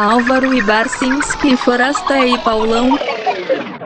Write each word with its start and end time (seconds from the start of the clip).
Álvaro 0.00 0.54
e 0.54 0.62
Barcinski, 0.62 1.58
Forasta 1.58 2.26
e 2.26 2.38
Paulão. 2.38 2.98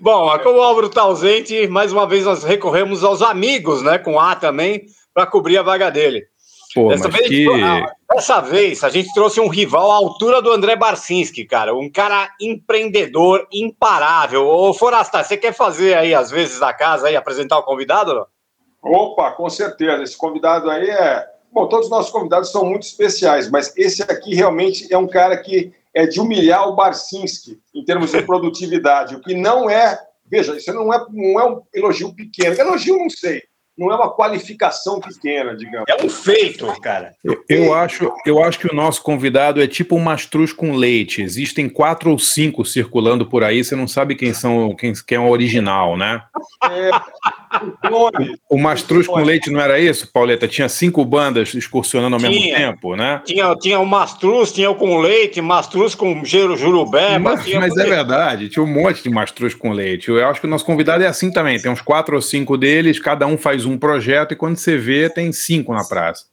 Bom, 0.00 0.38
como 0.40 0.58
o 0.58 0.62
Álvaro 0.62 0.86
está 0.86 1.02
ausente, 1.02 1.66
mais 1.66 1.92
uma 1.92 2.06
vez 2.06 2.24
nós 2.24 2.44
recorremos 2.44 3.02
aos 3.02 3.22
amigos, 3.22 3.82
né, 3.82 3.98
com 3.98 4.18
A 4.18 4.34
também, 4.34 4.86
para 5.12 5.26
cobrir 5.26 5.58
a 5.58 5.62
vaga 5.62 5.90
dele. 5.90 6.24
Pô, 6.74 6.88
dessa, 6.88 7.08
vez, 7.08 7.28
que... 7.28 7.46
dessa 8.14 8.40
vez 8.40 8.82
a 8.82 8.88
gente 8.88 9.12
trouxe 9.12 9.38
um 9.40 9.48
rival 9.48 9.90
à 9.90 9.96
altura 9.96 10.40
do 10.40 10.50
André 10.50 10.74
Barcinski, 10.74 11.44
cara, 11.44 11.74
um 11.74 11.90
cara 11.90 12.30
empreendedor 12.40 13.46
imparável. 13.52 14.46
Ô, 14.46 14.72
Forasta, 14.72 15.22
você 15.22 15.36
quer 15.36 15.52
fazer 15.52 15.94
aí, 15.94 16.14
às 16.14 16.30
vezes, 16.30 16.58
da 16.58 16.72
casa, 16.72 17.08
aí, 17.08 17.16
apresentar 17.16 17.58
o 17.58 17.62
convidado? 17.62 18.14
Não? 18.14 18.26
Opa, 18.82 19.30
com 19.32 19.48
certeza. 19.48 20.02
Esse 20.02 20.16
convidado 20.16 20.70
aí 20.70 20.88
é. 20.88 21.26
Bom, 21.52 21.68
todos 21.68 21.86
os 21.86 21.90
nossos 21.90 22.10
convidados 22.10 22.50
são 22.50 22.64
muito 22.64 22.84
especiais, 22.84 23.50
mas 23.50 23.76
esse 23.76 24.02
aqui 24.02 24.34
realmente 24.34 24.92
é 24.92 24.96
um 24.96 25.06
cara 25.06 25.36
que 25.36 25.70
é 25.94 26.06
de 26.06 26.20
humilhar 26.20 26.68
o 26.68 26.74
Barcinski 26.74 27.60
em 27.74 27.84
termos 27.84 28.10
de 28.10 28.22
produtividade, 28.22 29.14
o 29.14 29.20
que 29.20 29.34
não 29.34 29.68
é, 29.68 29.98
veja, 30.26 30.56
isso 30.56 30.72
não 30.72 30.92
é, 30.92 31.04
não 31.10 31.40
é 31.40 31.50
um 31.50 31.62
elogio 31.74 32.14
pequeno, 32.14 32.58
elogio 32.58 32.98
não 32.98 33.10
sei, 33.10 33.42
não 33.76 33.90
é 33.90 33.96
uma 33.96 34.10
qualificação 34.10 35.00
pequena, 35.00 35.56
digamos. 35.56 35.86
É 35.88 36.04
um 36.04 36.08
feito, 36.08 36.66
cara. 36.80 37.14
Eu, 37.24 37.42
eu, 37.48 37.74
acho, 37.74 38.12
eu 38.26 38.42
acho 38.42 38.58
que 38.58 38.70
o 38.70 38.74
nosso 38.74 39.02
convidado 39.02 39.62
é 39.62 39.66
tipo 39.66 39.96
um 39.96 40.00
mastruz 40.00 40.52
com 40.52 40.76
leite. 40.76 41.22
Existem 41.22 41.68
quatro 41.68 42.10
ou 42.10 42.18
cinco 42.18 42.64
circulando 42.64 43.26
por 43.26 43.42
aí, 43.42 43.64
você 43.64 43.74
não 43.74 43.88
sabe 43.88 44.14
quem 44.14 44.34
são, 44.34 44.74
quem, 44.76 44.92
quem 45.06 45.16
é 45.16 45.20
o 45.20 45.28
original, 45.28 45.96
né? 45.96 46.22
É, 46.70 46.90
o, 48.48 48.58
mastruz 48.58 49.06
com 49.06 49.22
leite 49.22 49.50
não 49.50 49.60
era 49.60 49.78
isso, 49.78 50.10
Pauleta? 50.12 50.48
Tinha 50.48 50.68
cinco 50.68 51.04
bandas 51.04 51.54
excursionando 51.54 52.16
ao 52.16 52.20
tinha, 52.20 52.30
mesmo 52.30 52.56
tempo, 52.56 52.96
né? 52.96 53.22
Tinha, 53.24 53.54
tinha 53.56 53.78
o 53.78 53.86
mastruz, 53.86 54.52
tinha 54.52 54.70
o 54.70 54.74
com 54.74 54.98
leite, 54.98 55.40
mastruz 55.40 55.94
com 55.94 56.24
gelo 56.24 56.56
jurubé. 56.56 57.18
Mas, 57.18 57.46
mas 57.54 57.76
é 57.76 57.84
verdade, 57.84 58.48
tinha 58.48 58.62
um 58.62 58.72
monte 58.72 59.02
de 59.02 59.10
mastruz 59.10 59.54
com 59.54 59.72
leite. 59.72 60.10
Eu 60.10 60.26
acho 60.26 60.40
que 60.40 60.46
o 60.46 60.50
nosso 60.50 60.64
convidado 60.64 61.04
é 61.04 61.06
assim 61.06 61.30
também. 61.30 61.60
Tem 61.60 61.70
uns 61.70 61.82
quatro 61.82 62.16
ou 62.16 62.22
cinco 62.22 62.56
deles, 62.56 62.98
cada 62.98 63.26
um 63.26 63.36
faz 63.36 63.64
um 63.64 63.76
projeto 63.76 64.32
e 64.32 64.36
quando 64.36 64.56
você 64.56 64.76
vê, 64.76 65.10
tem 65.10 65.32
cinco 65.32 65.72
na 65.74 65.84
praça. 65.84 66.24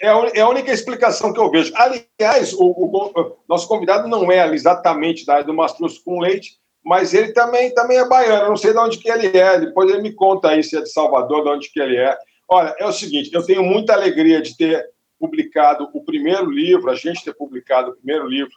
É, 0.00 0.38
é, 0.38 0.40
a 0.40 0.48
única 0.48 0.72
explicação 0.72 1.32
que 1.32 1.40
eu 1.40 1.50
vejo. 1.50 1.72
Aliás, 1.74 2.52
o, 2.52 2.64
o, 2.64 3.20
o 3.20 3.36
nosso 3.48 3.66
convidado 3.66 4.08
não 4.08 4.30
é 4.30 4.46
exatamente 4.52 5.24
da 5.24 5.34
área 5.34 5.44
do 5.46 5.54
Mastruz 5.54 5.98
com 5.98 6.20
Leite, 6.20 6.58
mas 6.84 7.14
ele 7.14 7.32
também, 7.32 7.72
também 7.72 7.96
é 7.96 8.06
baiano. 8.06 8.44
Eu 8.44 8.48
não 8.50 8.56
sei 8.56 8.72
de 8.72 8.78
onde 8.78 8.98
que 8.98 9.10
ele 9.10 9.36
é. 9.36 9.58
Depois 9.58 9.90
ele 9.90 10.02
me 10.02 10.12
conta 10.12 10.50
aí 10.50 10.62
se 10.62 10.76
é 10.76 10.82
de 10.82 10.92
Salvador, 10.92 11.42
de 11.42 11.48
onde 11.48 11.70
que 11.70 11.80
ele 11.80 11.96
é. 11.96 12.16
Olha, 12.48 12.74
é 12.78 12.86
o 12.86 12.92
seguinte, 12.92 13.30
eu 13.32 13.44
tenho 13.44 13.62
muita 13.62 13.94
alegria 13.94 14.42
de 14.42 14.56
ter 14.56 14.84
publicado 15.18 15.88
o 15.94 16.04
primeiro 16.04 16.50
livro, 16.50 16.90
a 16.90 16.94
gente 16.94 17.24
ter 17.24 17.34
publicado 17.34 17.90
o 17.90 17.96
primeiro 17.96 18.28
livro 18.28 18.52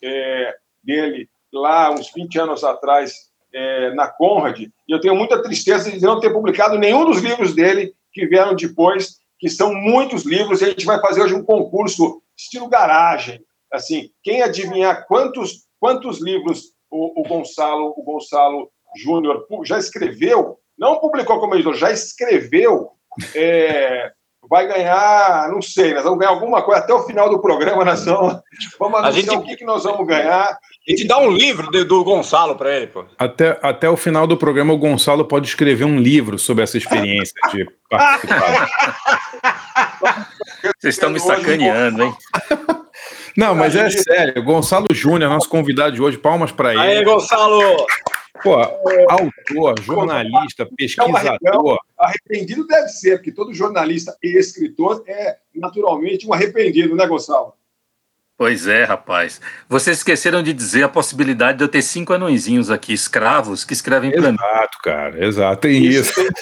é, 0.00 0.54
dele 0.82 1.28
lá 1.52 1.90
uns 1.90 2.12
20 2.12 2.38
anos 2.38 2.62
atrás, 2.62 3.12
é, 3.52 3.92
na 3.94 4.06
Conrad, 4.08 4.60
e 4.60 4.70
eu 4.88 5.00
tenho 5.00 5.16
muita 5.16 5.42
tristeza 5.42 5.90
de 5.90 6.00
não 6.00 6.20
ter 6.20 6.32
publicado 6.32 6.78
nenhum 6.78 7.04
dos 7.04 7.18
livros 7.18 7.54
dele 7.54 7.92
que 8.12 8.26
vieram 8.26 8.54
depois, 8.54 9.16
que 9.38 9.48
são 9.48 9.74
muitos 9.74 10.24
livros, 10.24 10.60
e 10.60 10.66
a 10.66 10.68
gente 10.68 10.86
vai 10.86 11.00
fazer 11.00 11.22
hoje 11.22 11.34
um 11.34 11.44
concurso 11.44 12.22
estilo 12.36 12.68
garagem. 12.68 13.44
Assim, 13.72 14.10
quem 14.22 14.42
adivinhar 14.42 15.06
quantos, 15.06 15.66
quantos 15.80 16.22
livros 16.22 16.72
o, 16.92 17.20
o 17.20 17.24
Gonçalo, 17.24 17.94
o 17.96 18.02
Gonçalo 18.02 18.70
Júnior 18.94 19.46
já 19.64 19.78
escreveu, 19.78 20.58
não 20.78 20.98
publicou 21.00 21.40
como 21.40 21.54
editor, 21.54 21.74
já 21.74 21.90
escreveu, 21.90 22.90
é, 23.34 24.12
vai 24.48 24.66
ganhar, 24.68 25.48
não 25.48 25.62
sei, 25.62 25.94
nós 25.94 26.04
vamos 26.04 26.18
ganhar 26.18 26.32
alguma 26.32 26.62
coisa 26.62 26.82
até 26.82 26.92
o 26.92 27.04
final 27.04 27.30
do 27.30 27.40
programa, 27.40 27.84
nós 27.84 28.04
vamos, 28.04 28.40
vamos 28.78 28.98
anunciar 28.98 29.24
gente, 29.24 29.36
o 29.36 29.42
que, 29.42 29.56
que 29.56 29.64
nós 29.64 29.84
vamos 29.84 30.06
ganhar. 30.06 30.44
A 30.50 30.90
gente 30.90 31.06
dá 31.06 31.18
um 31.18 31.30
livro 31.30 31.70
do, 31.70 31.84
do 31.84 32.04
Gonçalo 32.04 32.54
para 32.54 32.76
ele, 32.76 32.88
pô. 32.88 33.06
Até, 33.18 33.58
até 33.62 33.88
o 33.88 33.96
final 33.96 34.26
do 34.26 34.36
programa, 34.36 34.74
o 34.74 34.78
Gonçalo 34.78 35.24
pode 35.24 35.46
escrever 35.48 35.86
um 35.86 35.98
livro 35.98 36.38
sobre 36.38 36.64
essa 36.64 36.76
experiência 36.76 37.34
de 37.50 37.66
participar. 37.88 38.68
Vocês 40.78 40.94
estão 40.94 41.10
me 41.10 41.18
sacaneando, 41.18 42.02
hein? 42.02 42.14
Não, 43.36 43.54
mas 43.54 43.74
é 43.74 43.90
sério. 43.90 44.42
Gonçalo 44.42 44.86
Júnior, 44.92 45.30
nosso 45.30 45.48
convidado 45.48 45.94
de 45.94 46.02
hoje, 46.02 46.18
palmas 46.18 46.52
para 46.52 46.72
ele. 46.72 46.80
Aí, 46.80 47.04
Gonçalo! 47.04 47.86
Pô, 48.42 48.56
autor, 48.56 49.80
jornalista, 49.82 50.66
pesquisador. 50.76 51.78
Arrependido 51.96 52.66
deve 52.66 52.88
ser, 52.88 53.18
porque 53.18 53.30
todo 53.30 53.54
jornalista 53.54 54.16
e 54.22 54.36
escritor 54.36 55.04
é 55.06 55.36
naturalmente 55.54 56.26
um 56.26 56.32
arrependido, 56.32 56.96
né, 56.96 57.06
Gonçalo? 57.06 57.54
Pois 58.42 58.66
é, 58.66 58.82
rapaz. 58.82 59.40
Vocês 59.68 59.98
esqueceram 59.98 60.42
de 60.42 60.52
dizer 60.52 60.82
a 60.82 60.88
possibilidade 60.88 61.58
de 61.58 61.64
eu 61.64 61.68
ter 61.68 61.80
cinco 61.80 62.12
anõezinhos 62.12 62.72
aqui, 62.72 62.92
escravos, 62.92 63.64
que 63.64 63.72
escrevem 63.72 64.10
para 64.10 64.32
mim. 64.32 64.36
Exato, 64.36 64.78
cara, 64.82 65.24
exato, 65.24 65.60
tem 65.60 65.84
isso. 65.84 66.20
isso. 66.20 66.32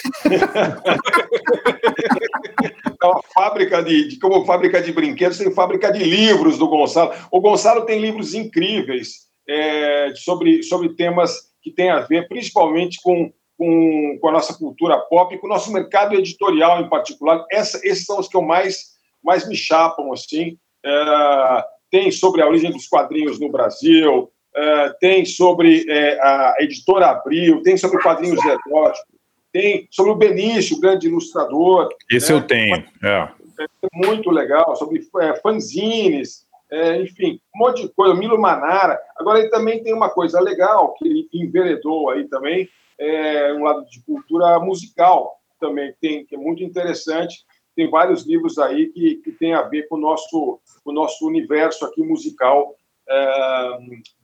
é 3.03 3.07
uma 3.07 3.23
fábrica 3.35 3.83
de, 3.83 4.09
de, 4.09 4.19
como 4.19 4.47
fábrica 4.47 4.81
de 4.81 4.93
brinquedos, 4.93 5.37
tem 5.37 5.53
fábrica 5.53 5.93
de 5.93 6.03
livros 6.03 6.57
do 6.57 6.69
Gonçalo. 6.69 7.13
O 7.31 7.39
Gonçalo 7.39 7.85
tem 7.85 8.01
livros 8.01 8.33
incríveis 8.33 9.27
é, 9.47 10.15
sobre, 10.15 10.63
sobre 10.63 10.95
temas 10.95 11.51
que 11.63 11.71
têm 11.71 11.91
a 11.91 12.01
ver 12.01 12.27
principalmente 12.29 12.99
com, 13.03 13.31
com, 13.59 14.19
com, 14.19 14.29
a 14.31 14.33
nossa 14.33 14.57
cultura 14.57 14.99
pop, 15.01 15.37
com 15.37 15.47
o 15.47 15.51
nosso 15.51 15.71
mercado 15.71 16.15
editorial 16.15 16.81
em 16.81 16.89
particular. 16.89 17.45
Essa, 17.53 17.79
esses 17.85 18.07
são 18.07 18.19
os 18.19 18.27
que 18.27 18.39
eu 18.39 18.43
mais, 18.43 18.87
mais 19.23 19.47
me 19.47 19.55
chapam, 19.55 20.11
assim. 20.15 20.57
É, 20.83 21.65
tem 21.91 22.11
sobre 22.11 22.43
a 22.43 22.47
origem 22.47 22.71
dos 22.71 22.87
quadrinhos 22.87 23.39
no 23.41 23.51
Brasil, 23.51 24.23
uh, 24.25 24.95
tem 25.01 25.25
sobre 25.25 25.83
uh, 25.83 26.23
a 26.23 26.57
editora 26.61 27.09
Abril, 27.09 27.63
tem 27.63 27.77
sobre 27.77 28.01
quadrinhos 28.03 28.41
eróticos, 28.45 29.11
tem 29.53 29.89
sobre 29.91 30.13
o 30.13 30.17
Benício, 30.17 30.77
o 30.77 30.81
grande 30.81 31.09
ilustrador. 31.09 31.89
Esse 32.11 32.33
né? 32.33 32.39
eu 32.39 32.47
tenho, 32.47 32.85
é. 33.03 33.09
é. 33.09 33.29
Muito 33.93 34.31
legal, 34.31 34.75
sobre 34.77 35.01
é, 35.21 35.35
fanzines, 35.35 36.47
é, 36.71 37.03
enfim, 37.03 37.41
um 37.55 37.59
monte 37.59 37.83
de 37.83 37.89
coisa, 37.89 38.15
Milo 38.15 38.41
Manara. 38.41 38.99
Agora, 39.17 39.41
ele 39.41 39.49
também 39.49 39.83
tem 39.83 39.93
uma 39.93 40.09
coisa 40.09 40.41
legal, 40.41 40.95
que 40.95 41.07
ele 41.07 41.29
enveredou 41.33 42.11
aí 42.11 42.29
também, 42.29 42.69
é, 42.99 43.53
um 43.55 43.65
lado 43.65 43.85
de 43.87 44.01
cultura 44.03 44.59
musical 44.61 45.37
também, 45.59 45.93
tem, 46.01 46.25
que 46.25 46.35
é 46.37 46.39
muito 46.39 46.63
interessante. 46.63 47.45
Tem 47.81 47.89
vários 47.89 48.27
livros 48.27 48.59
aí 48.59 48.89
que, 48.89 49.17
que 49.25 49.33
tem 49.33 49.55
a 49.55 49.63
ver 49.63 49.89
com 49.89 49.97
o 49.97 50.01
nosso, 50.01 50.61
o 50.85 50.93
nosso 50.93 51.27
universo 51.27 51.87
aqui 51.87 52.03
musical 52.03 52.77
é, 53.09 53.79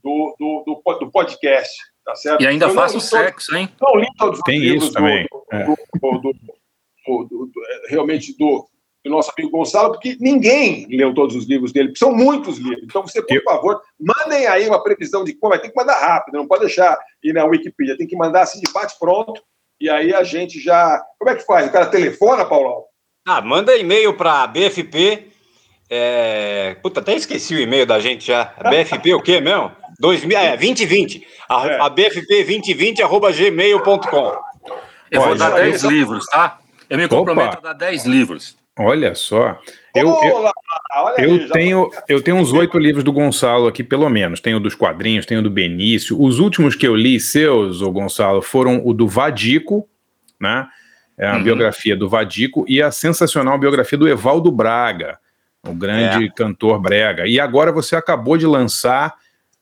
do, 0.05 0.37
do, 0.39 0.65
do, 0.67 0.99
do, 0.99 1.11
podcast, 1.11 1.73
tá 2.05 2.15
certo? 2.15 2.43
E 2.43 2.47
ainda 2.47 2.69
faço 2.69 3.01
sexo, 3.01 3.57
hein? 3.57 3.71
Não 3.81 3.97
li 3.97 4.07
todos 4.19 4.41
os 4.41 4.45
tem 4.45 4.59
livros 4.59 4.85
isso 4.85 4.93
também. 4.93 5.27
É. 5.51 5.65
Do, 5.65 7.51
realmente 7.89 8.37
do, 8.37 8.69
do 9.03 9.11
nosso 9.11 9.33
amigo 9.35 9.57
Gonçalo, 9.57 9.93
porque 9.93 10.19
ninguém 10.21 10.87
leu 10.91 11.15
todos 11.15 11.35
os 11.35 11.47
livros 11.47 11.73
dele, 11.73 11.95
são 11.97 12.13
muitos 12.13 12.59
livros. 12.59 12.83
Então, 12.85 13.01
você, 13.01 13.23
por 13.23 13.43
favor, 13.43 13.81
mandem 13.99 14.47
aí 14.49 14.69
uma 14.69 14.83
previsão 14.83 15.25
de 15.25 15.33
como 15.33 15.53
vai 15.53 15.63
ter 15.63 15.71
que 15.71 15.77
mandar 15.77 15.99
rápido, 15.99 16.37
não 16.37 16.47
pode 16.47 16.67
deixar 16.67 16.99
ir 17.25 17.33
na 17.33 17.47
Wikipedia, 17.47 17.97
tem 17.97 18.07
que 18.07 18.17
mandar 18.17 18.43
assim 18.43 18.61
de 18.61 18.71
bate 18.71 18.99
pronto, 18.99 19.43
e 19.81 19.89
aí 19.89 20.13
a 20.13 20.23
gente 20.23 20.61
já. 20.61 21.03
Como 21.19 21.31
é 21.31 21.35
que 21.35 21.47
faz? 21.47 21.69
O 21.69 21.73
cara 21.73 21.87
telefona, 21.87 22.45
Paulão? 22.45 22.85
Ah, 23.27 23.43
manda 23.43 23.77
e-mail 23.77 24.15
para 24.15 24.47
BFP. 24.47 25.27
É... 25.91 26.77
Puta, 26.81 27.01
até 27.01 27.13
esqueci 27.17 27.57
o 27.57 27.61
e-mail 27.61 27.85
da 27.85 27.99
gente 27.99 28.25
já. 28.25 28.55
BFP 28.71 29.15
o 29.15 29.21
quê 29.21 29.41
mesmo? 29.41 29.73
2000, 29.99 30.39
é, 30.39 30.57
2020. 30.57 31.27
A, 31.49 31.67
é. 31.67 31.81
a 31.81 31.89
BFP 31.89 32.45
2020 32.45 33.03
arroba 33.03 33.33
gmail.com. 33.33 34.33
Eu 35.11 35.23
vou 35.23 35.35
dar 35.35 35.51
10 35.51 35.83
livros, 35.83 36.25
tá? 36.27 36.59
Eu 36.89 36.99
me 36.99 37.09
comprometo 37.09 37.59
Opa. 37.59 37.71
a 37.71 37.73
dar 37.73 37.87
10 37.87 38.05
livros. 38.05 38.57
Olha 38.79 39.15
só. 39.17 39.59
Eu, 39.93 40.09
eu, 40.23 40.53
eu 41.19 41.49
tenho, 41.51 41.91
eu 42.09 42.23
tenho 42.23 42.37
uns 42.37 42.53
oito 42.53 42.79
livros 42.79 43.03
do 43.03 43.13
Gonçalo 43.13 43.67
aqui, 43.67 43.83
pelo 43.83 44.09
menos. 44.09 44.39
Tenho 44.39 44.61
dos 44.61 44.75
quadrinhos, 44.75 45.27
tenho 45.27 45.43
do 45.43 45.51
Benício. 45.51 46.21
Os 46.21 46.39
últimos 46.39 46.77
que 46.77 46.87
eu 46.87 46.95
li 46.95 47.19
seus, 47.19 47.81
o 47.81 47.91
Gonçalo, 47.91 48.41
foram 48.43 48.83
o 48.85 48.93
do 48.93 49.09
Vadico, 49.09 49.89
né? 50.39 50.69
É 51.19 51.27
a 51.27 51.37
uhum. 51.37 51.43
biografia 51.43 51.97
do 51.97 52.09
Vadico 52.09 52.65
e 52.69 52.83
a 52.83 52.91
sensacional 52.91 53.59
biografia 53.59 53.97
do 53.97 54.07
Evaldo 54.07 54.53
Braga, 54.53 55.19
o 55.67 55.73
grande 55.73 56.27
é. 56.27 56.31
cantor 56.31 56.81
brega. 56.81 57.27
E 57.27 57.41
agora 57.41 57.73
você 57.73 57.97
acabou 57.97 58.37
de 58.37 58.47
lançar 58.47 59.15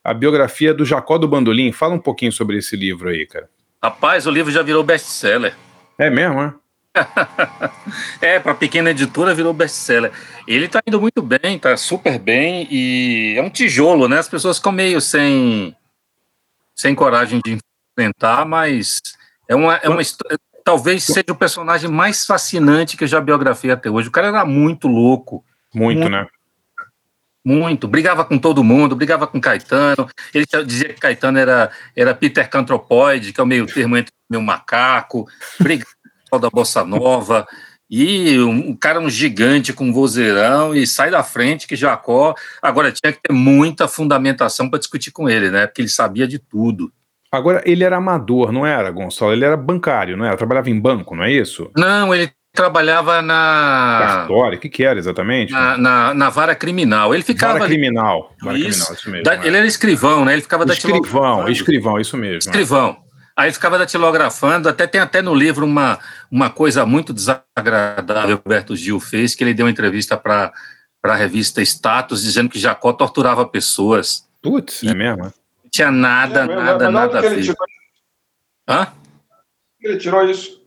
a 0.03 0.13
biografia 0.13 0.73
do 0.73 0.85
Jacó 0.85 1.17
do 1.17 1.27
Bandolim. 1.27 1.71
Fala 1.71 1.95
um 1.95 1.99
pouquinho 1.99 2.31
sobre 2.31 2.57
esse 2.57 2.75
livro 2.75 3.09
aí, 3.09 3.25
cara. 3.25 3.49
Rapaz, 3.81 4.27
o 4.27 4.31
livro 4.31 4.51
já 4.51 4.61
virou 4.61 4.83
best-seller. 4.83 5.55
É 5.97 6.09
mesmo, 6.09 6.41
é? 6.41 6.53
é, 8.21 8.39
para 8.39 8.53
pequena 8.53 8.91
editora 8.91 9.33
virou 9.33 9.53
best-seller. 9.53 10.11
Ele 10.47 10.65
está 10.65 10.81
indo 10.85 10.99
muito 10.99 11.21
bem, 11.21 11.55
está 11.55 11.75
super 11.75 12.19
bem 12.19 12.67
e 12.69 13.35
é 13.37 13.41
um 13.41 13.49
tijolo, 13.49 14.07
né? 14.07 14.19
As 14.19 14.29
pessoas 14.29 14.57
ficam 14.57 14.71
meio 14.71 15.01
sem, 15.01 15.75
sem 16.75 16.95
coragem 16.95 17.41
de 17.43 17.57
enfrentar, 17.97 18.45
mas 18.45 19.01
é 19.47 19.55
uma, 19.55 19.75
é 19.77 19.89
uma 19.89 20.01
talvez 20.65 21.03
seja 21.03 21.31
o 21.31 21.35
personagem 21.35 21.89
mais 21.89 22.25
fascinante 22.25 22.97
que 22.97 23.03
eu 23.03 23.07
já 23.07 23.21
biografei 23.21 23.69
até 23.69 23.89
hoje. 23.89 24.09
O 24.09 24.11
cara 24.11 24.27
era 24.27 24.43
muito 24.43 24.87
louco. 24.87 25.45
Muito, 25.73 25.99
muito 25.99 26.11
né? 26.11 26.27
Muito. 27.45 27.87
Brigava 27.87 28.25
com 28.25 28.39
todo 28.39 28.63
mundo, 28.63 28.95
brigava 28.95 29.27
com 29.27 29.39
Caetano. 29.39 30.09
Ele 30.33 30.45
dizia 30.65 30.89
que 30.89 30.99
Caetano 30.99 31.37
era, 31.37 31.69
era 31.95 32.15
Peter 32.15 32.49
Cantropoide, 32.49 33.31
que 33.31 33.39
é 33.39 33.43
o 33.43 33.47
meio 33.47 33.67
termo 33.67 33.95
entre 33.95 34.11
meu 34.27 34.41
macaco. 34.41 35.29
Brigava 35.59 35.91
da 36.41 36.49
Bossa 36.49 36.83
Nova, 36.83 37.47
e 37.89 38.39
um, 38.39 38.69
um 38.71 38.75
cara 38.75 38.99
um 38.99 39.09
gigante 39.09 39.71
com 39.71 39.85
um 39.85 39.93
vozeirão 39.93 40.73
e 40.73 40.87
sai 40.87 41.11
da 41.11 41.23
frente 41.23 41.67
que 41.67 41.75
Jacó. 41.75 42.33
Agora 42.61 42.91
tinha 42.91 43.13
que 43.13 43.19
ter 43.21 43.33
muita 43.33 43.87
fundamentação 43.87 44.67
para 44.67 44.79
discutir 44.79 45.11
com 45.11 45.29
ele, 45.29 45.51
né? 45.51 45.67
Porque 45.67 45.81
ele 45.81 45.89
sabia 45.89 46.27
de 46.27 46.39
tudo. 46.39 46.91
Agora, 47.35 47.61
ele 47.65 47.83
era 47.83 47.97
amador, 47.97 48.51
não 48.51 48.65
era, 48.65 48.89
Gonçalo? 48.91 49.33
Ele 49.33 49.45
era 49.45 49.57
bancário, 49.57 50.17
não 50.17 50.25
era? 50.25 50.37
Trabalhava 50.37 50.69
em 50.69 50.79
banco, 50.79 51.15
não 51.15 51.23
é 51.23 51.31
isso? 51.31 51.69
Não, 51.75 52.13
ele 52.13 52.31
trabalhava 52.55 53.21
na. 53.21 53.99
Cartório, 54.01 54.57
o 54.57 54.61
que, 54.61 54.69
que 54.69 54.83
era 54.83 54.97
exatamente? 54.97 55.51
Na, 55.51 55.77
na, 55.77 56.13
na, 56.13 56.29
vara 56.29 56.55
criminal. 56.55 57.13
Ele 57.13 57.23
ficava. 57.23 57.59
Vara 57.59 57.65
criminal. 57.65 58.33
Vara 58.41 58.57
isso, 58.57 58.87
criminal, 58.87 58.93
isso 58.95 59.11
mesmo. 59.11 59.23
Da, 59.23 59.35
é. 59.35 59.47
Ele 59.47 59.57
era 59.57 59.67
escrivão, 59.67 60.25
né? 60.25 60.33
Ele 60.33 60.41
ficava 60.41 60.63
Escrivão, 60.65 61.47
escrivão, 61.49 61.99
isso 61.99 62.17
mesmo. 62.17 62.49
É. 62.49 62.51
Escrivão. 62.51 62.97
Aí 63.37 63.51
ficava 63.51 63.77
datilografando, 63.77 64.69
até 64.69 64.87
tem 64.87 65.01
até 65.01 65.21
no 65.21 65.35
livro 65.35 65.65
uma, 65.65 65.99
uma 66.31 66.49
coisa 66.49 66.85
muito 66.85 67.11
desagradável 67.11 68.37
que 68.37 68.41
o 68.41 68.49
Roberto 68.49 68.75
Gil 68.77 68.97
fez, 68.97 69.35
que 69.35 69.43
ele 69.43 69.53
deu 69.53 69.65
uma 69.65 69.71
entrevista 69.71 70.15
para 70.15 70.53
a 71.03 71.15
revista 71.15 71.61
Status, 71.61 72.23
dizendo 72.23 72.49
que 72.49 72.57
Jacó 72.57 72.93
torturava 72.93 73.45
pessoas. 73.45 74.25
Putz, 74.41 74.83
é 74.83 74.93
mesmo? 74.93 75.33
Não 75.75 75.91
tinha 75.91 75.91
nada, 75.91 76.41
é 76.41 76.55
nada, 76.55 76.91
nada 76.91 77.17
a 77.19 77.21
ver. 77.21 77.39
Ele 77.39 77.53
Hã? 78.67 78.87
Ele 79.81 79.97
tirou 79.97 80.23
isso. 80.23 80.63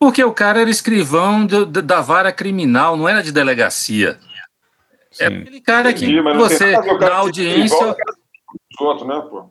Porque 0.00 0.22
o 0.24 0.32
cara 0.32 0.60
era 0.60 0.68
escrivão 0.68 1.46
do, 1.46 1.64
da 1.64 2.00
vara 2.00 2.32
criminal, 2.32 2.96
não 2.96 3.08
era 3.08 3.22
de 3.22 3.30
delegacia. 3.30 4.18
É 5.12 5.14
Sim. 5.14 5.24
É 5.24 5.26
aquele 5.26 5.60
cara 5.60 5.92
que 5.92 6.06
Sim, 6.06 6.22
você, 6.36 6.72
na 6.72 7.14
audiência... 7.14 7.96
Outro, 8.80 9.06
né, 9.06 9.20
pô? 9.30 9.48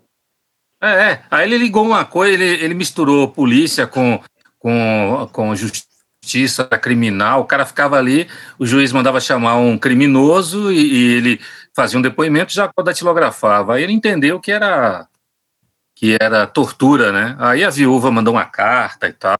É, 0.83 1.11
é, 1.11 1.23
aí 1.29 1.45
ele 1.45 1.57
ligou 1.57 1.85
uma 1.85 2.03
coisa, 2.03 2.33
ele, 2.33 2.63
ele 2.63 2.73
misturou 2.73 3.29
polícia 3.29 3.85
com, 3.85 4.19
com, 4.57 5.29
com 5.31 5.55
justiça 5.55 6.65
criminal, 6.65 7.41
o 7.41 7.45
cara 7.45 7.67
ficava 7.67 7.97
ali, 7.97 8.27
o 8.57 8.65
juiz 8.65 8.91
mandava 8.91 9.21
chamar 9.21 9.57
um 9.57 9.77
criminoso 9.77 10.71
e, 10.71 10.81
e 10.81 11.13
ele 11.13 11.41
fazia 11.75 11.97
um 11.97 12.01
depoimento 12.01 12.53
já 12.53 12.71
datilografava. 12.83 13.75
Aí 13.75 13.83
ele 13.83 13.93
entendeu 13.93 14.39
que 14.39 14.51
era 14.51 15.07
que 15.95 16.17
era 16.19 16.47
tortura, 16.47 17.11
né? 17.11 17.35
Aí 17.37 17.63
a 17.63 17.69
viúva 17.69 18.09
mandou 18.09 18.33
uma 18.33 18.45
carta 18.45 19.07
e 19.07 19.13
tal. 19.13 19.37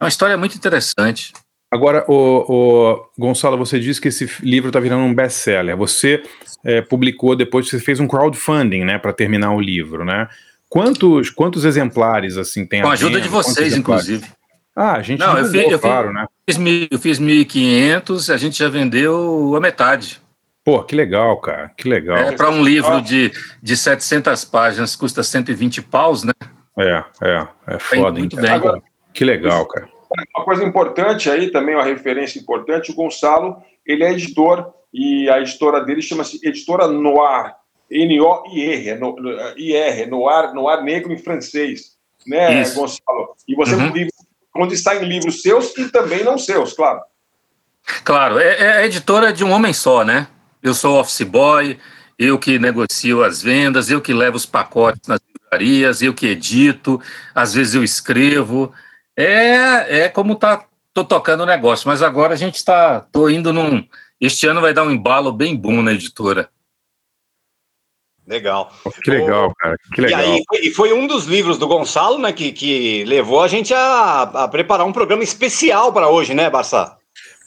É 0.00 0.04
uma 0.04 0.08
história 0.08 0.36
muito 0.36 0.54
interessante. 0.54 1.32
Agora, 1.72 2.04
o, 2.08 2.44
o 2.48 3.06
Gonçalo, 3.18 3.56
você 3.56 3.78
disse 3.78 4.00
que 4.00 4.08
esse 4.08 4.28
livro 4.40 4.68
está 4.68 4.80
virando 4.80 5.02
um 5.02 5.14
best-seller. 5.14 5.76
Você 5.76 6.22
é, 6.64 6.80
publicou 6.80 7.36
depois, 7.36 7.68
você 7.68 7.78
fez 7.78 8.00
um 8.00 8.08
crowdfunding, 8.08 8.84
né, 8.84 8.98
para 8.98 9.12
terminar 9.12 9.52
o 9.52 9.60
livro, 9.60 10.04
né? 10.04 10.28
Quantos, 10.68 11.30
quantos 11.30 11.64
exemplares 11.64 12.36
assim 12.36 12.64
tem? 12.64 12.82
Com 12.82 12.88
a 12.88 12.92
ajuda 12.92 13.20
de 13.20 13.28
vocês, 13.28 13.76
inclusive. 13.76 14.26
Ah, 14.74 14.92
a 14.92 15.02
gente 15.02 15.18
não, 15.18 15.36
eu 15.36 15.46
fiz, 15.46 15.70
eu 15.70 15.78
claro, 15.78 16.12
né? 16.12 16.26
Fiz, 16.48 16.56
eu 16.90 16.98
fiz 16.98 17.20
1.500, 17.20 18.32
a 18.32 18.36
gente 18.36 18.58
já 18.58 18.68
vendeu 18.68 19.54
a 19.56 19.60
metade. 19.60 20.20
Pô, 20.70 20.84
que 20.84 20.94
legal, 20.94 21.36
cara, 21.38 21.72
que 21.76 21.88
legal. 21.88 22.16
É, 22.16 22.30
para 22.30 22.48
um 22.48 22.62
livro 22.62 23.02
de, 23.02 23.32
de 23.60 23.76
700 23.76 24.44
páginas, 24.44 24.94
custa 24.94 25.20
120 25.20 25.82
paus, 25.82 26.22
né? 26.22 26.32
É, 26.78 27.04
é, 27.22 27.48
é 27.66 27.78
foda, 27.80 28.20
muito 28.20 28.36
hein, 28.36 28.42
bem. 28.42 28.52
Agora, 28.52 28.80
que 29.12 29.24
legal, 29.24 29.66
cara. 29.66 29.88
Uma 30.36 30.44
coisa 30.44 30.62
importante 30.62 31.28
aí, 31.28 31.50
também 31.50 31.74
uma 31.74 31.82
referência 31.82 32.38
importante, 32.38 32.92
o 32.92 32.94
Gonçalo, 32.94 33.56
ele 33.84 34.04
é 34.04 34.12
editor, 34.12 34.72
e 34.94 35.28
a 35.28 35.40
editora 35.40 35.80
dele 35.80 36.02
chama-se 36.02 36.38
Editora 36.40 36.86
Noir, 36.86 37.52
N-O-I-R, 37.90 38.94
no, 38.94 39.16
I-R, 39.56 40.06
Noir, 40.06 40.54
Noir 40.54 40.84
negro 40.84 41.12
em 41.12 41.18
francês, 41.18 41.96
né, 42.24 42.62
Isso. 42.62 42.76
Gonçalo? 42.76 43.34
E 43.48 43.56
você 43.56 43.74
uhum. 43.74 44.08
onde 44.54 44.74
está 44.74 44.94
em 44.94 45.04
livros 45.04 45.42
seus 45.42 45.76
e 45.76 45.90
também 45.90 46.22
não 46.22 46.38
seus, 46.38 46.74
claro. 46.74 47.00
Claro, 48.04 48.38
é, 48.38 48.56
é 48.56 48.72
a 48.74 48.86
editora 48.86 49.32
de 49.32 49.44
um 49.44 49.50
homem 49.50 49.72
só, 49.72 50.04
né? 50.04 50.28
Eu 50.62 50.74
sou 50.74 50.98
office 50.98 51.22
boy, 51.22 51.78
eu 52.18 52.38
que 52.38 52.58
negocio 52.58 53.24
as 53.24 53.42
vendas, 53.42 53.90
eu 53.90 54.00
que 54.00 54.12
levo 54.12 54.36
os 54.36 54.44
pacotes 54.44 55.08
nas 55.08 55.20
livrarias, 55.34 56.02
eu 56.02 56.12
que 56.12 56.26
edito, 56.26 57.00
às 57.34 57.54
vezes 57.54 57.74
eu 57.74 57.82
escrevo. 57.82 58.72
É, 59.16 60.02
é 60.02 60.08
como 60.08 60.36
tá, 60.36 60.64
tô 60.92 61.04
tocando 61.04 61.42
o 61.42 61.46
negócio, 61.46 61.88
mas 61.88 62.02
agora 62.02 62.34
a 62.34 62.36
gente 62.36 62.56
está, 62.56 63.00
tô 63.00 63.28
indo 63.28 63.52
num, 63.52 63.86
este 64.20 64.46
ano 64.46 64.60
vai 64.60 64.74
dar 64.74 64.84
um 64.84 64.90
embalo 64.90 65.32
bem 65.32 65.56
bom 65.56 65.80
na 65.80 65.92
editora. 65.92 66.50
Legal. 68.26 68.70
Que 69.02 69.10
legal, 69.10 69.52
cara. 69.56 69.76
Que 69.92 70.00
legal. 70.02 70.20
E, 70.20 70.24
aí, 70.24 70.44
e 70.62 70.70
foi 70.70 70.92
um 70.92 71.06
dos 71.06 71.24
livros 71.24 71.58
do 71.58 71.66
Gonçalo, 71.66 72.18
né, 72.18 72.32
que, 72.32 72.52
que 72.52 73.02
levou 73.04 73.42
a 73.42 73.48
gente 73.48 73.74
a, 73.74 74.22
a 74.22 74.46
preparar 74.46 74.86
um 74.86 74.92
programa 74.92 75.24
especial 75.24 75.92
para 75.92 76.08
hoje, 76.08 76.32
né, 76.32 76.48
Barça? 76.48 76.99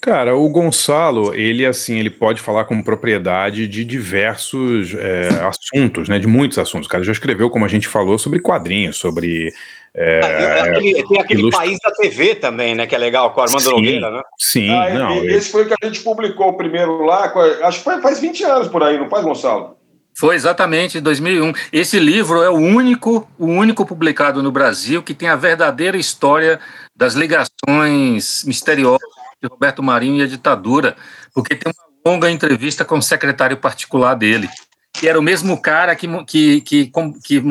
Cara, 0.04 0.36
o 0.36 0.50
Gonçalo, 0.50 1.34
ele 1.34 1.66
assim, 1.66 1.98
ele 1.98 2.10
pode 2.10 2.42
falar 2.42 2.66
com 2.66 2.84
propriedade 2.84 3.70
de 3.70 3.86
diversos 3.86 4.94
é, 4.96 5.30
assuntos, 5.48 6.10
né? 6.10 6.20
De 6.20 6.28
muitos 6.28 6.58
assuntos. 6.58 6.88
O 6.88 6.90
cara 6.90 7.06
já 7.06 7.14
escreveu, 7.14 7.50
como 7.50 7.64
a 7.64 7.70
gente 7.70 7.88
falou, 7.88 8.18
sobre 8.18 8.42
quadrinhos, 8.42 8.98
sobre. 8.98 9.54
É, 9.96 10.20
ah, 10.22 10.64
aquele, 10.66 11.08
tem 11.08 11.22
aquele 11.22 11.40
ilustra... 11.40 11.64
país 11.64 11.80
da 11.82 11.90
TV 11.92 12.36
também, 12.36 12.76
né? 12.76 12.86
Que 12.86 12.96
é 12.96 12.98
legal, 12.98 13.32
com 13.32 13.40
o 13.40 13.44
Armando 13.46 13.72
Nogueira, 13.72 14.12
né? 14.12 14.22
Sim, 14.38 14.72
ah, 14.72 14.90
não. 14.94 15.24
Esse 15.24 15.50
foi 15.50 15.64
o 15.64 15.68
que 15.68 15.76
a 15.82 15.86
gente 15.88 16.02
publicou 16.02 16.52
primeiro 16.58 17.06
lá, 17.06 17.32
acho 17.64 17.82
que 17.82 18.02
faz 18.02 18.20
20 18.20 18.44
anos 18.44 18.68
por 18.68 18.84
aí, 18.84 18.98
não 18.98 19.10
faz, 19.10 19.24
Gonçalo? 19.24 19.78
Foi 20.14 20.36
exatamente 20.36 20.98
em 20.98 21.02
2001. 21.02 21.54
Esse 21.72 21.98
livro 21.98 22.44
é 22.44 22.50
o 22.50 22.58
único, 22.58 23.26
o 23.40 23.46
único 23.46 23.86
publicado 23.86 24.44
no 24.44 24.52
Brasil 24.52 25.02
que 25.02 25.14
tem 25.14 25.30
a 25.30 25.38
verdadeira 25.38 25.96
história 25.96 26.60
das 26.94 27.14
ligações 27.14 28.44
misteriosas 28.46 29.23
de 29.44 29.50
Roberto 29.50 29.84
Marinho 29.84 30.18
e 30.18 30.24
a 30.24 30.28
ditadura, 30.28 30.96
porque 31.34 31.56
tem 31.56 31.72
uma 31.72 32.12
longa 32.12 32.32
entrevista 32.32 32.86
com 32.86 32.98
o 32.98 33.02
secretário 33.02 33.58
particular 33.58 34.16
dele, 34.16 34.50
que 34.94 35.08
era 35.08 35.20
o 35.20 35.24
mesmo 35.24 35.62
cara 35.62 35.96
que, 35.96 36.08
que, 36.26 36.62
que, 36.62 36.92
que 37.24 37.42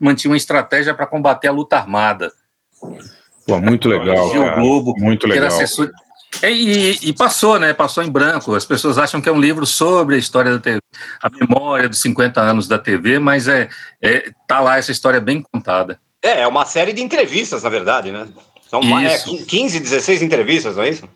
mantinha 0.00 0.30
uma 0.30 0.36
estratégia 0.36 0.94
para 0.94 1.06
combater 1.06 1.48
a 1.48 1.52
luta 1.52 1.76
armada. 1.76 2.32
Pô, 3.46 3.60
muito 3.60 3.88
legal. 3.88 4.30
Cara. 4.30 4.56
Globo, 4.56 4.94
muito 4.98 5.26
legal. 5.26 5.44
Era 5.44 5.54
assessor, 5.54 5.90
E, 6.42 6.98
e, 7.02 7.12
passou, 7.12 7.58
né? 7.58 7.74
Passou 7.74 8.02
em 8.02 8.10
branco. 8.10 8.54
As 8.54 8.64
pessoas 8.64 8.96
acham 8.96 9.20
que 9.20 9.28
é 9.28 9.32
um 9.32 9.40
livro 9.40 9.66
sobre 9.66 10.14
a 10.14 10.18
história 10.18 10.52
da 10.52 10.58
TV, 10.58 10.80
a 11.22 11.28
memória 11.28 11.88
dos 11.88 12.00
50 12.00 12.40
anos 12.40 12.66
da 12.66 12.78
TV, 12.78 13.18
mas 13.18 13.46
é, 13.48 13.68
é 14.00 14.30
tá 14.46 14.60
lá 14.60 14.78
essa 14.78 14.92
história 14.92 15.20
bem 15.20 15.42
contada. 15.42 15.98
É, 16.22 16.40
é 16.40 16.46
uma 16.46 16.64
série 16.64 16.94
de 16.94 17.02
entrevistas, 17.02 17.62
na 17.62 17.68
verdade, 17.68 18.10
né? 18.10 18.26
São 18.68 18.80
é, 18.98 19.18
15, 19.18 19.80
16 19.80 20.22
entrevistas, 20.22 20.76
não 20.76 20.82
é 20.82 20.90
isso? 20.90 21.08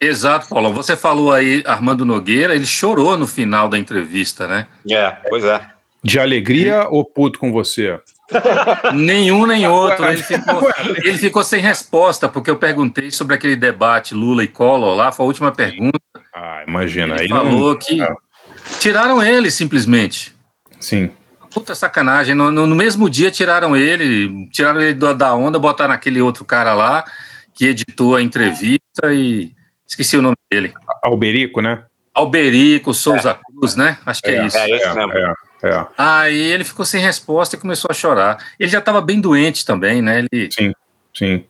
Exato, 0.00 0.48
Paulo. 0.48 0.72
Você 0.72 0.96
falou 0.96 1.32
aí, 1.32 1.62
Armando 1.66 2.04
Nogueira, 2.04 2.54
ele 2.54 2.66
chorou 2.66 3.16
no 3.16 3.26
final 3.26 3.68
da 3.68 3.78
entrevista, 3.78 4.46
né? 4.46 4.66
É, 4.90 5.10
pois 5.28 5.44
é. 5.44 5.60
De 6.02 6.20
alegria 6.20 6.86
ou 6.88 7.04
puto 7.04 7.38
com 7.38 7.50
você? 7.50 7.98
Nenhum 8.94 9.46
nem 9.46 9.66
outro. 9.68 10.04
Ele 10.06 10.22
ficou, 10.22 10.72
ele 10.96 11.18
ficou, 11.18 11.42
sem 11.42 11.60
resposta, 11.60 12.28
porque 12.28 12.50
eu 12.50 12.56
perguntei 12.56 13.10
sobre 13.10 13.34
aquele 13.34 13.56
debate 13.56 14.14
Lula 14.14 14.44
e 14.44 14.48
Collor 14.48 14.94
lá, 14.94 15.10
foi 15.10 15.24
a 15.24 15.26
última 15.28 15.52
pergunta. 15.52 15.98
Ah, 16.34 16.62
imagina. 16.66 17.14
Ele 17.14 17.22
aí 17.22 17.28
falou 17.28 17.72
não... 17.72 17.78
que 17.78 17.98
tiraram 18.78 19.22
ele 19.22 19.50
simplesmente. 19.50 20.34
Sim. 20.78 21.10
Puta 21.56 21.74
sacanagem. 21.74 22.34
No, 22.34 22.50
no, 22.50 22.76
mesmo 22.76 23.08
dia 23.08 23.30
tiraram 23.30 23.74
ele, 23.74 24.46
tiraram 24.50 24.78
ele 24.78 24.92
da 24.92 25.34
onda, 25.34 25.58
botaram 25.58 25.94
aquele 25.94 26.20
outro 26.20 26.44
cara 26.44 26.74
lá 26.74 27.02
que 27.54 27.64
editou 27.64 28.14
a 28.14 28.20
entrevista 28.20 29.10
e 29.10 29.52
esqueci 29.88 30.18
o 30.18 30.22
nome 30.22 30.36
dele. 30.52 30.74
Alberico, 31.02 31.62
né? 31.62 31.84
Alberico 32.12 32.92
Souza 32.92 33.30
é. 33.30 33.38
Cruz, 33.58 33.74
né? 33.74 33.96
Acho 34.04 34.20
que 34.20 34.28
é, 34.28 34.36
é 34.36 34.46
isso. 34.46 34.58
É, 34.58 34.68
isso 34.68 34.94
mesmo. 34.94 35.12
É, 35.14 35.34
é. 35.64 35.86
Aí 35.96 36.38
ele 36.38 36.62
ficou 36.62 36.84
sem 36.84 37.00
resposta 37.00 37.56
e 37.56 37.58
começou 37.58 37.88
a 37.90 37.94
chorar. 37.94 38.36
Ele 38.60 38.68
já 38.68 38.80
estava 38.80 39.00
bem 39.00 39.18
doente 39.18 39.64
também, 39.64 40.02
né? 40.02 40.26
Ele... 40.30 40.50
Sim, 40.52 40.74
sim. 41.14 41.42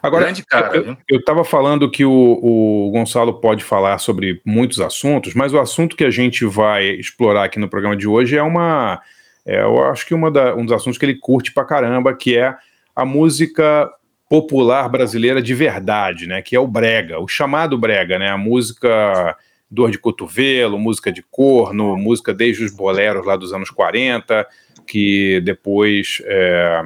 Agora, 0.00 0.26
Grande 0.26 0.46
cara, 0.46 0.96
eu 1.08 1.18
estava 1.18 1.44
falando 1.44 1.90
que 1.90 2.04
o, 2.04 2.12
o, 2.12 2.90
Gonçalo 2.92 3.34
pode 3.34 3.64
falar 3.64 3.98
sobre 3.98 4.40
muitos 4.44 4.80
assuntos, 4.80 5.34
mas 5.34 5.52
o 5.52 5.58
assunto 5.58 5.96
que 5.96 6.04
a 6.04 6.10
gente 6.10 6.44
vai 6.44 6.90
explorar 6.90 7.42
aqui 7.42 7.58
no 7.58 7.68
programa 7.68 7.96
de 7.96 8.06
hoje 8.06 8.36
é 8.36 8.42
uma 8.42 9.02
é, 9.44 9.62
eu 9.62 9.82
acho 9.84 10.06
que 10.06 10.14
da, 10.30 10.54
um 10.54 10.64
dos 10.64 10.72
assuntos 10.72 10.98
que 10.98 11.04
ele 11.04 11.16
curte 11.16 11.52
pra 11.52 11.64
caramba, 11.64 12.14
que 12.14 12.36
é 12.36 12.54
a 12.94 13.04
música 13.04 13.90
popular 14.28 14.88
brasileira 14.88 15.40
de 15.40 15.54
verdade, 15.54 16.26
né? 16.26 16.42
Que 16.42 16.54
é 16.54 16.60
o 16.60 16.66
brega, 16.66 17.18
o 17.18 17.26
chamado 17.26 17.78
brega, 17.78 18.18
né? 18.18 18.28
A 18.30 18.36
música 18.36 19.36
dor 19.70 19.90
de 19.90 19.98
cotovelo, 19.98 20.78
música 20.78 21.12
de 21.12 21.22
corno, 21.22 21.96
música 21.96 22.32
desde 22.32 22.64
os 22.64 22.72
boleros 22.72 23.26
lá 23.26 23.36
dos 23.36 23.52
anos 23.52 23.70
40, 23.70 24.46
que 24.86 25.40
depois 25.42 26.22
é, 26.24 26.82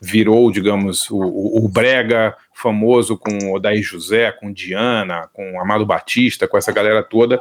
virou, 0.00 0.50
digamos, 0.50 1.08
o, 1.10 1.18
o, 1.18 1.68
brega 1.68 2.36
famoso 2.52 3.16
com 3.16 3.52
Odair 3.52 3.82
José, 3.82 4.32
com 4.32 4.52
Diana, 4.52 5.28
com 5.32 5.60
Amado 5.60 5.86
Batista, 5.86 6.48
com 6.48 6.58
essa 6.58 6.72
galera 6.72 7.02
toda. 7.02 7.40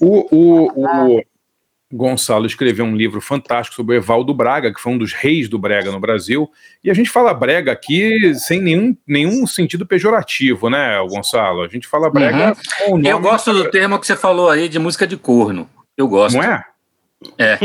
O, 0.00 0.36
o, 0.36 1.16
o, 1.16 1.22
Gonçalo 1.92 2.46
escreveu 2.46 2.84
um 2.84 2.94
livro 2.94 3.20
fantástico 3.20 3.76
sobre 3.76 3.96
o 3.96 3.98
Evaldo 3.98 4.34
Braga, 4.34 4.72
que 4.72 4.80
foi 4.80 4.92
um 4.92 4.98
dos 4.98 5.12
reis 5.14 5.48
do 5.48 5.58
Brega 5.58 5.90
no 5.90 5.98
Brasil. 5.98 6.50
E 6.84 6.90
a 6.90 6.94
gente 6.94 7.08
fala 7.08 7.32
Brega 7.32 7.72
aqui 7.72 8.34
sem 8.34 8.60
nenhum, 8.60 8.96
nenhum 9.06 9.46
sentido 9.46 9.86
pejorativo, 9.86 10.68
né, 10.68 10.98
Gonçalo? 11.08 11.62
A 11.62 11.68
gente 11.68 11.88
fala 11.88 12.10
Brega. 12.10 12.54
Uhum. 12.88 13.02
Eu 13.02 13.18
gosto 13.20 13.52
do 13.54 13.70
termo 13.70 13.98
que 13.98 14.06
você 14.06 14.16
falou 14.16 14.50
aí 14.50 14.68
de 14.68 14.78
música 14.78 15.06
de 15.06 15.16
corno. 15.16 15.68
Eu 15.96 16.06
gosto. 16.06 16.36
Não 16.36 16.42
é? 16.42 16.62
É. 17.36 17.58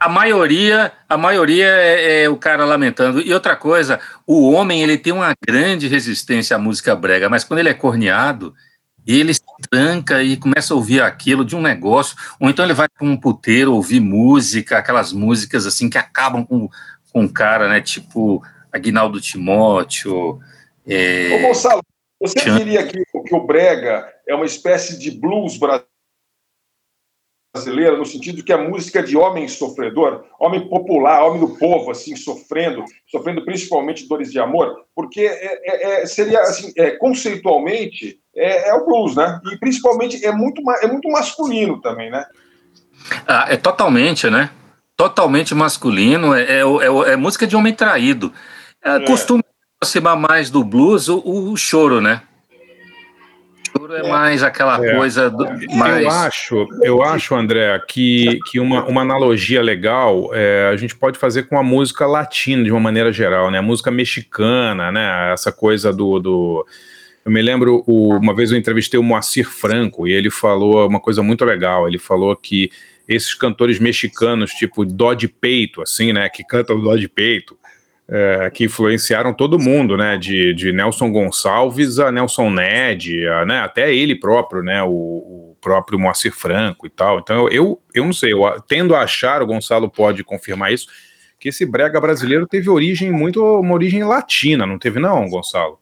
A 0.00 0.08
maioria, 0.08 0.92
a 1.08 1.16
maioria 1.16 1.66
é, 1.66 2.24
é, 2.24 2.28
o 2.28 2.36
cara 2.36 2.64
lamentando. 2.64 3.20
E 3.20 3.32
outra 3.32 3.54
coisa, 3.54 4.00
o 4.26 4.50
homem 4.50 4.82
ele 4.82 4.98
tem 4.98 5.12
uma 5.12 5.32
grande 5.46 5.86
resistência 5.86 6.56
à 6.56 6.58
música 6.58 6.96
brega, 6.96 7.28
mas 7.28 7.44
quando 7.44 7.60
ele 7.60 7.68
é 7.68 7.74
corneado, 7.74 8.52
e 9.06 9.18
ele 9.18 9.34
se 9.34 9.42
tranca 9.70 10.22
e 10.22 10.36
começa 10.36 10.72
a 10.72 10.76
ouvir 10.76 11.02
aquilo 11.02 11.44
de 11.44 11.56
um 11.56 11.60
negócio, 11.60 12.16
ou 12.40 12.48
então 12.48 12.64
ele 12.64 12.74
vai 12.74 12.88
para 12.88 13.06
um 13.06 13.16
puteiro 13.16 13.74
ouvir 13.74 14.00
música, 14.00 14.78
aquelas 14.78 15.12
músicas 15.12 15.66
assim 15.66 15.88
que 15.90 15.98
acabam 15.98 16.44
com, 16.44 16.68
com 17.12 17.24
o 17.24 17.32
cara, 17.32 17.68
né? 17.68 17.80
Tipo 17.80 18.42
Aguinaldo 18.72 19.20
Timóteo. 19.20 20.40
É... 20.86 21.36
Ô, 21.36 21.48
Gonçalo, 21.48 21.82
você 22.20 22.38
diria 22.50 22.86
que, 22.86 23.04
que 23.04 23.34
o 23.34 23.46
Brega 23.46 24.08
é 24.26 24.34
uma 24.34 24.46
espécie 24.46 24.98
de 24.98 25.10
blues 25.10 25.56
brasileiro? 25.56 25.92
brasileira, 27.54 27.96
no 27.96 28.06
sentido 28.06 28.42
que 28.42 28.52
a 28.52 28.56
música 28.56 29.00
é 29.00 29.02
de 29.02 29.16
homem 29.16 29.46
sofredor, 29.46 30.24
homem 30.40 30.66
popular, 30.68 31.22
homem 31.22 31.40
do 31.40 31.58
povo, 31.58 31.90
assim, 31.90 32.16
sofrendo, 32.16 32.82
sofrendo 33.06 33.44
principalmente 33.44 34.08
dores 34.08 34.32
de 34.32 34.40
amor, 34.40 34.86
porque 34.94 35.20
é, 35.20 35.60
é, 35.62 36.02
é 36.02 36.06
seria, 36.06 36.40
assim, 36.40 36.72
é, 36.76 36.92
conceitualmente, 36.92 38.21
é, 38.36 38.70
é, 38.70 38.74
o 38.74 38.84
blues, 38.84 39.16
né? 39.16 39.40
E 39.52 39.56
principalmente 39.56 40.24
é 40.24 40.32
muito, 40.32 40.62
é 40.82 40.86
muito 40.86 41.08
masculino 41.10 41.80
também, 41.80 42.10
né? 42.10 42.24
Ah, 43.26 43.46
é 43.48 43.56
totalmente, 43.56 44.30
né? 44.30 44.50
Totalmente 44.96 45.54
masculino, 45.54 46.34
é, 46.34 46.60
é, 46.60 47.12
é 47.12 47.16
música 47.16 47.46
de 47.46 47.56
homem 47.56 47.74
traído. 47.74 48.32
costuma 49.06 49.42
aproximar 49.76 50.16
mais 50.16 50.50
do 50.50 50.62
blues 50.62 51.08
o, 51.08 51.20
o 51.24 51.56
choro, 51.56 52.00
né? 52.00 52.22
choro 53.76 53.94
é 53.94 54.08
mais 54.08 54.42
aquela 54.42 54.84
é. 54.84 54.96
coisa 54.96 55.30
do, 55.30 55.44
mais... 55.74 56.04
Eu 56.04 56.10
acho, 56.10 56.68
eu 56.82 57.02
acho, 57.02 57.34
André, 57.34 57.78
que, 57.88 58.38
que 58.50 58.60
uma, 58.60 58.84
uma 58.84 59.02
analogia 59.02 59.62
legal 59.62 60.30
é, 60.32 60.70
a 60.72 60.76
gente 60.76 60.94
pode 60.94 61.18
fazer 61.18 61.44
com 61.44 61.58
a 61.58 61.62
música 61.62 62.06
latina 62.06 62.64
de 62.64 62.70
uma 62.70 62.80
maneira 62.80 63.12
geral, 63.12 63.50
né? 63.50 63.58
A 63.58 63.62
música 63.62 63.90
mexicana, 63.90 64.92
né? 64.92 65.32
Essa 65.32 65.50
coisa 65.50 65.92
do, 65.92 66.18
do... 66.18 66.66
Eu 67.24 67.30
me 67.30 67.40
lembro, 67.40 67.84
o, 67.86 68.16
uma 68.16 68.34
vez 68.34 68.50
eu 68.50 68.58
entrevistei 68.58 68.98
o 68.98 69.02
Moacir 69.02 69.48
Franco 69.48 70.08
e 70.08 70.12
ele 70.12 70.30
falou 70.30 70.86
uma 70.86 71.00
coisa 71.00 71.22
muito 71.22 71.44
legal. 71.44 71.86
Ele 71.86 71.98
falou 71.98 72.34
que 72.34 72.70
esses 73.08 73.34
cantores 73.34 73.78
mexicanos, 73.78 74.50
tipo 74.52 74.84
Dó 74.84 75.14
de 75.14 75.28
Peito, 75.28 75.82
assim, 75.82 76.12
né? 76.12 76.28
Que 76.28 76.44
cantam 76.44 76.80
Dó 76.80 76.96
de 76.96 77.08
Peito, 77.08 77.56
é, 78.08 78.50
que 78.50 78.64
influenciaram 78.64 79.32
todo 79.32 79.58
mundo, 79.58 79.96
né? 79.96 80.16
De, 80.16 80.52
de 80.54 80.72
Nelson 80.72 81.12
Gonçalves 81.12 81.98
a 81.98 82.10
Nelson 82.10 82.50
Ned, 82.50 83.26
a, 83.28 83.44
né, 83.44 83.60
até 83.60 83.94
ele 83.94 84.16
próprio, 84.16 84.62
né? 84.62 84.82
O, 84.82 84.88
o, 84.90 85.56
próprio 85.60 85.96
Moacir 85.96 86.32
Franco 86.32 86.88
e 86.88 86.90
tal. 86.90 87.20
Então 87.20 87.48
eu, 87.48 87.80
eu 87.94 88.04
não 88.04 88.12
sei, 88.12 88.32
eu 88.32 88.42
tendo 88.66 88.96
a 88.96 89.02
achar, 89.02 89.40
o 89.40 89.46
Gonçalo 89.46 89.88
pode 89.88 90.24
confirmar 90.24 90.72
isso, 90.72 90.88
que 91.38 91.50
esse 91.50 91.64
brega 91.64 92.00
brasileiro 92.00 92.48
teve 92.48 92.68
origem 92.68 93.12
muito, 93.12 93.40
uma 93.60 93.74
origem 93.74 94.02
latina, 94.02 94.66
não 94.66 94.76
teve 94.76 94.98
não, 94.98 95.28
Gonçalo? 95.28 95.78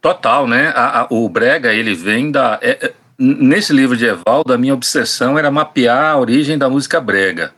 Total, 0.00 0.46
né? 0.46 0.68
A, 0.68 1.00
a, 1.02 1.06
o 1.10 1.28
brega 1.28 1.72
ele 1.72 1.94
vem 1.94 2.30
da 2.30 2.58
é, 2.62 2.86
é 2.86 2.94
nesse 3.18 3.72
livro 3.72 3.96
de 3.96 4.06
Evaldo, 4.06 4.52
a 4.52 4.58
minha 4.58 4.74
obsessão 4.74 5.36
era 5.36 5.50
mapear 5.50 6.12
a 6.12 6.18
origem 6.18 6.56
da 6.56 6.70
música 6.70 7.00
brega. 7.00 7.52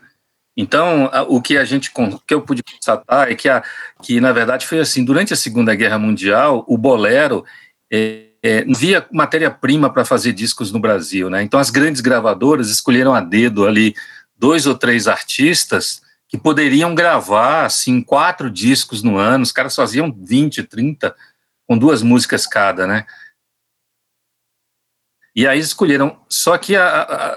Então, 0.57 1.11
o 1.29 1.41
que 1.41 1.57
a 1.57 1.65
gente 1.65 1.93
que 2.27 2.35
eu 2.35 2.43
pude 2.43 2.63
constatar 2.63 3.31
é 3.31 3.35
que, 3.35 3.49
a, 3.49 3.63
que 4.03 4.21
na 4.21 4.33
verdade 4.33 4.67
foi 4.67 4.81
assim, 4.81 5.05
durante 5.05 5.33
a 5.33 5.37
Segunda 5.37 5.75
Guerra 5.75 5.99
Mundial, 5.99 6.65
o 6.67 6.77
bolero 6.77 7.45
é, 7.93 8.25
é, 8.43 8.65
não 8.65 8.75
matéria-prima 9.13 9.91
para 9.91 10.05
fazer 10.05 10.33
discos 10.33 10.73
no 10.73 10.81
Brasil, 10.81 11.31
né? 11.31 11.43
Então 11.43 11.61
as 11.61 11.71
grandes 11.71 12.01
gravadoras 12.01 12.71
escolheram 12.71 13.15
a 13.15 13.21
dedo 13.21 13.67
ali 13.67 13.95
dois 14.37 14.67
ou 14.67 14.75
três 14.75 15.07
artistas 15.07 16.03
que 16.29 16.39
poderiam 16.39 16.95
gravar 16.95 17.65
assim 17.65 18.01
quatro 18.03 18.51
discos 18.51 19.03
no 19.03 19.19
ano, 19.19 19.43
os 19.43 19.53
caras 19.53 19.75
faziam 19.75 20.15
20, 20.17 20.63
30 20.65 21.15
com 21.71 21.79
duas 21.79 22.03
músicas 22.03 22.49
cada, 22.49 22.85
né? 22.85 23.07
E 25.37 25.47
aí 25.47 25.61
escolheram, 25.61 26.21
só 26.29 26.59
que 26.59 26.75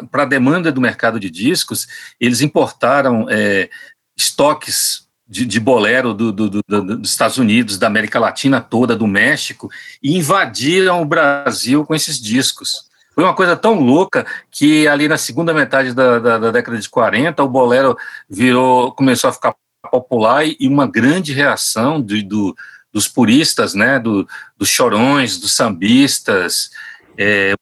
para 0.09 0.23
a 0.23 0.25
demanda 0.25 0.71
do 0.71 0.81
mercado 0.81 1.19
de 1.19 1.29
discos, 1.29 1.87
eles 2.19 2.41
importaram 2.41 3.27
é, 3.29 3.69
estoques 4.17 5.07
de, 5.27 5.45
de 5.45 5.59
bolero 5.59 6.15
do, 6.15 6.31
do, 6.31 6.49
do, 6.49 6.63
dos 6.97 7.11
Estados 7.11 7.37
Unidos, 7.37 7.77
da 7.77 7.85
América 7.85 8.19
Latina 8.19 8.59
toda, 8.59 8.95
do 8.95 9.05
México, 9.05 9.69
e 10.01 10.17
invadiram 10.17 11.03
o 11.03 11.05
Brasil 11.05 11.85
com 11.85 11.93
esses 11.93 12.19
discos. 12.19 12.89
Foi 13.13 13.23
uma 13.23 13.35
coisa 13.35 13.55
tão 13.55 13.79
louca 13.79 14.25
que 14.49 14.87
ali 14.87 15.07
na 15.07 15.15
segunda 15.15 15.53
metade 15.53 15.93
da, 15.93 16.17
da, 16.17 16.37
da 16.39 16.49
década 16.49 16.79
de 16.79 16.89
40, 16.89 17.43
o 17.43 17.47
bolero 17.47 17.95
virou, 18.27 18.93
começou 18.93 19.29
a 19.29 19.33
ficar 19.33 19.53
popular 19.91 20.43
e, 20.43 20.67
uma 20.67 20.87
grande 20.87 21.33
reação 21.33 22.01
do, 22.01 22.55
dos 22.93 23.07
puristas, 23.07 23.73
né, 23.73 23.99
do, 23.99 24.27
dos 24.55 24.69
chorões, 24.69 25.39
dos 25.39 25.55
sambistas, 25.55 26.69
é, 27.17 27.55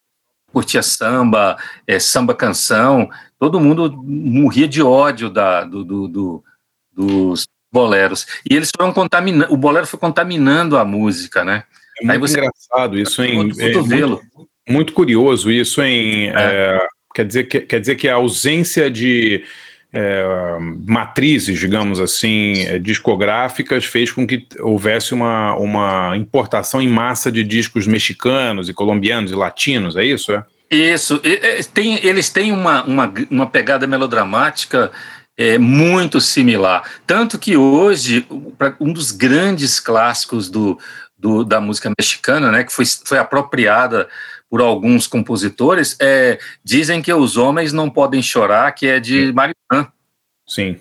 curtia 0.51 0.83
samba, 0.83 1.57
é, 1.87 1.97
samba 1.97 2.35
canção, 2.35 3.09
todo 3.39 3.59
mundo 3.59 3.91
morria 4.05 4.67
de 4.67 4.83
ódio 4.83 5.29
da, 5.29 5.63
do, 5.63 5.83
do, 5.83 6.07
do, 6.07 6.43
dos 6.91 7.47
boleros. 7.71 8.27
E 8.49 8.53
eles 8.53 8.69
foram 8.75 8.91
contaminando, 8.91 9.53
o 9.53 9.57
bolero 9.57 9.87
foi 9.87 9.99
contaminando 9.99 10.77
a 10.77 10.83
música, 10.83 11.43
né? 11.43 11.63
É 12.01 12.05
muito 12.05 12.27
você, 12.27 12.37
engraçado 12.37 12.99
isso, 12.99 13.23
hein? 13.23 13.51
É 13.57 13.73
muito, 13.73 14.21
muito, 14.67 14.93
curioso 14.93 15.49
isso, 15.49 15.81
hein? 15.81 16.29
É. 16.29 16.33
É, 16.35 16.87
quer, 17.15 17.25
dizer 17.25 17.43
que, 17.45 17.61
quer 17.61 17.79
dizer 17.79 17.95
que 17.95 18.09
a 18.09 18.15
ausência 18.15 18.89
de, 18.91 19.45
é, 19.93 20.57
matrizes, 20.85 21.59
digamos 21.59 21.99
assim, 21.99 22.61
é, 22.61 22.79
discográficas, 22.79 23.85
fez 23.85 24.11
com 24.11 24.25
que 24.25 24.47
houvesse 24.59 25.13
uma, 25.13 25.55
uma 25.55 26.15
importação 26.15 26.81
em 26.81 26.87
massa 26.87 27.31
de 27.31 27.43
discos 27.43 27.85
mexicanos 27.85 28.69
e 28.69 28.73
colombianos 28.73 29.31
e 29.31 29.35
latinos, 29.35 29.95
é 29.97 30.03
isso? 30.03 30.31
É? 30.31 30.45
Isso, 30.69 31.21
tem, 31.73 31.99
eles 32.05 32.29
têm 32.29 32.53
uma, 32.53 32.83
uma, 32.83 33.13
uma 33.29 33.47
pegada 33.47 33.85
melodramática 33.85 34.89
é, 35.37 35.57
muito 35.57 36.21
similar. 36.21 36.83
Tanto 37.05 37.37
que 37.37 37.57
hoje, 37.57 38.25
um 38.79 38.93
dos 38.93 39.11
grandes 39.11 39.81
clássicos 39.81 40.49
do, 40.49 40.79
do, 41.17 41.43
da 41.43 41.59
música 41.59 41.91
mexicana, 41.99 42.51
né, 42.51 42.63
que 42.63 42.71
foi, 42.71 42.85
foi 42.85 43.17
apropriada 43.17 44.07
por 44.51 44.59
alguns 44.59 45.07
compositores, 45.07 45.95
é, 45.97 46.37
dizem 46.61 47.01
que 47.01 47.13
os 47.13 47.37
homens 47.37 47.71
não 47.71 47.89
podem 47.89 48.21
chorar, 48.21 48.69
que 48.73 48.85
é 48.85 48.99
de 48.99 49.31
Mariana. 49.31 49.93
Sim. 50.45 50.77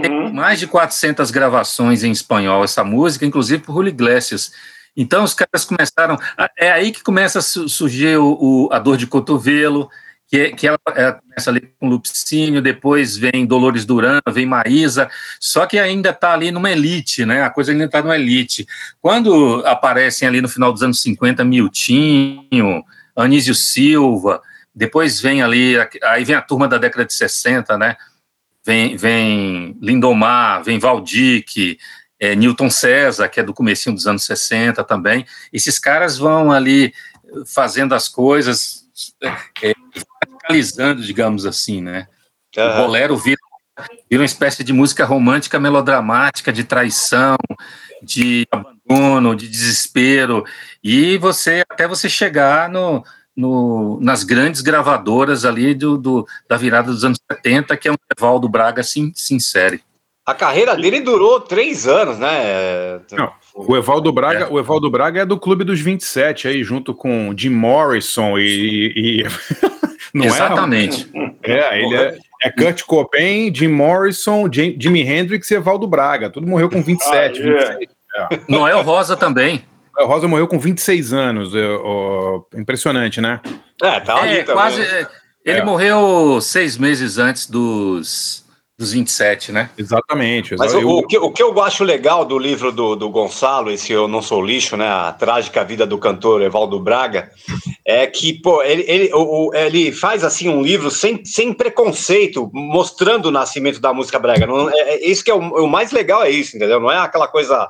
Tem 0.00 0.12
uhum. 0.12 0.32
mais 0.32 0.60
de 0.60 0.68
400 0.68 1.32
gravações 1.32 2.04
em 2.04 2.12
espanhol 2.12 2.62
essa 2.62 2.84
música, 2.84 3.26
inclusive 3.26 3.64
por 3.64 3.74
Julio 3.74 3.88
Iglesias. 3.88 4.52
Então 4.96 5.24
os 5.24 5.34
caras 5.34 5.64
começaram. 5.64 6.16
É 6.56 6.70
aí 6.70 6.92
que 6.92 7.02
começa 7.02 7.40
a 7.40 7.42
surgir 7.42 8.16
o, 8.18 8.38
o 8.40 8.68
a 8.70 8.78
dor 8.78 8.96
de 8.96 9.08
cotovelo, 9.08 9.90
que, 10.32 10.50
que 10.52 10.66
ela, 10.66 10.78
ela, 10.96 11.12
começa 11.12 11.50
ali 11.50 11.60
com 11.78 11.90
Lupicínio, 11.90 12.62
depois 12.62 13.18
vem 13.18 13.44
Dolores 13.44 13.84
Duran, 13.84 14.18
vem 14.32 14.46
Maísa, 14.46 15.10
só 15.38 15.66
que 15.66 15.78
ainda 15.78 16.08
está 16.08 16.32
ali 16.32 16.50
numa 16.50 16.70
elite, 16.70 17.26
né? 17.26 17.42
A 17.42 17.50
coisa 17.50 17.70
ainda 17.70 17.84
está 17.84 18.00
numa 18.00 18.16
elite. 18.16 18.66
Quando 18.98 19.62
aparecem 19.66 20.26
ali 20.26 20.40
no 20.40 20.48
final 20.48 20.72
dos 20.72 20.82
anos 20.82 21.02
50, 21.02 21.44
Miltinho, 21.44 22.82
Anísio 23.14 23.54
Silva, 23.54 24.40
depois 24.74 25.20
vem 25.20 25.42
ali, 25.42 25.74
aí 26.02 26.24
vem 26.24 26.34
a 26.34 26.40
turma 26.40 26.66
da 26.66 26.78
década 26.78 27.04
de 27.04 27.12
60, 27.12 27.76
né? 27.76 27.94
Vem, 28.64 28.96
vem 28.96 29.76
Lindomar, 29.82 30.64
vem 30.64 30.78
Valdic, 30.78 31.78
é, 32.18 32.34
Newton 32.34 32.70
César, 32.70 33.28
que 33.28 33.38
é 33.38 33.42
do 33.42 33.52
comecinho 33.52 33.94
dos 33.94 34.06
anos 34.06 34.24
60 34.24 34.82
também. 34.82 35.26
Esses 35.52 35.78
caras 35.78 36.16
vão 36.16 36.50
ali 36.50 36.94
fazendo 37.44 37.94
as 37.94 38.08
coisas, 38.08 38.86
é, 39.62 39.74
radicalizando, 40.42 41.02
digamos 41.02 41.46
assim, 41.46 41.80
né? 41.80 42.06
Uhum. 42.56 42.64
O 42.64 42.76
bolero 42.76 43.16
vira, 43.16 43.40
vira 44.10 44.22
uma 44.22 44.26
espécie 44.26 44.62
de 44.62 44.72
música 44.72 45.04
romântica 45.04 45.58
melodramática, 45.58 46.52
de 46.52 46.64
traição, 46.64 47.36
de 48.02 48.46
abandono, 48.50 49.34
de 49.34 49.48
desespero, 49.48 50.44
e 50.82 51.16
você 51.18 51.64
até 51.70 51.86
você 51.86 52.08
chegar 52.08 52.68
no, 52.68 53.04
no, 53.36 53.98
nas 54.00 54.24
grandes 54.24 54.60
gravadoras 54.60 55.44
ali 55.44 55.74
do, 55.74 55.96
do, 55.96 56.26
da 56.48 56.56
virada 56.56 56.92
dos 56.92 57.04
anos 57.04 57.18
70, 57.30 57.76
que 57.76 57.88
é 57.88 57.92
um 57.92 57.96
Evaldo 58.16 58.48
Braga 58.48 58.82
se, 58.82 59.12
se 59.14 59.34
insere. 59.34 59.82
A 60.24 60.34
carreira 60.34 60.76
dele 60.76 61.00
durou 61.00 61.40
três 61.40 61.86
anos, 61.86 62.16
né? 62.18 63.00
Não, 63.10 63.32
o 63.54 63.76
Evaldo 63.76 64.12
Braga, 64.12 64.44
é. 64.44 64.48
o 64.48 64.58
Evaldo 64.58 64.88
Braga 64.88 65.22
é 65.22 65.26
do 65.26 65.36
Clube 65.36 65.64
dos 65.64 65.80
27 65.80 66.46
aí, 66.46 66.62
junto 66.62 66.94
com 66.94 67.34
Jim 67.36 67.50
Morrison 67.50 68.38
e. 68.38 68.92
e... 68.94 69.24
Não 70.14 70.26
é, 70.26 70.28
Exatamente. 70.28 71.10
É, 71.42 71.52
é 71.52 71.82
ele 71.82 71.96
é, 71.96 72.18
é 72.42 72.50
Kurt 72.50 72.82
Cobain, 72.82 73.52
Jim 73.52 73.68
Morrison, 73.68 74.46
Jim, 74.52 74.76
Jimi 74.78 75.00
Hendrix 75.00 75.50
e 75.50 75.54
Evaldo 75.54 75.86
Braga. 75.86 76.28
Tudo 76.28 76.46
morreu 76.46 76.68
com 76.68 76.82
27. 76.82 77.40
Ah, 77.40 77.46
yeah. 77.46 77.78
26, 77.78 77.90
é. 78.14 78.40
Noel 78.46 78.82
Rosa 78.82 79.16
também. 79.16 79.64
Noel 79.96 80.06
Rosa 80.06 80.28
morreu 80.28 80.46
com 80.46 80.58
26 80.58 81.14
anos. 81.14 81.52
É, 81.54 82.60
impressionante, 82.60 83.22
né? 83.22 83.40
É, 83.82 84.00
tá 84.00 84.16
ali 84.16 84.36
é, 84.36 84.42
também. 84.42 84.54
Quase, 84.54 85.08
ele 85.44 85.62
morreu 85.62 86.40
seis 86.42 86.76
meses 86.76 87.16
antes 87.16 87.48
dos 87.48 88.41
dos 88.82 88.92
27, 88.92 89.52
né? 89.52 89.70
Exatamente. 89.78 90.56
Mas 90.56 90.74
eu... 90.74 90.86
o, 90.88 91.06
que, 91.06 91.16
o 91.16 91.30
que 91.30 91.42
eu 91.42 91.60
acho 91.62 91.84
legal 91.84 92.24
do 92.24 92.38
livro 92.38 92.72
do, 92.72 92.96
do 92.96 93.08
Gonçalo, 93.08 93.70
esse 93.70 93.92
Eu 93.92 94.08
Não 94.08 94.20
Sou 94.20 94.44
Lixo, 94.44 94.76
né? 94.76 94.88
A 94.88 95.12
trágica 95.12 95.64
vida 95.64 95.86
do 95.86 95.96
cantor 95.98 96.42
Evaldo 96.42 96.80
Braga, 96.80 97.30
é 97.86 98.06
que, 98.06 98.32
pô, 98.34 98.62
ele, 98.62 98.84
ele, 98.88 99.10
o, 99.14 99.52
ele 99.54 99.92
faz 99.92 100.24
assim 100.24 100.48
um 100.48 100.62
livro 100.62 100.90
sem, 100.90 101.24
sem 101.24 101.52
preconceito, 101.52 102.50
mostrando 102.52 103.26
o 103.26 103.32
nascimento 103.32 103.80
da 103.80 103.94
música 103.94 104.18
brega. 104.18 104.46
Não, 104.46 104.68
é, 104.68 104.74
é 104.74 105.08
isso 105.08 105.24
que 105.24 105.30
é 105.30 105.34
o, 105.34 105.64
o, 105.64 105.68
mais 105.68 105.92
legal, 105.92 106.22
é 106.22 106.30
isso, 106.30 106.56
entendeu? 106.56 106.80
Não 106.80 106.90
é 106.90 106.98
aquela 106.98 107.28
coisa. 107.28 107.68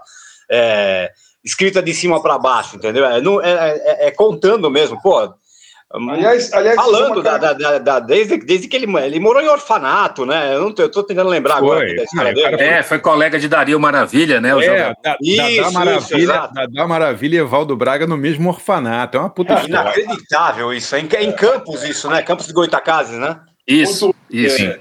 É, 0.51 1.13
escrita 1.45 1.83
de 1.83 1.93
cima 1.93 2.23
para 2.23 2.39
baixo, 2.39 2.77
entendeu? 2.77 3.05
É, 3.05 3.21
não, 3.21 3.43
é, 3.43 3.51
é, 3.51 4.07
é, 4.07 4.11
contando 4.11 4.71
mesmo, 4.71 5.01
pô, 5.03 5.33
Aliás, 5.95 6.53
aliás 6.55 6.77
falando 6.77 7.23
da, 7.23 7.37
da, 7.37 7.79
da, 7.79 8.01
desde, 8.01 8.39
desde 8.39 8.67
que 8.67 8.77
ele, 8.77 8.97
ele 8.99 9.21
morou 9.21 9.43
em 9.43 9.49
orfanato, 9.49 10.25
né? 10.25 10.55
Eu, 10.55 10.61
não, 10.63 10.75
eu 10.77 10.91
tô 10.91 11.03
tentando 11.03 11.29
lembrar 11.29 11.59
foi. 11.59 11.69
agora 11.69 11.95
da 11.95 12.03
história 12.05 12.33
dele. 12.33 12.63
É, 12.63 12.83
foi 12.83 12.99
colega 12.99 13.39
de 13.39 13.47
Dario 13.47 13.79
Maravilha, 13.79 14.41
né? 14.41 14.55
O 14.55 14.61
é, 14.63 14.95
da, 15.03 15.17
isso, 15.21 15.63
da, 15.63 15.71
Maravilha, 15.71 16.19
isso, 16.19 16.73
da, 16.73 16.89
Maravilha 16.89 17.37
e 17.37 17.41
Evaldo 17.41 17.77
Braga 17.77 18.07
no 18.07 18.17
mesmo 18.17 18.49
orfanato. 18.49 19.19
É 19.19 19.21
uma 19.21 19.29
puta 19.29 19.53
é. 19.53 19.67
Inacreditável 19.67 20.73
isso. 20.73 20.97
É 20.97 21.01
em, 21.01 21.09
é 21.13 21.25
em 21.25 21.33
Campos 21.33 21.85
isso, 21.85 22.09
né? 22.09 22.23
Campos 22.23 22.47
de 22.47 22.55
Goitacazes, 22.55 23.19
né? 23.19 23.41
Isso, 23.67 24.07
muito, 24.07 24.19
isso. 24.31 24.63
É, 24.63 24.81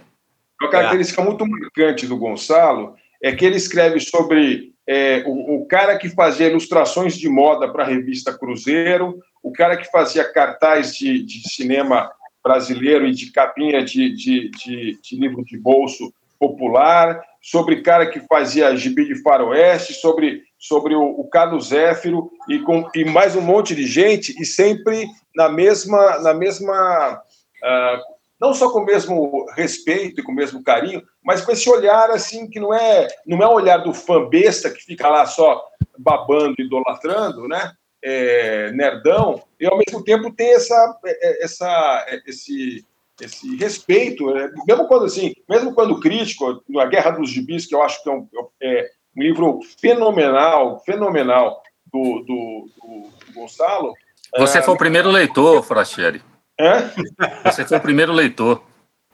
uma 0.61 0.69
característica 0.69 1.21
muito 1.21 1.45
marcante 1.45 2.07
do 2.07 2.17
Gonçalo 2.17 2.95
é 3.21 3.33
que 3.33 3.45
ele 3.45 3.57
escreve 3.57 3.99
sobre 3.99 4.71
é, 4.87 5.23
o, 5.25 5.57
o, 5.57 5.67
cara 5.67 5.97
que 5.97 6.09
fazia 6.09 6.47
ilustrações 6.47 7.17
de 7.17 7.29
moda 7.29 7.71
para 7.71 7.83
a 7.83 7.87
revista 7.87 8.37
Cruzeiro, 8.37 9.19
o 9.43 9.51
cara 9.51 9.77
que 9.77 9.89
fazia 9.89 10.31
cartaz 10.31 10.95
de, 10.95 11.23
de 11.23 11.49
cinema 11.49 12.11
brasileiro 12.43 13.05
e 13.05 13.11
de 13.11 13.31
capinha 13.31 13.83
de, 13.83 14.15
de, 14.15 14.49
de, 14.49 14.99
de, 15.01 15.15
livro 15.15 15.43
de 15.43 15.57
bolso 15.57 16.13
popular, 16.39 17.21
sobre 17.39 17.81
cara 17.81 18.07
que 18.07 18.19
fazia 18.21 18.75
gibi 18.75 19.05
de 19.05 19.21
faroeste, 19.21 19.93
sobre, 19.93 20.41
sobre 20.57 20.95
o, 20.95 21.03
o 21.03 21.29
Carlos 21.29 21.67
Zéfiro 21.67 22.31
e, 22.49 22.59
com, 22.59 22.89
e 22.95 23.05
mais 23.05 23.35
um 23.35 23.41
monte 23.41 23.75
de 23.75 23.85
gente, 23.85 24.33
e 24.41 24.45
sempre 24.45 25.07
na 25.35 25.49
mesma, 25.49 26.19
na 26.19 26.33
mesma 26.33 27.21
uh, 27.63 28.11
não 28.39 28.55
só 28.55 28.71
com 28.71 28.79
o 28.79 28.85
mesmo 28.85 29.45
respeito 29.55 30.19
e 30.19 30.23
com 30.23 30.31
o 30.31 30.35
mesmo 30.35 30.63
carinho, 30.63 31.03
mas 31.23 31.41
com 31.41 31.51
esse 31.51 31.69
olhar 31.69 32.09
assim 32.09 32.49
que 32.49 32.59
não 32.59 32.73
é 32.73 33.07
não 33.25 33.41
é 33.43 33.47
o 33.47 33.53
olhar 33.53 33.77
do 33.77 33.93
fã 33.93 34.27
besta 34.27 34.71
que 34.71 34.83
fica 34.83 35.07
lá 35.07 35.27
só 35.27 35.63
babando, 35.97 36.55
idolatrando, 36.57 37.47
né? 37.47 37.71
É, 38.03 38.71
nerdão, 38.71 39.43
e 39.59 39.65
ao 39.65 39.77
mesmo 39.77 40.03
tempo 40.03 40.33
tem 40.33 40.53
essa, 40.53 40.99
é, 41.05 41.29
é, 41.29 41.43
essa, 41.43 42.05
é, 42.07 42.21
esse, 42.27 42.85
esse 43.19 43.55
respeito, 43.55 44.33
né? 44.33 44.49
mesmo 44.67 44.87
quando 44.87 45.05
assim, 45.05 45.33
mesmo 45.49 45.73
quando 45.73 45.99
crítico, 45.99 46.63
na 46.69 46.85
Guerra 46.85 47.11
dos 47.11 47.29
Gibis, 47.29 47.65
que 47.65 47.75
eu 47.75 47.83
acho 47.83 48.01
que 48.03 48.09
é 48.09 48.13
um, 48.13 48.27
é 48.61 48.89
um 49.15 49.21
livro 49.21 49.59
fenomenal, 49.79 50.79
fenomenal 50.85 51.61
do, 51.91 52.19
do, 52.21 52.69
do 52.75 53.33
Gonçalo. 53.33 53.93
Você 54.37 54.59
é, 54.59 54.61
foi 54.61 54.73
o 54.73 54.77
primeiro 54.77 55.09
leitor, 55.11 55.61
Frachieri. 55.63 56.21
Você 57.43 57.65
foi 57.65 57.77
o 57.77 57.81
primeiro 57.81 58.13
leitor. 58.13 58.63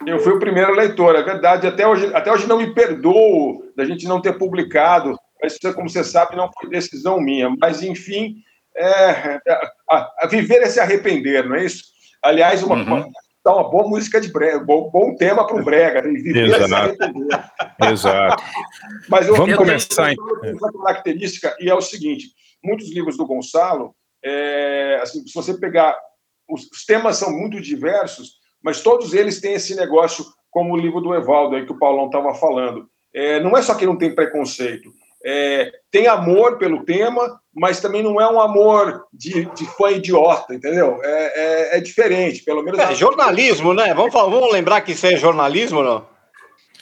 Eu 0.06 0.20
fui 0.20 0.34
o 0.34 0.40
primeiro 0.40 0.74
leitor, 0.74 1.16
é 1.16 1.24
verdade. 1.24 1.66
Até 1.66 1.88
hoje, 1.88 2.14
até 2.14 2.32
hoje 2.32 2.48
não 2.48 2.58
me 2.58 2.74
perdoo 2.74 3.72
da 3.76 3.84
gente 3.84 4.06
não 4.06 4.22
ter 4.22 4.38
publicado. 4.38 5.18
Mas, 5.42 5.58
como 5.76 5.90
você 5.90 6.04
sabe, 6.04 6.36
não 6.36 6.52
foi 6.52 6.70
decisão 6.70 7.20
minha. 7.20 7.50
Mas, 7.60 7.82
enfim, 7.82 8.36
é, 8.78 9.42
a, 9.90 10.14
a 10.20 10.28
viver 10.28 10.62
é 10.62 10.70
se 10.70 10.80
arrepender, 10.80 11.48
não 11.48 11.56
é 11.56 11.66
isso? 11.66 11.84
Aliás, 12.24 12.62
uma, 12.64 12.76
uhum. 12.76 12.84
uma, 12.84 13.10
uma 13.46 13.70
boa 13.70 13.88
música 13.88 14.20
de 14.20 14.32
brega, 14.32 14.60
bom, 14.60 14.90
bom 14.90 15.16
tema 15.16 15.46
para 15.46 15.60
o 15.60 15.64
brega, 15.64 16.02
né? 16.02 16.10
viver 16.10 16.46
Exato. 16.46 16.64
é 16.64 16.68
se 16.68 16.74
arrepender. 16.74 17.52
Exato. 17.92 18.44
Mas 19.10 19.28
eu, 19.28 19.36
Vamos 19.36 19.52
eu 19.52 19.58
começar. 19.58 20.14
Uma 20.60 20.86
característica, 20.86 21.56
e 21.60 21.70
é 21.70 21.74
o 21.74 21.82
seguinte, 21.82 22.28
muitos 22.64 22.92
livros 22.92 23.18
do 23.18 23.26
Gonçalo, 23.26 23.96
é, 24.24 25.00
assim, 25.02 25.26
se 25.26 25.34
você 25.34 25.58
pegar, 25.58 25.98
os, 26.50 26.70
os 26.72 26.86
temas 26.86 27.18
são 27.18 27.32
muito 27.32 27.62
diversos, 27.62 28.38
mas 28.62 28.82
todos 28.82 29.14
eles 29.14 29.40
têm 29.40 29.54
esse 29.54 29.76
negócio, 29.76 30.26
como 30.50 30.74
o 30.74 30.78
livro 30.78 31.02
do 31.02 31.14
Evaldo, 31.14 31.56
aí 31.56 31.66
que 31.66 31.72
o 31.72 31.80
Paulão 31.80 32.08
estava 32.08 32.34
falando. 32.34 32.90
É, 33.14 33.40
não 33.40 33.56
é 33.56 33.62
só 33.62 33.76
que 33.76 33.86
não 33.86 33.98
tem 33.98 34.14
preconceito, 34.14 34.92
é, 35.26 35.72
tem 35.92 36.08
amor 36.08 36.58
pelo 36.58 36.84
tema, 36.84 37.40
mas 37.58 37.82
também 37.82 38.04
não 38.04 38.22
é 38.22 38.32
um 38.32 38.40
amor 38.40 39.06
de, 39.12 39.46
de 39.56 39.66
fã 39.76 39.90
idiota, 39.90 40.54
entendeu? 40.54 41.00
É, 41.04 41.74
é, 41.74 41.78
é 41.78 41.82
diferente, 41.82 42.44
pelo 42.44 42.62
menos. 42.62 42.80
É 42.80 42.94
jornalismo, 42.94 43.74
né? 43.74 43.94
Vamos, 43.94 44.14
vamos 44.14 44.52
lembrar 44.54 44.82
que 44.82 44.92
isso 44.92 45.08
é 45.08 45.18
jornalismo, 45.18 45.82
não? 45.82 46.06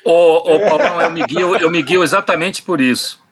Ô, 0.03 0.55
ô 0.55 0.59
Paulão, 0.59 1.01
eu 1.01 1.09
me, 1.09 1.23
guio, 1.25 1.55
eu 1.55 1.71
me 1.71 1.81
guio 1.81 2.03
exatamente 2.03 2.61
por 2.61 2.81
isso. 2.81 3.23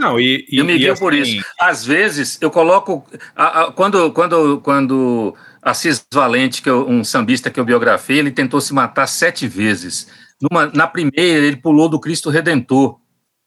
Não, 0.00 0.18
e, 0.18 0.46
e 0.50 0.58
eu 0.58 0.64
me 0.64 0.78
guio 0.78 0.94
assim... 0.94 1.00
por 1.00 1.12
isso. 1.12 1.44
Às 1.60 1.84
vezes 1.84 2.38
eu 2.40 2.50
coloco. 2.50 3.06
A, 3.36 3.64
a, 3.64 3.72
quando, 3.72 4.10
quando, 4.12 4.60
quando 4.62 5.34
Assis 5.62 6.04
Valente, 6.12 6.62
que 6.62 6.70
eu, 6.70 6.88
um 6.88 7.04
sambista 7.04 7.50
que 7.50 7.60
eu 7.60 7.64
biografei, 7.64 8.18
ele 8.18 8.30
tentou 8.30 8.60
se 8.60 8.72
matar 8.72 9.06
sete 9.06 9.46
vezes. 9.46 10.08
Numa, 10.40 10.66
na 10.66 10.86
primeira, 10.86 11.46
ele 11.46 11.56
pulou 11.56 11.88
do 11.88 12.00
Cristo 12.00 12.30
Redentor 12.30 12.98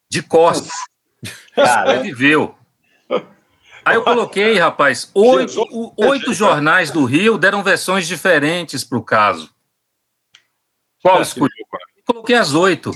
de 0.10 0.22
costas. 0.22 0.72
Sobreviveu. 1.56 2.56
Aí 3.84 3.96
eu 3.96 4.04
coloquei, 4.04 4.58
rapaz, 4.60 5.10
oito, 5.14 5.94
oito 5.98 6.34
jornais 6.34 6.92
do 6.92 7.04
Rio 7.04 7.38
deram 7.38 7.64
versões 7.64 8.08
diferentes 8.08 8.84
para 8.84 8.98
o 8.98 9.04
caso. 9.04 9.50
Qual 11.02 11.22
escolheu? 11.22 11.50
coloquei 12.06 12.36
às 12.36 12.54
oito. 12.54 12.92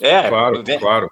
É, 0.00 0.28
Claro, 0.28 0.62
é 0.66 0.78
claro. 0.78 1.10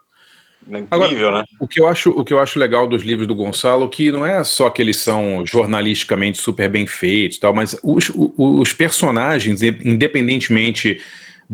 incrível, 0.68 1.32
né? 1.32 1.44
O 1.58 1.66
que, 1.66 1.80
eu 1.80 1.88
acho, 1.88 2.10
o 2.10 2.24
que 2.24 2.32
eu 2.32 2.38
acho 2.38 2.58
legal 2.58 2.86
dos 2.86 3.02
livros 3.02 3.26
do 3.26 3.34
Gonçalo, 3.34 3.88
que 3.88 4.12
não 4.12 4.24
é 4.24 4.44
só 4.44 4.70
que 4.70 4.80
eles 4.80 4.98
são 4.98 5.44
jornalisticamente 5.44 6.38
super 6.38 6.68
bem 6.68 6.86
feitos, 6.86 7.38
e 7.38 7.40
tal, 7.40 7.52
mas 7.52 7.76
os, 7.82 8.12
os 8.14 8.72
personagens, 8.72 9.62
independentemente 9.62 11.00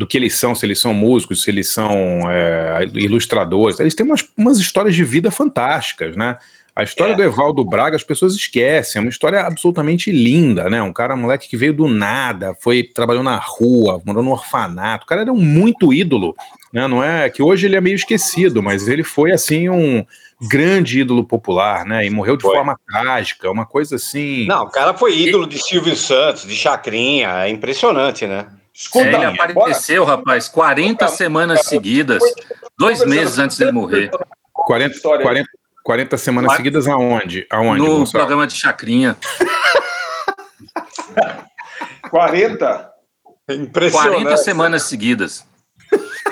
do 0.01 0.07
que 0.07 0.17
eles 0.17 0.33
são, 0.33 0.55
se 0.55 0.65
eles 0.65 0.79
são 0.79 0.95
músicos, 0.95 1.43
se 1.43 1.51
eles 1.51 1.67
são 1.71 1.91
é, 2.27 2.89
ilustradores, 2.95 3.79
eles 3.79 3.93
têm 3.93 4.03
umas, 4.03 4.27
umas 4.35 4.57
histórias 4.57 4.95
de 4.95 5.03
vida 5.03 5.29
fantásticas, 5.29 6.15
né? 6.15 6.39
A 6.75 6.81
história 6.81 7.13
É. 7.13 7.15
do 7.15 7.21
Evaldo 7.21 7.63
Braga 7.63 7.95
as 7.95 8.03
pessoas 8.03 8.33
esquecem, 8.33 8.99
é 8.99 9.03
uma 9.03 9.11
história 9.11 9.41
absolutamente 9.41 10.11
linda, 10.11 10.67
né? 10.71 10.81
Um 10.81 10.91
cara, 10.91 11.13
um 11.13 11.17
moleque 11.17 11.47
que 11.47 11.55
veio 11.55 11.71
do 11.71 11.87
nada, 11.87 12.55
foi, 12.59 12.81
trabalhou 12.81 13.21
na 13.21 13.35
rua, 13.35 14.01
morou 14.03 14.23
no 14.23 14.31
orfanato, 14.31 15.03
o 15.03 15.07
cara 15.07 15.21
era 15.21 15.31
um 15.31 15.37
muito 15.37 15.93
ídolo, 15.93 16.35
né? 16.73 16.87
Não 16.87 17.03
é 17.03 17.29
que 17.29 17.43
hoje 17.43 17.67
ele 17.67 17.75
é 17.75 17.81
meio 17.81 17.95
esquecido, 17.95 18.63
mas 18.63 18.87
ele 18.87 19.03
foi 19.03 19.31
assim 19.31 19.69
um 19.69 20.03
grande 20.49 21.01
ídolo 21.01 21.23
popular, 21.23 21.85
né? 21.85 22.07
E 22.07 22.09
morreu 22.09 22.35
de 22.35 22.41
Foi. 22.41 22.55
forma 22.55 22.75
trágica, 22.89 23.51
uma 23.51 23.67
coisa 23.67 23.97
assim. 23.97 24.47
Não, 24.47 24.63
o 24.63 24.71
cara 24.71 24.95
foi 24.95 25.15
ídolo 25.15 25.45
de 25.45 25.59
Silvio 25.59 25.95
Santos, 25.95 26.47
de 26.47 26.55
Chacrinha, 26.55 27.45
é 27.45 27.49
impressionante, 27.51 28.25
né? 28.25 28.47
Escuta, 28.81 29.05
ele 29.05 29.15
agora- 29.17 29.51
apareceu, 29.51 30.03
rapaz, 30.03 30.47
40 30.49 31.07
semanas 31.07 31.65
seguidas, 31.65 32.23
dois 32.77 33.05
meses 33.05 33.37
antes 33.37 33.57
dele 33.57 33.71
morrer, 33.71 34.09
40, 34.53 34.95
História. 34.95 35.21
40, 35.23 35.47
40 35.83 36.17
semanas 36.17 36.47
Mas- 36.49 36.57
seguidas 36.57 36.87
aonde? 36.87 37.45
Aonde? 37.51 37.79
no 37.81 37.97
Gonçalo? 37.99 38.11
programa 38.23 38.47
de 38.47 38.55
Chacrinha. 38.55 39.15
40? 42.09 42.91
40 43.45 43.63
Impressionante. 43.63 44.37
semanas 44.39 44.83
seguidas. 44.83 45.45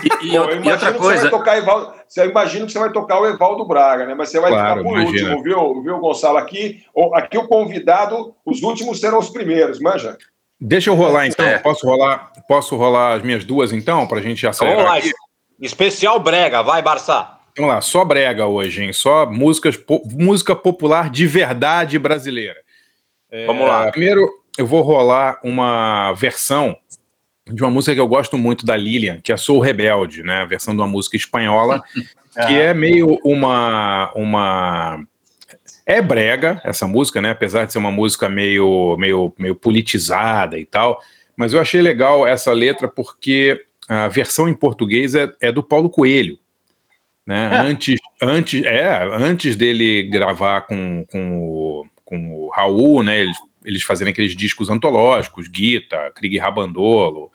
E, 0.02 0.08
e 0.08 0.10
Pô, 0.10 0.36
eu 0.36 0.42
outra- 0.42 0.56
e 0.56 0.60
imagino 0.60 0.72
outra 0.74 0.92
que 0.94 0.98
Você 0.98 1.06
vai 1.08 1.16
coisa, 1.18 1.30
tocar 1.30 1.58
Evaldo, 1.58 1.94
você 2.08 2.26
imagina 2.26 2.66
que 2.66 2.72
você 2.72 2.80
vai 2.80 2.92
tocar 2.92 3.20
o 3.20 3.28
Evaldo 3.28 3.66
Braga, 3.66 4.06
né? 4.06 4.16
Mas 4.16 4.30
você 4.30 4.40
vai 4.40 4.50
Claro, 4.52 4.80
ficar 4.80 4.84
por 4.90 5.00
imagina. 5.02 5.36
último, 5.36 5.44
viu, 5.44 5.84
viu, 5.84 6.00
Gonçalo? 6.00 6.38
Aqui, 6.38 6.84
o- 6.96 7.14
aqui 7.16 7.38
o 7.38 7.48
convidado, 7.48 8.34
os 8.46 8.64
últimos 8.64 9.00
serão 9.00 9.20
os 9.20 9.30
primeiros, 9.30 9.80
manja? 9.80 10.18
Deixa 10.62 10.90
eu 10.90 10.94
rolar 10.96 11.26
então. 11.28 11.46
É. 11.46 11.58
Posso 11.58 11.86
rolar? 11.88 12.29
Posso 12.50 12.76
rolar 12.76 13.14
as 13.14 13.22
minhas 13.22 13.46
duas 13.46 13.72
então, 13.72 14.08
pra 14.08 14.20
gente 14.22 14.40
Então, 14.40 14.50
acelerar? 14.50 14.86
vamos 14.88 15.06
lá. 15.06 15.12
Especial 15.62 16.20
Brega, 16.20 16.64
vai, 16.64 16.82
Barça. 16.82 17.38
Vamos 17.56 17.72
lá, 17.76 17.80
só 17.80 18.04
brega 18.04 18.48
hoje, 18.48 18.84
hein? 18.84 18.92
Só 18.92 19.26
músicas, 19.30 19.78
po- 19.78 20.02
música 20.12 20.56
popular 20.56 21.12
de 21.12 21.28
verdade 21.28 22.00
brasileira. 22.00 22.58
É, 23.30 23.46
Vamos 23.46 23.68
lá. 23.68 23.92
Primeiro, 23.92 24.28
eu 24.58 24.66
vou 24.66 24.82
rolar 24.82 25.40
uma 25.44 26.12
versão 26.14 26.76
de 27.46 27.62
uma 27.62 27.70
música 27.70 27.94
que 27.94 28.02
eu 28.02 28.08
gosto 28.08 28.36
muito 28.36 28.66
da 28.66 28.76
Lilian, 28.76 29.20
que 29.22 29.32
é 29.32 29.38
Sou 29.38 29.60
Rebelde, 29.60 30.24
né? 30.24 30.42
A 30.42 30.46
versão 30.46 30.74
de 30.74 30.82
uma 30.82 30.88
música 30.88 31.18
espanhola, 31.18 31.84
que 32.48 32.54
é 32.60 32.74
meio 32.74 33.20
uma. 33.24 34.12
uma 34.16 35.04
é 35.86 36.02
brega 36.02 36.60
essa 36.64 36.88
música, 36.88 37.22
né? 37.22 37.30
Apesar 37.32 37.66
de 37.66 37.74
ser 37.74 37.78
uma 37.80 37.92
música 37.92 38.28
meio, 38.28 38.96
meio, 38.98 39.32
meio 39.38 39.54
politizada 39.56 40.58
e 40.58 40.66
tal. 40.66 41.00
Mas 41.40 41.54
eu 41.54 41.62
achei 41.62 41.82
legal 41.82 42.28
essa 42.28 42.52
letra 42.52 42.86
porque 42.86 43.66
a 43.88 44.10
versão 44.10 44.50
em 44.50 44.54
português 44.54 45.16
é, 45.16 45.32
é 45.40 45.54
do 45.54 45.64
Paulo 45.64 45.90
Coelho. 45.90 46.38
Né? 47.26 47.50
Antes, 47.54 47.98
antes, 48.22 48.62
é, 48.66 49.08
antes 49.14 49.56
dele 49.56 50.04
gravar 50.04 50.64
com, 50.64 51.06
com, 51.10 51.40
o, 51.40 51.86
com 52.04 52.34
o 52.34 52.50
Raul, 52.50 53.04
né? 53.04 53.22
Eles, 53.22 53.38
eles 53.64 53.84
fazerem 53.84 54.12
aqueles 54.12 54.36
discos 54.36 54.70
antológicos, 54.70 55.48
Guita, 55.48 56.12
Krieg 56.14 56.38
Rabandolo. 56.38 57.32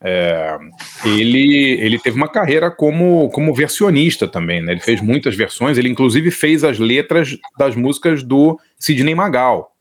é, 0.00 0.58
ele, 1.04 1.78
ele 1.80 1.98
teve 2.00 2.16
uma 2.16 2.28
carreira 2.28 2.72
como, 2.72 3.30
como 3.30 3.54
versionista 3.54 4.26
também, 4.26 4.60
né? 4.60 4.72
Ele 4.72 4.80
fez 4.80 5.00
muitas 5.00 5.36
versões, 5.36 5.78
ele 5.78 5.88
inclusive 5.88 6.32
fez 6.32 6.64
as 6.64 6.80
letras 6.80 7.38
das 7.56 7.76
músicas 7.76 8.24
do 8.24 8.58
Sidney 8.76 9.14
Magal. 9.14 9.77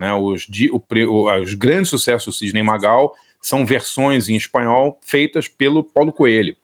Né? 0.00 0.14
Os, 0.14 0.48
o 0.72 1.40
os 1.42 1.54
grandes 1.54 1.90
sucessos 1.90 2.34
do 2.34 2.38
Sidney 2.38 2.62
Magal 2.62 3.14
são 3.38 3.66
versões 3.66 4.30
em 4.30 4.34
espanhol 4.34 4.98
feitas 5.02 5.46
pelo 5.46 5.84
Paulo 5.84 6.10
Coelho. 6.10 6.56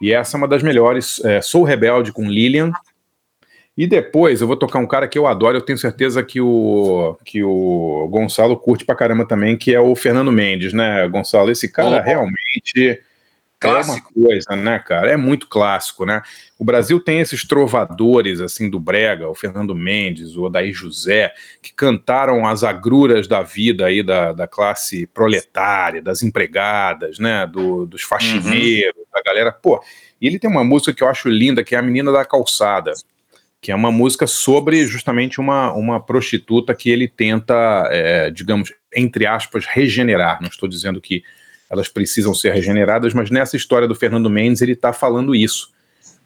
E 0.00 0.12
essa 0.12 0.36
é 0.36 0.38
uma 0.38 0.46
das 0.46 0.62
melhores. 0.62 1.20
é, 1.24 1.42
Sou 1.42 1.64
Rebelde 1.64 2.12
com 2.12 2.30
Lilian. 2.30 2.70
E 3.76 3.88
depois 3.88 4.40
eu 4.40 4.46
vou 4.46 4.56
tocar 4.56 4.78
um 4.78 4.86
cara 4.86 5.08
que 5.08 5.18
eu 5.18 5.26
adoro, 5.26 5.56
eu 5.56 5.60
tenho 5.60 5.76
certeza 5.76 6.22
que 6.22 6.40
o, 6.40 7.16
que 7.24 7.42
o 7.42 8.06
Gonçalo 8.08 8.56
curte 8.56 8.84
pra 8.84 8.94
caramba 8.94 9.26
também, 9.26 9.56
que 9.56 9.74
é 9.74 9.80
o 9.80 9.96
Fernando 9.96 10.30
Mendes, 10.30 10.72
né, 10.72 11.08
Gonçalo? 11.08 11.50
Esse 11.50 11.68
cara 11.68 11.98
Bom. 11.98 12.04
realmente 12.04 13.02
Clássico. 13.64 13.96
é 13.96 14.18
uma 14.20 14.28
coisa, 14.28 14.56
né, 14.56 14.78
cara? 14.78 15.10
É 15.10 15.16
muito 15.16 15.48
clássico, 15.48 16.04
né? 16.04 16.22
O 16.58 16.64
Brasil 16.64 17.00
tem 17.00 17.20
esses 17.20 17.46
trovadores, 17.46 18.40
assim, 18.40 18.70
do 18.70 18.78
Brega, 18.78 19.28
o 19.28 19.34
Fernando 19.34 19.74
Mendes, 19.74 20.36
o 20.36 20.44
Odair 20.44 20.72
José, 20.72 21.32
que 21.60 21.72
cantaram 21.72 22.46
as 22.46 22.62
agruras 22.62 23.26
da 23.26 23.42
vida 23.42 23.86
aí 23.86 24.02
da, 24.02 24.32
da 24.32 24.46
classe 24.46 25.06
proletária, 25.06 26.00
das 26.00 26.22
empregadas, 26.22 27.18
né, 27.18 27.46
do, 27.46 27.86
dos 27.86 28.02
faxineiros, 28.02 29.02
da 29.12 29.22
galera. 29.22 29.52
Pô, 29.52 29.82
e 30.20 30.26
ele 30.26 30.38
tem 30.38 30.48
uma 30.48 30.64
música 30.64 30.92
que 30.92 31.02
eu 31.02 31.08
acho 31.08 31.28
linda, 31.28 31.64
que 31.64 31.74
é 31.74 31.78
A 31.78 31.82
Menina 31.82 32.12
da 32.12 32.24
Calçada, 32.24 32.92
que 33.60 33.72
é 33.72 33.74
uma 33.74 33.90
música 33.90 34.26
sobre 34.26 34.86
justamente 34.86 35.40
uma, 35.40 35.72
uma 35.72 35.98
prostituta 35.98 36.74
que 36.74 36.90
ele 36.90 37.08
tenta, 37.08 37.88
é, 37.90 38.30
digamos, 38.30 38.72
entre 38.94 39.26
aspas, 39.26 39.64
regenerar. 39.66 40.38
Não 40.40 40.48
estou 40.48 40.68
dizendo 40.68 41.00
que 41.00 41.24
elas 41.70 41.88
precisam 41.88 42.34
ser 42.34 42.52
regeneradas, 42.52 43.14
mas 43.14 43.30
nessa 43.30 43.56
história 43.56 43.88
do 43.88 43.94
Fernando 43.94 44.30
Mendes 44.30 44.62
ele 44.62 44.72
está 44.72 44.92
falando 44.92 45.34
isso. 45.34 45.72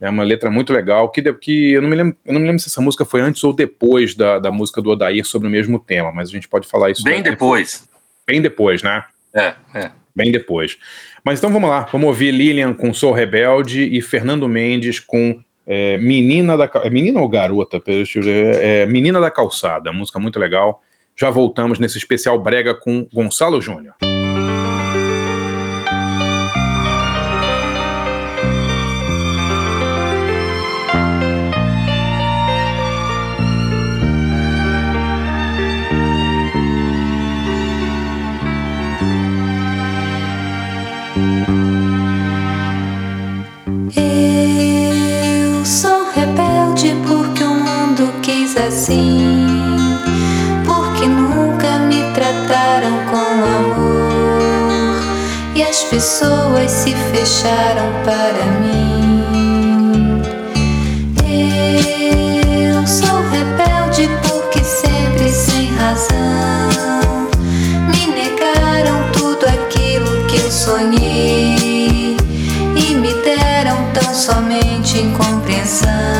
É 0.00 0.08
uma 0.08 0.22
letra 0.22 0.50
muito 0.50 0.72
legal, 0.72 1.08
que, 1.10 1.20
que 1.34 1.72
eu, 1.72 1.82
não 1.82 1.88
me 1.88 1.96
lembro, 1.96 2.16
eu 2.24 2.32
não 2.32 2.40
me 2.40 2.46
lembro 2.46 2.60
se 2.60 2.68
essa 2.68 2.80
música 2.80 3.04
foi 3.04 3.20
antes 3.20 3.42
ou 3.42 3.52
depois 3.52 4.14
da, 4.14 4.38
da 4.38 4.50
música 4.50 4.80
do 4.80 4.90
Odair 4.90 5.24
sobre 5.24 5.48
o 5.48 5.50
mesmo 5.50 5.78
tema, 5.78 6.12
mas 6.12 6.28
a 6.28 6.32
gente 6.32 6.48
pode 6.48 6.68
falar 6.68 6.90
isso 6.90 7.02
bem 7.02 7.20
depois. 7.20 7.88
Bem 8.26 8.40
depois, 8.40 8.82
né? 8.82 9.04
É, 9.34 9.54
é. 9.74 9.90
Bem 10.14 10.30
depois. 10.30 10.78
Mas 11.24 11.38
então 11.38 11.50
vamos 11.50 11.68
lá, 11.68 11.88
vamos 11.90 12.06
ouvir 12.06 12.30
Lilian 12.30 12.74
com 12.74 12.94
Sou 12.94 13.12
Rebelde 13.12 13.84
e 13.84 14.00
Fernando 14.00 14.48
Mendes 14.48 15.00
com 15.00 15.42
é, 15.66 15.98
Menina 15.98 16.56
da 16.56 16.70
é 16.82 16.90
Menina 16.90 17.20
ou 17.20 17.28
Garota? 17.28 17.82
É, 17.84 18.86
Menina 18.86 19.20
da 19.20 19.30
Calçada, 19.30 19.92
música 19.92 20.18
muito 20.18 20.38
legal. 20.38 20.80
Já 21.16 21.28
voltamos 21.28 21.80
nesse 21.80 21.98
especial 21.98 22.38
Brega 22.38 22.74
com 22.74 23.06
Gonçalo 23.12 23.60
Júnior. 23.60 23.94
Assim. 48.68 49.36
Porque 50.64 51.06
nunca 51.06 51.78
me 51.80 52.02
trataram 52.12 52.98
com 53.10 53.16
amor. 53.16 55.00
E 55.54 55.62
as 55.62 55.82
pessoas 55.84 56.70
se 56.70 56.94
fecharam 57.12 57.90
para 58.04 58.44
mim. 58.60 60.22
Eu 61.24 62.86
sou 62.86 63.20
rebelde 63.30 64.08
porque 64.28 64.62
sempre 64.62 65.30
sem 65.30 65.74
razão. 65.74 67.28
Me 67.88 68.06
negaram 68.06 69.10
tudo 69.12 69.46
aquilo 69.46 70.26
que 70.26 70.36
eu 70.36 70.50
sonhei 70.50 72.16
e 72.76 72.94
me 72.94 73.14
deram 73.24 73.78
tão 73.94 74.14
somente 74.14 74.98
incompreensão. 74.98 76.17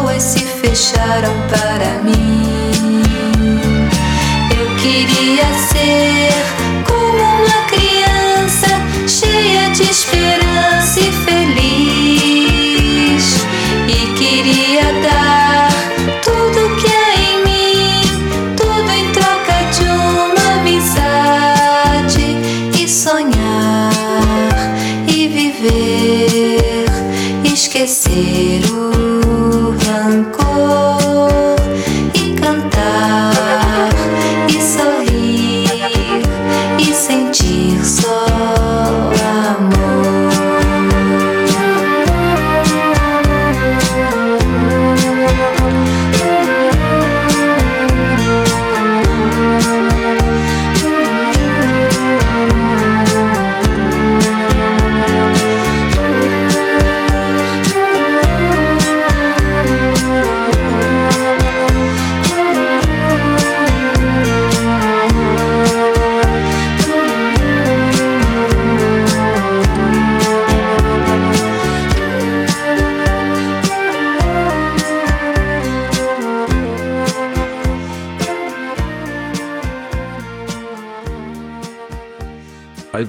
pessoas 0.00 0.22
se 0.22 0.38
fecharam 0.40 1.34
para 1.48 2.02
mim. 2.02 2.29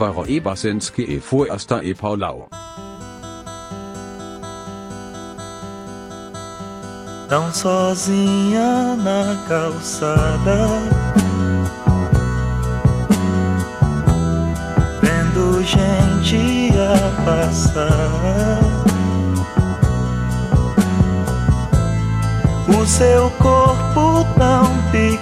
Alvaro 0.02 0.26
e 0.28 1.20
foi 1.20 1.50
hasta 1.50 1.84
e 1.84 1.94
Paulau. 1.94 2.48
Tão 7.30 7.54
sozinha 7.54 8.96
na 8.98 9.38
calçada 9.48 10.68
Vendo 15.02 15.64
gente 15.64 16.72
a 16.78 17.24
passar 17.24 18.60
O 22.68 22.86
seu 22.86 23.30
corpo 23.32 24.26
tão 24.38 24.66
pequeno 24.92 25.21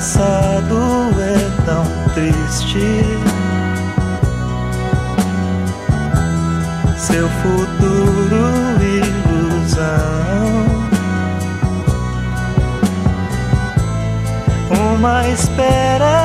passado 0.00 1.10
é 1.20 1.36
tão 1.66 1.84
triste. 2.14 3.04
Seu 6.96 7.28
futuro 7.28 8.80
ilusão. 8.80 10.00
Uma 14.96 15.28
espera 15.28 16.19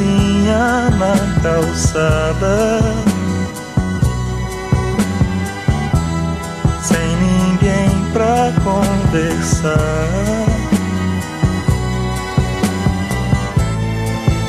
sozinha 0.00 0.90
na 0.98 1.14
calçada. 1.42 2.80
Sem 6.82 7.16
ninguém 7.16 7.90
pra 8.12 8.52
conversar. 8.64 9.76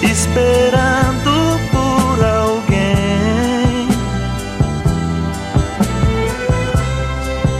Esperando 0.01 1.59
por 1.71 2.25
alguém 2.25 3.87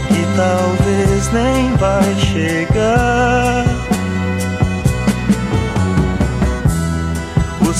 que 0.08 0.26
talvez 0.36 1.32
nem 1.32 1.76
vai 1.76 2.14
chegar. 2.16 3.71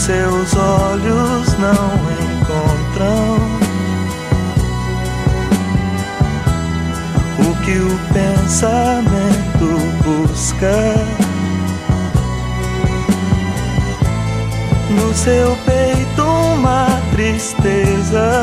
seus 0.03 0.53
olhos 0.57 1.57
não 1.59 1.93
encontram. 2.19 3.37
O 7.39 7.55
que 7.65 7.79
o 7.79 7.99
pensamento 8.13 9.69
busca. 10.03 10.97
No 14.91 15.15
seu 15.15 15.57
peito, 15.65 16.23
uma 16.25 16.87
tristeza. 17.13 18.43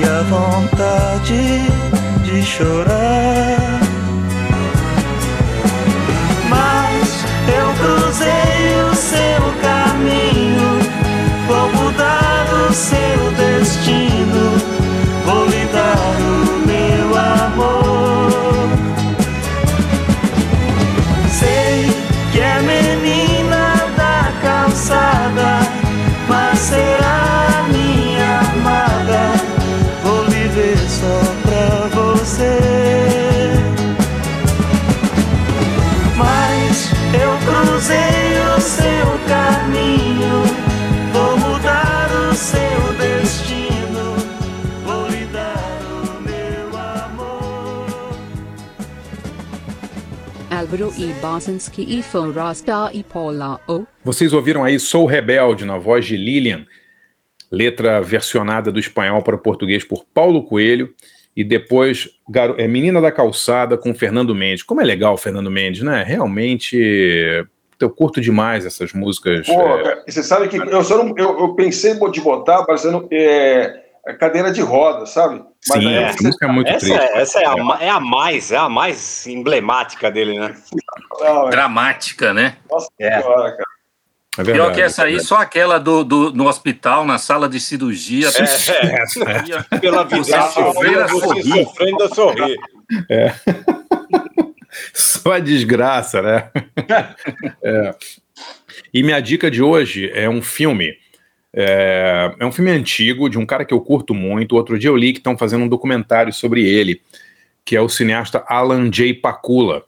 E 0.00 0.04
a 0.04 0.22
vontade 0.24 1.62
de 2.24 2.42
chorar. 2.42 3.57
E 50.78 50.80
e 51.92 51.98
e 52.92 53.02
Paula 53.02 53.60
O. 53.66 53.84
Vocês 54.04 54.32
ouviram 54.32 54.62
aí 54.62 54.78
Sou 54.78 55.06
Rebelde 55.06 55.64
na 55.64 55.76
voz 55.76 56.06
de 56.06 56.16
Lilian, 56.16 56.64
letra 57.50 58.00
versionada 58.00 58.70
do 58.70 58.78
espanhol 58.78 59.20
para 59.20 59.34
o 59.34 59.38
português 59.38 59.82
por 59.82 60.04
Paulo 60.14 60.44
Coelho 60.44 60.94
e 61.36 61.42
depois 61.42 62.08
é 62.56 62.68
Menina 62.68 63.00
da 63.00 63.10
Calçada 63.10 63.76
com 63.76 63.92
Fernando 63.92 64.32
Mendes. 64.36 64.62
Como 64.62 64.80
é 64.80 64.84
legal 64.84 65.14
o 65.14 65.18
Fernando 65.18 65.50
Mendes, 65.50 65.82
né? 65.82 66.04
Realmente 66.06 66.76
eu 67.80 67.90
curto 67.90 68.20
demais 68.20 68.64
essas 68.64 68.92
músicas. 68.92 69.48
Pô, 69.48 69.60
é... 69.60 69.82
cara, 69.82 70.04
você 70.06 70.22
sabe 70.22 70.46
que 70.46 70.58
eu, 70.58 70.84
só 70.84 71.02
não, 71.02 71.12
eu, 71.18 71.40
eu 71.40 71.54
pensei 71.54 71.98
de 72.12 72.20
botar 72.20 72.62
parecendo 72.62 73.08
é, 73.10 73.87
cadeira 74.14 74.50
de 74.52 74.60
roda, 74.60 75.06
sabe? 75.06 75.42
sim, 75.60 75.86
aí 75.88 75.94
essa 76.04 76.22
música 76.22 76.46
é 76.46 76.48
muito 76.48 76.68
Essa, 76.68 76.78
triste. 76.78 76.98
é, 77.00 77.18
essa 77.20 77.40
é, 77.40 77.46
a, 77.46 77.54
é 77.80 77.90
a 77.90 78.00
mais, 78.00 78.52
é 78.52 78.56
a 78.56 78.68
mais 78.68 79.26
emblemática 79.26 80.10
dele, 80.10 80.38
né? 80.38 80.54
Não, 81.20 81.46
é- 81.48 81.50
Dramática, 81.50 82.32
né? 82.32 82.56
Nossa 82.70 82.88
É. 82.98 83.20
senhora, 83.20 83.50
cara. 83.52 83.68
É 84.38 84.44
Pior 84.44 84.54
verdade. 84.54 84.74
que 84.76 84.82
essa 84.82 85.02
aí, 85.02 85.18
só 85.18 85.36
aquela 85.38 85.78
do, 85.78 86.04
do, 86.04 86.32
no 86.32 86.46
hospital, 86.46 87.04
na 87.04 87.18
sala 87.18 87.48
de 87.48 87.58
cirurgia. 87.58 88.28
É, 88.28 89.02
é. 89.74 89.78
Pela 89.80 90.04
vida, 90.04 90.22
Você 90.22 90.40
sofrer 90.52 90.98
a 91.02 91.06
você 91.08 91.20
sorrir. 91.26 91.64
sofrendo 91.64 92.04
a 92.04 92.08
sorrir. 92.14 92.56
Só 94.94 95.32
a 95.32 95.38
desgraça, 95.38 96.22
né? 96.22 96.50
É. 97.62 97.94
E 98.94 99.02
minha 99.02 99.20
dica 99.20 99.50
de 99.50 99.60
hoje 99.62 100.10
é 100.14 100.28
um 100.28 100.40
filme. 100.40 100.94
É, 101.54 102.34
é 102.38 102.46
um 102.46 102.52
filme 102.52 102.70
antigo, 102.70 103.28
de 103.28 103.38
um 103.38 103.46
cara 103.46 103.64
que 103.64 103.72
eu 103.74 103.80
curto 103.80 104.14
muito. 104.14 104.54
Outro 104.56 104.78
dia 104.78 104.90
eu 104.90 104.96
li 104.96 105.12
que 105.12 105.18
estão 105.18 105.36
fazendo 105.36 105.64
um 105.64 105.68
documentário 105.68 106.32
sobre 106.32 106.66
ele, 106.66 107.02
que 107.64 107.76
é 107.76 107.80
o 107.80 107.88
cineasta 107.88 108.44
Alan 108.46 108.90
J. 108.90 109.14
Pakula. 109.14 109.84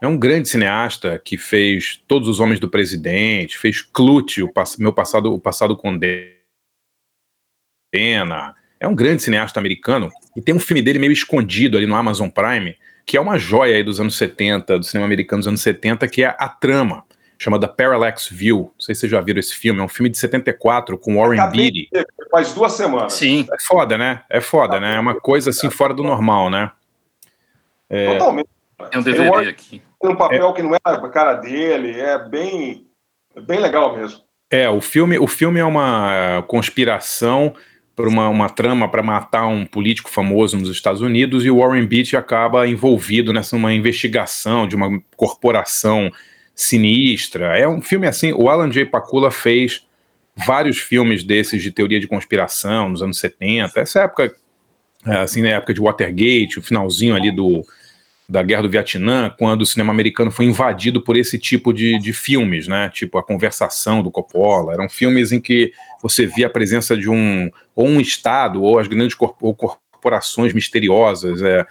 É 0.00 0.06
um 0.06 0.18
grande 0.18 0.48
cineasta 0.48 1.18
que 1.24 1.38
fez 1.38 2.00
Todos 2.06 2.28
os 2.28 2.38
Homens 2.40 2.60
do 2.60 2.68
Presidente, 2.68 3.56
fez 3.58 3.80
Clute, 3.80 4.42
o 4.42 4.52
pass- 4.52 4.76
meu 4.76 4.92
passado, 4.92 5.32
o 5.32 5.38
passado 5.40 5.76
condena. 5.76 6.26
É 8.78 8.86
um 8.86 8.94
grande 8.94 9.22
cineasta 9.22 9.58
americano 9.58 10.10
e 10.36 10.42
tem 10.42 10.54
um 10.54 10.60
filme 10.60 10.82
dele 10.82 10.98
meio 10.98 11.12
escondido 11.12 11.78
ali 11.78 11.86
no 11.86 11.94
Amazon 11.96 12.28
Prime, 12.28 12.76
que 13.06 13.16
é 13.16 13.20
uma 13.20 13.38
joia 13.38 13.76
aí 13.76 13.82
dos 13.82 13.98
anos 13.98 14.16
70, 14.16 14.78
do 14.78 14.84
cinema 14.84 15.06
americano 15.06 15.40
dos 15.40 15.48
anos 15.48 15.62
70, 15.62 16.06
que 16.08 16.22
é 16.22 16.36
A 16.38 16.48
Trama, 16.48 17.04
chamada 17.38 17.68
Parallax 17.68 18.28
View. 18.28 18.72
Não 18.74 18.80
sei 18.80 18.94
se 18.94 19.02
vocês 19.02 19.12
já 19.12 19.20
viram 19.20 19.40
esse 19.40 19.54
filme, 19.54 19.80
é 19.80 19.82
um 19.82 19.88
filme 19.88 20.08
de 20.08 20.18
74 20.18 20.98
com 20.98 21.16
Warren 21.16 21.40
Acabei 21.40 21.70
Beatty. 21.70 22.06
Faz 22.30 22.52
duas 22.52 22.72
semanas. 22.72 23.12
Sim. 23.12 23.46
É 23.52 23.60
foda, 23.60 23.98
né? 23.98 24.22
É 24.28 24.40
foda, 24.40 24.80
né? 24.80 24.96
É 24.96 25.00
uma 25.00 25.14
coisa 25.14 25.50
assim 25.50 25.70
fora 25.70 25.94
do 25.94 26.02
normal, 26.02 26.50
né? 26.50 26.70
É, 27.88 28.12
Totalmente. 28.12 28.48
Tem 28.90 29.00
um 29.00 29.02
DVD 29.02 29.30
Warren- 29.30 29.48
aqui. 29.48 29.82
Tem 30.00 30.10
um 30.10 30.16
papel 30.16 30.52
que 30.52 30.62
não 30.62 30.74
é 30.74 30.78
a 30.84 31.08
cara 31.08 31.34
dele, 31.34 31.98
é 31.98 32.18
bem, 32.18 32.86
é 33.34 33.40
bem 33.40 33.58
legal 33.58 33.96
mesmo. 33.96 34.20
É, 34.50 34.68
o 34.68 34.80
filme, 34.80 35.18
o 35.18 35.26
filme 35.26 35.58
é 35.58 35.64
uma 35.64 36.44
conspiração 36.46 37.54
para 37.96 38.08
uma, 38.08 38.28
uma 38.28 38.50
trama 38.50 38.88
para 38.88 39.02
matar 39.02 39.46
um 39.46 39.64
político 39.64 40.10
famoso 40.10 40.56
nos 40.56 40.68
Estados 40.68 41.00
Unidos 41.00 41.44
e 41.44 41.50
o 41.50 41.58
Warren 41.58 41.86
Beatty 41.86 42.16
acaba 42.16 42.68
envolvido 42.68 43.32
nessa 43.32 43.56
uma 43.56 43.72
investigação 43.72 44.68
de 44.68 44.76
uma 44.76 45.00
corporação 45.16 46.12
sinistra. 46.56 47.58
É 47.58 47.68
um 47.68 47.82
filme 47.82 48.06
assim, 48.08 48.32
o 48.32 48.48
Alan 48.48 48.70
J. 48.70 48.86
Pakula 48.86 49.30
fez 49.30 49.86
vários 50.34 50.78
filmes 50.78 51.22
desses 51.22 51.62
de 51.62 51.70
teoria 51.70 52.00
de 52.00 52.08
conspiração 52.08 52.88
nos 52.88 53.02
anos 53.02 53.18
70, 53.18 53.78
essa 53.78 54.00
época, 54.00 54.34
é, 55.06 55.16
assim, 55.18 55.42
na 55.42 55.50
época 55.50 55.72
de 55.72 55.80
Watergate, 55.80 56.58
o 56.58 56.62
finalzinho 56.62 57.14
ali 57.14 57.30
do, 57.30 57.64
da 58.28 58.42
Guerra 58.42 58.62
do 58.62 58.70
Vietnã, 58.70 59.32
quando 59.38 59.62
o 59.62 59.66
cinema 59.66 59.92
americano 59.92 60.30
foi 60.30 60.46
invadido 60.46 61.00
por 61.00 61.16
esse 61.16 61.38
tipo 61.38 61.72
de, 61.72 61.98
de 61.98 62.12
filmes, 62.12 62.66
né? 62.66 62.90
Tipo 62.92 63.18
A 63.18 63.22
Conversação 63.22 64.02
do 64.02 64.10
Coppola. 64.10 64.72
Eram 64.72 64.88
filmes 64.88 65.32
em 65.32 65.40
que 65.40 65.72
você 66.02 66.26
via 66.26 66.48
a 66.48 66.50
presença 66.50 66.96
de 66.96 67.08
um 67.08 67.50
ou 67.74 67.86
um 67.86 68.00
Estado 68.00 68.62
ou 68.62 68.78
as 68.78 68.88
grandes 68.88 69.14
corporações 69.14 70.52
misteriosas 70.52 71.40
é, 71.40 71.64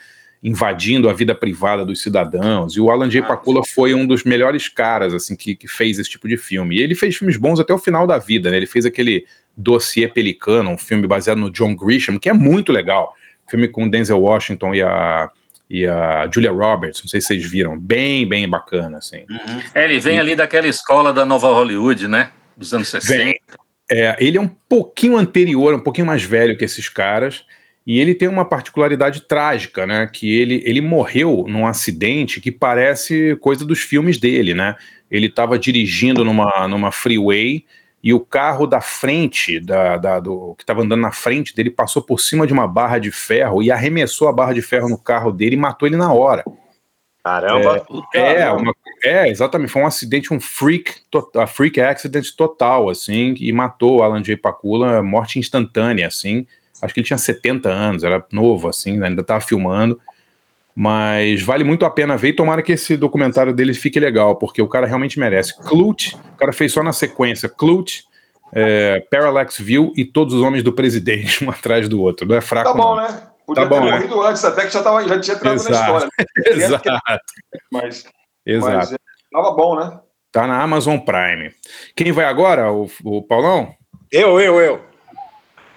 invadindo 0.44 1.10
a 1.10 1.14
vida 1.14 1.34
privada 1.34 1.84
dos 1.84 2.02
cidadãos. 2.02 2.76
E 2.76 2.82
o 2.82 2.92
Alan 2.92 3.10
J. 3.10 3.26
Pakula 3.26 3.64
foi 3.66 3.94
um 3.94 4.06
dos 4.06 4.24
melhores 4.24 4.68
caras 4.68 5.14
assim 5.14 5.36
que, 5.36 5.56
que 5.56 5.68
fez 5.68 5.98
esse 5.98 6.10
tipo 6.10 6.28
de 6.28 6.38
filme. 6.38 6.76
E 6.76 6.82
ele 6.82 6.96
fez 6.96 7.16
filmes 7.16 7.38
bons 7.38 7.60
até 7.60 7.74
o 7.74 7.80
final 7.80 8.06
da 8.06 8.18
vida. 8.18 8.52
Né? 8.52 8.58
Ele 8.58 8.68
fez 8.68 8.86
aquele 8.86 9.26
Dossiê 9.58 10.08
Pelicano, 10.08 10.70
um 10.70 10.78
filme 10.78 11.08
baseado 11.08 11.40
no 11.40 11.50
John 11.50 11.76
Grisham, 11.76 12.20
que 12.20 12.30
é 12.30 12.34
muito 12.34 12.72
legal. 12.72 13.14
Filme 13.50 13.68
com 13.68 13.90
Denzel 13.90 14.20
Washington 14.20 14.74
e 14.74 14.82
a 14.82 15.30
e 15.70 15.86
a 15.86 16.30
Julia 16.32 16.52
Roberts, 16.52 17.02
não 17.02 17.10
sei 17.10 17.20
se 17.20 17.28
vocês 17.28 17.50
viram, 17.50 17.78
bem, 17.78 18.28
bem 18.28 18.48
bacana, 18.48 19.00
assim. 19.00 19.26
É, 19.74 19.84
ele 19.86 20.00
vem 20.00 20.20
ali 20.20 20.36
daquela 20.36 20.68
escola 20.68 21.12
da 21.12 21.26
Nova 21.26 21.48
Hollywood, 21.48 22.08
né? 22.08 22.32
Dos 22.56 22.74
anos 22.74 22.88
60. 22.88 23.24
Vem. 23.24 23.40
É, 23.90 24.16
ele 24.20 24.38
é 24.38 24.42
um 24.42 24.48
pouquinho 24.48 25.18
anterior, 25.18 25.74
um 25.74 25.80
pouquinho 25.80 26.08
mais 26.08 26.24
velho 26.24 26.58
que 26.58 26.66
esses 26.66 26.90
caras, 26.90 27.46
e 27.86 28.00
ele 28.00 28.16
tem 28.16 28.28
uma 28.28 28.46
particularidade 28.46 29.22
trágica, 29.22 29.86
né? 29.86 30.08
Que 30.12 30.40
ele, 30.40 30.64
ele 30.66 30.82
morreu 30.82 31.46
num 31.48 31.68
acidente 31.68 32.42
que 32.42 32.52
parece 32.52 33.36
coisa 33.38 33.64
dos 33.64 33.80
filmes 33.80 34.18
dele, 34.18 34.54
né? 34.54 34.76
Ele 35.12 35.28
estava 35.28 35.60
dirigindo 35.60 36.26
numa, 36.26 36.68
numa 36.68 36.92
freeway 36.92 37.64
e 38.04 38.14
o 38.14 38.20
carro 38.20 38.66
da 38.68 38.82
frente, 38.82 39.60
da, 39.60 39.98
da- 39.98 40.20
do, 40.20 40.56
que 40.56 40.64
estava 40.64 40.82
andando 40.82 41.02
na 41.02 41.12
frente 41.12 41.56
dele, 41.56 41.70
passou 41.70 42.02
por 42.02 42.20
cima 42.20 42.46
de 42.48 42.54
uma 42.54 42.68
barra 42.68 42.98
de 43.00 43.12
ferro 43.12 43.62
e 43.62 43.72
arremessou 43.72 44.28
a 44.28 44.34
barra 44.34 44.54
de 44.54 44.62
ferro 44.62 44.90
no 44.90 44.98
carro 44.98 45.32
dele 45.32 45.56
e 45.56 45.60
matou 45.60 45.88
ele 45.88 45.98
na 45.98 46.12
hora. 46.12 46.44
Caramba. 47.24 47.86
É, 48.14 48.52
uma- 48.52 48.74
é, 49.04 49.30
exatamente. 49.30 49.72
Foi 49.72 49.82
um 49.82 49.88
acidente, 49.88 50.34
um 50.34 50.40
freak, 50.40 50.92
a 51.36 51.48
freak 51.48 51.82
accident 51.82 52.28
total, 52.36 52.90
assim, 52.90 53.34
e 53.40 53.52
matou 53.52 53.98
o 54.00 54.04
Alan 54.04 54.22
J. 54.22 54.38
Pakula, 54.38 55.02
morte 55.02 55.40
instantânea, 55.40 56.08
assim. 56.08 56.46
Acho 56.82 56.94
que 56.94 57.00
ele 57.00 57.08
tinha 57.08 57.18
70 57.18 57.70
anos, 57.70 58.04
era 58.04 58.24
novo, 58.32 58.68
assim, 58.68 59.02
ainda 59.04 59.22
estava 59.22 59.42
filmando. 59.42 60.00
Mas 60.76 61.42
vale 61.42 61.64
muito 61.64 61.86
a 61.86 61.90
pena 61.90 62.18
ver 62.18 62.30
e 62.30 62.34
tomara 62.34 62.62
que 62.62 62.74
esse 62.74 62.98
documentário 62.98 63.54
dele 63.54 63.74
fique 63.74 63.98
legal, 64.00 64.36
porque 64.36 64.62
o 64.62 64.68
cara 64.68 64.86
realmente 64.86 65.18
merece. 65.18 65.58
Clute, 65.58 66.16
o 66.34 66.38
cara 66.38 66.52
fez 66.52 66.74
só 66.74 66.84
na 66.84 66.92
sequência, 66.92 67.48
Clute, 67.48 68.04
é, 68.54 69.00
Parallax 69.10 69.58
View 69.58 69.94
e 69.96 70.04
Todos 70.04 70.34
os 70.34 70.42
Homens 70.42 70.64
do 70.64 70.74
Presidente, 70.74 71.44
um 71.46 71.50
atrás 71.50 71.88
do 71.88 72.02
outro. 72.02 72.28
Não 72.28 72.36
é 72.36 72.42
fraco, 72.42 72.72
Tá 72.72 72.78
bom, 72.78 72.96
não. 72.96 73.04
né? 73.04 73.22
Podia 73.46 73.64
Tá 73.64 73.70
bom, 73.70 73.80
ter 73.80 73.86
né? 73.86 73.92
morrido 73.92 74.22
antes, 74.22 74.44
até 74.44 74.66
que 74.66 74.74
já, 74.74 74.84
tava, 74.84 75.08
já 75.08 75.20
tinha 75.20 75.36
entrado 75.38 75.56
na 75.64 75.70
Exato. 75.70 75.86
história. 75.86 76.10
Exato, 76.46 76.90
Mas, 77.72 78.06
exato. 78.46 78.76
mas 78.78 78.92
é, 78.92 78.98
tava 79.32 79.52
bom, 79.52 79.80
né? 79.80 80.00
Tá 80.32 80.46
na 80.48 80.62
Amazon 80.62 80.98
Prime. 80.98 81.54
Quem 81.96 82.12
vai 82.12 82.26
agora? 82.26 82.70
O, 82.74 82.90
o 83.06 83.22
Paulão? 83.22 83.74
Eu, 84.12 84.42
eu, 84.42 84.60
eu. 84.60 84.82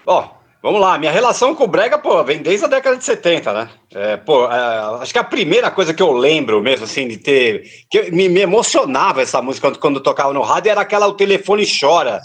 Ó, 0.05 0.29
vamos 0.61 0.81
lá. 0.81 0.97
Minha 0.97 1.11
relação 1.11 1.55
com 1.55 1.63
o 1.63 1.67
Brega, 1.67 1.97
pô, 1.97 2.23
vem 2.23 2.41
desde 2.41 2.65
a 2.65 2.67
década 2.67 2.97
de 2.97 3.03
70, 3.03 3.53
né? 3.53 3.69
É, 3.93 4.17
pô, 4.17 4.45
é, 4.51 5.01
acho 5.01 5.13
que 5.13 5.19
a 5.19 5.23
primeira 5.23 5.69
coisa 5.71 5.93
que 5.93 6.01
eu 6.01 6.11
lembro 6.11 6.61
mesmo, 6.61 6.85
assim, 6.85 7.07
de 7.07 7.17
ter. 7.17 7.63
que 7.89 8.11
me, 8.11 8.27
me 8.29 8.41
emocionava 8.41 9.21
essa 9.21 9.41
música 9.41 9.67
quando, 9.67 9.79
quando 9.79 9.99
tocava 9.99 10.33
no 10.33 10.41
rádio 10.41 10.71
era 10.71 10.81
aquela 10.81 11.07
O 11.07 11.13
Telefone 11.13 11.65
Chora, 11.65 12.21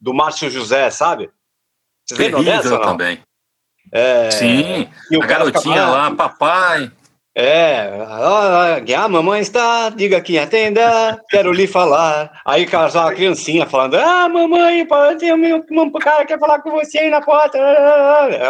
do 0.00 0.12
Márcio 0.14 0.50
José, 0.50 0.90
sabe? 0.90 1.30
Vocês 2.06 2.18
lembram 2.20 2.42
dessa? 2.44 2.70
Não? 2.70 2.80
também. 2.80 3.18
É, 3.90 4.30
Sim, 4.30 4.88
e 5.10 5.16
o 5.16 5.22
a 5.22 5.26
garotinha 5.26 5.74
ficava- 5.74 5.90
lá, 5.92 6.10
papai. 6.14 6.90
É, 7.40 8.04
ah, 8.04 8.82
a 9.04 9.08
mamãe 9.08 9.40
está, 9.40 9.90
diga 9.90 10.20
que 10.20 10.36
atenda, 10.36 11.22
quero 11.30 11.52
lhe 11.52 11.68
falar. 11.68 12.40
Aí 12.44 12.66
cara, 12.66 12.90
só 12.90 13.02
uma 13.02 13.14
criancinha 13.14 13.64
falando, 13.64 13.94
ah, 13.94 14.28
mamãe, 14.28 14.84
tem 15.20 15.32
um, 15.32 15.92
cara 15.92 16.22
que 16.22 16.32
quer 16.32 16.40
falar 16.40 16.60
com 16.62 16.72
você 16.72 16.98
aí 16.98 17.10
na 17.10 17.20
porta. 17.20 17.56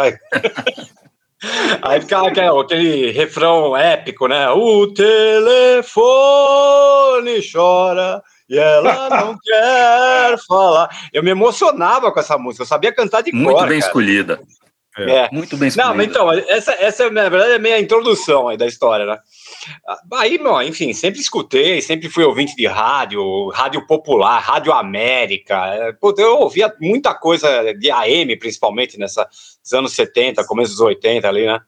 Aí, 0.01 0.17
aí 1.83 2.01
ficava 2.01 2.27
aquele, 2.27 2.47
aquele 2.47 3.11
refrão 3.11 3.77
épico, 3.77 4.27
né? 4.27 4.49
O 4.49 4.87
telefone 4.87 6.01
chora 7.49 8.21
e 8.49 8.57
ela 8.57 9.09
não 9.09 9.37
quer 9.45 10.35
falar. 10.47 10.89
Eu 11.13 11.23
me 11.23 11.29
emocionava 11.29 12.11
com 12.11 12.19
essa 12.19 12.37
música, 12.37 12.63
eu 12.63 12.67
sabia 12.67 12.91
cantar 12.91 13.21
de 13.21 13.31
Muito 13.31 13.55
cor, 13.55 13.67
bem 13.67 13.79
cara. 13.79 13.87
escolhida. 13.87 14.39
É. 15.07 15.29
Muito 15.31 15.55
bem 15.57 15.69
Não, 15.75 15.93
escolhida. 15.93 15.93
mas 15.95 16.07
então, 16.07 16.31
essa, 16.55 16.71
essa 16.73 17.09
na 17.09 17.29
verdade 17.29 17.53
é 17.53 17.59
meia 17.59 17.79
introdução 17.79 18.47
aí 18.47 18.57
da 18.57 18.65
história, 18.65 19.05
né? 19.05 19.17
Aí, 20.13 20.37
meu, 20.37 20.61
enfim, 20.61 20.93
sempre 20.93 21.19
escutei, 21.19 21.81
sempre 21.81 22.09
fui 22.09 22.23
ouvinte 22.23 22.55
de 22.55 22.65
rádio, 22.65 23.49
rádio 23.49 23.85
popular, 23.87 24.39
rádio 24.39 24.71
América. 24.73 25.65
é, 25.67 25.91
Puta, 25.93 26.21
eu 26.21 26.37
ouvia 26.39 26.73
muita 26.81 27.13
coisa 27.13 27.73
de 27.73 27.91
AM, 27.91 28.35
principalmente 28.37 28.97
nessa- 28.97 29.27
nos 29.63 29.73
anos 29.73 29.93
70, 29.93 30.45
começo 30.45 30.71
dos 30.71 30.81
80 30.81 31.27
ali, 31.27 31.45
né? 31.45 31.59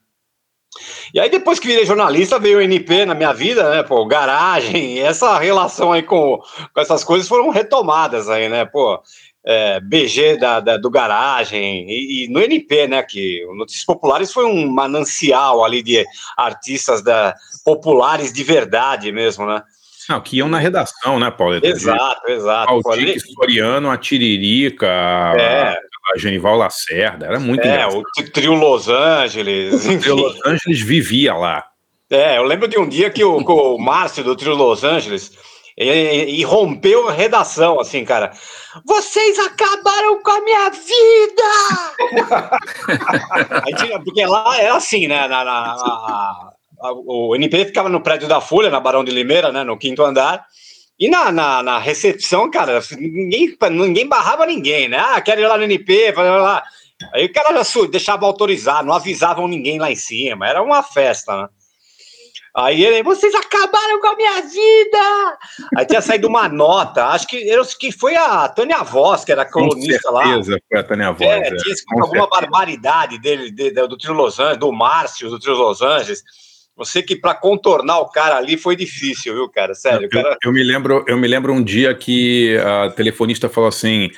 E 1.12 1.20
aí, 1.20 1.28
depois 1.28 1.58
que 1.60 1.66
virei 1.66 1.84
jornalista, 1.84 2.38
veio 2.38 2.56
o 2.56 2.62
NP 2.62 3.04
na 3.04 3.14
minha 3.14 3.32
vida, 3.34 3.68
né? 3.70 3.82
Pô, 3.82 4.06
garagem, 4.06 4.94
e 4.96 5.00
essa 5.04 5.38
relação 5.38 5.92
aí 5.92 6.02
com, 6.02 6.38
com 6.72 6.80
essas 6.80 7.04
coisas 7.04 7.28
foram 7.28 7.50
retomadas 7.50 8.30
aí, 8.30 8.48
né? 8.48 8.64
Pô, 8.64 8.98
é, 9.44 9.80
BG 9.80 10.36
da, 10.36 10.60
da- 10.60 10.76
do 10.76 10.88
garagem, 10.90 11.86
e, 11.88 12.24
e 12.24 12.28
no 12.28 12.40
NP, 12.40 12.86
né? 12.86 13.02
Que 13.02 13.44
o 13.46 13.54
Notícias 13.54 13.84
Populares 13.84 14.32
foi 14.32 14.44
um 14.46 14.66
manancial 14.68 15.64
ali 15.64 15.82
de 15.82 16.04
artistas 16.36 17.02
da, 17.02 17.34
populares 17.64 18.32
de 18.32 18.42
verdade 18.44 19.10
mesmo, 19.12 19.46
né? 19.46 19.62
Não, 20.08 20.20
que 20.20 20.36
iam 20.38 20.48
na 20.48 20.58
redação, 20.58 21.18
né, 21.18 21.30
Paulo? 21.30 21.60
Exato, 21.62 22.28
exato. 22.30 22.72
Ali- 22.90 23.10
Aldic 23.10 23.20
Soriano, 23.34 23.88
a 23.90 23.96
Tiririca, 23.96 24.86
a- 24.88 25.34
É. 25.40 25.76
a 26.14 26.18
Genival 26.18 26.56
Lacerda, 26.56 27.26
era 27.26 27.38
muito 27.38 27.64
É, 27.64 27.68
engraçado. 27.74 28.02
o 28.18 28.30
trio 28.30 28.54
Los 28.54 28.88
Angeles. 28.88 29.86
O 29.86 29.92
enfim. 29.92 30.10
Los 30.10 30.38
Angeles 30.44 30.80
vivia 30.80 31.34
lá. 31.34 31.64
É, 32.10 32.36
eu 32.36 32.42
lembro 32.42 32.68
de 32.68 32.78
um 32.78 32.86
dia 32.88 33.08
que 33.10 33.24
o, 33.24 33.38
que 33.44 33.50
o 33.50 33.78
Márcio 33.78 34.22
do 34.22 34.36
Trio 34.36 34.54
Los 34.54 34.84
Angeles 34.84 35.32
ele, 35.76 36.30
irrompeu 36.32 37.08
a 37.08 37.12
redação, 37.12 37.80
assim, 37.80 38.04
cara. 38.04 38.32
Vocês 38.84 39.38
acabaram 39.38 40.22
com 40.22 40.30
a 40.30 40.40
minha 40.42 40.70
vida! 40.70 41.42
Tinha- 43.78 44.00
porque 44.00 44.24
lá 44.26 44.58
era 44.58 44.74
assim, 44.76 45.06
né? 45.08 45.26
na- 45.28 45.44
na- 45.44 45.74
a- 45.74 46.52
a- 46.82 46.92
o 46.92 47.34
NP 47.36 47.66
ficava 47.66 47.88
no 47.88 48.00
prédio 48.02 48.28
da 48.28 48.40
Folha, 48.40 48.70
na 48.70 48.80
Barão 48.80 49.04
de 49.04 49.10
Limeira, 49.12 49.52
né? 49.52 49.64
No 49.64 49.78
quinto 49.78 50.02
andar. 50.02 50.44
E 50.98 51.08
na, 51.08 51.32
na, 51.32 51.62
na 51.62 51.78
recepção, 51.78 52.50
cara, 52.50 52.80
ninguém, 52.98 53.56
ninguém 53.70 54.06
barrava 54.06 54.46
ninguém, 54.46 54.88
né? 54.88 54.98
Ah, 54.98 55.20
quero 55.20 55.40
ir 55.40 55.46
lá 55.46 55.56
no 55.56 55.64
NP, 55.64 56.12
vai 56.12 56.28
lá. 56.28 56.62
Aí 57.12 57.24
o 57.26 57.32
cara 57.32 57.62
já 57.64 57.86
deixava 57.90 58.26
autorizar, 58.26 58.84
não 58.84 58.94
avisavam 58.94 59.48
ninguém 59.48 59.78
lá 59.78 59.90
em 59.90 59.96
cima. 59.96 60.46
Era 60.46 60.62
uma 60.62 60.82
festa, 60.82 61.42
né? 61.42 61.48
Aí 62.54 62.84
ele, 62.84 63.02
vocês 63.02 63.34
acabaram 63.34 63.98
com 64.00 64.08
a 64.08 64.16
minha 64.16 64.42
vida! 64.42 65.38
Aí 65.74 65.86
tinha 65.86 66.02
saído 66.02 66.28
uma 66.28 66.48
nota, 66.50 67.06
acho 67.06 67.26
que, 67.26 67.36
eu, 67.48 67.62
que 67.64 67.90
foi 67.90 68.14
a 68.14 68.46
Tânia 68.48 68.82
Voz, 68.82 69.24
que 69.24 69.32
era 69.32 69.44
Com 69.46 69.68
colunista 69.68 70.10
lá. 70.10 70.24
certeza 70.26 70.60
foi 70.68 70.78
a 70.78 70.82
Tânia 70.82 71.12
Voz. 71.12 71.22
É, 71.30 71.38
é. 71.38 71.42
tinha 71.56 71.72
escrito 71.72 71.86
Com 71.86 72.02
alguma 72.02 72.22
certeza. 72.24 72.40
barbaridade 72.42 73.18
dele, 73.18 73.50
de- 73.50 73.70
de- 73.70 73.86
do 73.88 73.96
Trio 73.96 74.12
Los 74.12 74.38
Angeles, 74.38 74.58
do 74.58 74.70
Márcio, 74.70 75.30
do 75.30 75.38
Trio 75.38 75.54
Los 75.54 75.80
Angeles. 75.80 76.22
Você 76.76 77.02
que 77.02 77.16
para 77.16 77.34
contornar 77.34 78.00
o 78.00 78.08
cara 78.10 78.36
ali 78.36 78.58
foi 78.58 78.76
difícil, 78.76 79.34
viu, 79.34 79.48
cara? 79.48 79.74
Sério, 79.74 80.06
o 80.06 80.10
cara. 80.10 80.30
Eu, 80.42 80.48
eu 80.50 80.52
me 80.52 80.62
lembro, 80.62 81.04
eu 81.08 81.16
me 81.16 81.28
lembro 81.28 81.52
um 81.54 81.62
dia 81.62 81.94
que 81.94 82.56
a 82.58 82.90
telefonista 82.90 83.48
falou 83.48 83.68
assim: 83.68 84.10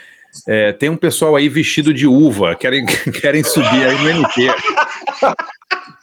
é, 0.49 0.73
tem 0.73 0.89
um 0.89 0.97
pessoal 0.97 1.37
aí 1.37 1.49
vestido 1.49 1.93
de 1.95 2.07
uva, 2.07 2.55
querem, 2.57 2.85
querem 3.21 3.45
subir 3.45 3.87
aí 3.87 3.99
no 4.03 4.11
NP. 4.11 4.47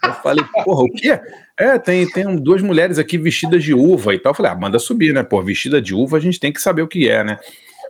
Eu 0.03 0.13
falei, 0.15 0.43
porra, 0.63 0.83
o 0.83 0.91
quê? 0.93 1.19
É, 1.57 1.77
tem, 1.77 2.09
tem 2.09 2.35
duas 2.35 2.61
mulheres 2.61 2.97
aqui 2.97 3.17
vestidas 3.17 3.63
de 3.63 3.73
uva 3.73 4.13
e 4.13 4.19
tal. 4.19 4.31
Eu 4.31 4.35
falei, 4.35 4.51
ah, 4.51 4.55
manda 4.55 4.79
subir, 4.79 5.13
né? 5.13 5.23
Pô, 5.23 5.41
vestida 5.41 5.81
de 5.81 5.93
uva 5.93 6.17
a 6.17 6.19
gente 6.19 6.39
tem 6.39 6.51
que 6.51 6.61
saber 6.61 6.81
o 6.81 6.87
que 6.87 7.09
é, 7.09 7.23
né? 7.23 7.39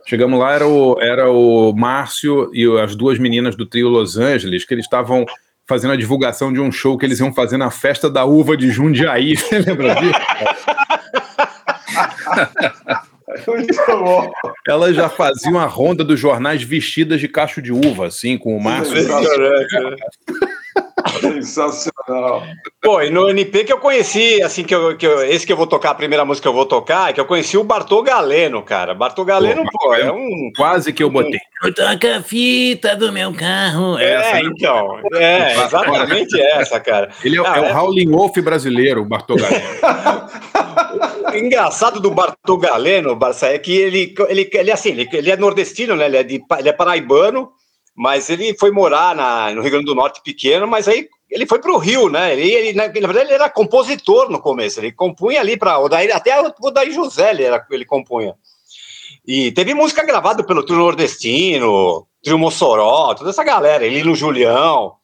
Chegamos 0.06 0.38
lá, 0.38 0.52
era 0.52 0.66
o, 0.66 1.00
era 1.00 1.30
o 1.30 1.72
Márcio 1.72 2.50
e 2.52 2.66
as 2.80 2.96
duas 2.96 3.18
meninas 3.18 3.54
do 3.54 3.64
trio 3.64 3.88
Los 3.88 4.16
Angeles, 4.16 4.64
que 4.64 4.74
eles 4.74 4.84
estavam 4.84 5.24
fazendo 5.66 5.92
a 5.92 5.96
divulgação 5.96 6.52
de 6.52 6.60
um 6.60 6.72
show 6.72 6.98
que 6.98 7.06
eles 7.06 7.20
iam 7.20 7.32
fazer 7.32 7.56
na 7.56 7.70
festa 7.70 8.10
da 8.10 8.24
uva 8.24 8.56
de 8.56 8.70
Jundiaí. 8.70 9.36
Você 9.38 9.58
lembra 9.60 9.94
disso? 9.94 10.20
Muito 13.46 13.86
bom. 13.86 14.30
Elas 14.68 14.94
já 14.94 15.08
faziam 15.08 15.58
a 15.58 15.64
ronda 15.64 16.04
dos 16.04 16.20
jornais 16.20 16.62
vestidas 16.62 17.20
de 17.20 17.28
cacho 17.28 17.62
de 17.62 17.72
uva, 17.72 18.06
assim, 18.06 18.36
com 18.36 18.56
o 18.56 18.62
Márcio. 18.62 18.94
Sensacional. 21.20 22.42
Pô, 22.80 23.00
e 23.02 23.10
no 23.10 23.28
NP 23.30 23.64
que 23.64 23.72
eu 23.72 23.78
conheci, 23.78 24.42
assim, 24.42 24.64
que 24.64 24.74
eu, 24.74 24.96
que 24.96 25.06
eu- 25.06 25.22
esse 25.24 25.46
que 25.46 25.52
eu 25.52 25.56
vou 25.56 25.66
tocar, 25.66 25.90
a 25.90 25.94
primeira 25.94 26.24
música 26.24 26.44
que 26.44 26.48
eu 26.48 26.52
vou 26.54 26.66
tocar, 26.66 27.10
é 27.10 27.12
que 27.12 27.20
eu 27.20 27.24
conheci 27.24 27.56
o 27.56 27.64
Bartô 27.64 28.02
Galeno, 28.02 28.62
cara. 28.62 28.94
Bartô 28.94 29.24
Galeno, 29.24 29.62
Pô, 29.64 29.78
pô, 29.78 29.94
é 29.94 30.10
um. 30.10 30.50
Quase 30.56 30.92
que 30.92 31.02
eu 31.02 31.10
botei. 31.10 31.38
Toca 31.76 32.16
a 32.18 32.22
fita 32.22 32.96
do 32.96 33.12
meu 33.12 33.32
carro. 33.34 33.98
É, 33.98 34.12
Essa, 34.14 34.34
né? 34.34 34.42
então. 34.44 34.98
É, 35.14 35.52
exatamente 35.64 36.40
essa, 36.40 36.80
cara. 36.80 37.10
Ele 37.24 37.38
é, 37.38 37.42
Ah, 37.46 37.58
é 37.58 37.68
é. 37.68 37.72
o 37.72 37.76
Howling 37.78 38.10
Wolf 38.10 38.36
brasileiro, 38.38 39.02
o 39.02 39.04
Bartô 39.04 39.36
Galeno. 39.36 39.64
O 41.32 41.36
engraçado 41.36 42.00
do 42.00 42.10
Bartô 42.10 42.56
Galeno, 42.56 43.14
Barça, 43.16 43.46
é 43.48 43.58
que 43.58 43.72
ele, 43.76 44.14
ele, 44.28 44.48
ele, 44.52 44.70
assim, 44.72 44.90
ele, 44.90 45.08
ele 45.12 45.30
é 45.30 45.36
nordestino, 45.36 45.94
né? 45.96 46.06
Ele 46.06 46.16
é, 46.16 46.22
de, 46.22 46.42
ele 46.58 46.68
é 46.68 46.72
paraibano, 46.72 47.50
mas 47.94 48.30
ele 48.30 48.56
foi 48.58 48.70
morar 48.70 49.14
na, 49.14 49.50
no 49.52 49.60
Rio 49.60 49.70
Grande 49.70 49.86
do 49.86 49.94
Norte 49.94 50.22
pequeno, 50.22 50.66
mas 50.66 50.88
aí 50.88 51.08
ele 51.30 51.46
foi 51.46 51.60
para 51.60 51.72
o 51.72 51.78
Rio, 51.78 52.08
né? 52.08 52.32
Ele, 52.32 52.50
ele, 52.50 52.72
na, 52.74 52.84
na 52.86 52.92
verdade, 52.92 53.26
ele 53.26 53.34
era 53.34 53.50
compositor 53.50 54.30
no 54.30 54.40
começo, 54.40 54.80
ele 54.80 54.92
compunha 54.92 55.40
ali 55.40 55.56
para 55.56 55.76
até 56.14 56.40
o 56.40 56.52
Odair 56.62 56.92
José 56.92 57.30
ele, 57.30 57.44
era, 57.44 57.64
ele 57.70 57.84
compunha. 57.84 58.34
E 59.26 59.52
teve 59.52 59.72
música 59.72 60.04
gravada 60.04 60.44
pelo 60.44 60.64
Trio 60.64 60.78
Nordestino, 60.78 62.06
Trio 62.22 62.38
Mossoró, 62.38 63.14
toda 63.14 63.30
essa 63.30 63.44
galera, 63.44 63.84
ele 63.84 64.02
no 64.02 64.14
Julião. 64.14 64.94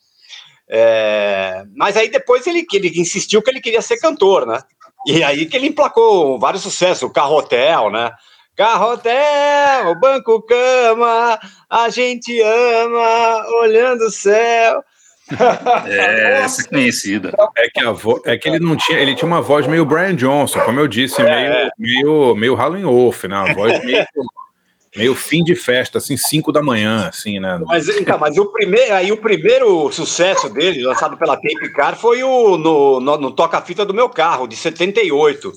É, 0.71 1.65
mas 1.75 1.97
aí 1.97 2.11
depois 2.11 2.47
ele, 2.47 2.67
ele 2.73 3.01
insistiu 3.01 3.41
que 3.41 3.51
ele 3.51 3.61
queria 3.61 3.81
ser 3.81 3.99
cantor, 3.99 4.47
né? 4.47 4.61
E 5.07 5.23
aí 5.23 5.47
que 5.47 5.57
ele 5.57 5.69
emplacou 5.69 6.39
vários 6.39 6.63
sucessos, 6.63 7.05
o 7.05 7.11
Carrotel, 7.11 7.91
né? 7.91 8.13
Carrotel, 8.59 9.95
Banco 10.01 10.43
Cama, 10.43 11.39
a 11.71 11.89
gente 11.91 12.41
ama, 12.43 13.47
olhando 13.61 14.07
o 14.07 14.11
céu. 14.11 14.83
É, 15.87 16.41
essa 16.41 16.63
é 16.63 16.65
conhecida. 16.65 17.31
É 17.55 17.69
que, 17.69 17.81
a 17.81 17.93
vo... 17.93 18.21
é 18.25 18.37
que 18.39 18.49
ele 18.49 18.59
não 18.59 18.75
tinha, 18.77 18.99
ele 18.99 19.15
tinha 19.15 19.27
uma 19.27 19.43
voz 19.43 19.67
meio 19.67 19.85
Brian 19.85 20.17
Johnson, 20.17 20.59
como 20.61 20.81
eu 20.81 20.89
disse, 20.89 21.21
É. 21.21 21.25
meio, 21.25 21.71
meio, 21.79 22.35
meio 22.35 22.55
Howling 22.59 22.85
Wolf, 22.85 23.25
né? 23.25 23.37
Uma 23.39 23.53
voz 23.53 23.85
meio, 23.85 24.07
meio 24.97 25.15
fim 25.15 25.45
de 25.45 25.55
festa, 25.55 25.99
assim, 25.99 26.17
5 26.17 26.51
da 26.51 26.63
manhã, 26.63 27.09
assim, 27.09 27.39
né? 27.39 27.61
Mas, 27.67 27.89
então, 27.91 28.19
mas 28.19 28.39
o 28.39 28.47
primeiro, 28.47 28.95
aí 28.95 29.13
o 29.13 29.19
primeiro 29.19 29.93
sucesso 29.93 30.49
dele, 30.49 30.83
lançado 30.83 31.19
pela 31.19 31.37
Tape 31.37 31.73
Car, 31.75 31.95
foi 31.95 32.23
o 32.23 32.57
no, 32.57 32.99
no, 32.99 33.19
no 33.19 33.31
Toca-Fita 33.31 33.85
do 33.85 33.93
meu 33.93 34.09
carro, 34.09 34.49
de 34.49 34.57
78. 34.57 35.53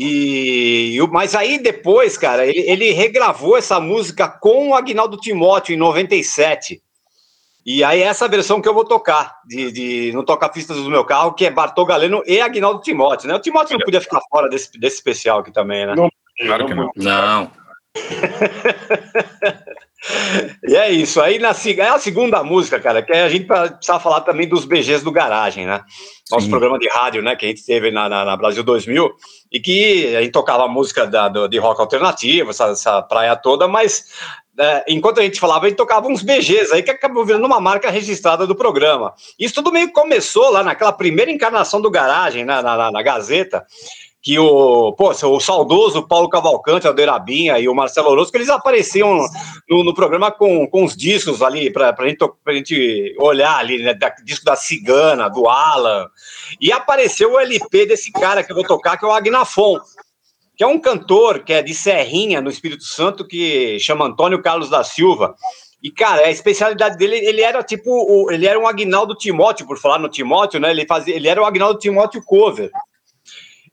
E, 0.00 0.96
o- 1.02 1.08
mas 1.08 1.34
aí 1.34 1.58
depois, 1.58 2.16
cara, 2.16 2.46
ele, 2.46 2.60
ele 2.60 2.92
regravou 2.92 3.56
essa 3.56 3.80
música 3.80 4.28
com 4.28 4.68
o 4.68 4.74
Agnaldo 4.74 5.16
Timóteo 5.16 5.74
em 5.74 5.76
97. 5.76 6.80
E 7.66 7.82
aí 7.82 8.00
essa 8.00 8.28
versão 8.28 8.62
que 8.62 8.68
eu 8.68 8.72
vou 8.72 8.84
tocar, 8.84 9.34
de, 9.44 9.72
de, 9.72 10.12
no 10.12 10.24
Toca-Fitas 10.24 10.76
do 10.76 10.88
meu 10.88 11.04
carro, 11.04 11.34
que 11.34 11.44
é 11.44 11.50
Bartô 11.50 11.84
Galeno 11.84 12.22
e 12.26 12.40
Agnaldo 12.40 12.80
Timóteo, 12.80 13.28
né? 13.28 13.34
O 13.34 13.40
Timóteo 13.40 13.76
não 13.76 13.84
podia 13.84 14.00
ficar 14.00 14.20
fora 14.30 14.48
desse, 14.48 14.78
desse 14.78 14.96
especial 14.96 15.40
aqui 15.40 15.50
também, 15.52 15.84
né? 15.84 15.94
Não, 15.96 16.08
Claro 16.38 16.66
que 16.66 16.74
não. 16.74 16.90
Não. 16.96 17.50
E 20.66 20.76
é 20.76 20.90
isso. 20.90 21.20
Aí 21.20 21.38
na 21.38 21.50
é 21.50 21.88
a 21.88 21.98
segunda 21.98 22.42
música, 22.44 22.78
cara, 22.78 23.02
que 23.02 23.12
a 23.12 23.28
gente 23.28 23.46
precisa 23.46 23.98
falar 23.98 24.20
também 24.20 24.48
dos 24.48 24.64
BGs 24.64 25.02
do 25.02 25.10
Garagem, 25.10 25.66
né? 25.66 25.82
Nosso 26.30 26.44
Sim. 26.44 26.50
programa 26.50 26.78
de 26.78 26.88
rádio, 26.88 27.22
né? 27.22 27.34
Que 27.36 27.46
a 27.46 27.48
gente 27.48 27.64
teve 27.64 27.90
na, 27.90 28.08
na- 28.08 28.24
na 28.24 28.36
Brasil 28.36 28.62
2000 28.62 29.10
e 29.50 29.58
que 29.60 30.14
a 30.16 30.20
gente 30.22 30.32
tocava 30.32 30.68
música 30.68 31.06
da, 31.06 31.28
do- 31.28 31.48
de 31.48 31.58
rock 31.58 31.80
alternativo, 31.80 32.50
essa, 32.50 32.66
essa 32.66 33.00
praia 33.02 33.34
toda, 33.34 33.66
mas 33.66 34.04
é, 34.58 34.84
enquanto 34.88 35.20
a 35.20 35.22
gente 35.22 35.38
falava, 35.40 35.66
a 35.66 35.68
gente 35.68 35.78
tocava 35.78 36.08
uns 36.08 36.22
BGs 36.22 36.72
aí 36.74 36.82
que 36.82 36.90
acabou 36.90 37.24
virando 37.24 37.46
uma 37.46 37.60
marca 37.60 37.90
registrada 37.90 38.46
do 38.46 38.54
programa. 38.56 39.14
Isso 39.38 39.54
tudo 39.54 39.72
meio 39.72 39.86
que 39.86 39.92
começou 39.94 40.50
lá 40.50 40.62
naquela 40.64 40.92
primeira 40.92 41.30
encarnação 41.30 41.80
do 41.80 41.90
Garagem, 41.90 42.44
né, 42.44 42.60
na, 42.60 42.76
na- 42.76 42.90
na 42.90 43.02
Gazeta, 43.02 43.64
que 44.20 44.38
o, 44.38 44.92
pô, 44.92 45.10
o 45.10 45.40
saudoso 45.40 46.06
Paulo 46.06 46.28
Cavalcante, 46.28 46.88
a 46.88 46.92
Deirabinha 46.92 47.58
e 47.58 47.68
o 47.68 47.74
Marcelo 47.74 48.10
Orozco, 48.10 48.36
eles 48.36 48.48
apareciam 48.48 49.18
no, 49.68 49.84
no 49.84 49.94
programa 49.94 50.30
com, 50.30 50.66
com 50.66 50.84
os 50.84 50.96
discos 50.96 51.40
ali, 51.40 51.72
para 51.72 51.94
a 51.96 52.08
gente, 52.08 52.18
gente 52.48 53.16
olhar 53.20 53.56
ali, 53.56 53.82
né, 53.82 53.94
da, 53.94 54.10
disco 54.24 54.44
da 54.44 54.56
Cigana, 54.56 55.28
do 55.28 55.48
Alan, 55.48 56.08
e 56.60 56.72
apareceu 56.72 57.32
o 57.32 57.38
LP 57.38 57.86
desse 57.86 58.10
cara 58.10 58.42
que 58.42 58.50
eu 58.50 58.56
vou 58.56 58.66
tocar, 58.66 58.96
que 58.96 59.04
é 59.04 59.08
o 59.08 59.12
Agnafon, 59.12 59.78
que 60.56 60.64
é 60.64 60.66
um 60.66 60.80
cantor 60.80 61.44
que 61.44 61.52
é 61.52 61.62
de 61.62 61.72
Serrinha, 61.72 62.40
no 62.40 62.50
Espírito 62.50 62.82
Santo, 62.82 63.26
que 63.26 63.78
chama 63.78 64.06
Antônio 64.06 64.42
Carlos 64.42 64.68
da 64.68 64.82
Silva, 64.82 65.36
e, 65.80 65.92
cara, 65.92 66.26
a 66.26 66.30
especialidade 66.30 66.98
dele, 66.98 67.14
ele 67.16 67.40
era 67.40 67.62
tipo, 67.62 68.32
ele 68.32 68.48
era 68.48 68.58
um 68.58 68.66
Agnaldo 68.66 69.14
Timóteo, 69.14 69.64
por 69.64 69.78
falar 69.78 70.00
no 70.00 70.08
Timóteo, 70.08 70.58
né, 70.58 70.72
ele, 70.72 70.84
fazia, 70.84 71.14
ele 71.14 71.28
era 71.28 71.40
o 71.40 71.44
Agnaldo 71.44 71.78
Timóteo 71.78 72.20
cover, 72.24 72.68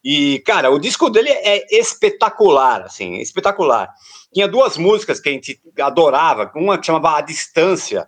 e, 0.05 0.37
cara, 0.45 0.69
o 0.69 0.77
disco 0.77 1.09
dele 1.09 1.31
é 1.31 1.65
espetacular, 1.75 2.83
assim, 2.83 3.15
espetacular. 3.15 3.89
Tinha 4.31 4.47
duas 4.47 4.77
músicas 4.77 5.19
que 5.19 5.29
a 5.29 5.31
gente 5.31 5.59
adorava, 5.79 6.51
uma 6.55 6.77
que 6.77 6.85
chamava 6.85 7.17
A 7.17 7.21
Distância. 7.21 8.05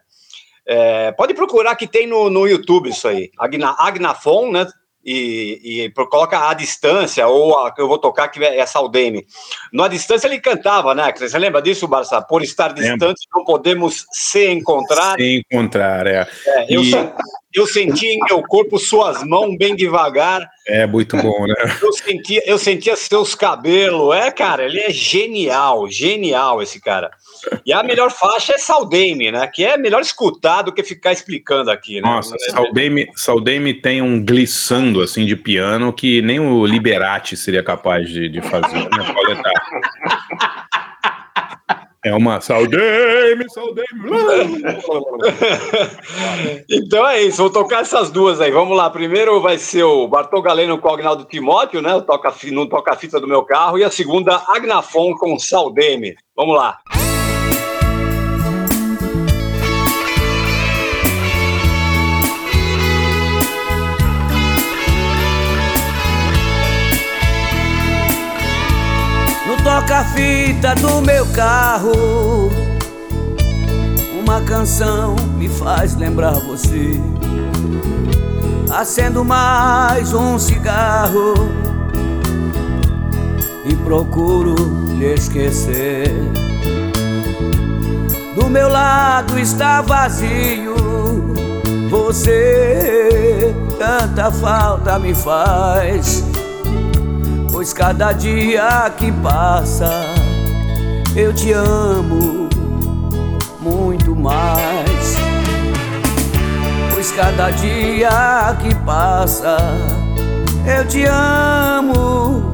É, 0.67 1.11
pode 1.13 1.33
procurar 1.33 1.75
que 1.75 1.87
tem 1.87 2.05
no, 2.05 2.29
no 2.29 2.47
YouTube 2.47 2.89
isso 2.89 3.07
aí. 3.07 3.31
Agna, 3.39 3.75
Agnafon, 3.79 4.51
né? 4.51 4.67
E, 5.03 5.85
e 5.85 5.91
coloca 6.05 6.49
A 6.49 6.53
Distância, 6.53 7.25
ou 7.27 7.57
a 7.57 7.73
que 7.73 7.81
eu 7.81 7.87
vou 7.87 7.97
tocar, 7.97 8.27
que 8.27 8.43
é 8.43 8.65
Saldene. 8.65 9.25
No 9.73 9.81
A 9.83 9.87
Distância 9.87 10.27
ele 10.27 10.39
cantava, 10.39 10.93
né? 10.93 11.11
Você 11.17 11.39
lembra 11.39 11.61
disso, 11.61 11.87
Barça? 11.87 12.21
Por 12.21 12.43
estar 12.43 12.75
Lembro. 12.77 12.83
distante, 12.91 13.27
não 13.33 13.43
podemos 13.43 14.05
se 14.11 14.49
encontrar. 14.49 15.15
Se 15.15 15.43
encontrar, 15.49 16.05
é. 16.05 16.27
É, 16.45 16.65
eu, 16.75 16.81
E- 16.83 16.91
sou, 16.91 17.13
eu 17.53 17.65
senti 17.65 18.07
em 18.07 18.19
meu 18.29 18.41
corpo 18.43 18.77
suas 18.77 19.23
mãos 19.23 19.57
bem 19.57 19.75
devagar. 19.75 20.47
É 20.67 20.85
muito 20.85 21.15
bom, 21.17 21.47
né? 21.47 21.55
Eu 21.81 21.93
sentia, 21.93 22.43
eu 22.45 22.57
sentia 22.57 22.95
seus 22.95 23.33
cabelos. 23.33 24.13
É, 24.15 24.29
cara, 24.31 24.65
ele 24.65 24.79
é 24.79 24.91
genial, 24.91 25.89
genial 25.89 26.61
esse 26.61 26.81
cara. 26.81 27.09
E 27.65 27.71
a 27.71 27.81
melhor 27.83 28.11
faixa 28.11 28.53
é 28.53 28.57
Saldame, 28.57 29.31
né? 29.31 29.47
Que 29.47 29.63
é 29.63 29.77
melhor 29.77 30.01
escutar 30.01 30.61
do 30.61 30.73
que 30.73 30.83
ficar 30.83 31.13
explicando 31.13 31.71
aqui, 31.71 32.01
né? 32.01 32.09
Nossa, 32.09 32.35
Saldame, 32.51 33.07
Saldame 33.15 33.73
tem 33.73 34.01
um 34.01 34.23
glissando 34.23 35.01
assim 35.01 35.25
de 35.25 35.35
piano 35.35 35.93
que 35.93 36.21
nem 36.21 36.39
o 36.39 36.65
Liberati 36.65 37.37
seria 37.37 37.63
capaz 37.63 38.09
de, 38.09 38.27
de 38.27 38.41
fazer, 38.41 38.89
né? 38.89 38.89
É 42.07 42.15
uma 42.15 42.39
Saldame. 42.39 43.45
Então 46.69 47.07
é 47.07 47.21
isso, 47.21 47.37
vou 47.37 47.49
tocar 47.49 47.81
essas 47.81 48.09
duas 48.09 48.39
aí. 48.39 48.51
Vamos 48.51 48.77
lá. 48.77 48.89
Primeiro 48.89 49.41
vai 49.41 49.57
ser 49.57 49.83
o 49.83 50.07
Bartol 50.07 50.41
Galeno 50.41 50.77
com 50.77 50.87
o 50.87 50.93
Agnaldo 50.93 51.25
Timóteo, 51.25 51.81
né? 51.81 51.95
O 51.95 52.01
toca, 52.01 52.33
no 52.51 52.67
toca-fita 52.67 53.19
do 53.19 53.27
meu 53.27 53.43
carro. 53.43 53.77
E 53.77 53.83
a 53.83 53.91
segunda, 53.91 54.41
Agnafon 54.47 55.13
com 55.15 55.37
Saldeme. 55.37 56.15
Vamos 56.35 56.55
lá. 56.55 56.79
Toca-fita 69.87 70.75
do 70.75 71.01
meu 71.01 71.25
carro, 71.27 72.51
uma 74.19 74.41
canção 74.41 75.15
me 75.37 75.47
faz 75.47 75.95
lembrar 75.95 76.33
você. 76.33 76.99
Acendo 78.69 79.23
mais 79.23 80.13
um 80.13 80.37
cigarro 80.37 81.33
e 83.63 83.73
procuro 83.77 84.55
lhe 84.97 85.13
esquecer. 85.13 86.13
Do 88.35 88.49
meu 88.49 88.67
lado 88.67 89.39
está 89.39 89.81
vazio, 89.81 90.75
você 91.89 93.55
tanta 93.79 94.29
falta 94.31 94.99
me 94.99 95.15
faz. 95.15 96.25
Pois 97.57 97.73
cada 97.73 98.13
dia 98.13 98.87
que 98.99 99.11
passa 99.11 99.89
eu 101.15 101.33
te 101.33 101.51
amo 101.53 102.47
muito 103.59 104.15
mais. 104.15 105.15
Pois 106.93 107.11
cada 107.13 107.49
dia 107.49 108.55
que 108.61 108.75
passa 108.85 109.57
eu 110.67 110.87
te 110.87 111.03
amo 111.05 112.51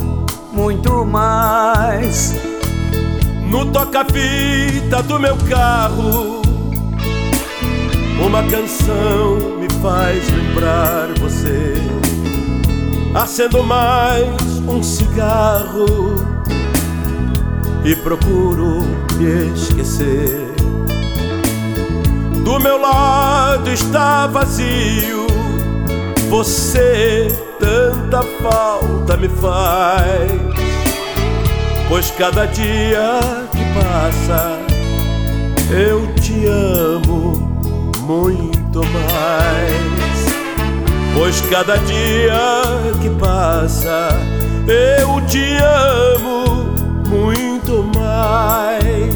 muito 0.53 1.03
mais. 1.03 2.33
No 3.51 3.65
toca-fita 3.73 5.03
do 5.03 5.19
meu 5.19 5.35
carro, 5.49 6.41
uma 8.25 8.41
canção 8.43 9.57
me 9.59 9.67
faz 9.81 10.31
lembrar 10.31 11.09
você. 11.19 12.02
Acendo 13.15 13.63
mais 13.63 14.57
um 14.67 14.81
cigarro 14.81 16.15
e 17.85 17.95
procuro 17.95 18.79
me 19.15 19.53
esquecer. 19.53 20.51
Do 22.43 22.59
meu 22.59 22.81
lado 22.81 23.69
está 23.71 24.25
vazio, 24.25 25.27
você 26.27 27.27
tanta 27.59 28.23
falta 28.41 29.15
me 29.15 29.29
faz. 29.29 30.31
Pois 31.87 32.09
cada 32.11 32.47
dia 32.47 33.19
que 33.51 33.63
passa 33.79 34.57
eu 35.69 36.11
te 36.15 36.45
amo 36.47 37.33
muito 38.07 38.79
mais. 38.79 40.12
Pois 41.13 41.41
cada 41.41 41.77
dia 41.77 42.33
que 43.01 43.09
passa 43.11 44.09
eu 44.67 45.21
te 45.27 45.57
amo 45.57 46.73
muito 47.07 47.83
mais. 47.95 49.13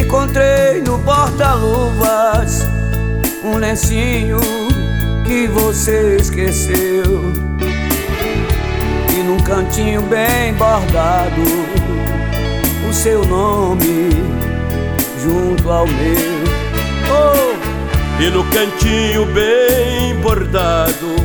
Encontrei 0.00 0.82
no 0.82 0.98
porta-luvas 0.98 2.66
um 3.44 3.56
lencinho 3.56 4.38
que 5.24 5.46
você 5.46 6.16
esqueceu. 6.16 7.32
E 9.10 9.22
num 9.22 9.38
cantinho 9.38 10.02
bem 10.02 10.52
bordado 10.54 11.42
o 12.88 12.92
seu 12.92 13.24
nome 13.24 14.10
junto 15.22 15.70
ao 15.70 15.86
meu. 15.86 16.46
Oh! 17.08 17.75
E 18.18 18.30
no 18.30 18.42
cantinho 18.44 19.26
bem 19.26 20.18
bordado 20.22 21.16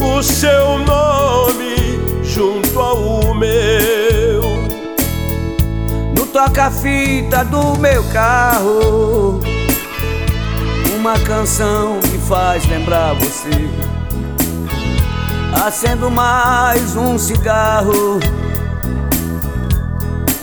o 0.00 0.22
seu 0.22 0.78
nome 0.78 2.00
junto 2.24 2.78
ao 2.80 3.34
meu. 3.34 4.40
No 6.16 6.26
toca-fita 6.26 7.44
do 7.44 7.78
meu 7.78 8.02
carro, 8.04 9.40
uma 10.98 11.18
canção 11.20 12.00
me 12.10 12.18
faz 12.26 12.66
lembrar 12.66 13.14
você. 13.16 13.50
Acendo 15.66 16.10
mais 16.10 16.96
um 16.96 17.18
cigarro 17.18 18.18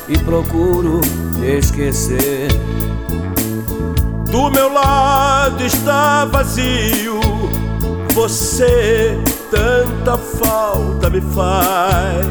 e 0.07 0.15
procuro 0.19 1.01
esquecer. 1.43 2.49
Do 4.37 4.51
meu 4.51 4.71
lado 4.71 5.65
está 5.65 6.23
vazio, 6.25 7.19
você 8.13 9.17
tanta 9.49 10.15
falta 10.15 11.09
me 11.09 11.19
faz. 11.19 12.23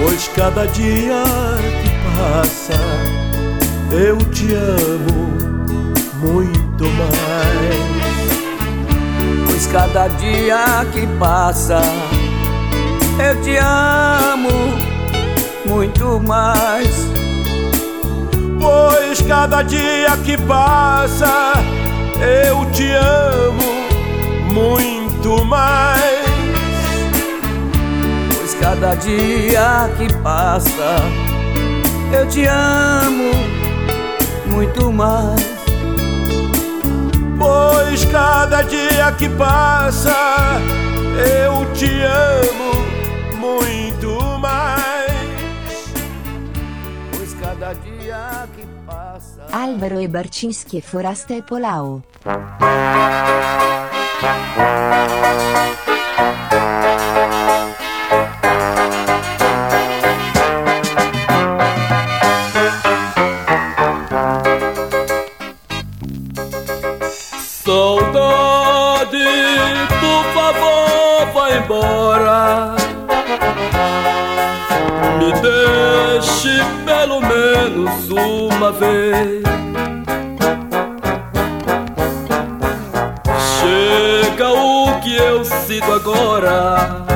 Pois 0.00 0.26
cada 0.28 0.64
dia 0.64 1.22
que 1.82 1.90
passa 2.16 2.80
eu 3.92 4.16
te 4.16 4.54
amo 4.54 5.36
muito 6.14 6.84
mais. 6.96 7.76
Pois 9.50 9.66
cada 9.66 10.08
dia 10.08 10.86
que 10.94 11.06
passa 11.18 11.82
eu 13.22 13.38
te 13.42 13.54
amo 13.58 14.48
muito 15.66 16.18
mais. 16.26 17.17
Pois 18.60 19.22
cada 19.22 19.62
dia 19.62 20.16
que 20.24 20.36
passa 20.36 21.52
eu 22.20 22.64
te 22.72 22.90
amo 22.92 24.52
muito 24.52 25.44
mais. 25.44 26.26
Pois 28.34 28.54
cada 28.54 28.94
dia 28.94 29.90
que 29.96 30.12
passa 30.14 30.96
eu 32.12 32.26
te 32.26 32.46
amo 32.46 33.30
muito 34.46 34.90
mais. 34.92 35.58
Pois 37.38 38.04
cada 38.06 38.62
dia 38.62 39.12
que 39.16 39.28
passa 39.28 40.60
eu 41.44 41.72
te 41.72 42.02
amo 42.02 43.38
muito 43.38 44.18
mais. 44.40 45.92
Pois 47.12 47.34
cada 47.40 47.72
dia 47.74 47.87
Alvaro 49.52 50.00
e 50.00 50.06
Barcinski 50.06 50.78
e 50.78 50.80
Forasta 50.82 51.34
e 51.34 51.42
Polao. 51.42 52.02
Saudade, 67.64 69.18
por 70.00 70.24
favor, 70.34 71.32
vai 71.32 71.58
embora. 71.58 72.07
Menos 77.68 78.08
uma 78.10 78.72
vez. 78.72 79.42
Chega 83.60 84.50
o 84.50 85.00
que 85.00 85.16
eu 85.16 85.44
sinto 85.44 85.92
agora. 85.92 87.06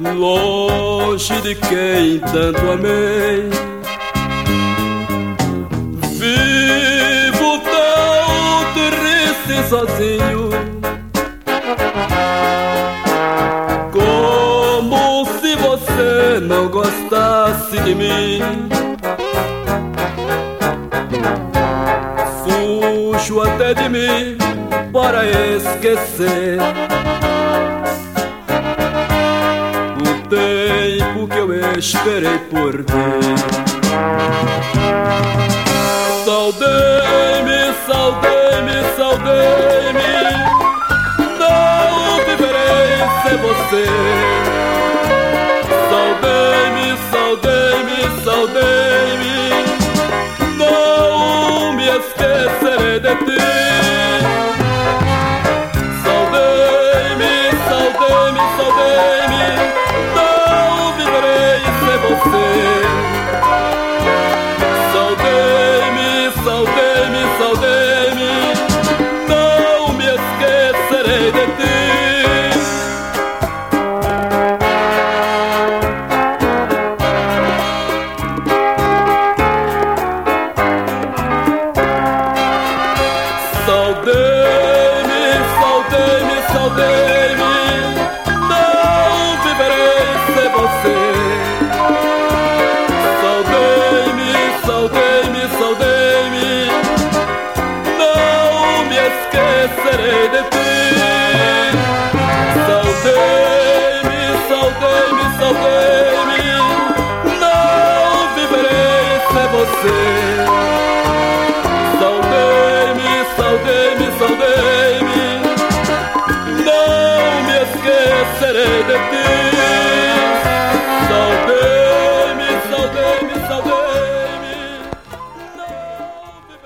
Longe 0.00 1.40
de 1.42 1.54
quem 1.54 2.18
tanto 2.20 2.70
amei. 2.72 3.53
Para 25.04 25.22
esquecer. 25.26 26.58
O 30.00 30.28
tempo 30.28 31.28
que 31.28 31.38
eu 31.38 31.78
esperei 31.78 32.38
por 32.50 32.82
ti. 32.84 32.94
Saudei-me, 36.24 37.74
saudei-me, 37.86 38.76
saudei-me. 38.96 40.14
Não 41.38 42.16
viverei 42.24 42.96
sem 43.22 43.36
você. 43.44 43.84
Saudei-me, 45.90 46.86
saudei-me, 47.10 47.98
saudei-me. 48.24 49.36
Não 50.56 51.74
me 51.74 51.84
esquecerei 51.88 53.00
de 53.00 53.14
ti. 53.26 54.03
Você. 61.98 62.73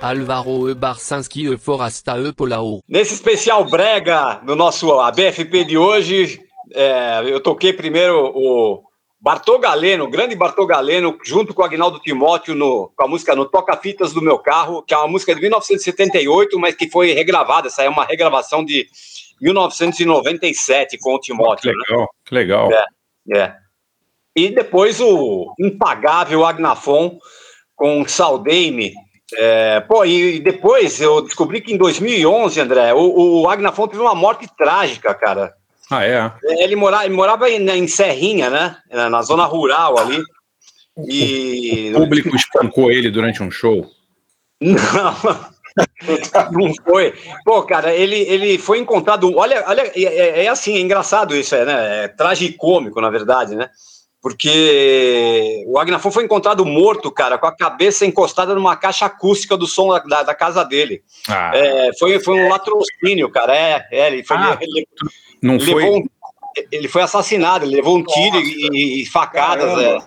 Alvaro 0.08 0.70
E. 0.70 0.74
Barcinski 0.74 1.52
E. 1.52 1.58
Forasta 1.58 2.18
E. 2.18 2.32
Polao. 2.32 2.80
Nesse 2.88 3.14
especial 3.14 3.64
brega 3.64 4.40
do 4.44 4.56
nosso 4.56 4.98
ABFP 4.98 5.64
de 5.64 5.76
hoje, 5.76 6.40
é, 6.74 7.22
eu 7.26 7.40
toquei 7.40 7.72
primeiro 7.72 8.32
o 8.34 8.82
Bartô 9.20 9.58
Galeno, 9.58 10.04
o 10.04 10.10
grande 10.10 10.34
Bartô 10.36 10.64
Galeno, 10.64 11.18
junto 11.24 11.52
com 11.52 11.62
o 11.62 11.64
Agnaldo 11.64 11.98
Timóteo, 11.98 12.54
no, 12.54 12.92
com 12.96 13.04
a 13.04 13.08
música 13.08 13.34
No 13.34 13.44
Toca 13.44 13.76
Fitas 13.76 14.12
do 14.12 14.22
Meu 14.22 14.38
Carro, 14.38 14.82
que 14.82 14.94
é 14.94 14.96
uma 14.96 15.08
música 15.08 15.34
de 15.34 15.40
1978, 15.40 16.58
mas 16.58 16.74
que 16.74 16.88
foi 16.88 17.12
regravada. 17.12 17.66
Essa 17.66 17.82
é 17.82 17.88
uma 17.88 18.04
regravação 18.04 18.64
de 18.64 18.86
1997 19.40 20.98
com 20.98 21.14
o 21.14 21.20
Timóteo. 21.20 21.70
Que 21.70 21.76
legal, 21.76 22.08
que 22.24 22.34
legal. 22.34 22.72
É, 22.72 22.86
é. 23.36 23.54
E 24.36 24.50
depois 24.50 25.00
o 25.00 25.52
impagável 25.58 26.46
Agnafon 26.46 27.18
com 27.74 28.06
Saudei-me. 28.06 28.92
É, 29.34 29.80
pô, 29.80 30.04
e 30.04 30.40
depois 30.40 31.00
eu 31.00 31.20
descobri 31.20 31.60
que 31.60 31.72
em 31.72 31.76
2011, 31.76 32.60
André, 32.60 32.94
o, 32.94 33.42
o 33.42 33.48
Agnafon 33.48 33.86
teve 33.86 34.02
uma 34.02 34.14
morte 34.14 34.48
trágica, 34.56 35.14
cara. 35.14 35.54
Ah, 35.90 36.04
é? 36.04 36.32
Ele 36.42 36.76
morava, 36.76 37.04
ele 37.04 37.14
morava 37.14 37.50
em, 37.50 37.68
em 37.70 37.88
Serrinha, 37.88 38.50
né? 38.50 38.76
Na 38.90 39.22
zona 39.22 39.44
rural 39.44 39.98
ali. 39.98 40.22
E. 41.06 41.92
O 41.94 42.00
público 42.00 42.34
espancou 42.34 42.90
ele 42.90 43.10
durante 43.10 43.42
um 43.42 43.50
show. 43.50 43.86
Não, 44.60 46.50
não 46.50 46.74
foi. 46.84 47.14
Pô, 47.44 47.62
cara, 47.62 47.94
ele, 47.94 48.16
ele 48.16 48.58
foi 48.58 48.80
encontrado. 48.80 49.32
Olha, 49.36 49.64
olha 49.68 49.82
é, 49.94 50.44
é 50.44 50.48
assim, 50.48 50.76
é 50.76 50.80
engraçado 50.80 51.36
isso, 51.36 51.54
é, 51.54 51.64
né? 51.64 52.04
É 52.04 52.08
tragicômico, 52.08 53.00
na 53.00 53.10
verdade, 53.10 53.54
né? 53.54 53.70
Porque 54.20 55.62
o 55.66 55.78
Agnafon 55.78 56.10
foi 56.10 56.24
encontrado 56.24 56.64
morto, 56.66 57.10
cara, 57.10 57.38
com 57.38 57.46
a 57.46 57.56
cabeça 57.56 58.04
encostada 58.04 58.54
numa 58.54 58.76
caixa 58.76 59.06
acústica 59.06 59.56
do 59.56 59.66
som 59.66 59.88
da, 60.08 60.22
da 60.22 60.34
casa 60.34 60.64
dele. 60.64 61.02
Ah. 61.28 61.52
É, 61.54 61.90
foi, 61.98 62.18
foi 62.18 62.34
um 62.40 62.48
latrocínio, 62.48 63.30
cara. 63.30 63.56
É, 63.56 63.86
é 63.90 64.06
ele 64.08 64.24
foi. 64.24 64.36
Ah, 64.36 64.58
ele, 64.60 64.86
não 65.42 65.54
ele 65.54 65.64
foi? 65.64 65.82
levou 65.84 65.98
um- 66.00 66.06
ele 66.72 66.88
foi 66.88 67.02
assassinado, 67.02 67.64
ele 67.64 67.76
levou 67.76 67.96
um 67.96 68.02
tiro 68.02 68.40
e, 68.40 69.02
e 69.02 69.06
facadas. 69.06 69.78
é. 69.80 69.98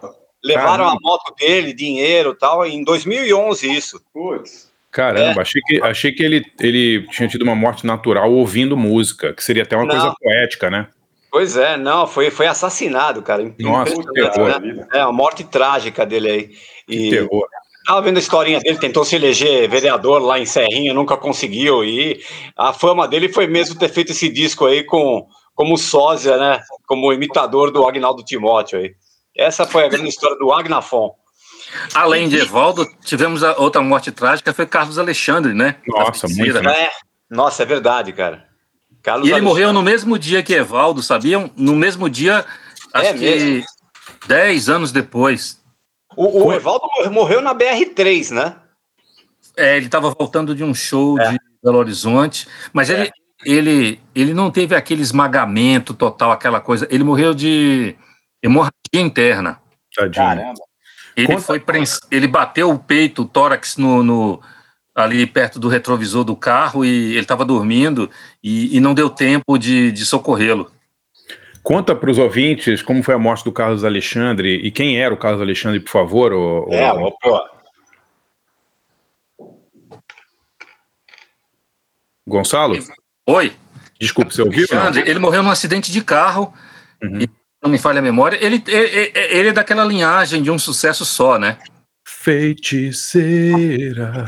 Levaram 0.43 0.85
Caramba. 0.85 0.97
a 0.97 1.07
moto 1.07 1.33
dele, 1.39 1.71
dinheiro 1.71 2.31
e 2.31 2.35
tal, 2.35 2.65
em 2.65 2.83
2011 2.83 3.71
isso. 3.71 4.01
Putz. 4.11 4.69
Caramba, 4.91 5.39
É. 5.39 5.41
achei 5.41 5.61
que, 5.61 5.81
achei 5.81 6.11
que 6.11 6.21
ele, 6.23 6.43
ele 6.59 7.07
tinha 7.11 7.29
tido 7.29 7.43
uma 7.43 7.55
morte 7.55 7.85
natural 7.85 8.29
ouvindo 8.33 8.75
música, 8.75 9.31
que 9.33 9.41
seria 9.43 9.63
até 9.63 9.77
uma 9.77 9.85
Não. 9.85 9.91
coisa 9.95 10.13
poética, 10.19 10.69
né? 10.69 10.87
Pois 11.31 11.55
é, 11.55 11.77
não, 11.77 12.05
foi, 12.05 12.29
foi 12.29 12.45
assassinado, 12.45 13.21
cara. 13.21 13.43
Nossa, 13.57 13.95
que 13.95 14.01
Impressionante, 14.01 14.61
terror. 14.61 14.75
né? 14.75 14.87
É, 14.93 14.99
a 14.99 15.11
morte 15.13 15.45
trágica 15.45 16.05
dele 16.05 16.29
aí. 16.29 16.51
E 16.89 17.09
terror. 17.09 17.47
Tava 17.85 18.01
vendo 18.01 18.17
a 18.17 18.19
historinha 18.19 18.59
dele, 18.59 18.77
tentou 18.77 19.05
se 19.05 19.15
eleger 19.15 19.67
vereador 19.69 20.21
lá 20.21 20.37
em 20.37 20.45
Serrinha, 20.45 20.93
nunca 20.93 21.15
conseguiu. 21.15 21.83
E 21.83 22.21
a 22.55 22.73
fama 22.73 23.07
dele 23.07 23.29
foi 23.29 23.47
mesmo 23.47 23.79
ter 23.79 23.89
feito 23.89 24.11
esse 24.11 24.29
disco 24.29 24.65
aí 24.65 24.83
com, 24.83 25.25
como 25.55 25.77
sósia, 25.77 26.37
né? 26.37 26.61
Como 26.85 27.11
imitador 27.13 27.71
do 27.71 27.87
Agnaldo 27.87 28.23
Timóteo 28.23 28.79
aí. 28.79 28.93
Essa 29.35 29.65
foi 29.65 29.85
a 29.85 29.87
grande 29.87 30.09
história 30.09 30.37
do 30.37 30.51
Agnafon. 30.51 31.15
Além 31.95 32.27
de 32.27 32.37
Evaldo, 32.37 32.85
tivemos 33.05 33.43
a 33.43 33.57
outra 33.57 33.81
morte 33.81 34.11
trágica, 34.11 34.53
foi 34.53 34.65
Carlos 34.65 34.99
Alexandre, 34.99 35.53
né? 35.53 35.77
Nossa, 35.87 36.27
muito, 36.27 36.61
né? 36.61 36.83
É, 36.83 36.89
nossa, 37.29 37.63
é 37.63 37.65
verdade, 37.65 38.11
cara. 38.11 38.50
Carlos 39.01 39.25
E 39.27 39.31
ele 39.31 39.33
Alexandre. 39.35 39.49
morreu 39.63 39.73
no 39.73 39.81
mesmo 39.81 40.17
dia 40.19 40.43
que 40.43 40.53
Evaldo, 40.53 41.01
sabiam? 41.01 41.49
No 41.55 41.75
mesmo 41.75 42.09
dia, 42.09 42.45
acho 42.93 43.07
É 43.09 43.13
que 43.13 43.19
mesmo? 43.19 43.65
10 44.27 44.69
anos 44.69 44.91
depois. 44.91 45.59
O, 46.15 46.45
o 46.45 46.53
Evaldo 46.53 46.85
morreu 47.11 47.41
na 47.41 47.53
BR-3, 47.55 48.31
né? 48.31 48.55
É, 49.57 49.77
ele 49.77 49.85
estava 49.87 50.09
voltando 50.11 50.53
de 50.55 50.63
um 50.63 50.73
show 50.73 51.19
É. 51.19 51.31
de 51.31 51.39
Belo 51.63 51.77
Horizonte, 51.77 52.47
mas 52.73 52.89
ele, 52.89 53.11
ele, 53.45 53.99
ele 54.13 54.33
não 54.33 54.49
teve 54.51 54.75
aquele 54.75 55.01
esmagamento 55.01 55.93
total, 55.93 56.31
aquela 56.31 56.59
coisa. 56.59 56.87
Ele 56.91 57.03
morreu 57.03 57.33
de 57.33 57.95
hemorragia 58.43 58.71
interna. 58.93 59.59
Tadinho. 59.95 60.53
Ele 61.15 61.27
Conta- 61.27 61.41
foi 61.41 61.59
prens... 61.59 61.99
ele 62.09 62.27
bateu 62.27 62.69
o 62.69 62.79
peito, 62.79 63.23
o 63.23 63.25
tórax 63.25 63.75
no, 63.77 64.01
no- 64.03 64.41
ali 64.93 65.25
perto 65.25 65.57
do 65.59 65.67
retrovisor 65.69 66.23
do 66.23 66.35
carro 66.35 66.83
e 66.83 67.11
ele 67.11 67.19
estava 67.21 67.45
dormindo 67.45 68.09
e, 68.43 68.75
e 68.75 68.79
não 68.79 68.93
deu 68.93 69.09
tempo 69.09 69.57
de, 69.57 69.91
de 69.91 70.05
socorrê-lo. 70.05 70.69
Conta 71.63 71.95
para 71.95 72.09
os 72.09 72.17
ouvintes 72.17 72.81
como 72.81 73.03
foi 73.03 73.13
a 73.13 73.19
morte 73.19 73.43
do 73.43 73.51
Carlos 73.51 73.83
Alexandre 73.83 74.55
e 74.55 74.71
quem 74.71 74.99
era 74.99 75.13
o 75.13 75.17
Carlos 75.17 75.41
Alexandre, 75.41 75.79
por 75.79 75.91
favor. 75.91 76.33
ô- 76.33 76.67
ô- 76.69 76.73
É, 76.73 76.91
pô. 77.21 77.41
Gonçalo? 82.27 82.77
Oi. 83.27 83.53
Desculpa, 83.99 84.31
você 84.31 84.41
ouviu? 84.41 84.67
não? 84.71 84.77
Alexandre, 84.79 85.09
ele 85.09 85.19
morreu 85.19 85.43
num 85.43 85.51
acidente 85.51 85.91
de 85.91 86.01
carro. 86.03 86.53
Uhum. 87.03 87.21
E, 87.21 87.29
não 87.61 87.69
me 87.69 87.77
falha 87.77 87.99
a 87.99 88.01
memória. 88.01 88.43
Ele, 88.43 88.63
ele, 88.67 89.11
ele 89.15 89.49
é 89.49 89.53
daquela 89.53 89.83
linhagem 89.85 90.41
de 90.41 90.49
um 90.49 90.57
sucesso 90.57 91.05
só, 91.05 91.37
né? 91.37 91.57
Feiticeira. 92.21 94.25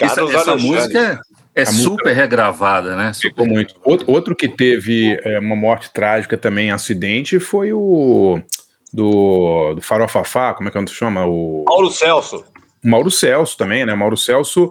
Essa, 0.00 0.22
essa 0.22 0.32
Alexandre. 0.52 0.64
música 0.64 1.20
é, 1.54 1.62
é 1.62 1.64
A 1.64 1.66
música- 1.66 1.90
super 1.90 2.12
regravada, 2.12 2.96
né? 2.96 3.12
Ficou 3.14 3.46
muito. 3.46 3.74
Outro, 3.84 4.10
outro 4.10 4.34
que 4.34 4.48
teve 4.48 5.20
é, 5.22 5.38
uma 5.38 5.54
morte 5.54 5.92
trágica 5.92 6.38
também, 6.38 6.70
acidente, 6.70 7.38
foi 7.38 7.72
o 7.72 8.40
do, 8.92 9.74
do 9.74 9.82
Farofafá, 9.82 10.54
como 10.54 10.68
é 10.68 10.72
que 10.72 10.88
se 10.88 10.94
chama? 10.94 11.26
O 11.26 11.64
Paulo 11.66 11.90
Celso. 11.90 12.44
O 12.84 12.88
Mauro 12.88 13.12
Celso 13.12 13.56
também, 13.56 13.86
né? 13.86 13.94
Mauro 13.94 14.16
Celso 14.16 14.68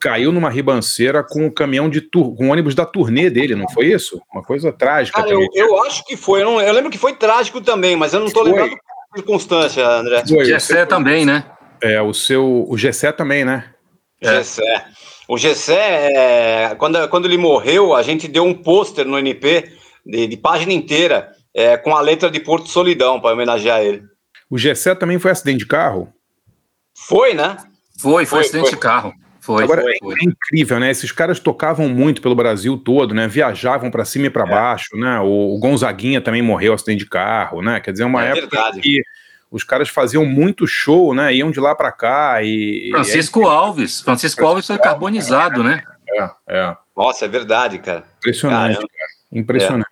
caiu 0.00 0.32
numa 0.32 0.48
ribanceira 0.48 1.22
com 1.22 1.46
o 1.46 1.52
caminhão 1.52 1.90
de 1.90 2.00
tur 2.00 2.34
com 2.34 2.48
o 2.48 2.52
ônibus 2.52 2.74
da 2.74 2.86
turnê 2.86 3.28
dele, 3.28 3.54
não 3.54 3.68
foi 3.68 3.88
isso? 3.88 4.18
Uma 4.32 4.42
coisa 4.42 4.72
trágica. 4.72 5.20
Cara, 5.20 5.30
eu, 5.30 5.46
eu, 5.52 5.82
acho 5.82 6.02
que 6.06 6.16
foi. 6.16 6.40
Eu, 6.40 6.46
não, 6.46 6.60
eu, 6.60 6.72
lembro 6.72 6.90
que 6.90 6.96
foi 6.96 7.12
trágico 7.12 7.60
também, 7.60 7.96
mas 7.96 8.14
eu 8.14 8.20
não 8.20 8.28
tô 8.28 8.40
foi. 8.40 8.50
lembrando 8.50 8.70
da 8.70 8.76
circunstância, 9.14 9.86
André. 9.86 10.22
O 10.30 10.44
Gessé 10.44 10.86
também, 10.86 11.24
né? 11.24 11.44
É, 11.82 12.00
o 12.00 12.12
seu. 12.12 12.66
O 12.68 12.76
Gessé 12.76 13.12
também, 13.12 13.44
né? 13.44 13.72
É. 14.20 14.36
Gessé. 14.36 14.86
O 15.28 15.38
Gessé, 15.38 16.10
é, 16.12 16.74
quando, 16.74 17.08
quando 17.08 17.26
ele 17.26 17.38
morreu, 17.38 17.94
a 17.94 18.02
gente 18.02 18.26
deu 18.26 18.44
um 18.44 18.54
pôster 18.54 19.06
no 19.06 19.18
NP 19.18 19.72
de, 20.04 20.26
de 20.26 20.36
página 20.36 20.72
inteira 20.72 21.32
é, 21.54 21.76
com 21.76 21.94
a 21.94 22.00
letra 22.00 22.30
de 22.30 22.40
Porto 22.40 22.68
Solidão 22.68 23.20
para 23.20 23.32
homenagear 23.32 23.80
ele. 23.80 24.02
O 24.50 24.58
Gessé 24.58 24.94
também 24.94 25.18
foi 25.18 25.30
acidente 25.30 25.58
de 25.58 25.66
carro? 25.66 26.12
Foi, 26.96 27.34
né? 27.34 27.56
Foi, 28.00 28.26
foi, 28.26 28.26
foi 28.26 28.40
acidente 28.40 28.62
foi. 28.64 28.70
de 28.72 28.76
carro. 28.78 29.14
Foi, 29.40 29.64
Agora 29.64 29.82
foi, 29.98 30.14
é 30.20 30.24
incrível, 30.24 30.78
né? 30.78 30.90
Esses 30.90 31.10
caras 31.10 31.40
tocavam 31.40 31.88
muito 31.88 32.20
pelo 32.20 32.34
Brasil 32.34 32.76
todo, 32.76 33.14
né? 33.14 33.26
Viajavam 33.26 33.90
para 33.90 34.04
cima 34.04 34.26
e 34.26 34.30
para 34.30 34.44
é. 34.44 34.50
baixo, 34.50 34.96
né? 34.96 35.18
O, 35.20 35.54
o, 35.54 35.58
Gonzaguinha 35.58 36.20
também 36.20 36.42
morreu 36.42 36.74
acidente 36.74 37.04
de 37.04 37.10
carro, 37.10 37.62
né? 37.62 37.80
Quer 37.80 37.92
dizer, 37.92 38.04
uma 38.04 38.22
é 38.24 38.32
época 38.32 38.56
verdade. 38.56 38.80
que 38.80 39.02
os 39.50 39.64
caras 39.64 39.88
faziam 39.88 40.26
muito 40.26 40.66
show, 40.66 41.14
né? 41.14 41.34
Iam 41.34 41.50
de 41.50 41.58
lá 41.58 41.74
para 41.74 41.90
cá 41.90 42.42
e 42.42 42.90
Francisco 42.92 43.40
e 43.40 43.44
aí... 43.44 43.48
Alves, 43.48 44.00
Francisco 44.02 44.44
Alves 44.44 44.66
foi 44.66 44.78
carbonizado, 44.78 45.64
né? 45.64 45.82
É, 46.08 46.30
é. 46.48 46.76
Nossa, 46.94 47.24
é 47.24 47.28
verdade, 47.28 47.78
cara. 47.78 48.04
Impressionante, 48.18 48.74
Caramba. 48.74 48.88
cara. 48.88 49.40
Impressionante. 49.40 49.88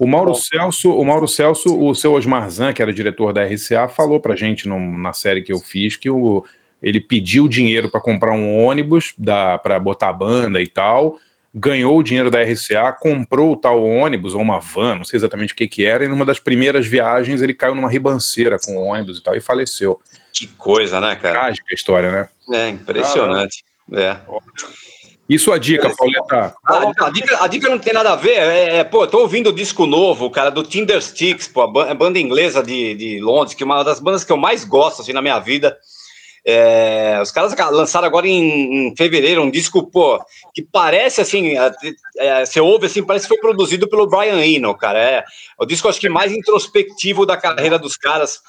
O 0.00 0.06
Mauro 0.06 0.34
Celso, 0.34 0.90
o 0.92 1.04
Mauro 1.04 1.28
Celso, 1.28 1.78
o 1.78 1.94
seu 1.94 2.14
Osmar 2.14 2.50
Zan, 2.50 2.72
que 2.72 2.82
era 2.82 2.92
diretor 2.92 3.32
da 3.32 3.44
RCA, 3.44 3.86
falou 3.88 4.18
pra 4.18 4.34
gente 4.34 4.66
no, 4.66 4.80
na 4.98 5.12
série 5.12 5.42
que 5.42 5.52
eu 5.52 5.58
fiz 5.58 5.96
que 5.96 6.08
o, 6.10 6.44
ele 6.82 7.00
pediu 7.00 7.48
dinheiro 7.48 7.90
para 7.90 8.00
comprar 8.00 8.32
um 8.32 8.64
ônibus 8.64 9.14
para 9.62 9.78
botar 9.78 10.08
a 10.08 10.12
banda 10.12 10.60
e 10.60 10.66
tal, 10.66 11.18
ganhou 11.54 11.98
o 11.98 12.02
dinheiro 12.02 12.30
da 12.30 12.42
RCA, 12.42 12.92
comprou 12.92 13.52
o 13.52 13.56
tal 13.56 13.84
ônibus, 13.84 14.34
ou 14.34 14.40
uma 14.40 14.60
van, 14.60 14.96
não 14.96 15.04
sei 15.04 15.16
exatamente 15.16 15.52
o 15.52 15.56
que 15.56 15.66
que 15.66 15.84
era, 15.84 16.04
e 16.04 16.08
numa 16.08 16.24
das 16.24 16.38
primeiras 16.38 16.86
viagens 16.86 17.42
ele 17.42 17.54
caiu 17.54 17.74
numa 17.74 17.90
ribanceira 17.90 18.58
com 18.58 18.76
o 18.76 18.84
ônibus 18.84 19.18
e 19.18 19.22
tal, 19.22 19.34
e 19.34 19.40
faleceu. 19.40 20.00
Que 20.32 20.46
coisa, 20.46 21.00
né, 21.00 21.16
cara? 21.16 21.40
Trágica 21.40 21.66
a 21.70 21.74
história, 21.74 22.10
né? 22.10 22.28
É, 22.52 22.68
impressionante. 22.68 23.64
Ah, 23.92 24.00
é. 24.00 24.20
E 25.28 25.38
sua 25.38 25.58
dica, 25.58 25.88
Pauleta? 25.96 26.54
A, 26.64 27.06
a, 27.06 27.10
dica? 27.10 27.44
a 27.44 27.46
dica 27.46 27.68
não 27.68 27.78
tem 27.78 27.92
nada 27.92 28.12
a 28.12 28.16
ver. 28.16 28.34
É, 28.34 28.78
é, 28.78 28.84
pô, 28.84 29.04
eu 29.04 29.06
tô 29.06 29.20
ouvindo 29.20 29.50
o 29.50 29.52
disco 29.52 29.86
novo, 29.86 30.28
cara, 30.28 30.50
do 30.50 30.64
Tinder 30.64 31.00
Sticks, 31.00 31.46
pô, 31.46 31.62
a 31.62 31.94
banda 31.94 32.18
inglesa 32.18 32.62
de, 32.62 32.94
de 32.94 33.20
Londres, 33.20 33.54
que 33.54 33.62
é 33.62 33.66
uma 33.66 33.84
das 33.84 34.00
bandas 34.00 34.24
que 34.24 34.32
eu 34.32 34.36
mais 34.36 34.64
gosto, 34.64 35.02
assim, 35.02 35.12
na 35.12 35.22
minha 35.22 35.38
vida. 35.38 35.76
É, 36.52 37.20
os 37.22 37.30
caras 37.30 37.54
lançaram 37.70 38.06
agora 38.06 38.26
em, 38.26 38.88
em, 38.88 38.96
fevereiro 38.96 39.42
um 39.42 39.50
disco, 39.50 39.86
pô, 39.88 40.18
que 40.52 40.62
parece 40.62 41.20
assim, 41.20 41.52
é, 42.18 42.44
você 42.44 42.60
ouve 42.60 42.86
assim, 42.86 43.04
parece 43.04 43.26
que 43.26 43.34
foi 43.34 43.38
produzido 43.38 43.88
pelo 43.88 44.08
Brian 44.08 44.44
Eno, 44.44 44.76
cara. 44.76 44.98
É 44.98 45.24
o 45.58 45.64
disco, 45.64 45.88
acho 45.88 46.00
que 46.00 46.08
mais 46.08 46.32
introspectivo 46.32 47.24
da 47.24 47.36
carreira 47.36 47.78
dos 47.78 47.96
caras. 47.96 48.40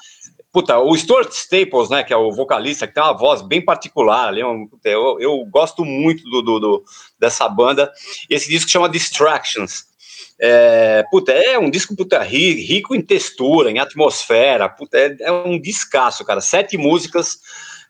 Puta, 0.52 0.78
o 0.78 0.94
Stuart 0.96 1.32
Staples, 1.32 1.88
né, 1.88 2.02
que 2.02 2.12
é 2.12 2.16
o 2.16 2.32
vocalista, 2.32 2.86
que 2.86 2.92
tem 2.92 3.02
uma 3.02 3.16
voz 3.16 3.40
bem 3.40 3.64
particular 3.64 4.28
ali, 4.28 4.42
eu, 4.42 5.16
eu 5.18 5.44
gosto 5.46 5.82
muito 5.82 6.22
do, 6.24 6.42
do, 6.42 6.60
do, 6.60 6.84
dessa 7.18 7.48
banda. 7.48 7.90
Esse 8.28 8.50
disco 8.50 8.70
chama 8.70 8.88
Distractions. 8.88 9.86
É, 10.38 11.04
puta, 11.10 11.32
é 11.32 11.58
um 11.58 11.70
disco 11.70 11.94
puta, 11.94 12.20
rico 12.22 12.94
em 12.94 13.00
textura, 13.00 13.70
em 13.70 13.78
atmosfera, 13.78 14.68
puta, 14.68 14.98
é, 14.98 15.16
é 15.20 15.32
um 15.32 15.58
descasso, 15.58 16.24
cara. 16.24 16.40
Sete 16.40 16.76
músicas, 16.76 17.38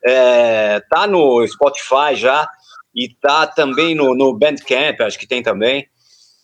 é, 0.05 0.81
tá 0.89 1.07
no 1.07 1.47
Spotify 1.47 2.15
já, 2.15 2.49
e 2.95 3.09
tá 3.21 3.47
também 3.47 3.95
no, 3.95 4.15
no 4.15 4.35
Bandcamp, 4.35 5.01
acho 5.01 5.19
que 5.19 5.27
tem 5.27 5.43
também. 5.43 5.87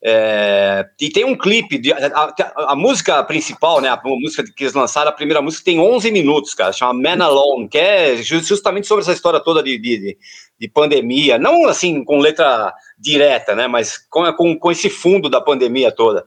É, 0.03 0.87
e 1.01 1.11
tem 1.11 1.25
um 1.25 1.37
clipe, 1.37 1.77
de, 1.77 1.93
a, 1.93 1.97
a, 1.97 2.73
a, 2.73 2.77
música 2.77 3.23
principal, 3.25 3.81
né, 3.81 3.89
a 3.89 4.01
música 4.05 4.45
que 4.45 4.63
eles 4.63 4.73
lançaram, 4.73 5.11
a 5.11 5.15
primeira 5.15 5.43
música 5.43 5.65
tem 5.65 5.81
11 5.81 6.13
minutos, 6.13 6.55
cara, 6.55 6.73
chama 6.73 6.95
Man 6.95 7.25
Alone, 7.25 7.69
que 7.69 7.79
é 7.79 8.17
justamente 8.19 8.87
sobre 8.87 9.03
essa 9.03 9.13
história 9.13 9.41
toda 9.41 9.61
de, 9.61 9.77
de, 9.77 10.17
de 10.59 10.69
pandemia, 10.69 11.37
não 11.37 11.67
assim 11.67 12.05
com 12.05 12.19
letra 12.19 12.73
direta, 12.97 13.57
né, 13.57 13.67
mas 13.67 13.99
com, 14.09 14.33
com, 14.35 14.57
com 14.57 14.71
esse 14.71 14.89
fundo 14.89 15.29
da 15.29 15.41
pandemia 15.41 15.91
toda. 15.91 16.25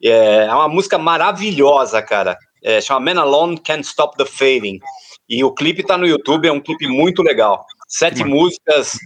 É, 0.00 0.44
é 0.44 0.54
uma 0.54 0.68
música 0.68 0.96
maravilhosa, 0.96 2.00
cara, 2.00 2.38
é, 2.62 2.80
chama 2.80 3.12
Man 3.12 3.20
Alone 3.20 3.58
Can't 3.58 3.84
Stop 3.84 4.16
the 4.16 4.26
Fading, 4.26 4.78
e 5.28 5.44
o 5.44 5.52
clipe 5.52 5.82
tá 5.82 5.98
no 5.98 6.06
YouTube, 6.06 6.48
é 6.48 6.52
um 6.52 6.60
clipe 6.60 6.86
muito 6.86 7.22
legal. 7.22 7.66
Sete 7.86 8.24
músicas, 8.24 8.98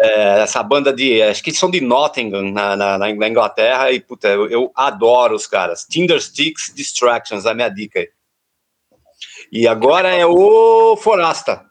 é, 0.00 0.40
essa 0.40 0.62
banda 0.62 0.92
de. 0.92 1.22
Acho 1.22 1.42
que 1.42 1.52
são 1.52 1.70
de 1.70 1.80
Nottingham, 1.80 2.50
na, 2.50 2.76
na, 2.76 2.98
na 2.98 3.28
Inglaterra, 3.28 3.92
e 3.92 4.00
puta, 4.00 4.28
eu, 4.28 4.48
eu, 4.48 4.72
adoro 4.74 5.34
os 5.34 5.46
caras. 5.46 5.84
Tinder 5.84 6.20
Sticks 6.20 6.72
Distractions, 6.74 7.46
a 7.46 7.54
minha 7.54 7.68
dica 7.68 8.00
aí. 8.00 8.08
E 9.52 9.68
agora 9.68 10.08
é 10.14 10.24
o 10.24 10.96
Forasta. 10.96 11.64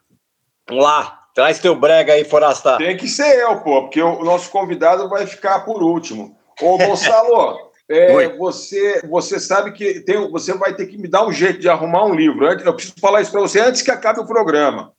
Vamos 0.67 0.83
lá, 0.83 1.27
traz 1.33 1.59
teu 1.59 1.75
brega 1.75 2.13
aí, 2.13 2.23
Forasta. 2.23 2.77
Tem 2.77 2.95
que 2.95 3.07
ser 3.07 3.39
eu, 3.39 3.61
pô, 3.61 3.83
porque 3.83 4.01
o 4.01 4.23
nosso 4.23 4.49
convidado 4.51 5.09
vai 5.09 5.25
ficar 5.25 5.61
por 5.61 5.81
último. 5.81 6.37
Ô, 6.61 6.77
Gonçalo, 6.77 7.57
é, 7.89 8.29
você, 8.37 9.01
você 9.07 9.39
sabe 9.39 9.71
que 9.71 10.01
tem, 10.01 10.29
você 10.29 10.53
vai 10.53 10.75
ter 10.75 10.85
que 10.85 10.97
me 10.97 11.07
dar 11.07 11.25
um 11.25 11.31
jeito 11.31 11.59
de 11.59 11.67
arrumar 11.67 12.05
um 12.05 12.13
livro. 12.13 12.45
Eu 12.45 12.73
preciso 12.73 12.95
falar 12.99 13.21
isso 13.21 13.31
para 13.31 13.41
você 13.41 13.59
antes 13.59 13.81
que 13.81 13.91
acabe 13.91 14.19
o 14.19 14.27
programa 14.27 14.93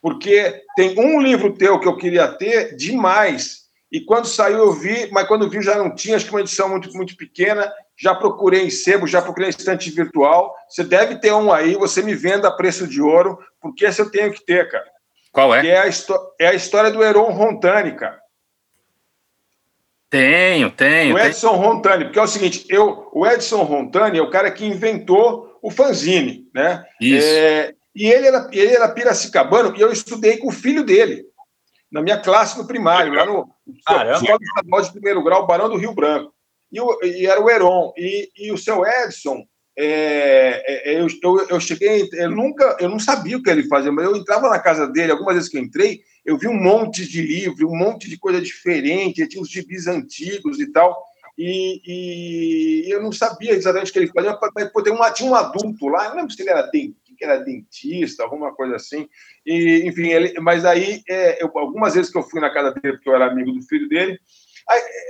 porque 0.00 0.62
tem 0.76 0.98
um 0.98 1.20
livro 1.20 1.54
teu 1.54 1.78
que 1.78 1.86
eu 1.86 1.96
queria 1.96 2.28
ter 2.28 2.74
demais, 2.76 3.60
e 3.92 4.00
quando 4.00 4.26
saiu 4.26 4.58
eu 4.58 4.72
vi, 4.72 5.10
mas 5.10 5.26
quando 5.26 5.50
vi 5.50 5.60
já 5.60 5.76
não 5.76 5.94
tinha, 5.94 6.16
acho 6.16 6.24
que 6.24 6.30
uma 6.30 6.40
edição 6.40 6.68
muito, 6.68 6.92
muito 6.92 7.16
pequena, 7.16 7.70
já 7.96 8.14
procurei 8.14 8.64
em 8.64 8.70
sebo, 8.70 9.06
já 9.06 9.20
procurei 9.20 9.48
em 9.48 9.50
estante 9.50 9.90
virtual, 9.90 10.54
você 10.68 10.84
deve 10.84 11.16
ter 11.16 11.32
um 11.32 11.52
aí, 11.52 11.74
você 11.74 12.02
me 12.02 12.14
venda 12.14 12.48
a 12.48 12.52
preço 12.52 12.86
de 12.86 13.02
ouro, 13.02 13.38
porque 13.60 13.84
esse 13.84 14.00
eu 14.00 14.10
tenho 14.10 14.32
que 14.32 14.44
ter, 14.44 14.70
cara. 14.70 14.86
Qual 15.32 15.54
é? 15.54 15.60
Que 15.60 15.68
é 15.68 15.80
a, 15.80 15.90
é 16.40 16.46
a 16.48 16.54
história 16.54 16.90
do 16.90 17.02
Heron 17.02 17.30
Rontani, 17.30 17.92
cara. 17.92 18.18
Tenho, 20.10 20.70
tenho. 20.72 21.14
O 21.14 21.18
Edson 21.18 21.50
tenho. 21.50 21.62
Rontani, 21.62 22.04
porque 22.04 22.18
é 22.18 22.22
o 22.22 22.26
seguinte, 22.26 22.66
eu, 22.68 23.08
o 23.12 23.24
Edson 23.24 23.62
Rontani 23.62 24.18
é 24.18 24.22
o 24.22 24.30
cara 24.30 24.50
que 24.50 24.66
inventou 24.66 25.58
o 25.62 25.70
fanzine, 25.70 26.48
né? 26.52 26.84
Isso. 27.00 27.28
É, 27.28 27.72
e 27.94 28.10
ele 28.10 28.26
era, 28.26 28.48
ele 28.52 28.74
era 28.74 28.88
piracicabano 28.88 29.76
e 29.76 29.80
eu 29.80 29.92
estudei 29.92 30.36
com 30.38 30.48
o 30.48 30.52
filho 30.52 30.82
dele, 30.82 31.24
na 31.90 32.02
minha 32.02 32.18
classe 32.18 32.58
no 32.58 32.66
primário, 32.66 33.14
lá 33.14 33.24
no 33.24 33.48
Escola 33.68 34.12
Estadual 34.42 34.82
de 34.82 34.92
Primeiro 34.92 35.22
Grau, 35.22 35.46
Barão 35.46 35.68
do 35.68 35.76
Rio 35.76 35.94
Branco. 35.94 36.32
E, 36.72 36.80
o, 36.80 36.98
e 37.02 37.26
era 37.26 37.40
o 37.40 37.48
Heron. 37.48 37.92
E, 37.96 38.30
e 38.36 38.52
o 38.52 38.58
seu 38.58 38.84
Edson, 38.86 39.44
é, 39.76 40.92
é, 40.92 41.00
eu, 41.00 41.06
eu, 41.22 41.48
eu, 41.48 41.60
cheguei, 41.60 42.08
eu 42.12 42.30
nunca, 42.30 42.76
eu 42.80 42.88
não 42.88 42.98
sabia 42.98 43.36
o 43.36 43.42
que 43.42 43.50
ele 43.50 43.68
fazia, 43.68 43.90
mas 43.90 44.04
eu 44.04 44.16
entrava 44.16 44.48
na 44.48 44.58
casa 44.58 44.86
dele, 44.86 45.12
algumas 45.12 45.34
vezes 45.34 45.48
que 45.48 45.56
eu 45.56 45.62
entrei, 45.62 46.00
eu 46.24 46.36
vi 46.36 46.48
um 46.48 46.60
monte 46.60 47.06
de 47.06 47.22
livro, 47.22 47.68
um 47.68 47.76
monte 47.76 48.08
de 48.08 48.18
coisa 48.18 48.40
diferente, 48.40 49.26
tinha 49.26 49.42
os 49.42 49.50
gibis 49.50 49.86
antigos 49.86 50.60
e 50.60 50.66
tal, 50.70 51.02
e, 51.36 51.80
e 51.86 52.90
eu 52.90 53.02
não 53.02 53.12
sabia 53.12 53.52
exatamente 53.52 53.90
o 53.90 53.92
que 53.92 53.98
ele 53.98 54.12
fazia, 54.12 54.38
mas 54.54 54.70
pô, 54.70 54.80
um, 54.80 55.12
tinha 55.12 55.30
um 55.30 55.34
adulto 55.34 55.88
lá, 55.88 56.10
não 56.10 56.16
lembro 56.16 56.32
se 56.32 56.42
ele 56.42 56.50
era 56.50 56.62
dentista, 56.62 57.00
que 57.16 57.24
era 57.24 57.38
dentista, 57.38 58.22
alguma 58.22 58.54
coisa 58.54 58.76
assim. 58.76 59.08
E, 59.44 59.82
enfim, 59.86 60.08
ele, 60.08 60.38
mas 60.40 60.64
aí, 60.64 61.02
é, 61.08 61.42
eu, 61.42 61.50
algumas 61.54 61.94
vezes 61.94 62.10
que 62.10 62.18
eu 62.18 62.22
fui 62.22 62.40
na 62.40 62.52
casa 62.52 62.72
dele, 62.72 62.96
porque 62.96 63.08
eu 63.08 63.14
era 63.14 63.26
amigo 63.26 63.52
do 63.52 63.62
filho 63.62 63.88
dele, 63.88 64.18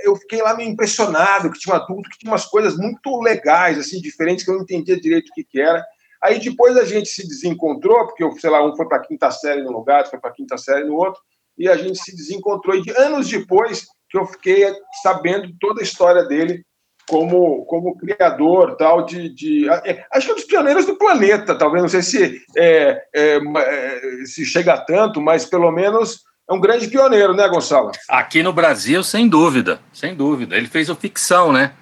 eu 0.03 0.15
fiquei 0.15 0.41
lá 0.41 0.55
meio 0.55 0.69
impressionado, 0.69 1.51
que 1.51 1.59
tinha 1.59 1.75
um 1.75 1.77
adulto 1.77 2.09
que 2.09 2.17
tinha 2.17 2.31
umas 2.31 2.45
coisas 2.45 2.77
muito 2.77 3.21
legais, 3.21 3.77
assim, 3.77 4.01
diferentes, 4.01 4.43
que 4.43 4.51
eu 4.51 4.55
não 4.55 4.63
entendia 4.63 4.99
direito 4.99 5.29
o 5.29 5.33
que, 5.33 5.43
que 5.43 5.61
era. 5.61 5.85
Aí 6.23 6.39
depois 6.39 6.77
a 6.77 6.85
gente 6.85 7.09
se 7.09 7.27
desencontrou, 7.27 8.05
porque, 8.05 8.39
sei 8.39 8.49
lá, 8.49 8.63
um 8.63 8.75
foi 8.75 8.87
para 8.87 8.97
a 8.97 9.01
quinta 9.01 9.31
série 9.31 9.63
no 9.63 9.71
lugar, 9.71 9.97
outro 9.97 10.11
foi 10.11 10.19
para 10.19 10.29
a 10.29 10.33
quinta 10.33 10.57
série 10.57 10.83
no 10.83 10.95
outro, 10.95 11.19
e 11.57 11.67
a 11.67 11.75
gente 11.75 11.97
se 11.97 12.15
desencontrou. 12.15 12.75
E 12.75 12.83
anos 12.97 13.27
depois 13.27 13.85
que 14.09 14.17
eu 14.17 14.25
fiquei 14.25 14.71
sabendo 15.01 15.51
toda 15.59 15.81
a 15.81 15.83
história 15.83 16.23
dele, 16.23 16.63
como, 17.07 17.65
como 17.65 17.97
criador 17.97 18.77
tal 18.77 19.05
de, 19.05 19.27
de 19.29 19.69
é, 19.69 20.05
acho 20.13 20.27
que 20.27 20.31
é 20.31 20.33
um 20.33 20.37
dos 20.37 20.45
pioneiros 20.45 20.85
do 20.85 20.95
planeta 20.95 21.55
talvez 21.55 21.81
não 21.81 21.89
sei 21.89 22.01
se 22.01 22.41
é, 22.55 23.01
é, 23.13 23.39
é, 23.57 24.01
se 24.25 24.45
chega 24.45 24.77
tanto 24.77 25.19
mas 25.19 25.45
pelo 25.45 25.71
menos 25.71 26.21
é 26.49 26.53
um 26.53 26.59
grande 26.59 26.87
pioneiro 26.87 27.33
né 27.33 27.47
Gonçalo? 27.49 27.91
Aqui 28.07 28.41
no 28.41 28.53
Brasil 28.53 29.03
sem 29.03 29.27
dúvida 29.27 29.81
sem 29.91 30.15
dúvida. 30.15 30.55
Ele 30.55 30.67
fez 30.67 30.89
o 30.89 30.95
ficção 30.95 31.51
né 31.51 31.73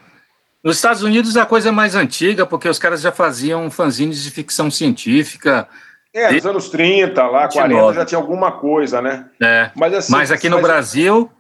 nos 0.64 0.76
Estados 0.76 1.04
Unidos 1.04 1.38
a 1.38 1.46
coisa 1.46 1.70
é 1.70 1.72
mais 1.72 1.96
antiga 1.96 2.46
porque 2.46 2.68
os 2.68 2.80
caras 2.80 3.02
já 3.02 3.12
faziam 3.12 3.70
fanzines 3.72 4.24
de 4.24 4.32
ficção 4.32 4.70
científica 4.70 5.68
é, 6.14 6.32
nos 6.32 6.46
anos 6.46 6.70
30, 6.70 7.28
lá, 7.28 7.48
40 7.48 7.94
já 7.94 8.06
tinha 8.06 8.20
alguma 8.20 8.52
coisa, 8.52 9.02
né? 9.02 9.28
É. 9.42 9.72
Mas, 9.76 9.94
assim, 9.94 10.12
mas 10.12 10.32
aqui 10.32 10.50
no 10.50 10.58
mas... 10.58 10.66
Brasil, 10.66 11.32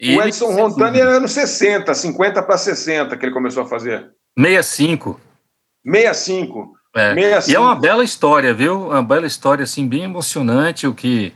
o 0.00 0.22
Edson 0.22 0.52
Rontani 0.52 1.00
era 1.00 1.16
anos 1.16 1.32
60, 1.32 1.92
50 1.92 2.42
para 2.42 2.56
60 2.56 3.16
que 3.16 3.26
ele 3.26 3.32
começou 3.32 3.64
a 3.64 3.66
fazer. 3.66 4.10
65. 4.38 5.20
65. 5.86 6.72
É. 6.96 7.14
65. 7.14 7.50
E 7.50 7.54
é 7.54 7.60
uma 7.60 7.74
bela 7.74 8.02
história, 8.02 8.54
viu? 8.54 8.88
Uma 8.88 9.02
bela 9.02 9.26
história, 9.26 9.62
assim, 9.62 9.86
bem 9.86 10.04
emocionante, 10.04 10.86
o 10.86 10.94
que 10.94 11.34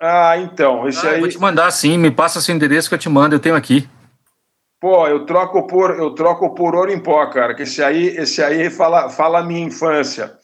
Ah, 0.00 0.36
então, 0.36 0.86
esse 0.86 1.06
ah, 1.06 1.12
aí. 1.12 1.20
Vou 1.20 1.28
te 1.28 1.38
mandar 1.38 1.70
sim, 1.70 1.96
me 1.96 2.10
passa 2.10 2.40
seu 2.40 2.54
endereço 2.54 2.88
que 2.88 2.94
eu 2.94 2.98
te 2.98 3.08
mando, 3.08 3.34
eu 3.34 3.40
tenho 3.40 3.56
aqui. 3.56 3.88
Pô, 4.80 5.06
eu 5.06 5.26
troco 5.26 5.66
por 5.66 5.90
eu 5.90 6.14
troco 6.14 6.54
por 6.54 6.74
ouro 6.74 6.90
em 6.90 6.98
pó, 6.98 7.26
cara. 7.26 7.54
Que 7.54 7.62
esse 7.64 7.82
aí, 7.82 8.08
esse 8.16 8.42
aí 8.42 8.70
fala, 8.70 9.10
fala 9.10 9.40
a 9.40 9.44
minha 9.44 9.66
infância. 9.66 10.38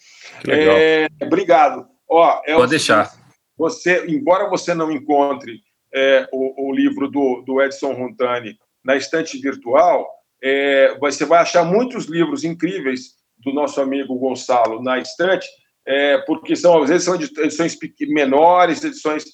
É, 0.46 1.08
obrigado. 1.22 1.86
Ó, 2.08 2.42
é 2.44 2.54
Pode 2.54 2.70
deixar. 2.70 3.10
Você, 3.56 4.04
embora 4.06 4.50
você 4.50 4.74
não 4.74 4.92
encontre 4.92 5.60
é, 5.94 6.28
o, 6.30 6.68
o, 6.68 6.74
livro 6.74 7.08
do, 7.08 7.42
do 7.46 7.62
Edson 7.62 7.92
Runtani 7.94 8.58
na 8.84 8.96
estante 8.96 9.38
virtual, 9.38 10.06
é, 10.42 10.94
você 10.98 11.24
vai 11.24 11.40
achar 11.40 11.64
muitos 11.64 12.04
livros 12.04 12.44
incríveis 12.44 13.14
do 13.38 13.54
nosso 13.54 13.80
amigo 13.80 14.18
Gonçalo 14.18 14.82
na 14.82 14.98
estante, 14.98 15.48
é, 15.86 16.18
porque 16.18 16.54
são 16.54 16.82
às 16.82 16.90
vezes 16.90 17.04
são 17.04 17.14
edições 17.14 17.76
menores, 18.08 18.84
edições 18.84 19.24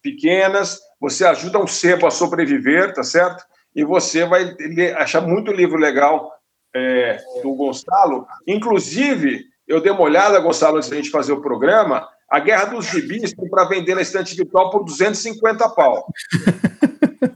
pequenas. 0.00 0.78
Você 1.00 1.24
ajuda 1.24 1.58
um 1.58 1.66
sebo 1.66 2.06
a 2.06 2.10
sobreviver, 2.10 2.94
tá 2.94 3.02
certo? 3.02 3.42
E 3.74 3.84
você 3.84 4.24
vai 4.24 4.54
achar 4.96 5.20
muito 5.20 5.52
livro 5.52 5.78
legal 5.78 6.32
é, 6.74 7.18
do 7.42 7.54
Gonçalo. 7.54 8.26
Inclusive, 8.46 9.44
eu 9.66 9.80
dei 9.80 9.92
uma 9.92 10.02
olhada, 10.02 10.40
Gonçalo, 10.40 10.76
antes 10.76 10.88
da 10.88 10.96
gente 10.96 11.10
fazer 11.10 11.32
o 11.32 11.40
programa, 11.40 12.08
a 12.28 12.40
Guerra 12.40 12.64
dos 12.64 12.86
Gibis 12.86 13.34
para 13.50 13.64
vender 13.64 13.94
na 13.94 14.00
estante 14.00 14.34
virtual 14.34 14.70
por 14.70 14.84
250 14.84 15.68
pau. 15.70 16.06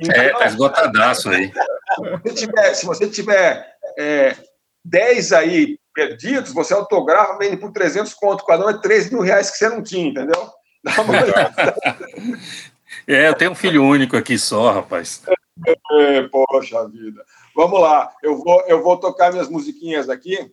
Então, 0.01 0.17
é, 0.17 0.31
tá 0.31 0.47
esgotadaço 0.47 1.29
aí. 1.29 1.53
Se 1.53 2.11
você 2.11 2.35
tiver, 2.35 2.75
se 2.75 2.87
você 2.87 3.09
tiver 3.09 3.67
é, 3.99 4.35
10 4.85 5.33
aí 5.33 5.79
perdidos, 5.95 6.53
você 6.53 6.75
autografa, 6.75 7.39
vende 7.39 7.57
por 7.57 7.73
300 7.73 8.13
conto 8.15 8.45
cada 8.45 8.67
um, 8.67 8.71
é 8.71 8.81
3 8.81 9.11
mil 9.11 9.21
reais 9.21 9.51
que 9.51 9.59
você 9.59 9.69
não 9.69 9.83
tinha, 9.83 10.09
entendeu? 10.09 10.49
é, 13.07 13.29
eu 13.29 13.35
tenho 13.35 13.51
um 13.51 13.55
filho 13.55 13.85
único 13.85 14.17
aqui 14.17 14.39
só, 14.39 14.73
rapaz. 14.73 15.23
É, 15.65 16.23
poxa 16.29 16.87
vida. 16.89 17.25
Vamos 17.55 17.81
lá, 17.81 18.13
eu 18.23 18.37
vou, 18.37 18.63
eu 18.67 18.83
vou 18.83 18.99
tocar 18.99 19.33
minhas 19.33 19.49
musiquinhas 19.49 20.09
aqui. 20.09 20.53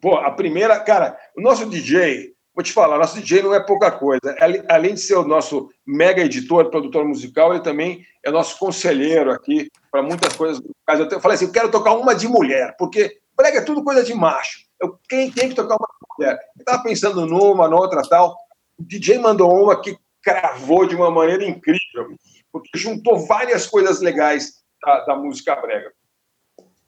Pô, 0.00 0.16
a 0.16 0.30
primeira, 0.30 0.80
cara, 0.80 1.16
o 1.36 1.40
nosso 1.40 1.66
DJ, 1.66 2.34
vou 2.54 2.64
te 2.64 2.72
falar, 2.72 2.98
nosso 2.98 3.20
DJ 3.20 3.42
não 3.42 3.54
é 3.54 3.60
pouca 3.60 3.90
coisa. 3.90 4.34
Além 4.68 4.94
de 4.94 5.00
ser 5.00 5.14
o 5.14 5.24
nosso 5.24 5.70
mega 5.86 6.22
editor, 6.22 6.70
produtor 6.70 7.04
musical, 7.04 7.52
ele 7.52 7.62
também 7.62 8.04
é 8.24 8.30
nosso 8.30 8.58
conselheiro 8.58 9.30
aqui 9.30 9.70
para 9.90 10.02
muitas 10.02 10.34
coisas. 10.34 10.60
Eu 10.88 11.20
falei 11.20 11.36
assim, 11.36 11.46
eu 11.46 11.52
quero 11.52 11.70
tocar 11.70 11.92
uma 11.92 12.14
de 12.14 12.26
mulher, 12.26 12.74
porque 12.78 13.18
brega 13.36 13.58
é 13.58 13.64
tudo 13.64 13.84
coisa 13.84 14.02
de 14.02 14.14
macho. 14.14 14.60
Eu 14.80 14.98
quem 15.08 15.30
tem 15.30 15.50
que 15.50 15.54
tocar 15.54 15.76
uma 15.76 15.86
de 15.86 16.06
mulher. 16.18 16.38
Eu 16.56 16.60
estava 16.60 16.82
pensando 16.82 17.26
numa, 17.26 17.68
noutra, 17.68 18.02
tal. 18.02 18.36
O 18.78 18.82
DJ 18.82 19.18
mandou 19.18 19.52
uma 19.62 19.80
que 19.80 19.96
cravou 20.22 20.86
de 20.86 20.96
uma 20.96 21.10
maneira 21.10 21.44
incrível 21.44 22.16
porque 22.52 22.78
juntou 22.78 23.26
várias 23.26 23.66
coisas 23.66 24.00
legais 24.00 24.54
da, 24.82 25.04
da 25.04 25.16
música 25.16 25.56
brega. 25.56 25.92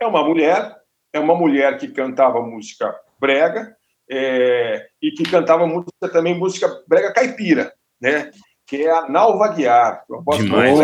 É 0.00 0.06
uma 0.06 0.24
mulher, 0.24 0.76
é 1.12 1.20
uma 1.20 1.34
mulher 1.34 1.78
que 1.78 1.88
cantava 1.88 2.40
música 2.40 2.94
brega 3.20 3.76
é, 4.10 4.88
e 5.00 5.12
que 5.12 5.22
cantava 5.22 5.66
música, 5.66 6.08
também 6.10 6.38
música 6.38 6.68
brega 6.86 7.12
caipira, 7.12 7.72
né? 8.00 8.30
Que 8.66 8.84
é 8.84 8.90
a 8.90 9.08
Nalva 9.08 9.48
Guiar. 9.48 10.04
Demais, 10.36 10.78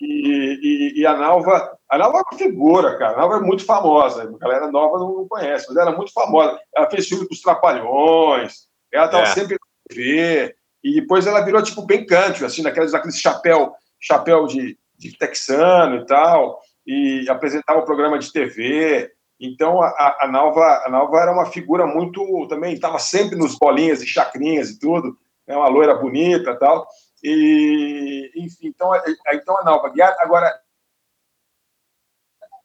e, 0.00 0.96
e, 0.96 1.00
e, 1.00 1.06
a 1.06 1.16
Nalva, 1.16 1.78
a 1.88 1.98
Nalva 1.98 2.18
é 2.18 2.22
uma 2.22 2.38
figura, 2.38 2.98
cara. 2.98 3.14
A 3.14 3.16
Nalva 3.18 3.36
é 3.36 3.40
muito 3.40 3.64
famosa. 3.64 4.22
A 4.22 4.38
galera 4.38 4.70
nova 4.70 4.98
não 4.98 5.26
conhece, 5.28 5.66
mas 5.68 5.76
ela 5.76 5.92
é 5.92 5.96
muito 5.96 6.12
famosa. 6.12 6.58
Ela 6.76 6.90
fez 6.90 7.06
filme 7.06 7.26
dos 7.28 7.40
Trapalhões. 7.40 8.66
Ela 8.92 9.06
estava 9.06 9.24
é. 9.24 9.26
sempre 9.26 9.54
na 9.54 9.88
TV. 9.88 10.54
E 10.84 11.00
depois 11.00 11.26
ela 11.26 11.40
virou, 11.40 11.62
tipo, 11.62 11.80
bem 11.80 12.04
country, 12.04 12.44
assim, 12.44 12.60
naqueles, 12.60 12.92
naqueles 12.92 13.18
chapéu, 13.18 13.72
chapéu 13.98 14.46
de, 14.46 14.78
de 14.98 15.16
texano 15.16 15.96
e 15.96 16.06
tal, 16.06 16.60
e 16.86 17.26
apresentava 17.30 17.80
o 17.80 17.86
programa 17.86 18.18
de 18.18 18.30
TV. 18.30 19.10
Então, 19.40 19.80
a, 19.80 20.16
a, 20.20 20.28
Nalva, 20.28 20.82
a 20.84 20.90
Nalva 20.90 21.20
era 21.20 21.32
uma 21.32 21.46
figura 21.46 21.86
muito, 21.86 22.46
também, 22.48 22.74
estava 22.74 22.98
sempre 22.98 23.34
nos 23.34 23.58
bolinhas 23.58 24.02
e 24.02 24.06
chacrinhas 24.06 24.70
e 24.70 24.78
tudo, 24.78 25.16
né, 25.48 25.56
uma 25.56 25.68
loira 25.68 25.94
bonita 25.94 26.50
e 26.50 26.58
tal. 26.58 26.86
E, 27.22 28.30
enfim, 28.36 28.66
então, 28.66 28.90
então 29.32 29.58
a 29.58 29.64
Nalva 29.64 29.90
agora, 30.18 30.54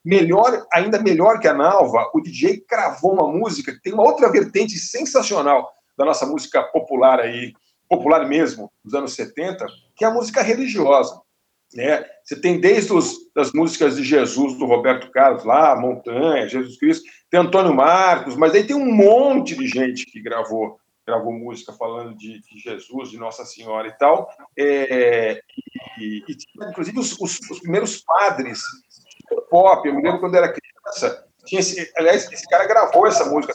melhor, 0.03 0.67
ainda 0.73 1.01
melhor 1.01 1.39
que 1.39 1.47
a 1.47 1.53
Nalva, 1.53 2.11
o 2.13 2.19
DJ 2.19 2.59
cravou 2.67 3.13
uma 3.13 3.31
música 3.31 3.71
que 3.71 3.81
tem 3.81 3.93
uma 3.93 4.03
outra 4.03 4.29
vertente 4.29 4.77
sensacional 4.77 5.71
da 5.97 6.03
nossa 6.03 6.25
música 6.25 6.61
popular 6.63 7.21
aí, 7.21 7.53
popular 7.89 8.27
mesmo, 8.27 8.71
dos 8.83 8.93
anos 8.93 9.13
70, 9.13 9.65
que 9.95 10.05
é 10.05 10.07
a 10.07 10.13
música 10.13 10.41
religiosa. 10.41 11.19
Né? 11.73 12.05
Você 12.23 12.39
tem 12.39 12.59
desde 12.59 12.93
os, 12.93 13.15
das 13.35 13.51
músicas 13.51 13.95
de 13.95 14.03
Jesus, 14.03 14.57
do 14.57 14.65
Roberto 14.65 15.11
Carlos, 15.11 15.43
lá, 15.43 15.75
Montanha, 15.75 16.47
Jesus 16.47 16.77
Cristo, 16.77 17.09
tem 17.29 17.39
Antônio 17.39 17.73
Marcos, 17.73 18.35
mas 18.35 18.53
aí 18.53 18.63
tem 18.63 18.75
um 18.75 18.91
monte 18.91 19.55
de 19.55 19.67
gente 19.67 20.05
que 20.05 20.21
gravou 20.21 20.79
gravou 21.05 21.33
música 21.33 21.73
falando 21.73 22.15
de, 22.15 22.39
de 22.39 22.59
Jesus, 22.59 23.09
de 23.09 23.17
Nossa 23.17 23.43
Senhora 23.43 23.87
e 23.87 23.97
tal. 23.97 24.29
É, 24.55 25.41
e, 25.97 26.23
e, 26.27 26.37
inclusive, 26.69 26.99
os, 26.99 27.19
os, 27.19 27.39
os, 27.49 27.59
primeiros 27.59 28.03
padres 28.03 28.61
pop, 29.49 29.87
eu 29.87 29.95
me 29.95 30.03
lembro 30.03 30.19
quando 30.19 30.35
era 30.35 30.53
criança, 30.53 31.25
tinha 31.45 31.61
esse, 31.61 31.91
aliás, 31.97 32.31
esse 32.31 32.47
cara 32.47 32.67
gravou 32.67 33.07
essa 33.07 33.25
música, 33.25 33.53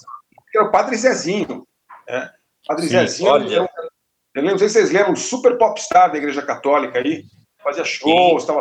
que 0.51 0.59
era 0.59 0.67
o 0.67 0.73
Padre 0.73 0.97
Zezinho. 0.97 1.67
Né? 2.09 2.33
Padre 2.67 2.87
Sim, 2.87 2.91
Zezinho 2.91 3.37
era, 3.37 3.69
eu 4.35 4.43
não 4.43 4.59
sei 4.59 4.69
se 4.69 4.75
vocês 4.75 4.91
lembram, 4.91 5.13
um 5.13 5.17
super 5.17 5.57
popstar 5.57 6.11
da 6.11 6.19
Igreja 6.19 6.43
Católica 6.43 6.99
aí, 6.99 7.25
fazia 7.63 7.85
shows, 7.85 8.43
estava 8.43 8.61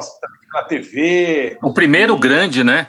na 0.54 0.64
TV. 0.64 1.58
O 1.62 1.74
primeiro 1.74 2.18
grande, 2.18 2.64
né? 2.64 2.88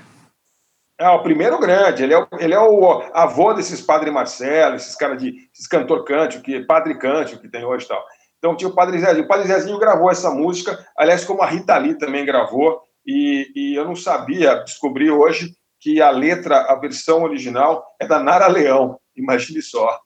É, 0.99 1.09
o 1.09 1.23
primeiro 1.23 1.59
grande. 1.59 2.05
Ele 2.05 2.15
é 2.15 2.19
o, 2.19 2.29
ele 2.39 2.55
é 2.55 2.61
o 2.61 3.03
avô 3.13 3.53
desses 3.53 3.81
Padre 3.81 4.11
Marcelo, 4.11 4.77
esses 4.77 4.95
caras 4.95 5.21
de. 5.21 5.35
esses 5.53 5.67
cantor 5.67 6.05
cântico, 6.05 6.45
que, 6.45 6.61
Padre 6.61 6.97
Cântico 6.99 7.43
que 7.43 7.49
tem 7.49 7.65
hoje 7.65 7.85
e 7.85 7.89
tal. 7.89 8.05
Então 8.39 8.55
tinha 8.55 8.69
o 8.69 8.75
Padre 8.75 8.99
Zezinho. 8.99 9.25
O 9.25 9.29
Padre 9.29 9.49
Zezinho 9.49 9.79
gravou 9.79 10.11
essa 10.11 10.31
música, 10.31 10.87
aliás, 10.97 11.25
como 11.25 11.43
a 11.43 11.47
Rita 11.47 11.77
Lee 11.79 11.99
também 11.99 12.25
gravou, 12.25 12.81
e, 13.07 13.51
e 13.57 13.75
eu 13.75 13.85
não 13.85 13.97
sabia, 13.97 14.57
descobri 14.57 15.11
hoje 15.11 15.55
que 15.81 16.01
a 16.01 16.11
letra, 16.11 16.61
a 16.63 16.75
versão 16.77 17.23
original, 17.23 17.85
é 18.01 18.07
da 18.07 18.19
Nara 18.19 18.47
Leão. 18.47 18.99
Imagine 19.17 19.61
só. 19.63 19.99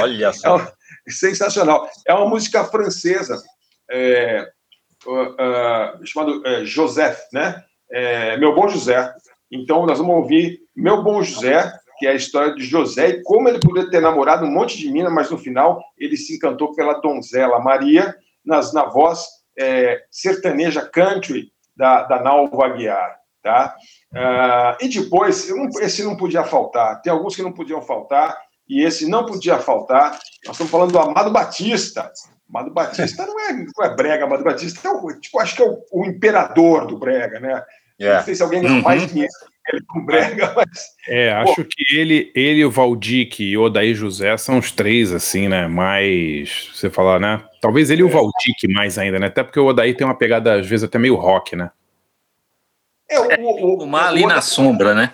Olha 0.00 0.32
só. 0.34 0.58
Sensacional. 1.08 1.88
É 2.06 2.14
uma 2.14 2.28
música 2.28 2.64
francesa, 2.64 3.42
é, 3.90 4.48
uh, 5.06 6.00
uh, 6.00 6.06
chamado 6.06 6.46
é, 6.46 6.64
Joseph, 6.64 7.18
né? 7.32 7.62
É, 7.90 8.36
Meu 8.36 8.54
Bom 8.54 8.68
José. 8.68 9.12
Então, 9.50 9.84
nós 9.84 9.98
vamos 9.98 10.16
ouvir 10.16 10.60
Meu 10.74 11.02
Bom 11.02 11.22
José, 11.22 11.70
que 11.98 12.06
é 12.06 12.10
a 12.10 12.14
história 12.14 12.54
de 12.54 12.64
José 12.64 13.08
e 13.08 13.22
como 13.22 13.48
ele 13.48 13.60
poderia 13.60 13.90
ter 13.90 14.00
namorado 14.00 14.46
um 14.46 14.50
monte 14.50 14.78
de 14.78 14.90
mina, 14.90 15.10
mas 15.10 15.30
no 15.30 15.38
final 15.38 15.82
ele 15.98 16.16
se 16.16 16.36
encantou 16.36 16.74
pela 16.74 17.00
donzela 17.00 17.60
Maria, 17.60 18.16
nas, 18.44 18.72
na 18.72 18.84
voz 18.84 19.26
é, 19.58 20.02
sertaneja 20.10 20.88
country 20.88 21.52
da, 21.76 22.02
da 22.04 22.20
Nalva 22.20 22.66
Aguiar. 22.66 23.20
Tá? 23.42 23.74
Uh, 24.12 24.84
e 24.84 24.88
depois, 24.88 25.50
esse 25.80 26.04
não 26.04 26.16
podia 26.16 26.44
faltar. 26.44 27.02
Tem 27.02 27.12
alguns 27.12 27.34
que 27.34 27.42
não 27.42 27.52
podiam 27.52 27.82
faltar 27.82 28.38
e 28.68 28.84
esse 28.84 29.08
não 29.08 29.26
podia 29.26 29.58
faltar. 29.58 30.12
Nós 30.46 30.54
estamos 30.54 30.70
falando 30.70 30.92
do 30.92 30.98
Amado 30.98 31.30
Batista. 31.30 32.10
Amado 32.48 32.72
Batista 32.72 33.26
não 33.26 33.40
é, 33.40 33.52
não 33.52 33.84
é 33.84 33.94
brega, 33.94 34.24
Amado 34.24 34.44
Batista 34.44 34.88
é 34.88 34.90
o, 34.90 35.20
tipo, 35.20 35.40
acho 35.40 35.56
que 35.56 35.62
é 35.62 35.66
o, 35.66 35.82
o 35.92 36.04
imperador 36.04 36.86
do 36.86 36.98
brega, 36.98 37.40
né? 37.40 37.64
Yeah. 38.00 38.18
Não 38.18 38.24
sei 38.24 38.34
se 38.34 38.42
alguém 38.42 38.64
uhum. 38.64 38.82
mais 38.82 39.10
conhece 39.10 39.52
ele 39.68 39.82
com 39.86 40.04
brega, 40.04 40.52
mas... 40.56 40.68
É, 41.06 41.32
acho 41.32 41.56
Pô. 41.56 41.64
que 41.64 41.96
ele, 41.96 42.32
ele, 42.34 42.64
o 42.64 42.70
Valdic 42.70 43.42
e 43.42 43.56
o 43.56 43.62
Odaí 43.62 43.94
José 43.94 44.36
são 44.36 44.58
os 44.58 44.72
três, 44.72 45.12
assim, 45.12 45.48
né, 45.48 45.68
mais, 45.68 46.70
você 46.74 46.90
falar, 46.90 47.20
né? 47.20 47.42
Talvez 47.60 47.90
ele 47.90 48.00
e 48.00 48.04
o 48.04 48.08
é. 48.08 48.10
Valdic 48.10 48.68
mais 48.72 48.98
ainda, 48.98 49.18
né? 49.18 49.26
Até 49.28 49.44
porque 49.44 49.60
o 49.60 49.66
Odaí 49.66 49.94
tem 49.94 50.06
uma 50.06 50.16
pegada, 50.16 50.54
às 50.54 50.66
vezes, 50.66 50.84
até 50.84 50.98
meio 50.98 51.14
rock, 51.14 51.54
né? 51.54 51.70
É, 53.08 53.20
o, 53.20 53.84
o, 53.84 53.88
o, 53.88 53.96
ali 53.96 54.26
na 54.26 54.40
sombra, 54.40 54.94
né? 54.94 55.12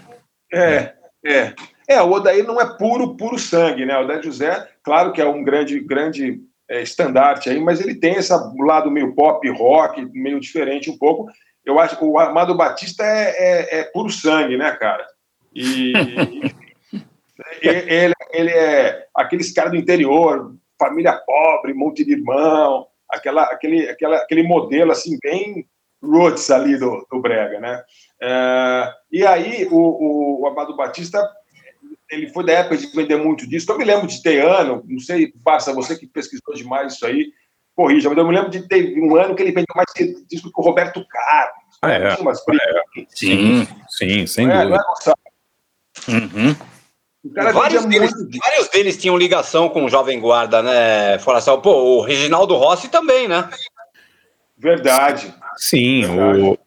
É, 0.53 0.93
é. 1.25 1.55
É, 1.89 2.03
o 2.03 2.11
Odair 2.11 2.47
não 2.47 2.61
é 2.61 2.77
puro, 2.77 3.17
puro 3.17 3.39
sangue, 3.39 3.87
né? 3.87 3.97
O 3.97 4.03
Odair 4.03 4.23
José, 4.23 4.69
claro 4.83 5.11
que 5.11 5.23
é 5.23 5.27
um 5.27 5.43
grande, 5.43 5.81
grande 5.81 6.39
é, 6.69 6.83
estandarte 6.83 7.49
aí, 7.49 7.59
mas 7.59 7.81
ele 7.81 7.95
tem 7.95 8.17
esse 8.17 8.33
lado 8.59 8.91
meio 8.91 9.15
pop, 9.15 9.49
rock, 9.49 10.05
meio 10.13 10.39
diferente 10.39 10.91
um 10.91 10.99
pouco. 10.99 11.27
Eu 11.65 11.79
acho 11.79 11.97
que 11.97 12.05
o 12.05 12.19
Amado 12.19 12.55
Batista 12.55 13.03
é, 13.03 13.31
é, 13.39 13.81
é 13.81 13.85
puro 13.85 14.11
sangue, 14.11 14.59
né, 14.59 14.71
cara? 14.73 15.07
E, 15.55 15.93
ele, 17.63 18.15
ele 18.33 18.51
é 18.51 19.07
aqueles 19.15 19.51
caras 19.53 19.73
do 19.73 19.79
interior, 19.79 20.55
família 20.79 21.15
pobre, 21.15 21.73
monte 21.73 22.05
de 22.05 22.13
irmão, 22.13 22.87
aquela, 23.11 23.45
aquele, 23.45 23.89
aquela, 23.89 24.17
aquele 24.19 24.43
modelo 24.43 24.93
assim 24.93 25.19
bem 25.23 25.67
roots 26.03 26.51
ali 26.51 26.77
do, 26.77 27.07
do 27.11 27.21
Brega, 27.21 27.59
né? 27.61 27.83
É, 28.23 28.93
e 29.11 29.27
aí 29.27 29.67
o, 29.71 29.77
o, 29.77 30.43
o 30.43 30.47
Amado 30.47 30.77
Batista 30.77 31.27
ele 32.11 32.29
foi 32.29 32.45
da 32.45 32.53
época 32.53 32.77
de 32.77 32.87
vender 32.89 33.17
muito 33.17 33.49
disco. 33.49 33.73
Eu 33.73 33.79
me 33.79 33.85
lembro 33.85 34.07
de 34.07 34.23
ter 34.23 34.41
ano, 34.45 34.83
não 34.87 34.99
sei, 34.99 35.33
passa 35.45 35.73
você 35.73 35.97
que 35.97 36.07
pesquisou 36.07 36.55
demais 36.55 36.95
isso 36.95 37.07
aí. 37.07 37.33
corrija, 37.75 38.09
mas 38.09 38.19
eu 38.19 38.27
me 38.27 38.35
lembro 38.35 38.51
de 38.51 38.67
ter 38.67 38.99
um 38.99 39.17
ano 39.17 39.35
que 39.35 39.43
ele 39.43 39.53
vendeu 39.53 39.75
mais 39.75 39.89
disco 40.29 40.51
que 40.53 40.61
o 40.61 40.65
Roberto 40.65 41.05
Carlos. 41.09 41.79
Ah, 41.83 41.91
é. 41.91 42.17
Brigas. 42.17 42.41
É. 42.97 43.07
Sim, 43.09 43.69
sim, 43.89 44.27
sem 44.27 44.51
é, 44.51 44.65
dúvida. 44.65 44.77
é, 44.77 44.83
Gonçalo? 44.83 45.19
Uhum. 46.09 46.57
Vários, 47.53 47.85
deles, 47.85 48.15
muito. 48.15 48.39
vários 48.39 48.69
deles 48.69 48.97
tinham 48.97 49.17
ligação 49.17 49.69
com 49.69 49.85
o 49.85 49.89
Jovem 49.89 50.19
Guarda, 50.19 50.63
né, 50.63 51.19
Forastão? 51.19 51.61
Pô, 51.61 51.99
o 51.99 52.01
Reginaldo 52.01 52.57
Rossi 52.57 52.89
também, 52.89 53.29
né? 53.29 53.49
Verdade. 54.57 55.35
Sim, 55.57 56.07
o, 56.07 56.58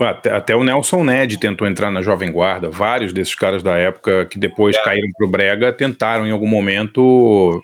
até, 0.00 0.30
até 0.30 0.54
o 0.56 0.62
Nelson 0.64 1.02
Ned 1.04 1.38
tentou 1.38 1.66
entrar 1.66 1.90
na 1.90 2.02
Jovem 2.02 2.30
Guarda. 2.30 2.70
Vários 2.70 3.12
desses 3.12 3.34
caras 3.34 3.62
da 3.62 3.76
época 3.76 4.26
que 4.26 4.38
depois 4.38 4.76
caíram 4.82 5.08
pro 5.16 5.26
Brega 5.28 5.72
tentaram 5.72 6.26
em 6.26 6.30
algum 6.30 6.46
momento 6.46 7.62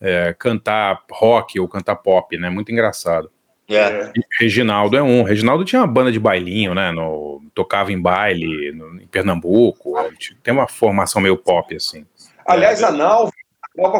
é, 0.00 0.34
cantar 0.38 1.02
rock 1.10 1.58
ou 1.60 1.68
cantar 1.68 1.96
pop, 1.96 2.36
né? 2.38 2.50
Muito 2.50 2.72
engraçado. 2.72 3.30
É. 3.68 4.12
Reginaldo 4.40 4.96
é 4.96 5.02
um. 5.02 5.22
Reginaldo 5.22 5.64
tinha 5.64 5.80
uma 5.80 5.86
banda 5.86 6.10
de 6.10 6.18
bailinho, 6.18 6.74
né? 6.74 6.90
No, 6.90 7.40
tocava 7.54 7.92
em 7.92 8.00
baile 8.00 8.72
no- 8.72 9.00
em 9.00 9.06
Pernambuco. 9.06 9.94
Tem 10.42 10.52
uma 10.52 10.66
formação 10.66 11.22
meio 11.22 11.36
pop, 11.36 11.76
assim. 11.76 12.04
Aliás, 12.44 12.82
a 12.82 12.90
Nalva, 12.90 13.30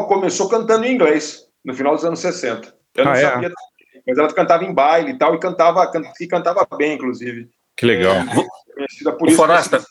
começou 0.09 0.49
cantando 0.49 0.85
em 0.85 0.93
inglês, 0.93 1.47
no 1.63 1.73
final 1.73 1.95
dos 1.95 2.03
anos 2.03 2.19
60. 2.19 2.73
Eu 2.95 3.05
não 3.05 3.13
Ah, 3.13 3.17
é? 3.17 3.21
sabia, 3.21 3.51
mas 4.05 4.17
ela 4.17 4.33
cantava 4.33 4.65
em 4.65 4.73
baile 4.73 5.11
e 5.11 5.17
tal, 5.17 5.35
e 5.35 5.39
cantava, 5.39 5.89
can- 5.89 6.01
e 6.19 6.27
cantava 6.27 6.67
bem, 6.77 6.95
inclusive. 6.95 7.47
Que 7.75 7.85
legal. 7.85 8.17
Ô, 9.19 9.25
isso. 9.27 9.35
Forasta, 9.35 9.83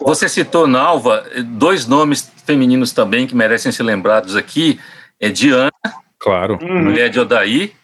você 0.00 0.28
citou 0.28 0.66
Nalva, 0.66 1.24
dois 1.44 1.86
nomes 1.86 2.30
femininos 2.44 2.92
também 2.92 3.26
que 3.26 3.34
merecem 3.34 3.70
ser 3.72 3.82
lembrados 3.82 4.36
aqui, 4.36 4.80
é 5.20 5.28
Diana, 5.28 5.70
Claro. 6.18 6.58
mulher 6.62 7.08
de 7.08 7.20
Odaí, 7.20 7.74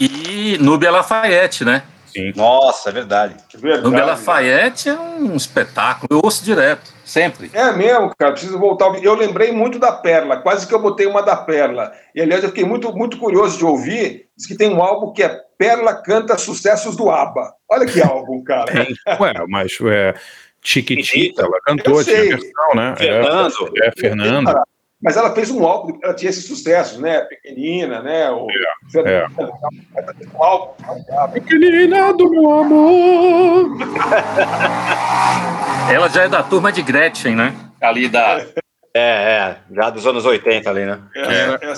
e 0.00 0.56
Núbia 0.60 0.90
Lafayette, 0.90 1.64
né? 1.64 1.82
Sim. 2.14 2.32
Nossa, 2.36 2.90
é 2.90 2.92
verdade. 2.92 3.34
Núbia 3.82 4.04
Lafayette 4.04 4.88
é 4.88 4.94
um 4.94 5.34
espetáculo, 5.34 6.06
eu 6.10 6.20
ouço 6.22 6.44
direto, 6.44 6.92
sempre. 7.04 7.50
É 7.52 7.72
mesmo, 7.72 8.14
cara, 8.16 8.30
preciso 8.30 8.56
voltar. 8.56 8.94
Eu 9.02 9.14
lembrei 9.14 9.50
muito 9.50 9.80
da 9.80 9.90
Perla, 9.90 10.36
quase 10.36 10.66
que 10.66 10.72
eu 10.72 10.80
botei 10.80 11.06
uma 11.06 11.22
da 11.22 11.34
Perla. 11.34 11.92
E, 12.14 12.22
aliás, 12.22 12.44
eu 12.44 12.50
fiquei 12.50 12.64
muito, 12.64 12.92
muito 12.94 13.18
curioso 13.18 13.58
de 13.58 13.64
ouvir. 13.64 14.28
Diz 14.36 14.46
que 14.46 14.56
tem 14.56 14.72
um 14.72 14.82
álbum 14.82 15.12
que 15.12 15.24
é 15.24 15.40
Perla 15.58 15.94
Canta 15.94 16.38
Sucessos 16.38 16.96
do 16.96 17.10
ABBA. 17.10 17.52
Olha 17.68 17.86
que 17.86 18.00
álbum, 18.00 18.42
cara. 18.44 18.72
Tem. 18.72 18.94
Ué, 19.20 19.32
mas 19.48 19.76
é, 19.82 20.14
Chiquitita, 20.62 21.42
ela 21.42 21.60
cantou, 21.66 22.02
tinha 22.02 22.22
versão, 22.22 22.74
né? 22.74 22.94
Fernando. 22.96 23.72
É, 23.82 23.88
é 23.88 23.92
Fernando. 23.92 24.54
Mas 25.04 25.18
ela 25.18 25.34
fez 25.34 25.50
um 25.50 25.62
álbum, 25.66 25.98
ela 26.02 26.14
tinha 26.14 26.30
esses 26.30 26.46
sucessos, 26.46 26.98
né? 26.98 27.20
Pequenina, 27.20 28.00
né? 28.00 28.30
O... 28.30 28.46
É. 29.04 29.26
Um 30.34 30.42
álbum. 30.42 30.72
Pequenina 31.30 32.14
do 32.14 32.30
meu 32.30 32.50
amor. 32.50 33.68
Ela 35.92 36.08
já 36.08 36.22
é 36.24 36.28
da 36.28 36.42
turma 36.42 36.72
de 36.72 36.80
Gretchen, 36.82 37.36
né? 37.36 37.54
Ali 37.82 38.08
da. 38.08 38.44
É, 38.96 39.00
é, 39.00 39.56
já 39.74 39.90
dos 39.90 40.06
anos 40.06 40.24
80 40.24 40.70
ali, 40.70 40.86
né? 40.86 41.00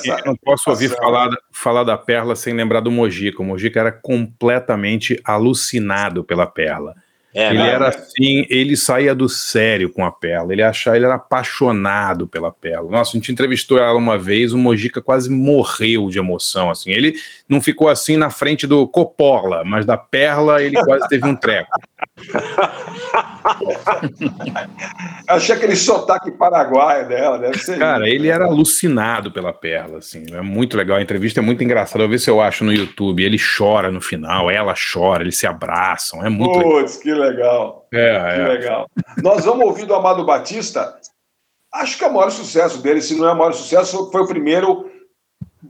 E 0.05 0.09
eu 0.09 0.18
não 0.27 0.37
posso 0.37 0.68
ouvir 0.70 0.91
falar, 0.91 1.29
da- 1.29 1.39
falar 1.51 1.83
da 1.83 1.97
Perla 1.97 2.37
sem 2.37 2.53
lembrar 2.55 2.81
do 2.81 2.91
Mojica. 2.93 3.41
O 3.43 3.45
Mojica 3.45 3.81
era 3.81 3.91
completamente 3.91 5.18
alucinado 5.24 6.22
pela 6.22 6.47
Perla. 6.47 6.95
É, 7.37 7.51
ele 7.51 7.59
né? 7.59 7.68
era 7.68 7.89
assim, 7.89 8.47
ele 8.49 8.74
saía 8.78 9.14
do 9.14 9.28
sério 9.28 9.91
com 9.91 10.03
a 10.03 10.11
Perla. 10.11 10.55
Ele 10.55 10.62
achava, 10.62 10.97
ele 10.97 11.05
era 11.05 11.16
apaixonado 11.16 12.26
pela 12.26 12.51
Perla. 12.51 12.91
Nossa, 12.91 13.11
a 13.11 13.20
gente 13.20 13.30
entrevistou 13.30 13.76
ela 13.76 13.99
uma 13.99 14.16
vez, 14.16 14.55
o 14.55 14.59
Mojica 14.59 15.03
quase 15.03 15.28
morreu 15.28 16.09
de 16.09 16.18
emoção. 16.18 16.70
Assim, 16.70 16.93
ele 16.93 17.14
não 17.47 17.61
ficou 17.61 17.91
assim 17.91 18.16
na 18.16 18.30
frente 18.30 18.66
do 18.66 18.89
Coppola, 18.89 19.62
mas 19.66 19.84
da 19.84 19.99
Perla 19.99 20.62
ele 20.62 20.82
quase 20.82 21.07
teve 21.09 21.28
um 21.28 21.37
treco. 21.37 21.68
Achei 25.28 25.55
aquele 25.55 25.76
sotaque 25.76 26.30
paraguaio 26.30 27.07
dela, 27.07 27.39
deve 27.39 27.59
ser. 27.59 27.78
Cara, 27.78 28.09
ele 28.09 28.28
era 28.28 28.47
alucinado 28.47 29.30
pela 29.30 29.53
Perla, 29.53 29.99
assim. 29.99 30.24
É 30.32 30.41
muito 30.41 30.76
legal. 30.76 30.97
A 30.97 31.03
entrevista 31.03 31.41
é 31.41 31.43
muito 31.43 31.62
engraçada. 31.62 31.99
Eu 31.99 32.09
vou 32.09 32.12
ver 32.12 32.18
se 32.18 32.30
eu 32.30 32.41
acho 32.41 32.64
no 32.64 32.72
YouTube. 32.72 33.22
Ele 33.22 33.39
chora 33.39 33.91
no 33.91 34.01
final, 34.01 34.51
ela 34.51 34.74
chora, 34.74 35.22
eles 35.22 35.37
se 35.37 35.47
abraçam. 35.47 36.24
É 36.24 36.30
muito 36.30 36.59
legal. 36.59 36.72
Putz, 36.72 36.97
que 36.97 37.12
legal. 37.12 37.26
É, 37.93 38.35
Que 38.35 38.41
é. 38.41 38.49
legal. 38.49 38.87
Nós 39.22 39.45
vamos 39.45 39.64
ouvir 39.64 39.87
do 39.87 39.95
Amado 39.95 40.24
Batista. 40.24 40.99
Acho 41.72 41.99
que 41.99 42.05
é 42.05 42.09
o 42.09 42.14
maior 42.14 42.31
sucesso 42.31 42.81
dele, 42.83 43.03
se 43.03 43.16
não 43.16 43.29
é 43.29 43.33
o 43.33 43.37
maior 43.37 43.53
sucesso, 43.53 44.11
foi 44.11 44.22
o 44.22 44.29
primeiro 44.29 44.91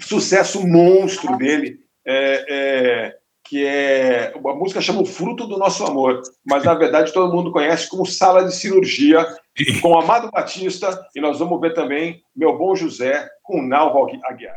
sucesso 0.01 0.67
monstro 0.67 1.37
dele, 1.37 1.81
é, 2.07 2.45
é, 2.49 3.17
que 3.49 3.65
é 3.65 4.33
a 4.35 4.55
música 4.55 4.81
chama 4.81 5.03
O 5.03 5.07
Fruto 5.07 5.47
do 5.47 5.59
Nosso 5.59 5.85
Amor, 5.85 6.21
mas 6.45 6.65
na 6.65 6.75
verdade 6.75 7.13
todo 7.13 7.35
mundo 7.35 7.51
conhece 7.51 7.89
como 7.89 8.07
Sala 8.07 8.45
de 8.45 8.55
Cirurgia, 8.55 9.27
com 9.83 9.99
Amado 9.99 10.31
Batista, 10.31 11.07
e 11.15 11.21
nós 11.21 11.39
vamos 11.39 11.61
ver 11.61 11.75
também 11.75 12.23
Meu 12.35 12.57
Bom 12.57 12.75
José 12.75 13.29
com 13.43 13.63
Nalva 13.63 14.07
Aguiar. 14.25 14.57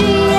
você 0.00 0.29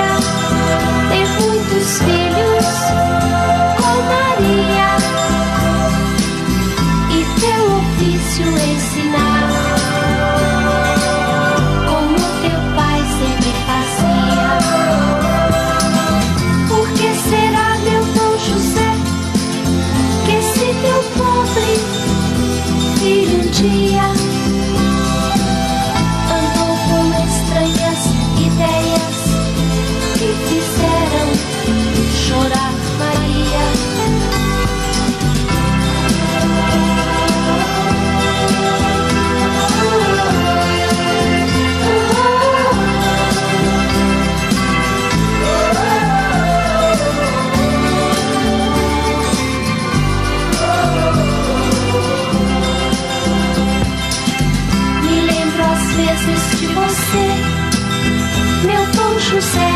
José, 59.42 59.72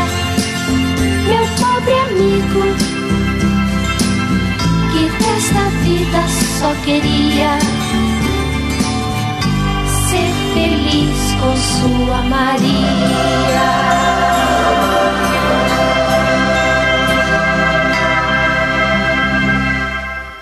meu 1.27 1.45
pobre 1.59 1.93
amigo, 1.99 2.63
que 4.93 5.03
desta 5.23 5.63
vida 5.83 6.21
só 6.57 6.73
queria 6.85 7.59
feliz 10.53 11.19
com 11.41 11.55
sua 11.57 12.21
Maria. 12.23 13.67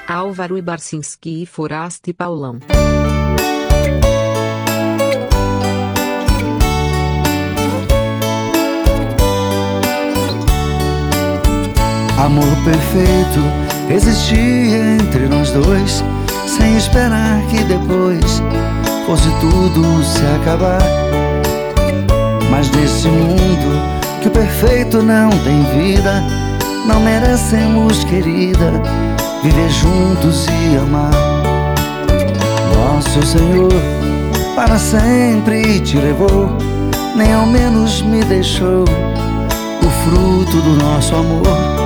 Álvaro 0.08 0.62
Barcinski 0.62 1.42
e 1.42 1.46
Foraste 1.48 2.14
Paulão. 2.14 2.60
Amor 12.18 12.56
perfeito 12.64 13.42
existia 13.90 14.78
entre 15.00 15.28
nós 15.28 15.52
dois, 15.52 16.04
sem 16.48 16.78
esperar 16.78 17.42
que 17.50 17.64
depois 17.66 18.42
fosse 19.06 19.30
tudo 19.40 20.04
se 20.04 20.26
acabar. 20.38 20.82
Mas 22.50 22.72
nesse 22.72 23.08
mundo 23.08 23.82
que 24.22 24.30
o 24.30 24.32
perfeito 24.32 25.04
não 25.04 25.30
tem 25.30 25.64
vida, 25.64 26.24
não 26.88 27.02
merecemos, 27.02 28.04
querida, 28.06 28.72
viver 29.44 29.70
juntos 29.70 30.48
e 30.48 30.78
amar. 30.78 31.12
Nosso 32.74 33.22
Senhor 33.24 33.74
para 34.56 34.80
sempre 34.80 35.82
te 35.82 35.98
levou, 35.98 36.58
nem 37.14 37.34
ao 37.34 37.46
menos 37.46 38.02
me 38.02 38.24
deixou 38.24 38.86
o 38.86 40.10
fruto 40.10 40.62
do 40.62 40.82
nosso 40.82 41.14
amor. 41.14 41.85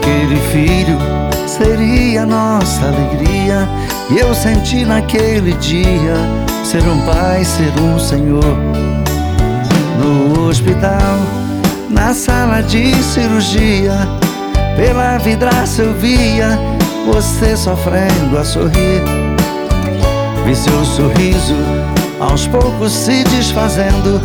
Aquele 0.00 0.40
filho 0.50 0.98
seria 1.46 2.24
nossa 2.24 2.86
alegria. 2.86 3.68
E 4.10 4.18
eu 4.18 4.34
senti 4.34 4.82
naquele 4.82 5.52
dia 5.54 6.14
ser 6.64 6.82
um 6.88 7.00
pai, 7.02 7.44
ser 7.44 7.70
um 7.78 7.98
senhor. 7.98 8.56
No 9.98 10.48
hospital, 10.48 11.18
na 11.90 12.14
sala 12.14 12.62
de 12.62 12.94
cirurgia, 13.02 13.92
pela 14.74 15.18
vidraça 15.18 15.82
eu 15.82 15.92
via 15.94 16.58
você 17.06 17.54
sofrendo 17.54 18.38
a 18.38 18.44
sorrir. 18.44 19.02
Vi 20.46 20.56
seu 20.56 20.82
sorriso 20.82 21.56
aos 22.18 22.46
poucos 22.46 22.90
se 22.90 23.22
desfazendo. 23.24 24.18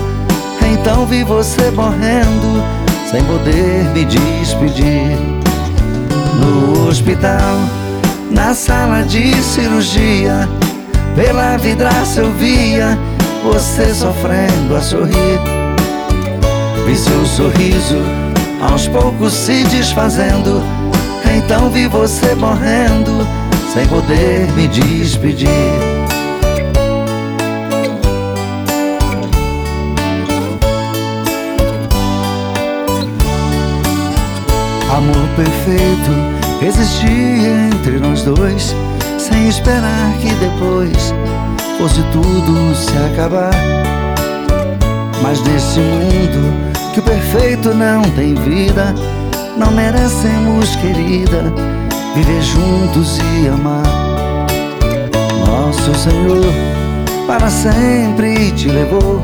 Então 0.72 1.06
vi 1.06 1.24
você 1.26 1.70
morrendo 1.72 2.64
sem 3.12 3.22
poder 3.26 3.84
me 3.94 4.06
despedir 4.06 5.35
no 6.40 6.88
hospital, 6.88 7.58
na 8.32 8.54
sala 8.54 9.04
de 9.04 9.34
cirurgia. 9.42 10.48
Pela 11.16 11.58
vidraça 11.58 12.22
eu 12.22 12.32
via 12.34 12.98
você 13.44 13.94
sofrendo 13.94 14.76
a 14.76 14.82
sorrir. 14.82 15.40
Vi 16.86 16.98
seu 16.98 17.26
sorriso 17.26 17.98
aos 18.62 18.88
poucos 18.88 19.34
se 19.34 19.64
desfazendo. 19.66 20.62
Então 21.36 21.70
vi 21.70 21.88
você 21.88 22.36
morrendo 22.36 23.28
sem 23.74 23.86
poder 23.88 24.52
me 24.54 24.68
despedir. 24.68 25.95
Amor 34.96 35.28
perfeito 35.36 36.66
existia 36.66 37.68
entre 37.68 38.00
nós 38.00 38.24
dois, 38.24 38.74
sem 39.18 39.50
esperar 39.50 40.14
que 40.22 40.34
depois 40.36 41.14
fosse 41.78 42.02
tudo 42.14 42.74
se 42.74 42.98
acabar. 43.12 43.52
Mas 45.22 45.42
nesse 45.42 45.82
mundo 45.82 46.94
que 46.94 47.02
o 47.02 47.04
perfeito 47.04 47.74
não 47.74 48.04
tem 48.12 48.36
vida, 48.36 48.96
não 49.58 49.70
merecemos, 49.70 50.78
querida, 50.78 51.44
viver 52.16 52.42
juntos 52.42 53.20
e 53.20 53.50
amar. 53.50 53.84
Nosso 55.46 55.94
Senhor 55.94 56.54
para 57.28 57.50
sempre 57.50 58.50
te 58.52 58.70
levou, 58.70 59.22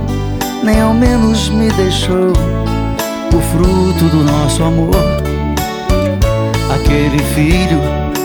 nem 0.65 0.81
ao 0.81 0.93
menos 0.93 1.47
me 1.47 1.71
deixou 1.71 2.33
o 3.33 3.41
fruto 3.53 4.03
do 4.09 4.21
nosso 4.29 4.61
amor. 4.63 5.20
Aquele 6.91 7.23
filho 7.33 7.79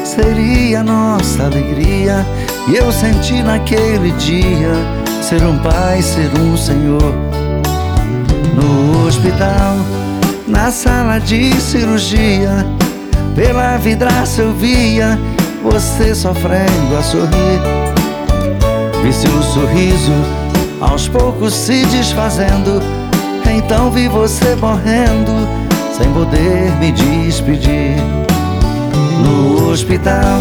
seria 0.04 0.82
nossa 0.82 1.44
alegria. 1.44 2.26
E 2.66 2.74
eu 2.74 2.90
senti 2.90 3.40
naquele 3.40 4.10
dia 4.18 4.72
ser 5.22 5.40
um 5.44 5.56
pai, 5.58 6.02
ser 6.02 6.28
um 6.40 6.56
senhor. 6.56 7.14
No 8.56 9.06
hospital, 9.06 9.76
na 10.48 10.72
sala 10.72 11.20
de 11.20 11.54
cirurgia, 11.60 12.66
pela 13.36 13.76
vidraça 13.76 14.42
eu 14.42 14.52
via 14.52 15.16
você 15.62 16.12
sofrendo 16.12 16.96
a 16.98 17.02
sorrir. 17.04 17.60
Vi 19.00 19.12
seu 19.12 19.42
sorriso 19.44 20.12
aos 20.80 21.06
poucos 21.06 21.54
se 21.54 21.86
desfazendo. 21.86 22.82
Então 23.48 23.92
vi 23.92 24.08
você 24.08 24.56
morrendo 24.56 25.46
sem 25.96 26.12
poder 26.12 26.72
me 26.80 26.90
despedir 26.90 28.26
no 29.16 29.70
hospital, 29.70 30.40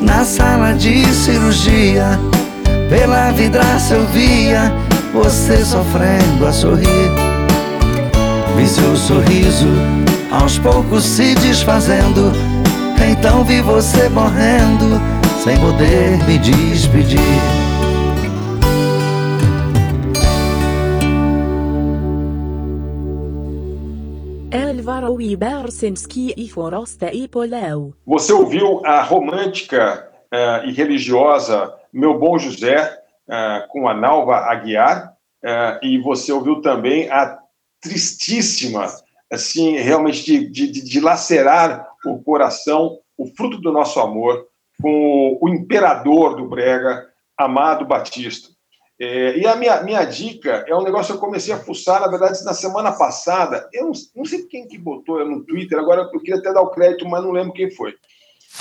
na 0.00 0.24
sala 0.24 0.72
de 0.72 1.04
cirurgia. 1.14 2.18
Pela 2.88 3.30
vidraça 3.32 3.94
eu 3.94 4.06
via 4.08 4.72
você 5.12 5.64
sofrendo 5.64 6.46
a 6.46 6.52
sorrir. 6.52 7.10
Vi 8.56 8.68
seu 8.68 8.96
sorriso 8.96 9.68
aos 10.30 10.58
poucos 10.58 11.04
se 11.04 11.34
desfazendo. 11.36 12.32
Então 13.10 13.44
vi 13.44 13.60
você 13.60 14.08
morrendo 14.08 15.00
sem 15.42 15.56
poder 15.58 16.18
me 16.26 16.38
despedir. 16.38 17.63
Álvaro 25.24 25.32
Ibersinski 25.32 26.34
e 26.36 26.48
Foroste 26.48 27.06
e 27.06 27.26
Poléu. 27.26 27.94
Você 28.06 28.32
ouviu 28.32 28.84
a 28.84 29.02
romântica 29.02 30.10
uh, 30.32 30.68
e 30.68 30.72
religiosa 30.72 31.74
Meu 31.92 32.18
Bom 32.18 32.38
José, 32.38 32.94
uh, 33.28 33.66
com 33.68 33.88
a 33.88 33.94
Nalva 33.94 34.36
Aguiar, 34.36 35.14
uh, 35.42 35.84
e 35.84 35.98
você 35.98 36.30
ouviu 36.30 36.60
também 36.60 37.08
a 37.10 37.38
tristíssima, 37.80 38.86
assim, 39.32 39.76
realmente 39.78 40.24
de, 40.24 40.50
de, 40.50 40.84
de 40.84 41.00
lacerar 41.00 41.88
o 42.04 42.22
coração, 42.22 42.98
o 43.16 43.26
fruto 43.26 43.58
do 43.58 43.72
nosso 43.72 44.00
amor, 44.00 44.46
com 44.80 45.38
o, 45.40 45.46
o 45.46 45.48
imperador 45.48 46.36
do 46.36 46.48
Brega, 46.48 47.06
Amado 47.36 47.86
Batista. 47.86 48.53
É, 48.98 49.36
e 49.36 49.46
a 49.46 49.56
minha, 49.56 49.82
minha 49.82 50.04
dica 50.04 50.64
é 50.68 50.74
um 50.74 50.82
negócio 50.82 51.12
que 51.12 51.16
eu 51.16 51.20
comecei 51.20 51.52
a 51.52 51.58
fuçar, 51.58 52.00
na 52.00 52.06
verdade, 52.06 52.44
na 52.44 52.54
semana 52.54 52.92
passada. 52.92 53.68
Eu 53.72 53.86
não, 53.86 53.92
não 54.14 54.24
sei 54.24 54.44
quem 54.44 54.68
que 54.68 54.78
botou 54.78 55.24
no 55.24 55.44
Twitter, 55.44 55.78
agora 55.78 56.02
eu 56.02 56.20
queria 56.20 56.36
até 56.36 56.52
dar 56.52 56.62
o 56.62 56.70
crédito, 56.70 57.08
mas 57.08 57.22
não 57.22 57.32
lembro 57.32 57.52
quem 57.52 57.70
foi. 57.70 57.94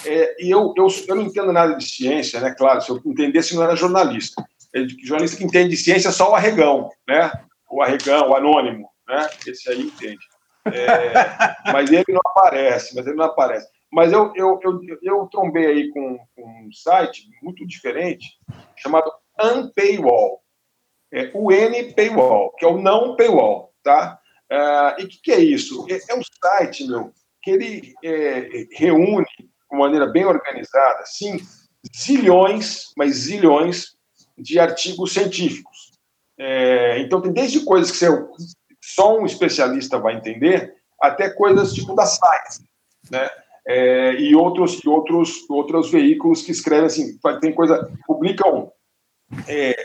É, 0.06 0.44
e 0.44 0.49
eu, 0.49 0.74
eu, 0.76 0.88
eu 1.08 1.16
não 1.16 1.24
entendo 1.24 1.53
nada 1.53 1.76
de 1.76 1.88
ciência, 1.88 2.40
né? 2.40 2.52
Claro, 2.58 2.82
se 2.82 2.90
eu 2.90 2.99
entendesse, 3.06 3.56
não 3.56 3.64
era 3.64 3.76
jornalista. 3.76 4.44
É, 4.74 4.88
jornalista 5.03 5.38
que 5.38 5.44
entende 5.44 5.70
de 5.70 5.78
ciência 5.78 6.10
é 6.10 6.12
só 6.12 6.32
o 6.32 6.36
arregão, 6.36 6.90
né? 7.08 7.32
O 7.70 7.82
arregão, 7.82 8.30
o 8.30 8.36
anônimo, 8.36 8.90
né? 9.08 9.30
Esse 9.45 9.70
aí 9.70 9.82
entende. 9.82 10.26
É, 10.66 11.14
mas 11.72 11.91
ele 11.91 12.06
não 12.10 12.22
aparece, 12.26 12.95
mas 12.95 13.06
ele 13.06 13.18
não 13.18 13.26
aparece. 13.26 13.68
Mas 13.91 14.12
eu, 14.12 14.34
eu, 14.36 14.60
eu, 14.64 14.82
eu 15.03 15.28
trombei 15.32 15.68
aí 15.68 15.90
com, 15.91 16.18
com 16.36 16.41
um 16.41 16.72
site 16.72 17.30
muito 17.44 17.66
diferente, 17.68 18.26
chamado 18.76 19.12
Unpaywall. 19.42 20.42
É 21.12 21.30
o 21.34 21.52
N-Paywall, 21.52 22.52
que 22.58 22.66
é 22.66 22.68
o 22.68 22.82
não 22.82 23.16
paywall, 23.16 23.72
tá? 23.84 24.20
Uh, 24.52 25.02
e 25.02 25.04
o 25.04 25.08
que, 25.08 25.22
que, 25.22 25.32
é 25.32 25.40
isso? 25.40 25.86
É, 25.88 26.00
é, 26.12 26.16
um 26.16 26.22
site, 26.44 26.88
meu, 26.88 27.14
que 27.44 27.52
ele 27.52 27.94
é, 28.04 28.66
reúne, 28.72 29.26
de 29.38 29.78
maneira 29.78 30.08
bem 30.08 30.26
organizada, 30.26 31.04
sim, 31.06 31.38
zilhões, 31.96 32.92
mas 32.98 33.16
zilhões 33.16 33.96
de 34.36 34.60
artigos 34.60 35.14
científicos. 35.14 35.92
É, 36.40 37.00
então, 37.00 37.22
tem 37.22 37.32
desde 37.32 37.64
coisas 37.64 37.92
que 37.92 37.98
você, 37.98 38.08
só 38.82 39.16
um 39.18 39.26
especialista 39.26 40.00
vai 40.00 40.16
entender, 40.16 40.76
até 41.00 41.30
coisas 41.30 41.74
tipo 41.74 41.96
da 41.96 42.06
Science, 42.06 42.64
né? 43.12 43.30
É, 43.66 44.16
e 44.16 44.36
outros, 44.36 44.84
e 44.84 44.90
outros, 44.90 45.50
outros 45.50 45.90
veículos 45.90 46.42
que 46.42 46.52
escrevem 46.52 46.86
assim, 46.86 47.18
tem 47.40 47.54
coisa, 47.54 47.90
publicam 48.06 48.72
é, 49.48 49.76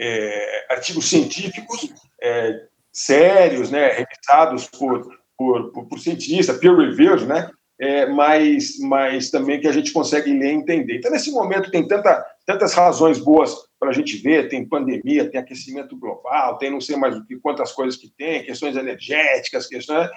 é, 0.00 0.66
artigos 0.70 1.08
científicos 1.08 1.92
é, 2.22 2.62
sérios, 2.92 3.70
né, 3.70 3.88
revisados 3.88 4.66
por, 4.66 5.08
por, 5.36 5.72
por, 5.72 5.86
por 5.86 5.98
cientistas, 5.98 6.58
peer 6.58 6.76
reviewed, 6.76 7.26
né, 7.26 7.50
é, 7.80 8.06
mas, 8.06 8.78
mas 8.80 9.30
também 9.30 9.60
que 9.60 9.68
a 9.68 9.72
gente 9.72 9.92
consegue 9.92 10.32
ler 10.32 10.50
e 10.50 10.56
entender. 10.56 10.96
Então, 10.96 11.12
nesse 11.12 11.30
momento, 11.30 11.70
tem 11.70 11.86
tanta, 11.86 12.26
tantas 12.44 12.74
razões 12.74 13.18
boas 13.18 13.54
para 13.78 13.90
a 13.90 13.92
gente 13.92 14.16
ver: 14.16 14.48
tem 14.48 14.68
pandemia, 14.68 15.30
tem 15.30 15.40
aquecimento 15.40 15.96
global, 15.96 16.58
tem 16.58 16.70
não 16.70 16.80
sei 16.80 16.96
mais 16.96 17.16
o 17.16 17.24
que, 17.24 17.36
quantas 17.36 17.70
coisas 17.70 17.96
que 17.96 18.08
tem, 18.08 18.42
questões 18.42 18.76
energéticas, 18.76 19.68
questões. 19.68 20.08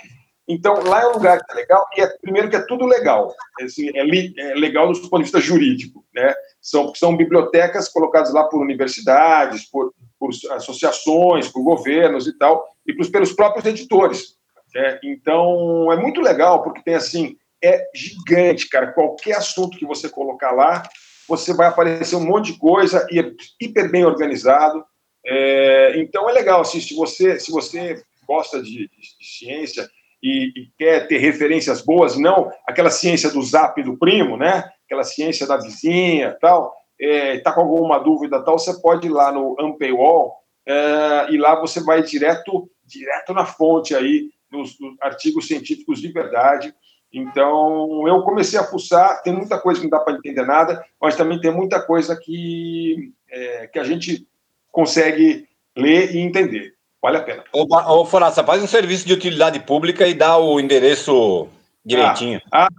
Então, 0.47 0.83
lá 0.83 1.03
é 1.03 1.07
um 1.07 1.13
lugar 1.13 1.43
que 1.43 1.51
é 1.51 1.55
legal, 1.55 1.85
e 1.95 2.01
é, 2.01 2.07
primeiro 2.21 2.49
que 2.49 2.55
é 2.55 2.65
tudo 2.65 2.85
legal, 2.85 3.33
assim, 3.61 3.89
é, 3.95 4.03
li, 4.03 4.33
é 4.37 4.53
legal 4.55 4.91
do 4.91 4.99
ponto 5.01 5.17
de 5.17 5.23
vista 5.23 5.39
jurídico, 5.39 6.03
né? 6.13 6.33
São, 6.59 6.93
são 6.95 7.15
bibliotecas 7.15 7.87
colocadas 7.87 8.33
lá 8.33 8.43
por 8.45 8.61
universidades, 8.61 9.69
por, 9.69 9.93
por 10.19 10.31
associações, 10.51 11.47
por 11.47 11.63
governos 11.63 12.27
e 12.27 12.37
tal, 12.37 12.67
e 12.85 12.93
pelos 12.93 13.33
próprios 13.33 13.65
editores. 13.65 14.35
Né? 14.73 14.99
Então, 15.03 15.91
é 15.91 15.95
muito 15.95 16.21
legal, 16.21 16.63
porque 16.63 16.83
tem 16.83 16.95
assim, 16.95 17.37
é 17.63 17.87
gigante, 17.93 18.67
cara. 18.67 18.91
Qualquer 18.91 19.37
assunto 19.37 19.77
que 19.77 19.85
você 19.85 20.09
colocar 20.09 20.51
lá, 20.51 20.83
você 21.27 21.53
vai 21.53 21.67
aparecer 21.67 22.15
um 22.15 22.25
monte 22.25 22.53
de 22.53 22.59
coisa 22.59 23.07
e 23.11 23.19
é 23.19 23.31
hiper 23.59 23.89
bem 23.91 24.05
organizado. 24.05 24.83
É, 25.25 25.93
então 25.97 26.27
é 26.29 26.33
legal, 26.33 26.61
assim, 26.61 26.81
se 26.81 26.95
você, 26.95 27.39
se 27.39 27.51
você 27.51 28.01
gosta 28.27 28.61
de, 28.61 28.87
de, 28.89 29.17
de 29.19 29.37
ciência 29.39 29.87
e, 30.21 30.51
e, 30.55 30.71
quer 30.77 31.07
ter 31.07 31.17
referências 31.17 31.81
boas, 31.81 32.17
não 32.17 32.51
aquela 32.67 32.89
ciência 32.89 33.29
do 33.29 33.41
zap 33.41 33.81
do 33.81 33.97
primo, 33.97 34.37
né? 34.37 34.69
Aquela 34.85 35.03
ciência 35.03 35.47
da 35.47 35.57
vizinha 35.57 36.37
tal, 36.39 36.73
é, 36.99 37.39
tá 37.39 37.51
com 37.51 37.61
alguma 37.61 37.97
dúvida 37.97 38.43
tal, 38.43 38.59
você 38.59 38.79
pode 38.81 39.07
ir 39.07 39.11
lá 39.11 39.31
no 39.31 39.55
Ampaywall 39.59 40.35
é, 40.67 41.27
e 41.31 41.37
lá 41.37 41.59
você 41.59 41.83
vai 41.83 42.03
direto, 42.03 42.69
direto 42.85 43.33
na 43.33 43.45
fonte 43.45 43.95
aí, 43.95 44.29
nos, 44.51 44.79
nos 44.79 44.95
artigos 45.01 45.47
científicos 45.47 45.99
de 45.99 46.11
verdade. 46.11 46.73
Então, 47.11 48.07
eu 48.07 48.21
comecei 48.21 48.57
a 48.57 48.63
fuçar, 48.63 49.21
tem 49.21 49.33
muita 49.33 49.59
coisa 49.59 49.81
que 49.81 49.87
não 49.87 49.97
dá 49.97 49.99
para 49.99 50.15
entender 50.15 50.45
nada, 50.45 50.83
mas 51.01 51.15
também 51.15 51.41
tem 51.41 51.51
muita 51.51 51.81
coisa 51.81 52.15
que, 52.15 53.11
é, 53.29 53.67
que 53.67 53.79
a 53.79 53.83
gente 53.83 54.25
consegue 54.71 55.47
ler 55.75 56.15
e 56.15 56.19
entender. 56.19 56.73
Vale 57.01 57.17
a 57.17 57.21
pena. 57.21 57.43
Ô, 57.51 57.65
ô 58.01 58.05
Foraça, 58.05 58.43
faz 58.43 58.61
um 58.61 58.67
serviço 58.67 59.07
de 59.07 59.13
utilidade 59.13 59.59
pública 59.59 60.07
e 60.07 60.13
dá 60.13 60.37
o 60.37 60.59
endereço 60.59 61.47
direitinho. 61.83 62.39
Ah, 62.51 62.65
ah 62.65 62.69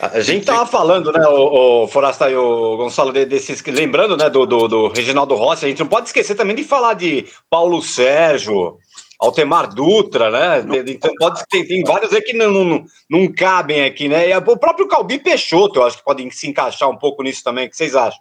A 0.00 0.20
gente 0.20 0.40
estava 0.40 0.66
falando, 0.66 1.12
né, 1.12 1.26
o, 1.26 1.84
o 1.84 1.88
Forasta 1.88 2.30
e 2.30 2.36
o 2.36 2.76
Gonçalo, 2.76 3.12
desses, 3.12 3.62
lembrando, 3.64 4.16
né, 4.16 4.30
do, 4.30 4.46
do, 4.46 4.68
do, 4.68 4.88
Reginaldo 4.88 5.34
Rossi, 5.34 5.64
a 5.64 5.68
gente 5.68 5.80
não 5.80 5.86
pode 5.86 6.06
esquecer 6.06 6.34
também 6.34 6.54
de 6.54 6.64
falar 6.64 6.94
de 6.94 7.26
Paulo 7.50 7.82
Sérgio, 7.82 8.78
Altemar 9.20 9.74
Dutra, 9.74 10.30
né, 10.30 10.64
então 10.86 11.12
pode 11.18 11.42
tem, 11.48 11.66
tem 11.66 11.82
vários 11.82 12.12
aí 12.12 12.22
que 12.22 12.32
não, 12.32 12.52
não, 12.52 12.84
não 13.10 13.32
cabem 13.32 13.84
aqui, 13.84 14.08
né, 14.08 14.30
e 14.30 14.36
o 14.36 14.56
próprio 14.56 14.86
Calbi 14.86 15.18
Peixoto, 15.18 15.80
eu 15.80 15.86
acho 15.86 15.98
que 15.98 16.04
pode 16.04 16.30
se 16.30 16.48
encaixar 16.48 16.88
um 16.88 16.96
pouco 16.96 17.22
nisso 17.22 17.42
também, 17.42 17.66
o 17.66 17.70
que 17.70 17.76
vocês 17.76 17.96
acham? 17.96 18.20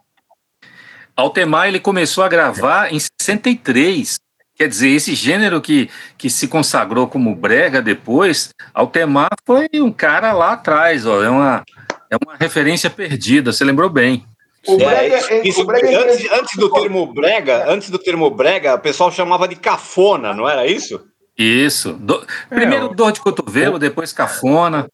Altemar 1.16 1.68
ele 1.68 1.80
começou 1.80 2.24
a 2.24 2.30
gravar 2.30 2.94
em 2.94 3.00
63. 3.20 4.20
Quer 4.58 4.68
dizer, 4.68 4.90
esse 4.90 5.14
gênero 5.14 5.62
que, 5.62 5.88
que 6.18 6.32
se 6.32 6.48
consagrou 6.48 7.08
como 7.08 7.36
brega 7.36 7.80
depois, 7.80 8.50
Altemar 8.74 9.30
foi 9.46 9.70
um 9.76 9.92
cara 9.92 10.34
lá 10.34 10.54
atrás, 10.54 11.06
ó, 11.06 11.24
é 11.24 11.30
uma, 11.30 11.64
é 12.10 12.16
uma 12.16 12.36
referência 12.36 12.90
perdida, 12.90 13.54
você 13.54 13.64
lembrou 13.64 13.88
bem. 13.88 14.26
O 14.66 14.76
brega, 14.78 15.16
é, 15.30 15.48
isso, 15.48 15.62
o 15.62 15.66
brega 15.66 15.88
é 15.88 15.96
antes, 15.96 16.32
antes, 16.32 16.58
do 16.58 16.72
termo 16.72 17.14
brega, 17.14 17.72
antes 17.72 17.92
do 17.92 18.00
termo 18.00 18.30
brega, 18.32 18.74
o 18.74 18.80
pessoal 18.80 19.12
chamava 19.12 19.48
de 19.48 19.56
cafona, 19.56 20.34
não 20.34 20.50
era 20.50 20.66
isso? 20.66 21.06
Isso. 21.38 21.94
Do, 21.94 22.26
primeiro 22.50 22.88
é, 22.88 22.96
dor 22.96 23.12
de 23.12 23.22
cotovelo, 23.22 23.78
depois 23.78 24.12
cafona. 24.12 24.88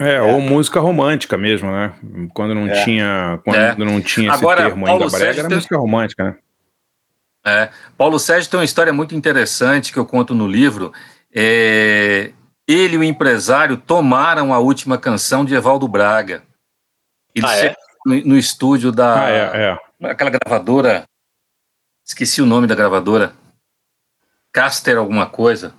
É, 0.00 0.14
é, 0.14 0.22
ou 0.22 0.40
música 0.40 0.80
romântica 0.80 1.36
mesmo, 1.36 1.70
né? 1.70 1.92
Quando 2.32 2.54
não 2.54 2.66
é. 2.66 2.84
tinha, 2.84 3.38
quando 3.44 3.56
é. 3.56 3.76
não 3.76 4.00
tinha 4.00 4.30
esse 4.30 4.38
Agora, 4.38 4.64
termo 4.64 4.86
Paulo 4.86 5.04
ainda 5.04 5.16
brega, 5.16 5.40
era 5.40 5.48
tem... 5.48 5.56
música 5.56 5.76
romântica, 5.76 6.24
né? 6.24 6.36
É. 7.46 7.70
Paulo 7.96 8.18
Sérgio 8.18 8.50
tem 8.50 8.58
uma 8.58 8.64
história 8.64 8.92
muito 8.92 9.14
interessante 9.14 9.92
que 9.92 9.98
eu 9.98 10.06
conto 10.06 10.34
no 10.34 10.46
livro. 10.46 10.92
É... 11.34 12.32
Ele 12.66 12.94
e 12.94 12.98
o 12.98 13.04
empresário 13.04 13.76
tomaram 13.76 14.54
a 14.54 14.58
última 14.58 14.96
canção 14.96 15.44
de 15.44 15.54
Evaldo 15.54 15.86
Braga. 15.86 16.42
Eles 17.34 17.50
ah, 17.50 17.56
é? 17.66 17.74
no, 18.06 18.14
no, 18.28 18.38
estúdio 18.38 18.90
da. 18.90 19.24
Ah, 19.24 19.30
é, 19.30 19.78
é. 20.02 20.10
Aquela 20.10 20.30
gravadora. 20.30 21.04
Esqueci 22.02 22.40
o 22.40 22.46
nome 22.46 22.66
da 22.66 22.74
gravadora. 22.74 23.34
Caster 24.52 24.96
alguma 24.96 25.26
coisa. 25.26 25.74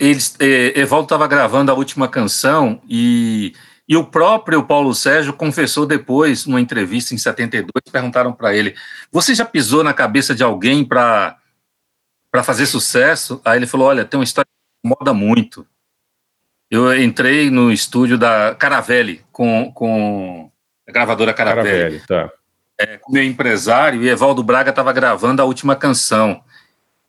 Eles, 0.00 0.34
é, 0.40 0.78
Evaldo 0.80 1.04
estava 1.04 1.26
gravando 1.26 1.70
a 1.70 1.74
última 1.74 2.08
canção 2.08 2.80
e, 2.88 3.54
e 3.88 3.96
o 3.96 4.04
próprio 4.04 4.64
Paulo 4.64 4.92
Sérgio 4.94 5.32
confessou 5.32 5.86
depois, 5.86 6.44
numa 6.44 6.60
entrevista 6.60 7.14
em 7.14 7.18
72, 7.18 7.70
perguntaram 7.90 8.32
para 8.32 8.54
ele: 8.54 8.74
Você 9.12 9.34
já 9.34 9.44
pisou 9.44 9.84
na 9.84 9.94
cabeça 9.94 10.34
de 10.34 10.42
alguém 10.42 10.84
para 10.84 11.38
fazer 12.42 12.66
sucesso? 12.66 13.40
Aí 13.44 13.58
ele 13.58 13.66
falou: 13.66 13.86
Olha, 13.86 14.04
tem 14.04 14.18
uma 14.18 14.24
história 14.24 14.48
que 14.48 14.88
incomoda 14.88 15.14
muito. 15.14 15.64
Eu 16.68 17.00
entrei 17.00 17.48
no 17.48 17.70
estúdio 17.70 18.18
da 18.18 18.56
Caravelli 18.56 19.24
com, 19.30 19.70
com 19.72 20.50
a 20.88 20.92
gravadora 20.92 21.32
Caravelli. 21.32 22.00
Caravelli 22.00 22.06
tá. 22.06 22.32
É, 22.78 22.98
com 22.98 23.12
meu 23.12 23.22
empresário 23.22 24.02
e 24.02 24.08
Evaldo 24.08 24.42
Braga 24.42 24.70
estava 24.70 24.92
gravando 24.92 25.40
a 25.40 25.44
última 25.44 25.76
canção. 25.76 26.42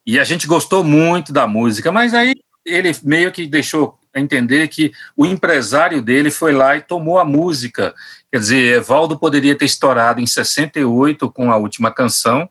E 0.05 0.19
a 0.19 0.23
gente 0.23 0.45
gostou 0.45 0.83
muito 0.83 1.33
da 1.33 1.47
música, 1.47 1.91
mas 1.91 2.13
aí 2.13 2.35
ele 2.63 2.95
meio 3.03 3.31
que 3.31 3.47
deixou 3.47 3.99
entender 4.19 4.67
que 4.67 4.91
o 5.15 5.25
empresário 5.25 6.01
dele 6.01 6.31
foi 6.31 6.51
lá 6.51 6.75
e 6.75 6.81
tomou 6.81 7.19
a 7.19 7.25
música. 7.25 7.93
Quer 8.31 8.39
dizer, 8.39 8.75
Evaldo 8.75 9.17
poderia 9.17 9.57
ter 9.57 9.65
estourado 9.65 10.19
em 10.19 10.27
68 10.27 11.31
com 11.31 11.51
a 11.51 11.57
última 11.57 11.91
canção, 11.91 12.49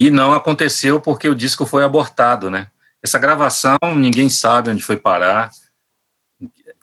e 0.00 0.10
não 0.10 0.32
aconteceu 0.32 1.00
porque 1.00 1.28
o 1.28 1.34
disco 1.34 1.66
foi 1.66 1.82
abortado, 1.82 2.48
né? 2.48 2.68
Essa 3.02 3.18
gravação 3.18 3.76
ninguém 3.96 4.28
sabe 4.28 4.70
onde 4.70 4.82
foi 4.82 4.96
parar. 4.96 5.50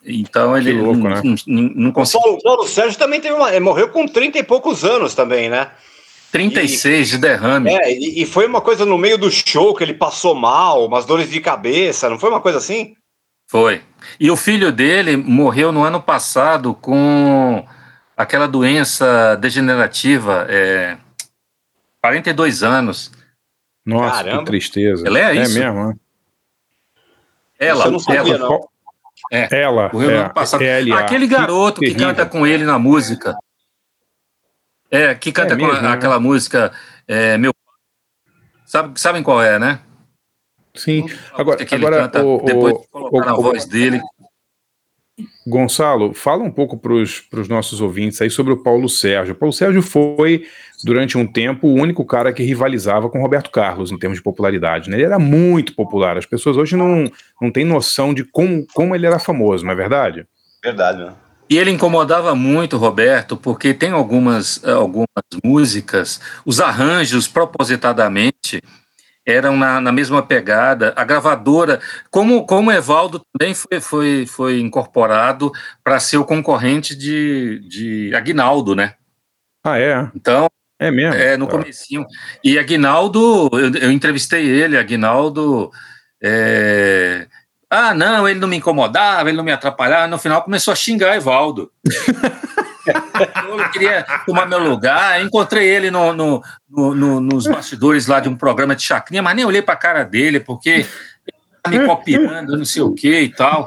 Então 0.04 0.56
ele 0.56 0.72
louco, 0.74 1.00
não, 1.00 1.10
né? 1.10 1.22
não, 1.46 1.62
não 1.74 1.92
conseguiu. 1.92 2.34
O 2.34 2.42
Paulo, 2.42 2.66
Sérgio 2.66 2.98
também 2.98 3.20
teve 3.20 3.34
uma, 3.34 3.58
morreu 3.58 3.88
com 3.88 4.06
30 4.06 4.38
e 4.38 4.42
poucos 4.42 4.84
anos 4.84 5.14
também, 5.14 5.48
né? 5.48 5.70
36 6.30 7.08
e, 7.08 7.10
de 7.12 7.18
derrame. 7.18 7.70
É, 7.70 7.92
e, 7.92 8.22
e, 8.22 8.26
foi 8.26 8.46
uma 8.46 8.60
coisa 8.60 8.84
no 8.84 8.98
meio 8.98 9.16
do 9.16 9.30
show 9.30 9.74
que 9.74 9.82
ele 9.82 9.94
passou 9.94 10.34
mal, 10.34 10.86
umas 10.86 11.06
dores 11.06 11.30
de 11.30 11.40
cabeça, 11.40 12.10
não 12.10 12.18
foi 12.18 12.30
uma 12.30 12.40
coisa 12.40 12.58
assim? 12.58 12.94
Foi. 13.46 13.82
E 14.18 14.30
o 14.30 14.36
filho 14.36 14.72
dele 14.72 15.16
morreu 15.16 15.72
no 15.72 15.84
ano 15.84 16.00
passado 16.02 16.74
com 16.74 17.66
aquela 18.16 18.48
doença 18.48 19.36
degenerativa, 19.36 20.46
é, 20.48 20.96
42 22.02 22.62
anos. 22.62 23.12
Nossa, 23.84 24.24
Caramba. 24.24 24.38
que 24.38 24.44
tristeza. 24.46 25.06
Ela 25.06 25.18
é, 25.18 25.36
é 25.36 25.42
isso? 25.42 25.58
mesmo, 25.58 25.88
né? 25.88 25.94
Ela, 27.58 27.86
eu 27.86 27.90
não 27.92 27.98
sabia, 27.98 28.34
ela, 28.34 28.38
não. 28.38 28.68
É, 29.32 29.60
ela, 29.62 29.90
morreu 29.92 30.10
é, 30.10 30.14
no 30.14 30.20
ano 30.20 30.34
passado. 30.34 30.62
Aquele 30.98 31.26
garoto 31.26 31.80
que, 31.80 31.90
que 31.90 31.94
canta 31.94 32.26
com 32.26 32.46
ele 32.46 32.64
na 32.64 32.78
música. 32.78 33.36
É, 34.90 35.14
que 35.14 35.32
canta 35.32 35.54
é 35.54 35.56
mesmo, 35.56 35.70
com 35.70 35.76
a, 35.76 35.82
né? 35.82 35.88
aquela 35.90 36.20
música 36.20 36.72
é, 37.08 37.36
Meu 37.36 37.52
Sabe, 38.66 39.00
sabem 39.00 39.22
qual 39.22 39.40
é, 39.40 39.58
né? 39.58 39.80
Sim. 40.76 41.06
Agora, 41.32 41.64
agora 41.70 41.96
canta, 42.02 42.24
o, 42.24 42.42
depois 42.44 42.74
de 42.80 42.88
colocar 42.88 43.34
o, 43.34 43.38
a 43.38 43.42
voz 43.42 43.64
dele. 43.66 44.00
Gonçalo, 45.46 46.12
fala 46.12 46.42
um 46.42 46.50
pouco 46.50 46.76
para 46.76 46.92
os 46.92 47.48
nossos 47.48 47.80
ouvintes 47.80 48.20
aí 48.20 48.28
sobre 48.28 48.52
o 48.52 48.62
Paulo 48.62 48.88
Sérgio. 48.88 49.32
O 49.32 49.36
Paulo 49.36 49.52
Sérgio 49.52 49.80
foi, 49.80 50.46
durante 50.84 51.16
um 51.16 51.26
tempo, 51.26 51.68
o 51.68 51.74
único 51.74 52.04
cara 52.04 52.32
que 52.32 52.42
rivalizava 52.42 53.08
com 53.08 53.20
Roberto 53.20 53.50
Carlos 53.50 53.90
em 53.90 53.98
termos 53.98 54.18
de 54.18 54.22
popularidade. 54.22 54.90
Né? 54.90 54.96
Ele 54.96 55.04
era 55.04 55.18
muito 55.18 55.74
popular. 55.74 56.18
As 56.18 56.26
pessoas 56.26 56.56
hoje 56.56 56.76
não, 56.76 57.10
não 57.40 57.50
têm 57.50 57.64
noção 57.64 58.12
de 58.12 58.24
como, 58.24 58.66
como 58.74 58.94
ele 58.94 59.06
era 59.06 59.18
famoso, 59.18 59.64
não 59.64 59.72
é 59.72 59.76
verdade? 59.76 60.26
Verdade, 60.62 61.04
né? 61.04 61.12
E 61.48 61.56
ele 61.56 61.70
incomodava 61.70 62.34
muito, 62.34 62.76
Roberto, 62.76 63.36
porque 63.36 63.72
tem 63.72 63.92
algumas, 63.92 64.62
algumas 64.64 65.06
músicas, 65.44 66.20
os 66.44 66.60
arranjos 66.60 67.28
propositadamente 67.28 68.60
eram 69.26 69.56
na, 69.56 69.80
na 69.80 69.90
mesma 69.90 70.22
pegada. 70.22 70.94
A 70.96 71.04
gravadora, 71.04 71.80
como, 72.10 72.46
como 72.46 72.70
Evaldo 72.70 73.20
também 73.32 73.52
foi, 73.54 73.80
foi, 73.80 74.26
foi 74.26 74.60
incorporado 74.60 75.50
para 75.82 75.98
ser 75.98 76.18
o 76.18 76.24
concorrente 76.24 76.94
de, 76.94 77.58
de 77.68 78.14
Agnaldo, 78.14 78.76
né? 78.76 78.94
Ah, 79.64 79.80
é? 79.80 80.08
Então, 80.14 80.48
É 80.78 80.90
mesmo? 80.92 81.20
É, 81.20 81.36
no 81.36 81.48
comecinho. 81.48 82.06
E 82.44 82.56
Aguinaldo, 82.56 83.50
eu, 83.52 83.74
eu 83.74 83.90
entrevistei 83.90 84.46
ele, 84.46 84.78
Aguinaldo. 84.78 85.72
É... 86.22 87.26
Ah, 87.68 87.92
não, 87.92 88.28
ele 88.28 88.38
não 88.38 88.46
me 88.46 88.56
incomodava, 88.56 89.28
ele 89.28 89.36
não 89.36 89.42
me 89.42 89.50
atrapalhava. 89.50 90.06
No 90.06 90.18
final 90.18 90.42
começou 90.42 90.70
a 90.70 90.76
xingar 90.76 91.16
Evaldo. 91.16 91.72
eu 92.86 93.70
queria 93.70 94.04
tomar 94.26 94.46
meu 94.46 94.58
lugar. 94.58 95.20
Encontrei 95.22 95.68
ele 95.68 95.90
no, 95.90 96.12
no, 96.12 96.42
no, 96.68 96.94
no, 96.94 97.20
nos 97.20 97.46
bastidores 97.46 98.06
lá 98.06 98.20
de 98.20 98.28
um 98.28 98.36
programa 98.36 98.74
de 98.76 98.82
chacrinha, 98.82 99.22
mas 99.22 99.34
nem 99.36 99.44
olhei 99.44 99.62
para 99.62 99.74
a 99.74 99.78
cara 99.78 100.04
dele, 100.04 100.40
porque 100.40 100.68
ele 100.70 100.86
tá 101.62 101.70
me 101.70 101.84
copiando, 101.86 102.56
não 102.56 102.64
sei 102.64 102.82
o 102.82 102.92
que 102.94 103.20
e 103.20 103.28
tal. 103.32 103.66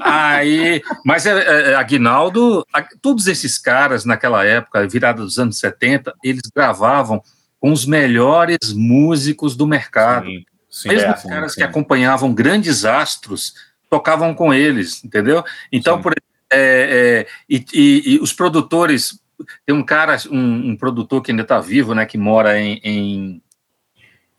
Aí, 0.00 0.82
mas 1.04 1.26
é, 1.26 1.70
é, 1.72 1.74
Aguinaldo, 1.74 2.66
a- 2.72 2.84
todos 3.00 3.26
esses 3.26 3.58
caras 3.58 4.04
naquela 4.04 4.44
época, 4.44 4.86
virada 4.88 5.22
dos 5.22 5.38
anos 5.38 5.58
70, 5.58 6.12
eles 6.22 6.42
gravavam 6.54 7.22
com 7.60 7.72
os 7.72 7.86
melhores 7.86 8.72
músicos 8.72 9.54
do 9.56 9.66
mercado. 9.66 10.26
sim, 10.68 10.88
Mesmo 10.88 11.10
é, 11.10 11.14
os 11.14 11.20
sim, 11.20 11.28
caras 11.28 11.52
sim. 11.54 11.60
que 11.60 11.64
acompanhavam 11.64 12.34
grandes 12.34 12.84
astros 12.84 13.54
tocavam 13.88 14.34
com 14.34 14.52
eles, 14.54 15.04
entendeu? 15.04 15.44
Então, 15.70 16.00
por 16.00 16.14
é, 16.52 17.26
é, 17.26 17.26
e, 17.48 17.64
e- 17.72 18.14
e 18.14 18.18
os 18.20 18.32
produtores, 18.32 19.20
tem 19.66 19.74
um 19.74 19.82
cara, 19.84 20.16
um, 20.30 20.70
um 20.70 20.76
produtor 20.76 21.22
que 21.22 21.30
ainda 21.30 21.42
está 21.42 21.58
vivo, 21.60 21.94
né, 21.94 22.06
que 22.06 22.18
mora 22.18 22.60
em, 22.60 22.80
em 22.84 23.42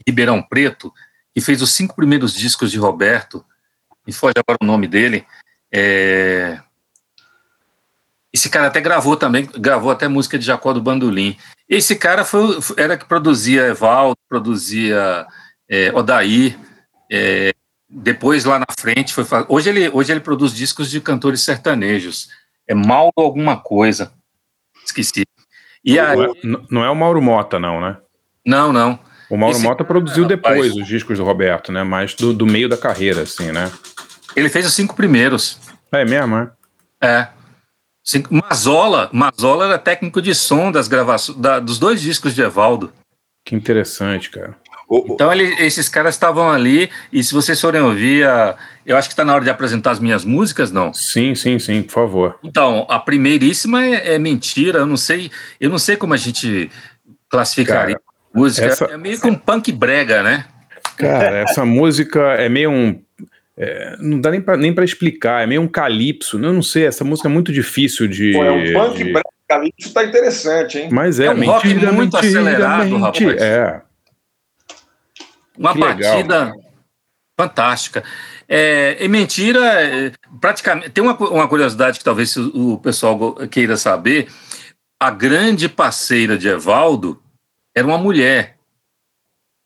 Ribeirão 0.08 0.42
Preto, 0.42 0.94
que 1.34 1.42
fez 1.42 1.62
os 1.62 1.72
cinco 1.72 1.96
primeiros 1.96 2.34
discos 2.34 2.72
de 2.72 2.78
Roberto, 2.78 3.44
e 4.06 4.14
foge 4.14 4.34
agora 4.38 4.58
o 4.62 4.66
nome 4.66 4.88
dele. 4.88 5.26
é, 5.72 6.60
esse 8.32 8.50
cara 8.50 8.68
até 8.68 8.82
gravou 8.82 9.16
também, 9.16 9.46
gravou 9.46 9.92
até 9.92 10.08
música 10.08 10.40
de 10.40 10.46
Jacó 10.46 10.74
do 10.74 10.82
Bandolim. 10.82 11.38
Esse 11.70 11.96
cara 11.96 12.26
foi, 12.26 12.58
era 12.78 12.98
que 12.98 13.06
produzia 13.06 13.68
Evaldo, 13.68 14.18
produzia 14.28 15.28
é, 15.70 15.92
Odaí, 15.94 16.58
é, 17.12 17.54
depois 17.94 18.44
lá 18.46 18.60
na 18.60 18.66
frente 18.80 19.14
foi 19.14 19.24
hoje 19.48 19.70
ele 19.70 19.90
hoje 19.90 20.12
ele 20.12 20.20
produz 20.20 20.54
discos 20.54 20.90
de 20.90 21.00
cantores 21.00 21.42
sertanejos. 21.42 22.30
É 22.68 22.74
Mauro 22.74 23.14
alguma 23.18 23.58
coisa. 23.58 24.12
Esqueci. 24.86 25.26
E 25.84 26.00
aí, 26.00 26.16
Não 26.16 26.24
é, 26.24 26.28
n- 26.44 26.68
não 26.72 26.84
é 26.86 26.90
o 26.90 26.96
Mauro 26.96 27.22
Mota, 27.22 27.60
não, 27.60 27.80
né? 27.82 27.98
não, 28.46 28.72
não. 28.74 29.00
O 29.30 29.38
Mauro 29.38 29.56
Esse 29.56 29.64
Mota 29.66 29.84
produziu 29.84 30.24
rapaz, 30.28 30.56
depois 30.56 30.76
os 30.76 30.88
discos 30.88 31.18
do 31.18 31.24
Roberto, 31.24 31.72
né? 31.72 31.84
Mais 31.84 32.14
do, 32.14 32.34
do 32.34 32.46
meio 32.46 32.70
da 32.70 32.78
carreira, 32.78 33.22
assim, 33.24 33.52
né? 33.52 33.72
Ele 34.36 34.50
fez 34.50 34.66
os 34.66 34.74
cinco 34.74 34.96
primeiros. 34.96 35.60
É 35.92 36.06
mesmo, 36.06 36.36
é? 36.38 36.52
É. 37.02 37.28
Cinco, 38.04 38.34
Mazola, 38.34 39.10
Mazola 39.14 39.66
era 39.66 39.78
técnico 39.80 40.22
de 40.22 40.36
som 40.36 40.72
das 40.72 40.88
gravações 40.88 41.38
da- 41.38 41.60
dos 41.60 41.80
dois 41.80 42.02
discos 42.02 42.34
de 42.36 42.42
Evaldo. 42.42 42.92
Que 43.46 43.56
interessante, 43.56 44.30
cara. 44.30 44.56
Então 45.10 45.32
ele- 45.32 45.56
esses 45.64 45.90
caras 45.90 46.16
estavam 46.16 46.50
ali 46.52 46.90
e 47.12 47.24
se 47.24 47.34
vocês 47.34 47.60
forem 47.60 47.82
ouvir, 47.82 48.26
a- 48.28 48.56
eu 48.86 48.96
acho 48.98 49.08
que 49.08 49.14
está 49.14 49.24
na 49.26 49.34
hora 49.34 49.44
de 49.44 49.50
apresentar 49.50 49.92
as 49.92 50.00
minhas 50.00 50.24
músicas, 50.26 50.72
não? 50.72 50.94
Sim, 50.94 51.34
sim, 51.36 51.58
sim, 51.60 51.82
por 51.82 51.92
favor. 51.94 52.40
Então, 52.44 52.86
a 52.90 53.00
primeiríssima 53.00 53.86
é, 53.86 54.16
é 54.16 54.20
mentira. 54.20 54.80
Eu 54.80 54.86
não 54.86 54.98
sei, 54.98 55.32
eu 55.60 55.70
não 55.70 55.78
sei 55.80 55.96
como 55.96 56.14
a 56.14 56.18
gente 56.18 56.70
classificaria 57.30 57.96
Cara, 57.96 58.02
a 58.34 58.38
música. 58.38 58.68
essa- 58.68 58.86
É 58.86 58.98
meio 58.98 59.20
que 59.20 59.28
um 59.28 59.36
punk 59.36 59.72
brega, 59.72 60.22
né? 60.24 60.46
Cara, 60.98 61.38
essa 61.40 61.64
música 61.66 62.20
é 62.34 62.48
meio 62.50 62.70
um. 62.70 63.02
é, 63.58 63.96
não 64.00 64.20
dá 64.20 64.32
nem 64.32 64.42
pra, 64.42 64.58
nem 64.58 64.74
pra 64.74 64.84
explicar, 64.86 65.44
é 65.44 65.48
meio 65.48 65.62
um 65.62 65.68
calypso. 65.68 66.38
Eu 66.38 66.52
não 66.54 66.62
sei, 66.64 66.86
essa 66.86 67.04
música 67.04 67.28
é 67.28 67.32
muito 67.32 67.52
difícil 67.54 68.08
de. 68.08 68.32
Pô, 68.34 68.44
é 68.44 68.52
um 68.52 68.74
punk 68.74 68.98
de- 68.98 69.12
branco, 69.12 69.30
cara, 69.48 69.64
isso 69.78 69.94
tá 69.94 70.04
interessante, 70.04 70.78
hein? 70.80 70.90
Mas 70.92 71.20
é, 71.20 71.26
É 71.28 71.32
um 71.32 71.46
rock 71.46 71.68
mentira, 71.68 71.92
muito 71.92 72.16
mentira, 72.16 72.40
acelerado, 72.42 72.90
mentira. 73.00 73.32
rapaz. 73.32 73.42
É. 73.42 73.82
Uma 75.58 75.74
Que 75.74 75.80
legal. 75.80 76.16
batida 76.16 76.54
fantástica. 77.40 78.04
É, 78.48 78.98
e 79.00 79.08
mentira, 79.08 79.60
é, 79.82 80.12
praticamente. 80.40 80.90
Tem 80.90 81.04
uma, 81.04 81.16
uma 81.18 81.48
curiosidade 81.48 81.98
que 81.98 82.06
talvez 82.06 82.36
o, 82.38 82.78
pessoal 82.78 83.36
queira 83.48 83.78
saber. 83.78 84.28
A 85.00 85.10
grande 85.10 85.68
parceira 85.68 86.38
de 86.38 86.48
Evaldo 86.48 87.22
era 87.76 87.86
uma 87.86 87.98
mulher. 87.98 88.58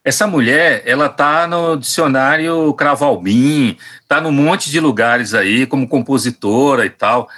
Essa 0.03 0.25
mulher, 0.25 0.83
ela 0.85 1.09
tá 1.09 1.45
no 1.45 1.75
dicionário 1.75 2.73
Cravalbim, 2.75 3.77
tá 4.07 4.21
num 4.21 4.31
monte 4.31 4.71
de 4.71 4.79
lugares 4.79 5.33
aí, 5.33 5.65
como 5.65 5.87
compositora 5.87 6.85
e 6.85 6.89
tal. 6.89 7.29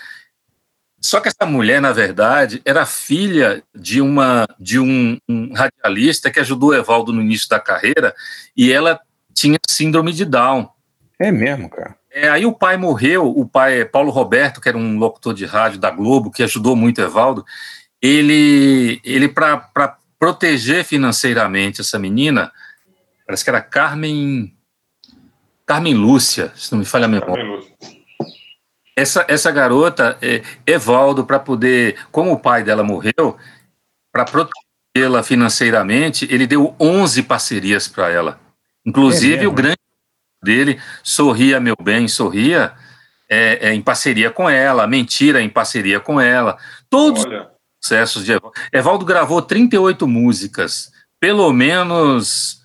Só 1.02 1.20
que 1.22 1.30
essa 1.30 1.46
mulher, 1.46 1.82
na 1.82 1.94
verdade, 1.94 2.62
era 2.66 2.86
filha 2.86 3.64
de 3.74 4.02
uma 4.02 4.46
de 4.60 4.80
um, 4.80 5.18
um 5.30 5.54
radialista 5.54 6.30
que 6.30 6.40
ajudou 6.40 6.70
o 6.70 6.76
Evaldo 6.76 7.14
no 7.14 7.22
início 7.22 7.48
da 7.48 7.60
carreira 7.60 8.14
e 8.56 8.72
ela 8.72 9.00
tinha 9.34 9.58
síndrome 9.70 10.12
de 10.12 10.26
Down. 10.26 10.70
É 11.18 11.32
mesmo, 11.32 11.70
cara. 11.70 11.96
É, 12.12 12.28
aí 12.28 12.46
o 12.46 12.52
pai 12.52 12.76
morreu, 12.76 13.28
o 13.28 13.48
pai 13.48 13.86
Paulo 13.86 14.12
Roberto, 14.12 14.60
que 14.60 14.68
era 14.68 14.78
um 14.78 14.98
locutor 14.98 15.34
de 15.34 15.46
rádio 15.46 15.80
da 15.80 15.92
Globo, 15.92 16.32
que 16.32 16.44
ajudou 16.44 16.76
muito 16.76 17.00
o 17.00 17.04
Evaldo, 17.04 17.46
ele, 18.02 19.00
ele 19.04 19.30
para 19.30 19.98
proteger 20.18 20.84
financeiramente 20.84 21.82
essa 21.82 22.00
menina, 22.00 22.52
parece 23.26 23.44
que 23.44 23.50
era 23.50 23.62
Carmen 23.62 24.54
Carmen 25.66 25.94
Lúcia, 25.94 26.52
se 26.56 26.72
não 26.72 26.80
me 26.80 26.86
falha 26.86 27.06
a 27.06 27.08
memória. 27.08 27.46
Essa, 29.00 29.26
essa 29.30 29.50
garota, 29.50 30.18
é, 30.22 30.44
Evaldo, 30.68 31.26
para 31.26 31.40
poder, 31.40 31.96
como 32.12 32.34
o 32.34 32.40
pai 32.40 32.66
dela 32.66 32.84
morreu, 32.84 33.38
para 34.12 34.26
protegê-la 34.26 35.24
financeiramente, 35.24 36.28
ele 36.30 36.46
deu 36.46 36.76
11 36.78 37.24
parcerias 37.24 37.88
para 37.88 38.10
ela. 38.10 38.42
Inclusive, 38.86 39.46
É 39.46 39.48
o 39.48 39.54
grande 39.54 39.80
dele, 40.44 40.82
Sorria 41.02 41.62
Meu 41.62 41.78
Bem, 41.82 42.10
Sorria, 42.10 42.74
é, 43.30 43.70
é 43.70 43.74
em 43.74 43.82
parceria 43.82 44.32
com 44.32 44.50
ela, 44.50 44.86
Mentira 44.86 45.42
em 45.42 45.50
parceria 45.50 46.02
com 46.02 46.20
ela. 46.20 46.58
Todos 46.90 47.24
os 47.24 47.48
sucessos 47.82 48.26
de 48.26 48.34
Evaldo. 48.34 48.60
Evaldo 48.74 49.06
gravou 49.06 49.42
38 49.42 50.06
músicas, 50.06 50.92
pelo 51.22 51.54
menos 51.54 52.60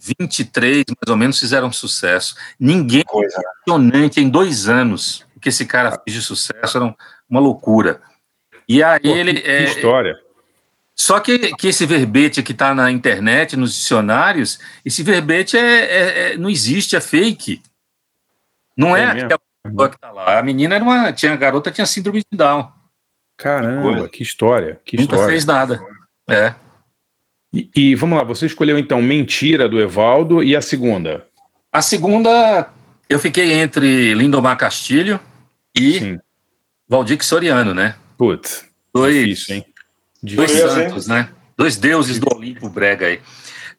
23, 0.00 0.84
mais 0.88 1.10
ou 1.10 1.16
menos, 1.16 1.38
fizeram 1.38 1.70
sucesso. 1.70 2.36
Ninguém 2.58 3.04
impressionante 3.06 4.18
em 4.18 4.30
dois 4.30 4.66
anos 4.66 5.30
que 5.42 5.48
esse 5.50 5.66
cara 5.66 5.90
fez 6.02 6.16
de 6.16 6.22
sucesso, 6.22 6.76
era 6.78 6.84
um- 6.86 6.94
uma 7.28 7.40
loucura. 7.40 8.00
E 8.68 8.82
aí 8.82 9.00
Pô, 9.00 9.08
ele. 9.08 9.34
que, 9.34 9.40
que 9.42 9.50
é, 9.50 9.64
história. 9.64 10.16
só 10.94 11.18
que, 11.20 11.54
que 11.56 11.68
esse 11.68 11.84
verbete 11.84 12.42
que 12.42 12.52
está 12.52 12.74
na 12.74 12.90
internet, 12.90 13.56
nos 13.56 13.74
dicionários, 13.74 14.58
esse 14.84 15.02
verbete 15.02 15.56
é, 15.58 15.60
é- 15.60 16.32
é- 16.32 16.36
não 16.36 16.48
existe, 16.48 16.94
é 16.96 17.00
fake. 17.00 17.60
Não 18.76 18.96
é, 18.96 19.02
É 19.02 19.06
aquela 19.24 19.40
pessoa 19.64 19.88
que 19.90 19.96
está 19.96 20.10
lá. 20.10 20.38
A 20.38 20.42
menina 20.42 20.76
era 20.76 20.84
uma. 20.84 21.12
Tinha, 21.12 21.32
a 21.32 21.36
garota 21.36 21.70
tinha 21.70 21.86
síndrome 21.86 22.20
de 22.20 22.36
Down. 22.38 22.70
Caramba, 23.36 24.08
que 24.08 24.22
história. 24.22 24.80
Que 24.84 24.96
Nunca 24.96 25.14
história. 25.14 25.30
fez 25.32 25.44
nada. 25.44 25.80
É. 26.30 26.54
E, 27.52 27.68
e 27.76 27.94
vamos 27.94 28.16
lá, 28.16 28.24
você 28.24 28.46
escolheu 28.46 28.78
então 28.78 29.02
Mentira 29.02 29.68
do 29.68 29.78
Evaldo 29.80 30.42
e 30.42 30.56
a 30.56 30.62
segunda? 30.62 31.26
A 31.70 31.82
segunda, 31.82 32.70
eu 33.10 33.18
fiquei 33.18 33.52
entre 33.52 34.14
Lindomar 34.14 34.56
Castilho 34.56 35.20
e 35.76 36.18
Valdir 36.88 37.22
Soriano, 37.24 37.74
né? 37.74 37.96
Putz, 38.18 38.64
Dois, 38.94 39.14
difícil, 39.14 39.56
hein? 39.56 39.66
dois 40.22 40.50
Difícil, 40.50 40.70
santos, 40.70 41.06
né? 41.06 41.28
Dois 41.56 41.76
deuses 41.76 42.18
do 42.18 42.34
Olimpo 42.34 42.68
brega 42.68 43.06
aí. 43.06 43.20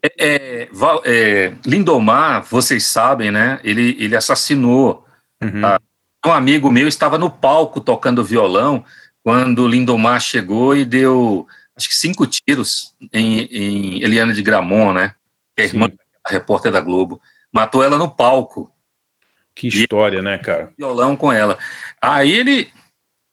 É, 0.02 0.11
é, 0.18 0.70
é, 1.06 1.53
Lindomar, 1.65 2.44
vocês 2.44 2.84
sabem, 2.86 3.32
né? 3.32 3.60
Ele, 3.64 3.95
ele 3.99 4.15
assassinou. 4.15 5.06
Uhum. 5.41 5.65
ah, 5.65 5.80
um 6.26 6.32
amigo 6.32 6.72
meu 6.72 6.88
estava 6.88 7.18
no 7.18 7.30
palco 7.30 7.82
tocando 7.82 8.24
violão 8.24 8.84
quando 9.24 9.68
Lindomar 9.68 10.20
chegou 10.20 10.76
e 10.76 10.84
deu, 10.84 11.48
acho 11.76 11.88
que 11.88 11.95
cinco 11.95 12.26
tiros 12.28 12.94
em, 13.11 13.41
em 13.41 14.03
Eliana 14.03 14.34
de 14.34 14.41
Gramont, 14.41 14.94
né? 14.94 15.15
Que 15.56 15.61
é 15.61 15.65
a 15.65 15.68
irmã 15.68 15.88
da 15.88 15.95
repórter 16.32 16.72
da 16.72 16.82
Globo. 16.82 17.22
Matou 17.52 17.84
ela 17.84 17.98
no 17.98 18.10
palco 18.10 18.73
Que 19.55 19.67
história, 19.67 20.21
né, 20.21 20.38
cara? 20.38 20.71
violão 20.77 21.15
com 21.15 21.31
ela. 21.31 21.57
Aí 22.01 22.31
ele 22.31 22.69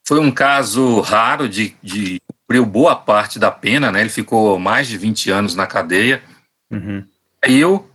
foi 0.06 0.18
um 0.20 0.30
caso 0.30 1.00
raro 1.00 1.48
de, 1.48 1.74
de 1.82 2.20
cumpriu 2.26 2.66
boa 2.66 2.96
parte 2.96 3.38
da 3.38 3.50
pena, 3.50 3.90
né? 3.92 4.00
Ele 4.00 4.10
ficou 4.10 4.58
mais 4.58 4.88
de 4.88 4.98
20 4.98 5.30
anos 5.30 5.54
na 5.54 5.66
cadeia. 5.66 6.22
Uhum. 6.70 7.04
Aí 7.42 7.58
eu 7.58 7.88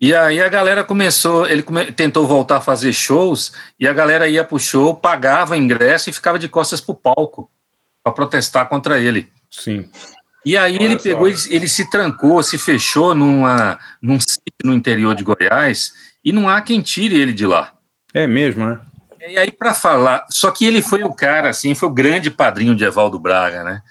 e 0.00 0.14
aí 0.14 0.40
a 0.40 0.48
galera 0.48 0.82
começou, 0.82 1.46
ele 1.46 1.62
come- 1.62 1.92
tentou 1.92 2.26
voltar 2.26 2.56
a 2.56 2.60
fazer 2.60 2.90
shows 2.92 3.52
e 3.78 3.86
a 3.86 3.92
galera 3.92 4.26
ia 4.26 4.42
pro 4.42 4.58
show, 4.58 4.94
pagava 4.96 5.58
ingresso 5.58 6.08
e 6.08 6.12
ficava 6.12 6.38
de 6.38 6.48
costas 6.48 6.80
pro 6.80 6.94
palco 6.94 7.50
para 8.02 8.12
protestar 8.12 8.66
contra 8.66 8.98
ele. 8.98 9.28
Sim. 9.50 9.90
E 10.44 10.56
aí 10.56 10.76
Olha 10.76 10.84
ele 10.84 10.98
pegou, 10.98 11.28
ele, 11.28 11.36
ele 11.50 11.68
se 11.68 11.90
trancou, 11.90 12.42
se 12.42 12.56
fechou 12.56 13.14
numa, 13.14 13.78
num 14.00 14.18
sítio 14.18 14.64
no 14.64 14.72
interior 14.72 15.14
de 15.14 15.22
Goiás 15.22 15.92
e 16.24 16.32
não 16.32 16.48
há 16.48 16.60
quem 16.60 16.80
tire 16.80 17.18
ele 17.18 17.32
de 17.32 17.46
lá. 17.46 17.72
É 18.12 18.26
mesmo, 18.26 18.66
né? 18.66 18.80
E 19.28 19.36
aí, 19.36 19.52
para 19.52 19.74
falar, 19.74 20.26
só 20.30 20.50
que 20.50 20.64
ele 20.64 20.80
foi 20.80 21.02
o 21.02 21.12
cara, 21.12 21.50
assim, 21.50 21.74
foi 21.74 21.88
o 21.88 21.92
grande 21.92 22.30
padrinho 22.30 22.74
de 22.74 22.84
Evaldo 22.84 23.18
Braga, 23.18 23.62
né? 23.62 23.82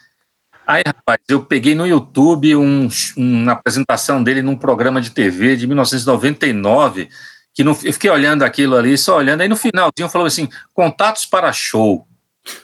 Aí, 0.66 0.84
rapaz, 0.86 1.20
eu 1.28 1.44
peguei 1.44 1.74
no 1.74 1.88
YouTube 1.88 2.56
um, 2.56 2.88
uma 3.18 3.54
apresentação 3.54 4.24
dele 4.24 4.42
num 4.42 4.56
programa 4.56 5.02
de 5.02 5.12
TV 5.12 5.56
de 5.56 5.66
1999, 5.66 7.10
que 7.54 7.64
não, 7.64 7.72
eu 7.84 7.94
fiquei 7.94 8.10
olhando 8.10 8.44
aquilo 8.44 8.76
ali, 8.76 8.98
só 8.98 9.18
olhando, 9.18 9.42
aí 9.42 9.48
no 9.48 9.56
finalzinho 9.56 10.10
falou 10.10 10.28
assim, 10.28 10.48
contatos 10.74 11.26
para 11.26 11.52
show. 11.52 12.08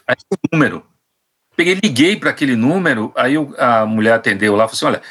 Aí 0.08 0.16
o 0.32 0.38
número. 0.52 0.86
Peguei, 1.56 1.80
liguei 1.82 2.16
para 2.16 2.32
aquele 2.32 2.56
número, 2.56 3.12
aí 3.16 3.36
eu, 3.36 3.56
a 3.58 3.86
mulher 3.86 4.14
atendeu 4.14 4.56
lá, 4.56 4.68
falou 4.68 4.74
assim, 4.74 4.86
olha, 4.86 5.02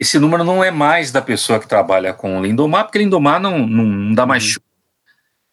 esse 0.00 0.18
número 0.18 0.42
não 0.42 0.64
é 0.64 0.70
mais 0.70 1.12
da 1.12 1.20
pessoa 1.20 1.60
que 1.60 1.68
trabalha 1.68 2.14
com 2.14 2.38
o 2.38 2.42
Lindomar, 2.42 2.84
porque 2.84 2.98
Lindomar 2.98 3.38
não, 3.38 3.58
não, 3.58 3.84
não 3.84 4.14
dá 4.14 4.24
mais 4.24 4.42
show. 4.42 4.62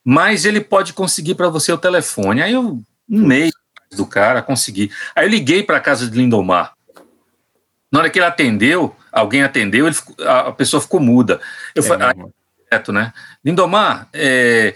Mas 0.05 0.45
ele 0.45 0.61
pode 0.61 0.93
conseguir 0.93 1.35
para 1.35 1.49
você 1.49 1.69
o 1.69 1.77
telefone. 1.77 2.41
Aí 2.41 2.53
eu, 2.53 2.81
um 3.09 3.27
mês 3.27 3.51
do 3.91 4.05
cara, 4.05 4.41
consegui. 4.41 4.89
Aí 5.13 5.25
eu 5.25 5.29
liguei 5.29 5.63
para 5.63 5.77
a 5.77 5.81
casa 5.81 6.09
de 6.09 6.17
Lindomar. 6.17 6.73
Na 7.91 7.99
hora 7.99 8.09
que 8.09 8.17
ele 8.19 8.25
atendeu, 8.25 8.95
alguém 9.11 9.43
atendeu, 9.43 9.85
ele 9.85 9.95
ficou- 9.95 10.15
a, 10.25 10.47
a 10.47 10.51
pessoa 10.53 10.79
ficou 10.79 11.01
muda. 11.01 11.41
Eu 11.75 11.83
falei, 11.83 12.07
aí, 12.07 12.13
direto, 12.69 12.93
né? 12.93 13.11
Lindomar, 13.43 14.07
é, 14.13 14.75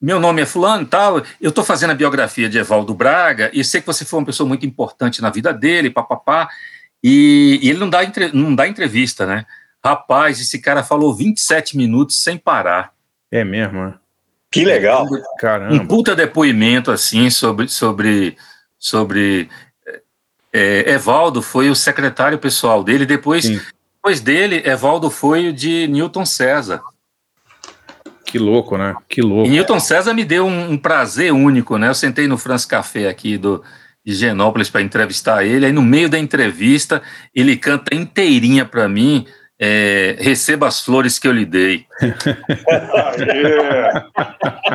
meu 0.00 0.18
nome 0.18 0.42
é 0.42 0.46
fulano 0.46 0.82
e 0.82 0.86
tal, 0.86 1.22
eu 1.40 1.50
estou 1.50 1.62
fazendo 1.62 1.90
a 1.90 1.94
biografia 1.94 2.48
de 2.48 2.58
Evaldo 2.58 2.92
Braga 2.92 3.50
e 3.52 3.62
sei 3.64 3.80
que 3.80 3.86
você 3.86 4.04
foi 4.04 4.18
uma 4.18 4.26
pessoa 4.26 4.48
muito 4.48 4.66
importante 4.66 5.22
na 5.22 5.30
vida 5.30 5.52
dele, 5.54 5.90
papapá, 5.90 6.48
e, 7.02 7.58
e 7.62 7.70
ele 7.70 7.78
não 7.78 7.90
dá, 7.90 8.04
entre- 8.04 8.32
não 8.32 8.54
dá 8.54 8.68
entrevista, 8.68 9.26
né? 9.26 9.44
Rapaz, 9.84 10.40
esse 10.40 10.60
cara 10.60 10.82
falou 10.84 11.14
27 11.14 11.76
minutos 11.76 12.22
sem 12.22 12.38
parar. 12.38 12.92
É 13.30 13.44
mesmo, 13.44 13.84
né? 13.86 13.94
Que 14.50 14.64
legal. 14.64 15.06
Um 15.06 15.22
Caramba. 15.38 15.84
puta 15.86 16.14
depoimento, 16.14 16.90
assim, 16.90 17.30
sobre, 17.30 17.68
sobre, 17.68 18.36
sobre 18.78 19.48
é, 20.52 20.92
Evaldo 20.92 21.40
foi 21.40 21.70
o 21.70 21.74
secretário 21.74 22.38
pessoal 22.38 22.84
dele, 22.84 23.06
depois, 23.06 23.48
depois 23.48 24.20
dele, 24.20 24.62
Evaldo 24.66 25.10
foi 25.10 25.48
o 25.48 25.52
de 25.52 25.88
Newton 25.88 26.26
César. 26.26 26.82
Que 28.26 28.38
louco, 28.38 28.76
né? 28.76 28.94
Que 29.08 29.22
louco. 29.22 29.46
E 29.48 29.50
Newton 29.50 29.80
César 29.80 30.14
me 30.14 30.24
deu 30.24 30.46
um, 30.46 30.72
um 30.72 30.78
prazer 30.78 31.32
único, 31.32 31.76
né? 31.78 31.88
Eu 31.88 31.94
sentei 31.94 32.26
no 32.26 32.38
France 32.38 32.66
Café 32.66 33.08
aqui 33.08 33.36
do, 33.38 33.64
de 34.04 34.14
Genópolis 34.14 34.70
para 34.70 34.82
entrevistar 34.82 35.44
ele, 35.44 35.66
aí 35.66 35.72
no 35.72 35.82
meio 35.82 36.08
da 36.08 36.18
entrevista 36.18 37.02
ele 37.34 37.56
canta 37.56 37.94
inteirinha 37.94 38.64
para 38.64 38.88
mim, 38.88 39.26
é, 39.60 40.16
receba 40.18 40.66
as 40.66 40.80
flores 40.80 41.18
que 41.20 41.28
eu 41.28 41.32
lhe 41.32 41.44
dei. 41.44 41.86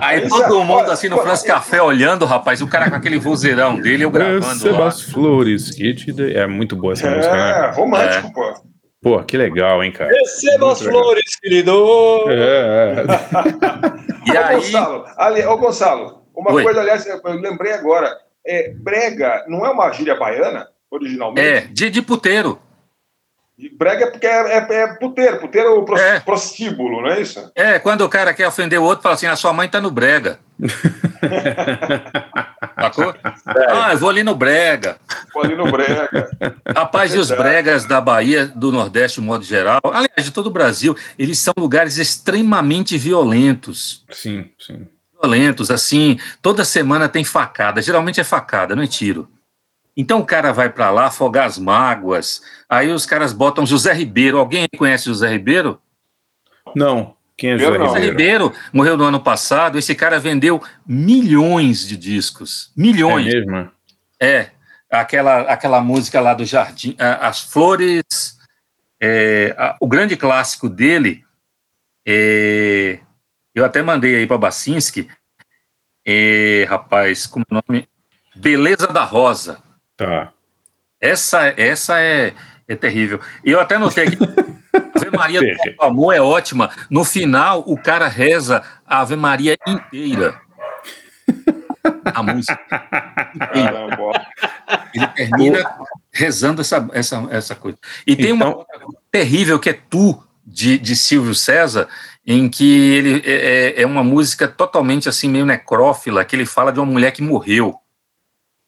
Aí 0.01 0.27
todo 0.29 0.63
mundo 0.63 0.91
assim 0.91 1.09
no 1.09 1.17
France 1.17 1.45
Café 1.45 1.81
olhando, 1.81 2.25
rapaz, 2.25 2.61
o 2.61 2.67
cara 2.67 2.89
com 2.89 2.95
aquele 2.95 3.17
vozeirão 3.17 3.79
dele, 3.79 4.03
eu 4.05 4.11
gravando 4.11 4.45
Receba 4.47 4.79
lá. 4.79 4.87
as 4.87 5.01
flores 5.01 5.71
que 5.71 5.93
te 5.93 6.11
dei. 6.11 6.35
É 6.35 6.47
muito 6.47 6.75
boa 6.75 6.93
essa 6.93 7.07
É, 7.07 7.15
música, 7.15 7.35
né? 7.35 7.71
romântico, 7.75 8.33
pô. 8.33 8.53
Pô, 9.01 9.23
que 9.23 9.37
legal, 9.37 9.83
hein, 9.83 9.91
cara. 9.91 10.09
Receba 10.11 10.71
as 10.71 10.81
Muito 10.81 10.87
legal. 10.89 11.03
flores, 11.03 11.35
querido. 11.41 11.71
É, 12.29 13.03
E 14.27 14.31
ô, 14.31 14.37
aí- 14.43 14.55
Gonçalo, 14.55 15.05
ali, 15.17 15.45
ô, 15.45 15.57
Gonçalo, 15.57 16.23
uma 16.35 16.51
Oi. 16.51 16.63
coisa, 16.63 16.81
aliás, 16.81 17.05
eu 17.05 17.21
lembrei 17.39 17.73
agora. 17.73 18.09
É, 18.47 18.69
brega 18.73 19.43
não 19.47 19.65
é 19.65 19.69
uma 19.69 19.91
gíria 19.91 20.15
baiana, 20.15 20.67
originalmente? 20.89 21.45
É, 21.47 21.61
de, 21.61 21.89
de 21.89 22.01
puteiro. 22.01 22.59
E 23.59 23.69
Brega 23.75 24.03
é 24.05 24.11
porque 24.11 24.27
é, 24.27 24.55
é, 24.55 24.73
é 24.83 24.87
puteiro, 24.99 25.39
puteiro 25.39 25.67
é 25.69 25.71
o 25.71 25.83
pros- 25.83 25.99
prostíbulo, 26.23 27.01
não 27.01 27.09
é 27.09 27.19
isso? 27.21 27.51
É, 27.55 27.79
quando 27.79 28.01
o 28.01 28.09
cara 28.09 28.31
quer 28.31 28.47
ofender 28.47 28.79
o 28.79 28.83
outro, 28.83 29.01
fala 29.01 29.15
assim: 29.15 29.25
a 29.25 29.35
sua 29.35 29.51
mãe 29.51 29.67
tá 29.67 29.81
no 29.81 29.89
brega. 29.89 30.37
Sacou? 32.79 33.15
Ah, 33.69 33.93
eu 33.93 33.97
vou 33.97 34.09
ali 34.09 34.23
no 34.23 34.35
brega. 34.35 34.97
Vou 35.33 35.43
ali 35.43 35.55
no 35.55 35.71
brega. 35.71 36.29
Rapaz, 36.75 37.15
e 37.15 37.17
os 37.17 37.29
bregas 37.31 37.85
da 37.85 37.99
Bahia, 37.99 38.45
do 38.45 38.71
Nordeste, 38.71 39.19
de 39.19 39.25
modo 39.25 39.43
geral, 39.43 39.79
aliás, 39.85 40.23
de 40.23 40.31
todo 40.31 40.47
o 40.47 40.51
Brasil, 40.51 40.95
eles 41.17 41.39
são 41.39 41.53
lugares 41.57 41.97
extremamente 41.97 42.95
violentos. 42.97 44.05
Sim, 44.11 44.51
sim. 44.59 44.87
Violentos, 45.21 45.71
assim, 45.71 46.19
toda 46.41 46.63
semana 46.63 47.09
tem 47.09 47.23
facada. 47.23 47.81
Geralmente 47.81 48.19
é 48.19 48.23
facada, 48.23 48.75
não 48.75 48.83
é 48.83 48.87
tiro. 48.87 49.29
Então 49.95 50.19
o 50.19 50.25
cara 50.25 50.53
vai 50.53 50.69
pra 50.69 50.91
lá 50.91 51.07
afogar 51.07 51.45
as 51.47 51.57
mágoas. 51.57 52.41
Aí 52.69 52.91
os 52.91 53.05
caras 53.05 53.33
botam 53.33 53.65
José 53.65 53.93
Ribeiro. 53.93 54.37
Alguém 54.37 54.67
conhece 54.77 55.05
José 55.05 55.27
Ribeiro? 55.29 55.81
Não. 56.75 57.15
Quem 57.35 57.51
é 57.51 57.57
José 57.57 57.77
não. 57.77 57.85
José 57.87 57.99
Ribeiro? 57.99 58.47
Ribeiro 58.49 58.53
morreu 58.71 58.95
no 58.97 59.05
ano 59.05 59.19
passado.Esse 59.19 59.95
cara 59.95 60.19
vendeu 60.19 60.61
milhões 60.85 61.87
de 61.87 61.97
discos. 61.97 62.71
Milhões. 62.77 63.33
É 63.33 63.39
mesmo? 63.39 63.71
É, 64.21 64.51
aquela, 64.89 65.41
aquela 65.41 65.81
música 65.81 66.19
lá 66.21 66.33
do 66.35 66.45
Jardim, 66.45 66.95
As 66.99 67.41
Flores, 67.41 68.03
é, 69.01 69.55
a- 69.57 69.75
o 69.81 69.87
grande 69.87 70.15
clássico 70.17 70.67
dele, 70.69 71.23
é, 72.07 72.99
eu 73.59 73.65
até 73.65 73.81
mandei 73.81 74.15
aí 74.15 74.27
para 74.27 74.37
Bacinski, 74.37 75.09
é, 76.05 76.65
rapaz, 76.69 77.25
como 77.25 77.45
é 77.49 77.55
o 77.55 77.61
nome? 77.67 77.89
Beleza 78.35 78.87
da 78.87 79.03
Rosa. 79.03 79.59
Tá. 79.95 80.31
Essa, 81.01 81.47
essa 81.57 81.99
é, 81.99 82.33
é 82.67 82.75
terrível. 82.75 83.19
E 83.43 83.51
eu 83.51 83.59
até 83.59 83.77
notei 83.77 84.05
aqui, 84.07 84.17
Ave 84.95 85.09
Maria 85.15 85.41
do 85.41 85.83
Amor 85.83 86.13
é 86.13 86.21
ótima. 86.21 86.69
No 86.89 87.03
final, 87.03 87.63
o 87.65 87.75
cara 87.77 88.07
reza 88.07 88.63
a 88.85 88.99
Ave 89.01 89.15
Maria 89.15 89.57
inteira. 89.67 90.39
A 92.13 92.21
música. 92.23 92.59
Ele 94.93 95.07
termina 95.07 95.77
rezando 96.11 96.61
essa, 96.61 96.87
essa, 96.93 97.27
essa 97.31 97.55
coisa. 97.55 97.77
E 98.05 98.15
tem 98.15 98.31
uma 98.31 98.45
Então- 98.45 98.59
outra 98.59 98.79
terrível 99.11 99.59
que 99.59 99.69
é 99.69 99.73
Tu, 99.73 100.23
de, 100.45 100.77
de 100.77 100.95
Silvio 100.95 101.35
César, 101.35 101.87
em 102.29 102.49
que 102.49 102.93
ele 102.93 103.23
é, 103.25 103.77
é- 103.79 103.81
é 103.83 103.85
uma 103.85 104.03
música 104.03 104.47
totalmente 104.49 105.07
assim, 105.07 105.29
meio 105.29 105.45
necrófila, 105.45 106.25
que 106.25 106.35
ele 106.35 106.45
fala 106.45 106.73
de 106.73 106.79
uma 106.79 106.85
mulher 106.91 107.11
que 107.11 107.21
morreu. 107.23 107.75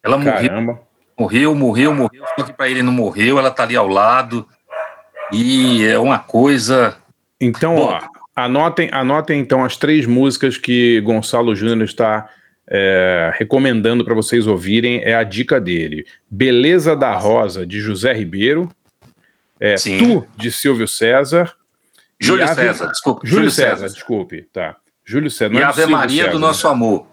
Ela 0.02 0.18
morreu, 0.18 0.34
Caramba. 0.50 0.82
morreu, 1.20 1.54
morreu, 1.54 1.94
morreu, 1.94 2.24
só 2.38 2.46
que 2.46 2.54
para 2.54 2.70
ele 2.70 2.82
não 2.82 2.94
morreu, 2.94 3.38
ela 3.38 3.52
tá 3.52 3.64
ali 3.64 3.76
ao 3.76 3.88
lado. 3.88 4.48
E 5.34 5.86
é 5.86 6.00
uma 6.00 6.18
coisa. 6.20 6.98
Então, 7.40 7.76
ó, 7.76 8.00
anotem, 8.34 8.90
anotem 8.94 9.40
então 9.42 9.64
as 9.66 9.76
três 9.76 10.06
músicas 10.06 10.58
que 10.58 11.02
Gonçalo 11.02 11.54
Júnior 11.54 11.84
está 11.84 12.30
é, 12.68 13.32
recomendando 13.38 14.06
para 14.06 14.16
vocês 14.16 14.48
ouvirem. 14.48 15.02
É 15.04 15.16
a 15.16 15.24
dica 15.24 15.60
dele: 15.60 16.06
Beleza 16.32 16.96
da 16.96 17.14
Rosa, 17.14 17.66
de 17.66 17.80
José 17.82 18.14
Ribeiro. 18.14 18.72
É, 19.60 19.76
Tu, 19.76 20.26
de 20.38 20.50
Silvio 20.50 20.88
César. 20.88 21.54
E 22.20 22.26
Júlio 22.26 22.44
Ave- 22.44 22.56
César, 22.56 22.88
desculpa, 22.88 23.22
Júlio, 23.24 23.36
Júlio 23.36 23.52
César, 23.52 23.78
César. 23.78 23.94
desculpe, 23.94 24.42
tá. 24.54 24.76
Júlio 25.06 25.32
César. 25.32 25.52
E 25.54 25.56
não 25.56 25.62
é 25.62 25.64
Ave 25.64 25.86
Maria 25.86 26.24
César, 26.24 26.32
do 26.34 26.40
né? 26.40 26.48
Nosso 26.48 26.68
Amor. 26.68 27.08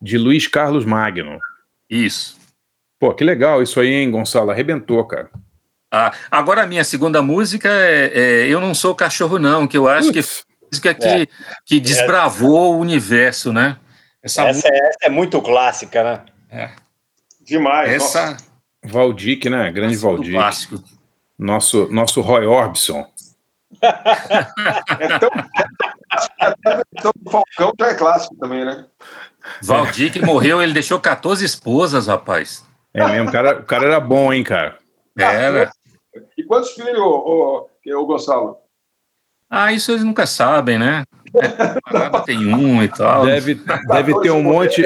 De 0.00 0.18
Luiz 0.18 0.46
Carlos 0.46 0.84
Magno. 0.84 1.38
Isso. 1.88 2.36
Pô, 2.98 3.14
que 3.14 3.22
legal 3.24 3.62
isso 3.62 3.78
aí, 3.80 3.88
hein, 3.92 4.10
Gonçalo? 4.10 4.50
Arrebentou, 4.50 5.04
cara. 5.06 5.30
Ah, 5.90 6.12
agora 6.30 6.62
a 6.64 6.66
minha 6.66 6.84
segunda 6.84 7.22
música 7.22 7.68
é, 7.70 8.42
é 8.42 8.46
Eu 8.48 8.60
Não 8.60 8.74
Sou 8.74 8.94
Cachorro, 8.94 9.38
Não, 9.38 9.66
que 9.66 9.76
eu 9.78 9.88
acho 9.88 10.12
que 10.12 10.20
foi 10.22 10.42
a 10.42 10.66
música 10.70 10.94
que, 10.94 11.06
É. 11.08 11.26
que 11.64 11.80
desbravou 11.80 12.74
o 12.74 12.78
universo, 12.78 13.52
né? 13.52 13.78
Essa, 14.22 14.42
Essa, 14.48 14.68
é, 14.68 14.76
essa 14.88 14.98
é 15.04 15.08
muito 15.08 15.40
clássica, 15.40 16.02
né? 16.04 16.20
É. 16.50 16.70
Demais. 17.46 17.90
Essa. 17.90 18.36
Valdic, 18.84 19.48
né? 19.48 19.70
Grande 19.72 19.96
Valdic. 19.96 20.32
clássico. 20.34 20.82
Nosso, 21.38 21.88
nosso 21.90 22.20
Roy 22.20 22.44
Orbison. 22.46 23.06
É 23.80 25.18
tão 25.18 25.30
então, 26.96 27.12
o 27.24 27.30
Falcão 27.30 27.72
já 27.78 27.88
é 27.88 27.94
clássico 27.94 28.34
também, 28.36 28.64
né? 28.64 28.86
Valdir 29.62 30.12
que 30.12 30.24
morreu, 30.24 30.62
ele 30.62 30.72
deixou 30.72 30.98
14 30.98 31.44
esposas, 31.44 32.06
rapaz. 32.06 32.64
É 32.92 33.06
mesmo, 33.06 33.28
o 33.28 33.32
cara, 33.32 33.60
o 33.60 33.64
cara 33.64 33.84
era 33.84 34.00
bom, 34.00 34.32
hein, 34.32 34.42
cara. 34.42 34.78
Era. 35.16 35.70
E 36.36 36.42
quantos 36.44 36.70
filhos, 36.70 36.98
o, 36.98 37.68
o, 37.86 38.06
Gonçalo? 38.06 38.56
Ah, 39.50 39.72
isso 39.72 39.92
eles 39.92 40.04
nunca 40.04 40.26
sabem, 40.26 40.78
né? 40.78 41.04
É, 41.34 42.20
tem 42.24 42.54
um 42.54 42.82
e 42.82 42.88
tal. 42.88 43.26
Deve, 43.26 43.54
deve 43.86 44.20
ter 44.20 44.30
um 44.30 44.42
monte, 44.42 44.82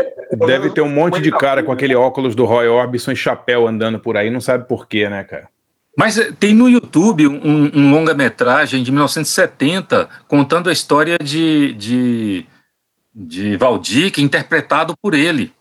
deve 0.47 0.71
ter 0.71 0.81
um 0.81 0.89
monte 0.89 1.21
de 1.21 1.31
cara 1.31 1.63
com 1.63 1.73
aquele 1.73 1.95
óculos 1.95 2.35
do 2.35 2.45
Roy 2.45 2.69
Orbison 2.69 3.13
e 3.13 3.17
chapéu 3.17 3.67
andando 3.67 3.99
por 3.99 4.17
aí, 4.17 4.31
não 4.31 4.41
sabe 4.41 4.67
por 4.67 4.87
quê, 4.87 5.09
né, 5.09 5.25
cara? 5.25 5.49
Mas 5.97 6.19
eh, 6.19 6.33
tem 6.33 6.55
no 6.55 6.69
YouTube 6.69 7.27
um, 7.27 7.71
um 7.75 7.91
longa-metragem 7.91 8.83
de 8.83 8.91
1970 8.91 10.09
contando 10.27 10.71
a 10.71 10.73
história 10.73 11.19
de, 11.19 11.75
de, 11.75 12.47
de 13.15 13.57
Valdir, 13.57 14.13
interpretado 14.19 14.95
por 15.01 15.15
ele. 15.15 15.53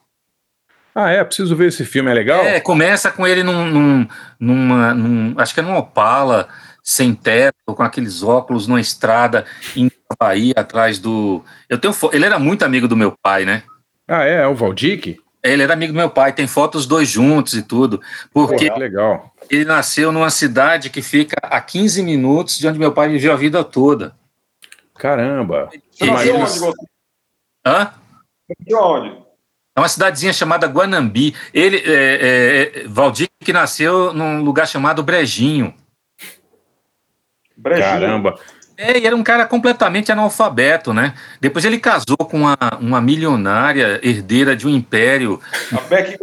Ah, 0.93 1.09
é? 1.09 1.23
Preciso 1.23 1.55
ver 1.55 1.67
esse 1.67 1.85
filme, 1.85 2.11
é 2.11 2.13
legal? 2.13 2.43
É, 2.43 2.59
começa 2.59 3.11
com 3.11 3.25
ele 3.25 3.43
num, 3.43 3.65
num, 3.65 4.07
numa, 4.39 4.93
num, 4.93 5.33
acho 5.37 5.53
que 5.53 5.61
é 5.61 5.63
num 5.63 5.77
Opala, 5.77 6.49
sem 6.83 7.13
teto, 7.13 7.55
com 7.67 7.83
aqueles 7.83 8.23
óculos 8.23 8.67
numa 8.67 8.81
estrada 8.81 9.45
em 9.75 9.89
Bahia, 10.19 10.53
atrás 10.57 10.99
do. 10.99 11.43
Eu 11.69 11.77
tenho 11.77 11.93
Ele 12.11 12.25
era 12.25 12.37
muito 12.37 12.65
amigo 12.65 12.87
do 12.87 12.97
meu 12.97 13.13
pai, 13.23 13.45
né? 13.45 13.63
Ah, 14.07 14.25
é? 14.25 14.41
É 14.41 14.47
o 14.47 14.55
Valdic? 14.55 15.20
Ele 15.43 15.63
era 15.63 15.73
amigo 15.73 15.91
do 15.93 15.97
meu 15.97 16.09
pai, 16.09 16.33
tem 16.33 16.45
fotos 16.47 16.85
dois 16.85 17.09
juntos 17.09 17.53
e 17.53 17.63
tudo. 17.63 17.99
Porque 18.31 18.69
Pô, 18.69 18.77
legal. 18.77 19.33
ele 19.49 19.65
nasceu 19.65 20.11
numa 20.11 20.29
cidade 20.29 20.89
que 20.89 21.01
fica 21.01 21.35
a 21.41 21.59
15 21.59 22.03
minutos 22.03 22.59
de 22.59 22.67
onde 22.67 22.77
meu 22.77 22.91
pai 22.91 23.09
viveu 23.09 23.33
a 23.33 23.35
vida 23.35 23.63
toda. 23.63 24.15
Caramba. 24.95 25.69
Você 25.91 26.05
nasceu 26.05 26.35
onde, 26.35 26.43
Gonçalo? 26.43 26.73
Hã? 27.65 27.93
De 28.59 28.75
onde? 28.75 29.17
É 29.75 29.79
uma 29.79 29.87
cidadezinha 29.87 30.33
chamada 30.33 30.67
Guanambi. 30.67 31.35
Ele, 31.53 31.77
é, 31.77 32.83
é, 32.83 32.87
Valdir, 32.87 33.29
que 33.39 33.51
nasceu 33.51 34.13
num 34.13 34.43
lugar 34.43 34.67
chamado 34.67 35.01
Brejinho. 35.01 35.73
Brejinho. 37.57 37.85
Caramba. 37.85 38.39
É, 38.81 38.97
e 38.97 39.05
era 39.05 39.15
um 39.15 39.21
cara 39.21 39.45
completamente 39.45 40.11
analfabeto, 40.11 40.91
né? 40.91 41.13
Depois 41.39 41.63
ele 41.63 41.77
casou 41.79 42.17
com 42.17 42.37
uma, 42.39 42.57
uma 42.79 42.99
milionária 42.99 43.99
herdeira 44.01 44.55
de 44.55 44.65
um 44.65 44.71
império 44.71 45.39
A 45.71 45.81
Beck 45.81 46.17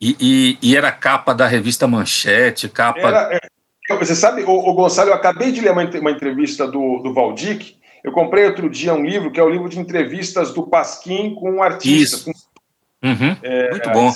e, 0.00 0.16
e- 0.20 0.58
e 0.62 0.76
era 0.76 0.92
capa 0.92 1.34
da 1.34 1.46
revista 1.48 1.88
Manchete, 1.88 2.68
capa. 2.68 3.00
Era, 3.00 3.34
é, 3.34 3.96
você 3.96 4.14
sabe, 4.14 4.44
o, 4.44 4.50
o 4.50 4.72
Gonçalo, 4.72 5.10
eu 5.10 5.14
acabei 5.14 5.50
de 5.50 5.60
ler 5.60 5.72
uma, 5.72 5.82
uma 5.84 6.10
entrevista 6.12 6.68
do, 6.68 6.98
do 7.02 7.12
Valdic. 7.12 7.76
Eu 8.04 8.12
comprei 8.12 8.46
outro 8.46 8.70
dia 8.70 8.94
um 8.94 9.04
livro, 9.04 9.32
que 9.32 9.40
é 9.40 9.42
o 9.42 9.50
livro 9.50 9.68
de 9.68 9.78
entrevistas 9.78 10.54
do 10.54 10.68
Pasquim 10.68 11.34
com 11.34 11.60
artistas, 11.62 12.20
Isso. 12.20 12.24
com 12.24 12.50
Uhum, 13.02 13.36
É, 13.42 13.70
muito 13.70 13.90
bom. 13.90 14.12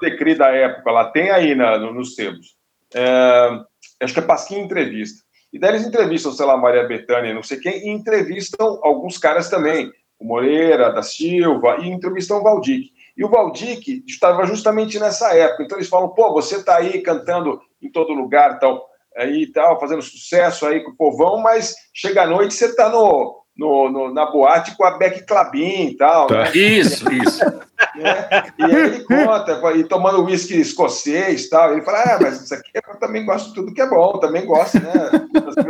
Decri 0.00 0.34
da 0.34 0.48
época, 0.48 0.90
lá 0.90 1.06
tem 1.06 1.30
aí 1.30 1.54
na, 1.54 1.78
no- 1.78 1.92
nos 1.92 2.14
sebos. 2.14 2.54
É, 2.94 3.60
acho 4.02 4.12
que 4.14 4.20
é 4.20 4.22
Pasquim 4.22 4.60
Entrevista. 4.60 5.25
E 5.56 5.58
daí 5.58 5.70
eles 5.70 5.86
entrevistam, 5.86 6.32
sei 6.32 6.44
lá, 6.44 6.54
Maria 6.54 6.86
Bethânia, 6.86 7.32
não 7.32 7.42
sei 7.42 7.58
quem, 7.58 7.86
e 7.86 7.88
entrevistam 7.88 8.78
alguns 8.82 9.16
caras 9.16 9.48
também, 9.48 9.90
o 10.20 10.24
Moreira, 10.26 10.92
da 10.92 11.02
Silva, 11.02 11.78
e 11.80 11.88
entrevistam 11.88 12.40
o 12.40 12.42
Valdic. 12.42 12.92
E 13.16 13.24
o 13.24 13.28
Valdic 13.30 14.04
estava 14.06 14.44
justamente 14.44 14.98
nessa 14.98 15.34
época. 15.34 15.62
Então 15.62 15.78
eles 15.78 15.88
falam, 15.88 16.10
pô, 16.10 16.30
você 16.30 16.62
tá 16.62 16.76
aí 16.76 17.00
cantando 17.00 17.58
em 17.80 17.90
todo 17.90 18.12
lugar, 18.12 18.58
tal, 18.58 18.86
aí 19.16 19.46
tal, 19.46 19.80
fazendo 19.80 20.02
sucesso 20.02 20.66
aí 20.66 20.80
com 20.80 20.90
o 20.90 20.94
povão, 20.94 21.38
mas 21.38 21.74
chega 21.94 22.24
à 22.24 22.26
noite 22.26 22.52
você 22.52 22.76
tá 22.76 22.90
no, 22.90 23.42
no, 23.56 23.88
no- 23.90 24.12
na 24.12 24.26
boate 24.26 24.76
com 24.76 24.84
a 24.84 24.98
Beck 24.98 25.24
Clabin 25.26 25.88
e 25.88 25.96
tal, 25.96 26.26
Tá. 26.26 26.44
né? 26.44 26.52
Isso, 26.54 27.10
isso. 27.12 27.44
né? 27.44 27.60
E 28.58 28.64
aí 28.64 28.74
ele 28.74 29.00
conta, 29.04 29.60
e 29.76 29.84
tomando 29.84 30.24
uísque 30.24 30.58
escocês 30.60 31.44
e 31.44 31.50
tal. 31.50 31.72
Ele 31.72 31.82
fala, 31.82 32.02
ah, 32.02 32.18
mas 32.20 32.42
isso 32.42 32.54
aqui 32.54 32.70
eu 32.74 32.98
também 32.98 33.24
gosto 33.24 33.48
de 33.48 33.54
tudo 33.54 33.72
que 33.74 33.80
é 33.80 33.88
bom, 33.88 34.18
também 34.18 34.44
gosto, 34.46 34.78
né? 34.80 34.92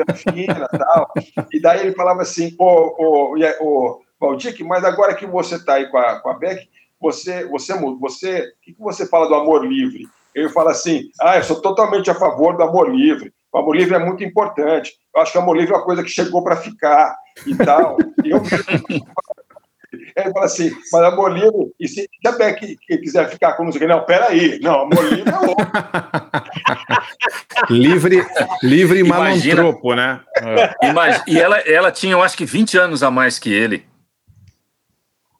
Das 0.06 0.22
finas 0.22 0.68
e 0.72 0.78
tal. 0.78 1.12
E 1.52 1.60
daí 1.60 1.80
ele 1.80 1.92
falava 1.92 2.22
assim, 2.22 2.54
ô, 2.58 2.94
ô, 3.32 3.36
e 3.36 3.44
aí, 3.44 3.54
ô 3.60 4.00
Valdir, 4.20 4.56
mas 4.64 4.84
agora 4.84 5.14
que 5.14 5.26
você 5.26 5.56
está 5.56 5.74
aí 5.74 5.86
com 5.90 5.98
a, 5.98 6.20
com 6.20 6.30
a 6.30 6.34
Beck, 6.34 6.68
você, 7.00 7.44
você, 7.46 7.74
você, 8.00 8.40
o 8.40 8.64
que, 8.64 8.72
que 8.72 8.80
você 8.80 9.06
fala 9.06 9.28
do 9.28 9.34
amor 9.34 9.64
livre? 9.66 10.08
Ele 10.34 10.48
fala 10.48 10.70
assim, 10.72 11.04
ah, 11.20 11.36
eu 11.36 11.42
sou 11.44 11.60
totalmente 11.60 12.10
a 12.10 12.14
favor 12.14 12.56
do 12.56 12.62
amor 12.62 12.88
livre. 12.94 13.32
O 13.52 13.58
amor 13.58 13.76
livre 13.76 13.94
é 13.94 13.98
muito 13.98 14.22
importante. 14.24 14.92
Eu 15.14 15.22
acho 15.22 15.32
que 15.32 15.38
o 15.38 15.40
amor 15.40 15.56
livre 15.56 15.72
é 15.72 15.76
uma 15.76 15.84
coisa 15.84 16.02
que 16.02 16.08
chegou 16.10 16.42
para 16.42 16.56
ficar 16.56 17.16
e 17.44 17.56
tal. 17.56 17.96
E 18.24 18.30
eu 18.30 18.42
ele 20.16 20.32
fala 20.32 20.46
assim, 20.46 20.70
mas 20.92 21.02
amor 21.04 21.32
livre, 21.32 21.72
e 21.78 21.88
se 21.88 22.08
a 22.26 22.32
Beck 22.32 22.76
que 22.76 22.98
quiser 22.98 23.28
ficar 23.30 23.52
com 23.54 23.70
que, 23.70 23.86
não, 23.86 24.04
peraí, 24.04 24.58
não, 24.60 24.82
amor 24.82 25.04
livre 25.12 25.30
é 25.30 25.38
outro. 25.38 25.66
Livre, 27.70 28.24
livre 28.62 29.00
Imagina. 29.00 29.62
malantropo, 29.62 29.94
né? 29.94 30.20
É, 30.36 30.74
E 31.26 31.38
ela, 31.38 31.58
ela 31.60 31.90
tinha, 31.92 32.12
eu 32.12 32.22
acho 32.22 32.36
que 32.36 32.44
20 32.44 32.76
anos 32.78 33.02
a 33.02 33.10
mais 33.10 33.38
que 33.38 33.52
ele. 33.52 33.84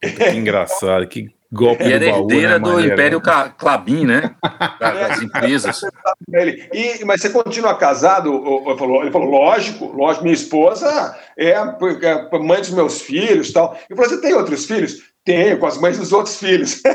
que 0.01 0.31
engraçado, 0.31 1.07
que 1.07 1.36
golpe 1.53 1.85
E 1.85 1.87
do 1.89 1.93
era 1.95 2.11
baú, 2.13 2.23
herdeira 2.23 2.59
né, 2.59 2.59
do 2.59 2.81
Império 2.81 3.23
Clabin, 3.57 4.05
né? 4.07 4.35
Da- 4.81 4.91
Das 4.93 5.23
empresas. 5.23 5.81
Ele, 6.33 6.69
e, 6.73 7.05
mas 7.05 7.21
você 7.21 7.31
continua 7.31 7.77
casado? 7.77 8.33
O- 8.35 8.77
falou- 8.77 9.03
Ele 9.03 9.11
falou, 9.13 9.29
lógico, 9.31 9.87
lógico, 9.93 10.25
minha 10.25 10.35
esposa 10.35 11.17
é 11.39 11.51
é 11.51 11.55
a 11.57 12.39
mãe 12.41 12.61
dos 12.61 12.71
meus 12.71 13.01
filhos 13.03 13.53
tal. 13.53 13.79
Ele 13.89 13.97
falou, 13.97 14.11
você 14.11 14.21
tem 14.21 14.35
outros 14.35 14.65
filhos? 14.67 15.03
Tenho, 15.25 15.59
com 15.59 15.67
as 15.67 15.77
mães 15.79 15.99
dos 15.99 16.13
outros 16.13 16.37
filhos. 16.39 16.81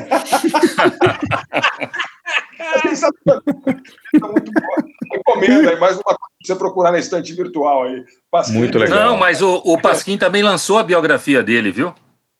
É. 2.59 2.73
É 2.93 4.27
muito 4.27 4.51
bom. 4.51 4.75
Recomendo 5.11 5.69
aí, 5.69 5.79
mais 5.79 5.95
uma 5.95 6.03
coisa 6.03 6.17
pra 6.19 6.27
você 6.45 6.55
procurar 6.55 6.91
na 6.91 6.99
estante 6.99 7.33
virtual 7.33 7.83
aí. 7.83 8.03
Pasquim. 8.29 8.57
Muito 8.57 8.77
legal. 8.77 8.99
Não, 8.99 9.17
mas 9.17 9.41
o, 9.41 9.55
o 9.65 9.79
Pasquim 9.81 10.17
também 10.17 10.41
lançou 10.43 10.77
a 10.77 10.83
biografia 10.83 11.41
dele, 11.43 11.71
viu? 11.71 11.93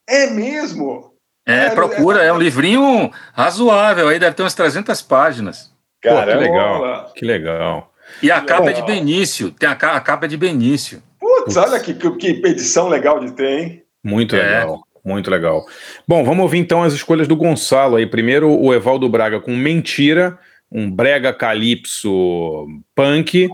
É 0.07 0.27
mesmo? 0.29 1.10
É, 1.51 1.65
É, 1.67 1.69
procura, 1.71 2.23
é 2.23 2.31
um 2.31 2.37
livrinho 2.39 3.11
razoável, 3.33 4.07
aí 4.07 4.19
deve 4.19 4.35
ter 4.35 4.43
umas 4.43 4.53
300 4.53 5.01
páginas. 5.01 5.65
Pô, 6.01 6.09
que 6.09 6.09
Caramba. 6.09 6.39
legal, 6.39 7.11
que 7.15 7.25
legal. 7.25 7.91
E 8.21 8.31
a 8.31 8.41
capa 8.41 8.69
é 8.69 8.73
de 8.73 8.81
Benício, 8.83 9.51
tem 9.51 9.69
a, 9.69 9.73
a 9.73 9.99
capa 9.99 10.25
é 10.25 10.27
de 10.29 10.37
Benício. 10.37 11.01
Putz, 11.19 11.55
olha 11.57 11.79
que, 11.79 11.93
que, 11.93 12.11
que 12.11 12.27
edição 12.47 12.87
legal 12.89 13.19
de 13.19 13.31
ter, 13.33 13.59
hein? 13.59 13.83
Muito 14.03 14.35
É. 14.35 14.41
legal, 14.41 14.81
muito 15.05 15.29
legal. 15.29 15.63
Bom, 16.07 16.23
vamos 16.23 16.41
ouvir 16.43 16.57
então 16.57 16.81
as 16.83 16.93
escolhas 16.93 17.27
do 17.27 17.35
Gonçalo 17.35 17.95
aí. 17.95 18.05
Primeiro, 18.05 18.49
o 18.49 18.73
Evaldo 18.73 19.07
Braga 19.07 19.39
com 19.39 19.55
Mentira, 19.55 20.37
um 20.71 20.89
brega 20.89 21.31
calypso 21.33 22.67
punk. 22.95 23.49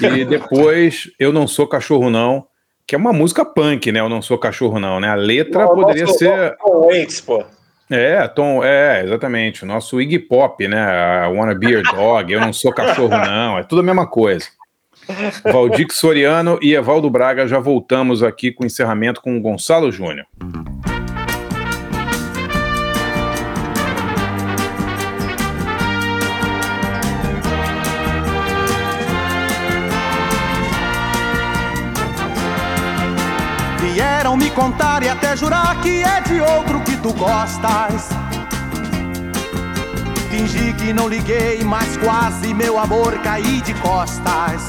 E 0.00 0.24
depois, 0.26 1.10
Eu 1.18 1.32
Não 1.32 1.46
Sou 1.48 1.66
Cachorro 1.66 2.10
Não, 2.10 2.46
que 2.88 2.94
é 2.94 2.98
uma 2.98 3.12
música 3.12 3.44
punk, 3.44 3.92
né? 3.92 4.00
Eu 4.00 4.08
Não 4.08 4.22
Sou 4.22 4.38
Cachorro 4.38 4.80
Não, 4.80 4.98
né? 4.98 5.08
A 5.10 5.14
letra 5.14 5.66
poderia 5.68 6.06
Nosso- 6.06 6.18
ser... 6.18 6.56
Tom 6.56 6.86
Waits, 6.86 7.20
pô. 7.20 7.44
É, 7.90 8.26
Tom, 8.28 8.64
é, 8.64 9.02
exatamente. 9.04 9.62
O 9.62 9.66
nosso 9.66 10.00
Iggy 10.00 10.18
Pop, 10.18 10.66
né? 10.66 11.26
I 11.26 11.28
wanna 11.32 11.54
be 11.54 11.70
your 11.70 11.82
dog, 11.82 12.32
eu 12.32 12.40
não 12.40 12.52
sou 12.52 12.72
cachorro, 12.72 13.10
não. 13.26 13.58
É 13.58 13.62
tudo 13.62 13.80
a 13.80 13.84
mesma 13.84 14.06
coisa. 14.06 14.46
Valdir 15.44 15.86
Soriano 15.90 16.58
e 16.62 16.74
Evaldo 16.74 17.08
Braga 17.10 17.46
já 17.46 17.58
voltamos 17.58 18.22
aqui 18.22 18.50
com 18.52 18.62
o 18.64 18.66
encerramento 18.66 19.20
com 19.22 19.36
o 19.36 19.40
Gonçalo 19.40 19.90
Júnior. 19.92 20.26
Contar 34.58 35.04
e 35.04 35.08
até 35.08 35.36
jurar 35.36 35.80
que 35.80 36.02
é 36.02 36.20
de 36.20 36.40
outro 36.40 36.80
que 36.80 36.96
tu 36.96 37.12
gostas. 37.12 38.08
Fingi 40.30 40.72
que 40.72 40.92
não 40.92 41.06
liguei, 41.08 41.62
mas 41.62 41.96
quase 41.98 42.52
meu 42.52 42.76
amor 42.76 43.16
caí 43.18 43.60
de 43.60 43.72
costas. 43.74 44.66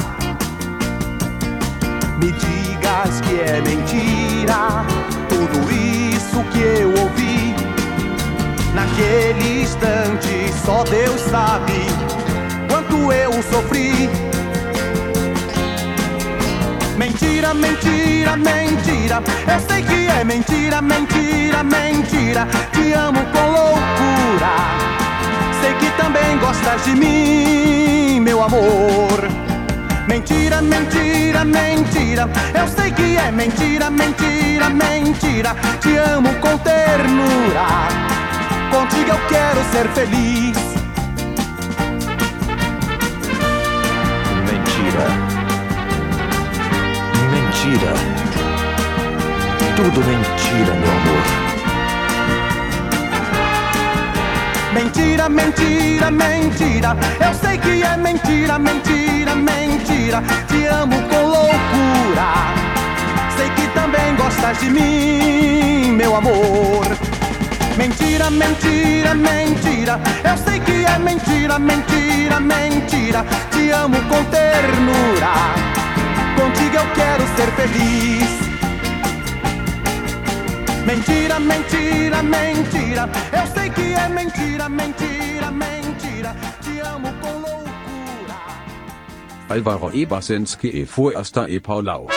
Me 2.19 2.31
digas 2.31 3.19
que 3.21 3.41
é 3.41 3.61
mentira 3.61 4.85
tudo 5.27 5.59
isso 5.71 6.43
que 6.51 6.59
eu 6.59 6.89
ouvi. 7.01 7.55
Naquele 8.75 9.63
instante, 9.63 10.53
só 10.63 10.83
Deus 10.83 11.19
sabe 11.21 11.87
quanto 12.69 13.11
eu 13.11 13.33
sofri. 13.41 14.28
Mentira, 16.99 17.53
mentira, 17.53 18.35
mentira. 18.35 19.23
Eu 19.47 19.59
sei 19.69 19.81
que 19.83 20.07
é 20.07 20.21
mentira, 20.21 20.81
mentira, 20.81 21.63
mentira. 21.63 22.45
Te 22.73 22.91
amo 22.91 23.21
com 23.31 23.51
loucura. 23.51 24.51
Sei 25.61 25.73
que 25.75 25.89
também 25.95 26.37
gostas 26.39 26.83
de 26.83 26.91
mim, 26.97 28.19
meu 28.19 28.43
amor. 28.43 29.17
Mentira, 30.09 30.61
mentira, 30.61 31.45
mentira. 31.45 32.29
Eu 32.53 32.67
sei 32.67 32.91
que 32.91 33.15
é 33.15 33.31
mentira, 33.31 33.89
mentira, 33.89 34.69
mentira. 34.69 35.55
Te 35.79 35.95
amo 35.95 36.33
com 36.41 36.57
ternura. 36.57 37.65
Contigo 38.71 39.11
eu 39.11 39.27
quero 39.29 39.63
ser 39.71 39.87
feliz. 39.95 40.57
Mentira. 44.51 45.28
Mentira. 47.69 47.93
Tudo 49.75 49.99
mentira, 50.03 50.73
meu 50.73 50.91
amor. 50.91 51.23
Mentira, 54.73 55.29
mentira, 55.29 56.09
mentira. 56.09 56.97
Eu 57.23 57.33
sei 57.35 57.59
que 57.59 57.83
é 57.83 57.95
mentira, 57.95 58.57
mentira, 58.57 59.35
mentira. 59.35 60.23
Te 60.47 60.65
amo 60.65 60.99
com 61.09 61.21
loucura. 61.27 62.29
Sei 63.37 63.49
que 63.51 63.67
também 63.75 64.15
gostas 64.15 64.59
de 64.61 64.69
mim, 64.71 65.91
meu 65.91 66.15
amor. 66.15 66.87
Mentira, 67.77 68.31
mentira, 68.31 69.13
mentira. 69.13 69.99
Eu 70.23 70.37
sei 70.37 70.59
que 70.59 70.85
é 70.85 70.97
mentira, 70.97 71.59
mentira, 71.59 72.39
mentira. 72.39 73.23
Te 73.51 73.69
amo 73.69 74.01
com 74.09 74.23
ternura. 74.25 75.78
Contigo 76.39 76.75
eu 76.75 76.87
quero 76.95 77.23
ser 77.35 77.51
feliz. 77.59 78.29
Mentira, 80.85 81.37
mentira, 81.37 82.23
mentira. 82.23 83.09
Eu 83.33 83.45
sei 83.53 83.69
que 83.69 83.93
é 83.93 84.07
mentira, 84.07 84.69
mentira, 84.69 85.51
mentira. 85.51 86.35
Te 86.61 86.79
amo 86.79 87.11
com 87.21 87.33
loucura. 87.33 88.37
Alvaro 89.49 89.91
Ebersenske 89.93 90.69
e 90.81 90.85
Forster 90.85 91.49
e 91.49 91.59
Paulau. 91.59 92.07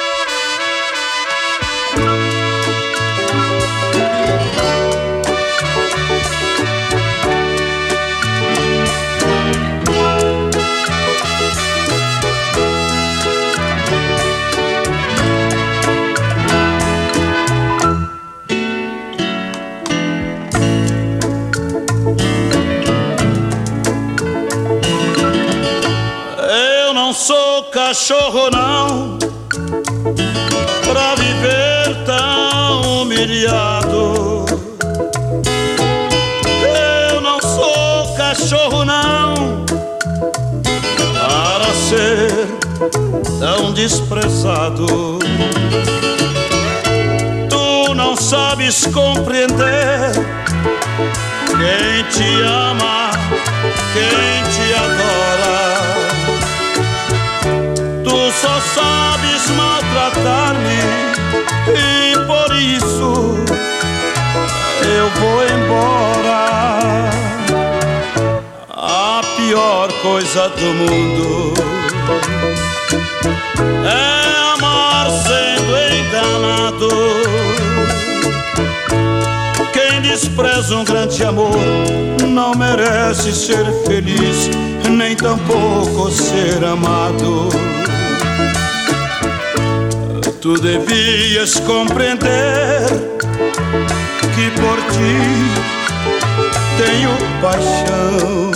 Cachorro 27.93 28.49
não 28.51 29.19
Pra 30.91 31.15
viver 31.15 32.05
tão 32.07 33.03
humilhado. 33.03 34.47
Eu 37.11 37.21
não 37.21 37.39
sou 37.39 38.15
cachorro 38.17 38.87
não 38.87 39.35
Para 41.13 41.75
ser 41.75 42.49
tão 43.39 43.75
desprezado. 43.75 45.19
Tu 47.51 47.95
não 47.95 48.17
sabes 48.17 48.87
compreender 48.87 50.13
Quem 51.47 52.05
te 52.11 52.43
ama, 52.43 53.11
quem 53.93 54.43
te 54.51 54.75
adora 54.77 55.72
só 58.43 58.61
sabes 58.75 59.49
maltratar-me 59.51 60.81
e 61.71 62.17
por 62.27 62.57
isso 62.57 63.37
eu 64.85 65.09
vou 65.21 65.45
embora. 65.45 67.11
A 68.69 69.21
pior 69.37 69.93
coisa 70.03 70.49
do 70.49 70.75
mundo 70.75 71.55
é 73.87 74.55
amar 74.57 75.09
sendo 75.09 75.73
enganado. 76.01 76.91
Quem 79.73 80.03
despreza 80.03 80.75
um 80.75 80.85
grande 80.85 81.23
amor 81.25 81.57
não 82.29 82.57
merece 82.57 83.33
ser 83.33 83.65
feliz, 83.87 84.51
nem 84.91 85.15
tampouco 85.15 86.11
ser 86.11 86.65
amado. 86.65 87.51
Tu 90.43 90.55
devias 90.55 91.61
compreender 91.61 92.85
que 94.35 94.51
por 94.61 94.77
ti 94.91 95.15
tenho 96.83 97.11
paixão. 97.41 98.51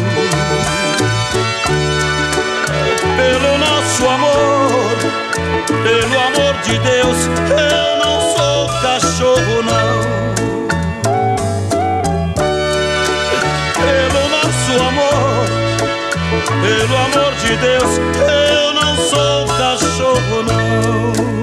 Pelo 3.17 3.59
nosso 3.59 4.05
amor, 4.05 4.97
pelo 5.85 6.19
amor 6.27 6.55
de 6.65 6.77
Deus, 6.77 7.19
eu 7.51 7.89
não 8.05 8.21
sou 8.35 8.67
cachorro, 8.83 9.63
não. 9.63 9.95
Pelo 13.79 14.23
nosso 14.35 14.73
amor, 14.89 15.47
pelo 16.63 16.97
amor 16.97 17.33
de 17.37 17.57
Deus, 17.59 17.93
eu 18.29 18.75
não 18.75 18.97
sou 18.97 19.47
cachorro, 19.57 20.43
não. 20.43 21.36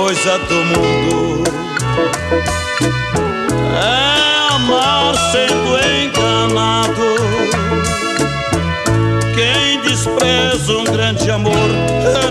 Coisa 0.00 0.38
do 0.38 0.54
mundo 0.54 1.42
é 3.74 4.54
amar 4.54 5.12
sendo 5.32 5.76
enganado. 6.04 7.16
Quem 9.34 9.80
despreza 9.80 10.72
um 10.72 10.84
grande 10.84 11.28
amor 11.28 11.68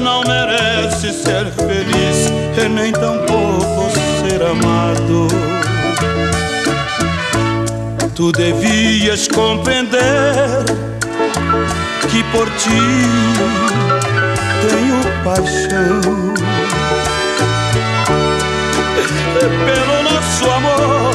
não 0.02 0.22
merece 0.22 1.12
ser 1.12 1.52
feliz 1.52 2.32
e 2.58 2.70
nem 2.70 2.94
tampouco 2.94 3.92
ser 4.22 4.42
amado. 4.44 5.28
Tu 8.16 8.32
devias 8.32 9.28
compreender 9.28 10.64
que 12.10 12.24
por 12.32 12.50
ti 12.52 12.80
tenho 14.70 15.24
paixão 15.26 16.47
pelo 19.50 20.04
nosso 20.04 20.46
amor, 20.50 21.12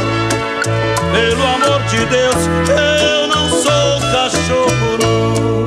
pelo 1.12 1.44
amor 1.46 1.82
de 1.88 2.04
Deus, 2.06 2.34
eu 2.68 3.26
não 3.28 3.48
sou 3.48 4.00
cachorro, 4.12 4.98
não. 5.02 5.66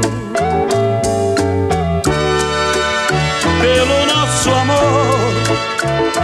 Pelo 3.61 4.05
nosso 4.07 4.49
amor, 4.49 5.33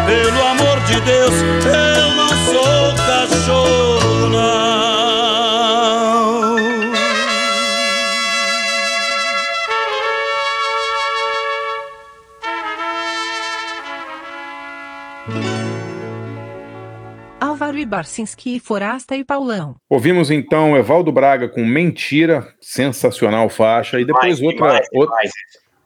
pelo 0.05 0.47
amor 0.47 0.79
de 0.87 0.99
Deus, 1.01 1.33
eu 1.65 2.15
não 2.15 2.29
sou 2.29 2.95
cachorro, 3.05 3.90
Álvaro 17.91 18.05
Ibarcinski, 18.05 18.59
Forasta 18.59 19.17
e 19.17 19.23
Paulão. 19.23 19.75
Ouvimos 19.89 20.31
então 20.31 20.77
Evaldo 20.77 21.11
Braga 21.11 21.49
com 21.49 21.65
Mentira, 21.65 22.47
sensacional 22.61 23.49
faixa, 23.49 23.99
e 23.99 24.05
depois 24.05 24.37
Demais, 24.37 24.41
outra, 24.41 24.67
demais, 24.67 24.87
outra, 24.93 25.15
demais. 25.17 25.31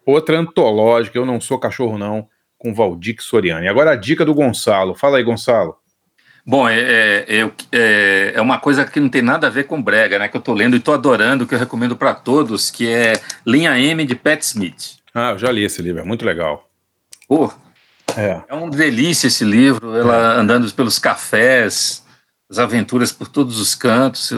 outra 0.05 0.37
antológica, 0.37 1.17
Eu 1.17 1.25
Não 1.25 1.41
Sou 1.41 1.57
Cachorro 1.57 1.97
Não, 1.97 2.27
com 2.59 2.73
Valdir 2.73 3.15
Soriani. 3.19 3.67
Agora 3.67 3.91
a 3.91 3.95
dica 3.95 4.23
do 4.23 4.35
Gonçalo. 4.35 4.93
Fala 4.93 5.17
aí, 5.17 5.23
Gonçalo. 5.23 5.75
Bom, 6.45 6.69
é, 6.69 7.25
é, 7.27 7.51
é, 7.71 8.33
é 8.35 8.41
uma 8.41 8.59
coisa 8.59 8.85
que 8.85 8.99
não 8.99 9.09
tem 9.09 9.23
nada 9.23 9.47
a 9.47 9.49
ver 9.49 9.63
com 9.63 9.81
brega, 9.81 10.19
né? 10.19 10.27
Que 10.27 10.37
eu 10.37 10.41
tô 10.41 10.53
lendo 10.53 10.75
e 10.75 10.79
tô 10.79 10.93
adorando, 10.93 11.47
que 11.47 11.55
eu 11.55 11.59
recomendo 11.59 11.95
para 11.95 12.13
todos, 12.13 12.69
que 12.69 12.87
é 12.87 13.13
Linha 13.43 13.79
M 13.79 14.05
de 14.05 14.15
Pat 14.15 14.41
Smith. 14.43 14.97
Ah, 15.11 15.31
eu 15.31 15.39
já 15.39 15.51
li 15.51 15.63
esse 15.63 15.81
livro, 15.81 16.01
é 16.01 16.05
muito 16.05 16.23
legal. 16.23 16.69
Pô, 17.27 17.51
É. 18.17 18.43
é 18.47 18.53
uma 18.53 18.69
delícia 18.69 19.27
esse 19.27 19.43
livro, 19.43 19.95
ela 19.95 20.35
andando 20.35 20.71
pelos 20.73 20.99
cafés, 20.99 22.05
as 22.49 22.59
aventuras 22.59 23.11
por 23.11 23.27
todos 23.27 23.59
os 23.59 23.75
cantos. 23.75 24.31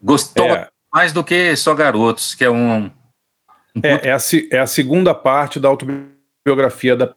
Gostou 0.00 0.46
É. 0.46 0.68
mais 0.92 1.12
do 1.12 1.24
que 1.24 1.56
Só 1.56 1.74
Garotos, 1.74 2.34
que 2.34 2.44
é 2.44 2.50
um. 2.50 2.90
É, 3.82 4.08
é, 4.08 4.12
a, 4.12 4.18
é 4.50 4.58
a 4.58 4.66
segunda 4.66 5.14
parte 5.14 5.58
da 5.58 5.68
autobiografia 5.68 6.94
da 6.94 7.14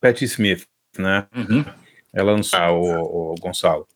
Patti 0.00 0.24
Smith, 0.24 0.66
né? 0.98 1.26
Uhum. 1.34 1.64
Ela 2.12 2.32
lançou 2.32 2.58
ah, 2.58 2.70
o, 2.72 3.32
o 3.32 3.34
Gonçalo. 3.40 3.86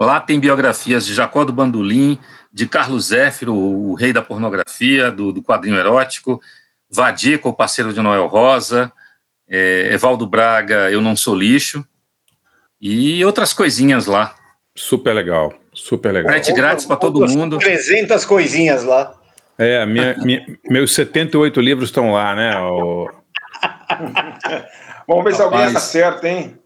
Lá 0.00 0.20
tem 0.20 0.38
biografias 0.38 1.04
de 1.06 1.14
Jacó 1.14 1.44
do 1.44 1.52
Bandolim, 1.52 2.18
de 2.52 2.68
Carlos 2.68 3.06
Zéfiro, 3.06 3.52
o 3.54 3.94
rei 3.94 4.12
da 4.12 4.22
pornografia, 4.22 5.10
do, 5.10 5.32
do 5.32 5.42
quadrinho 5.42 5.76
erótico, 5.76 6.40
Vadico, 6.90 7.48
o 7.48 7.52
parceiro 7.52 7.92
de 7.92 8.00
Noel 8.00 8.26
Rosa, 8.28 8.92
é, 9.48 9.90
Evaldo 9.92 10.26
Braga, 10.26 10.88
Eu 10.90 11.00
Não 11.00 11.16
Sou 11.16 11.34
Lixo, 11.34 11.84
e 12.80 13.24
outras 13.24 13.52
coisinhas 13.52 14.06
lá. 14.06 14.34
Super 14.76 15.12
legal, 15.12 15.52
super 15.74 16.12
legal. 16.12 16.30
Frete 16.30 16.52
grátis 16.52 16.86
para 16.86 16.96
todo 16.96 17.26
mundo. 17.26 17.58
300 17.58 18.24
coisinhas 18.24 18.84
lá. 18.84 19.12
É, 19.58 19.84
minha, 19.84 20.14
minha- 20.18 20.46
meus 20.70 20.94
78 20.94 21.60
livros 21.60 21.88
estão 21.88 22.12
lá, 22.12 22.34
né? 22.34 22.56
O- 22.60 23.08
Vamos 25.06 25.24
ver 25.24 25.34
se 25.34 25.42
alguém 25.42 25.64
acerta, 25.64 26.28
hein? 26.28 26.56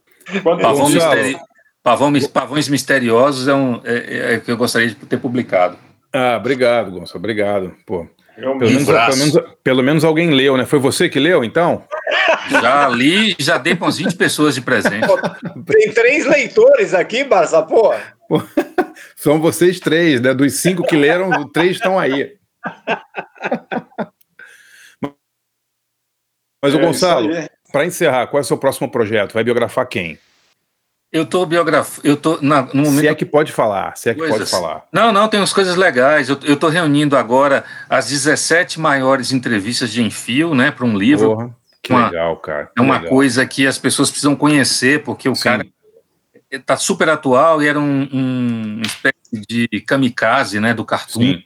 Pavão 0.43 0.89
misteri... 0.89 1.37
Pavão 1.83 2.13
Pavões 2.33 2.69
Misteriosos 2.69 3.49
é 3.49 3.55
um 3.55 3.81
é, 3.85 4.35
é 4.35 4.41
que 4.41 4.51
eu 4.53 4.57
gostaria 4.57 4.89
de 4.89 4.95
ter 4.95 5.17
publicado. 5.19 5.77
Ah, 6.13 6.37
obrigado, 6.39 6.93
Gonçalo, 6.93 7.19
obrigado. 7.19 7.75
Pô, 7.85 8.07
Eu 8.37 8.57
pelo, 8.59 8.71
menos, 8.71 8.85
pelo, 8.87 9.17
menos, 9.17 9.39
pelo 9.65 9.83
menos 9.83 10.05
alguém 10.05 10.31
leu, 10.31 10.57
né? 10.57 10.65
Foi 10.65 10.79
você 10.79 11.09
que 11.09 11.19
leu, 11.19 11.43
então? 11.43 11.83
Já 12.51 12.87
li 12.89 13.35
já 13.39 13.59
dei 13.59 13.75
para 13.75 13.87
umas 13.87 13.99
20 13.99 14.15
pessoas 14.17 14.55
de 14.55 14.61
presente. 14.61 15.07
Tem 15.67 15.91
três 15.93 16.25
leitores 16.27 16.95
aqui, 16.95 17.25
Barça, 17.25 17.63
pô. 17.63 17.93
São 19.17 19.41
vocês 19.41 19.81
três, 19.81 20.21
né? 20.21 20.33
Dos 20.35 20.53
cinco 20.55 20.85
que 20.85 20.95
leram, 20.97 21.49
três 21.51 21.73
estão 21.73 21.99
aí. 21.99 22.33
Mas 26.63 26.75
o 26.75 26.79
É 26.79 26.81
Gonçalo, 26.81 27.33
aí. 27.35 27.49
para 27.73 27.85
encerrar, 27.87 28.27
qual 28.29 28.39
é 28.39 28.43
o 28.43 28.45
seu 28.47 28.57
próximo 28.57 28.91
projeto? 28.91 29.33
Vai 29.35 29.43
biografar 29.45 29.87
quem? 29.87 30.19
Eu 31.11 31.27
tô 31.27 31.45
biograf... 31.45 31.99
eu 32.05 32.17
tô 32.17 32.39
na... 32.41 32.63
no 32.63 32.85
momento 32.85 33.01
Se 33.01 33.09
é 33.09 33.15
que 33.15 33.27
pode 33.27 33.53
falar, 33.53 33.95
se 33.99 34.09
é 34.09 34.15
que 34.15 34.21
pode 34.21 34.31
Coisas. 34.31 34.51
falar. 34.51 34.87
Não, 34.93 35.13
não, 35.13 35.29
tem 35.29 35.39
umas 35.41 35.53
coisas 35.53 35.77
legais. 35.77 36.29
Eu, 36.31 36.39
eu 36.45 36.57
tô 36.57 36.69
reunindo 36.69 37.17
agora 37.17 37.65
as 37.89 38.09
17 38.09 38.81
maiores 38.81 39.31
entrevistas 39.33 39.91
de 39.93 40.03
Enfio, 40.03 40.55
né, 40.55 40.71
para 40.71 40.87
um 40.87 40.97
livro. 40.97 41.35
Porra, 41.35 41.57
que 41.83 41.93
Uma- 41.93 42.07
legal, 42.07 42.37
cara. 42.39 42.71
É 42.79 42.81
uma 42.81 42.95
legal. 42.95 43.11
coisa 43.11 43.45
que 43.45 43.67
as 43.67 43.77
pessoas 43.77 44.09
precisam 44.09 44.35
conhecer, 44.37 45.03
porque 45.03 45.29
o 45.29 45.35
Sim. 45.35 45.43
cara 45.43 45.67
está 46.51 46.77
super 46.79 47.09
atual 47.11 47.61
e 47.63 47.67
era 47.69 47.79
um, 47.79 48.09
um 48.13 48.75
uma 48.77 48.83
espécie 48.87 49.47
de 49.49 49.69
kamikaze, 49.83 50.61
né, 50.61 50.73
do 50.73 50.85
cartoon. 50.85 51.21
Sim. 51.21 51.45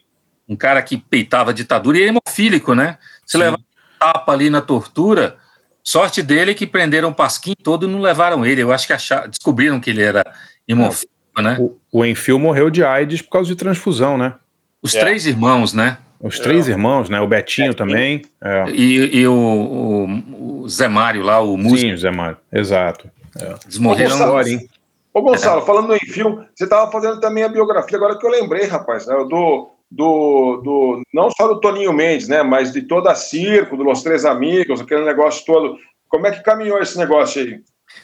Um 0.49 0.55
cara 0.57 0.81
que 0.83 0.97
peitava 0.97 1.51
a 1.51 1.55
ditadura 1.55 1.99
e 1.99 2.03
é 2.05 2.07
hemofílico, 2.07 2.75
né? 2.75 2.99
Se 3.27 3.37
levar 3.37 3.59
um 3.59 3.65
tapa 3.99 4.33
ali 4.33 4.49
na 4.49 4.61
tortura, 4.61 5.37
sorte 5.83 6.23
dele 6.23 6.53
é 6.53 6.55
que 6.55 6.67
prenderam 6.67 7.09
o 7.09 7.15
Pasquim 7.15 7.55
todo 7.61 7.87
e 7.87 7.91
não 7.91 8.01
levaram 8.01 8.45
ele. 8.47 8.63
Eu 8.63 8.73
acho 8.73 8.87
que 8.87 8.93
acharam, 8.93 9.29
descobriram 9.29 9.81
que 9.81 9.91
ele 9.91 10.03
era 10.03 10.23
hemofílico, 10.69 11.11
né? 11.43 11.57
O, 11.61 11.77
o 11.93 12.05
Enfio 12.05 12.39
morreu 12.39 12.71
de 12.71 12.85
AIDS 12.85 13.23
por 13.23 13.31
causa 13.31 13.49
de 13.49 13.57
transfusão, 13.57 14.17
né? 14.17 14.35
Os 14.83 14.95
É. 14.95 15.01
três 15.01 15.27
irmãos, 15.27 15.73
né? 15.73 15.99
Os 16.21 16.39
três 16.39 16.67
irmãos, 16.69 17.09
né? 17.11 17.21
O 17.21 17.27
Betinho 17.27 17.75
também. 17.75 18.23
É. 18.43 18.65
E, 18.71 19.19
e 19.19 19.27
o, 19.27 19.33
o- 19.35 20.63
o 20.63 20.69
Zé 20.69 20.89
Mário 20.89 21.23
lá, 21.23 21.41
o 21.41 21.57
músico, 21.57 21.91
Sim, 21.91 21.97
Zé 21.97 22.11
Mário. 22.11 22.39
Exato. 22.53 23.11
eles 23.65 23.79
morreram. 23.79 24.23
Agora, 24.23 24.49
hein? 24.49 24.67
Ô, 25.13 25.23
Gonçalo, 25.23 25.63
falando 25.65 25.95
em 25.95 25.99
filme, 25.99 26.47
você 26.55 26.65
estava 26.65 26.91
fazendo 26.93 27.21
também 27.21 27.43
a 27.43 27.49
biografia, 27.49 27.97
agora 27.97 28.19
que 28.19 28.27
eu 28.27 28.31
lembrei, 28.31 28.67
rapaz, 28.67 29.07
né, 29.07 29.15
do, 29.29 29.71
do, 29.91 30.61
do, 30.65 31.03
não 31.13 31.31
só 31.31 31.49
do 31.49 31.61
Toninho 31.61 31.93
Mendes, 31.93 32.29
né, 32.29 32.43
mas 32.43 32.73
de 32.73 32.83
toda 32.83 33.11
a 33.11 33.15
circo, 33.15 33.77
do 33.77 33.83
Los 33.83 34.03
Três 34.03 34.25
Amigos, 34.25 34.81
aquele 34.81 35.05
negócio 35.05 35.45
todo. 35.45 35.79
Como 36.09 36.27
é 36.27 36.31
que 36.31 36.43
caminhou 36.43 36.79
esse 36.81 36.99
negócio 36.99 37.43
aí? 37.43 37.61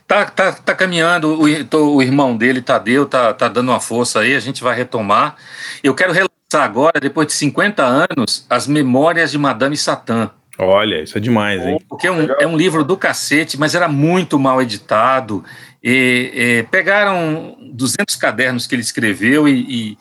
Tá, 0.07 0.25
tá, 0.25 0.53
tá 0.53 0.75
caminhando, 0.75 1.41
o, 1.41 1.97
o 1.97 2.03
irmão 2.03 2.37
dele, 2.37 2.63
Tadeu, 2.63 3.07
tá, 3.07 3.33
tá 3.33 3.49
dando 3.49 3.71
uma 3.71 3.81
força 3.81 4.21
aí, 4.21 4.35
a 4.35 4.41
gente 4.41 4.63
vai 4.63 4.77
retomar. 4.77 5.37
Eu 5.83 5.95
quero 5.95 6.13
relançar 6.13 6.63
agora, 6.63 7.01
depois 7.01 7.27
de 7.27 7.33
50 7.35 7.83
anos, 7.83 8.47
as 8.49 8.67
memórias 8.67 9.31
de 9.31 9.39
Madame 9.39 9.77
Satã. 9.77 10.31
Olha, 10.59 11.03
isso 11.03 11.17
é 11.17 11.21
demais, 11.21 11.65
hein? 11.65 11.79
Porque 11.89 12.07
é 12.07 12.13
um, 12.13 12.31
é 12.39 12.47
um 12.47 12.57
livro 12.57 12.85
do 12.85 12.97
cacete, 12.97 13.59
mas 13.59 13.75
era 13.75 13.89
muito 13.89 14.39
mal 14.39 14.61
editado. 14.61 15.45
E, 15.83 16.31
e 16.35 16.63
pegaram 16.71 17.57
200 17.73 18.15
cadernos 18.17 18.67
que 18.67 18.75
ele 18.75 18.83
escreveu 18.83 19.49
e, 19.49 19.61
e 19.93 19.99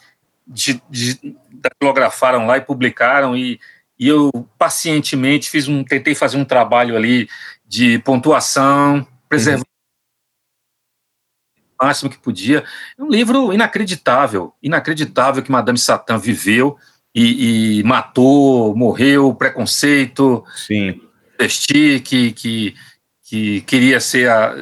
di- 0.52 1.38
datilografaram 1.52 2.46
lá 2.46 2.58
e 2.58 2.62
publicaram. 2.62 3.36
E, 3.36 3.60
e 3.98 4.08
eu 4.08 4.32
pacientemente 4.58 5.50
fiz 5.50 5.68
um, 5.68 5.84
tentei 5.84 6.16
fazer 6.16 6.38
um 6.38 6.46
trabalho 6.46 6.96
ali 6.96 7.30
de 7.66 8.00
pontuação, 8.00 9.06
preservar 9.30 9.64
o 11.80 11.86
máximo 11.86 12.10
que 12.10 12.18
podia. 12.20 12.64
É 12.98 13.04
um 13.04 13.10
livro 13.10 13.54
inacreditável, 13.54 14.54
inacreditável 14.62 15.42
que 15.44 15.52
Madame 15.52 15.78
Satã 15.78 16.18
viveu 16.18 16.78
e, 17.14 17.80
e 17.80 17.84
matou, 17.84 18.76
morreu, 18.76 19.34
preconceito, 19.36 20.44
Sim. 20.56 21.02
vestir, 21.40 22.02
que, 22.02 22.32
que, 22.34 22.76
que 23.24 23.62
queria 23.62 24.00
ser 24.00 24.30
a, 24.30 24.54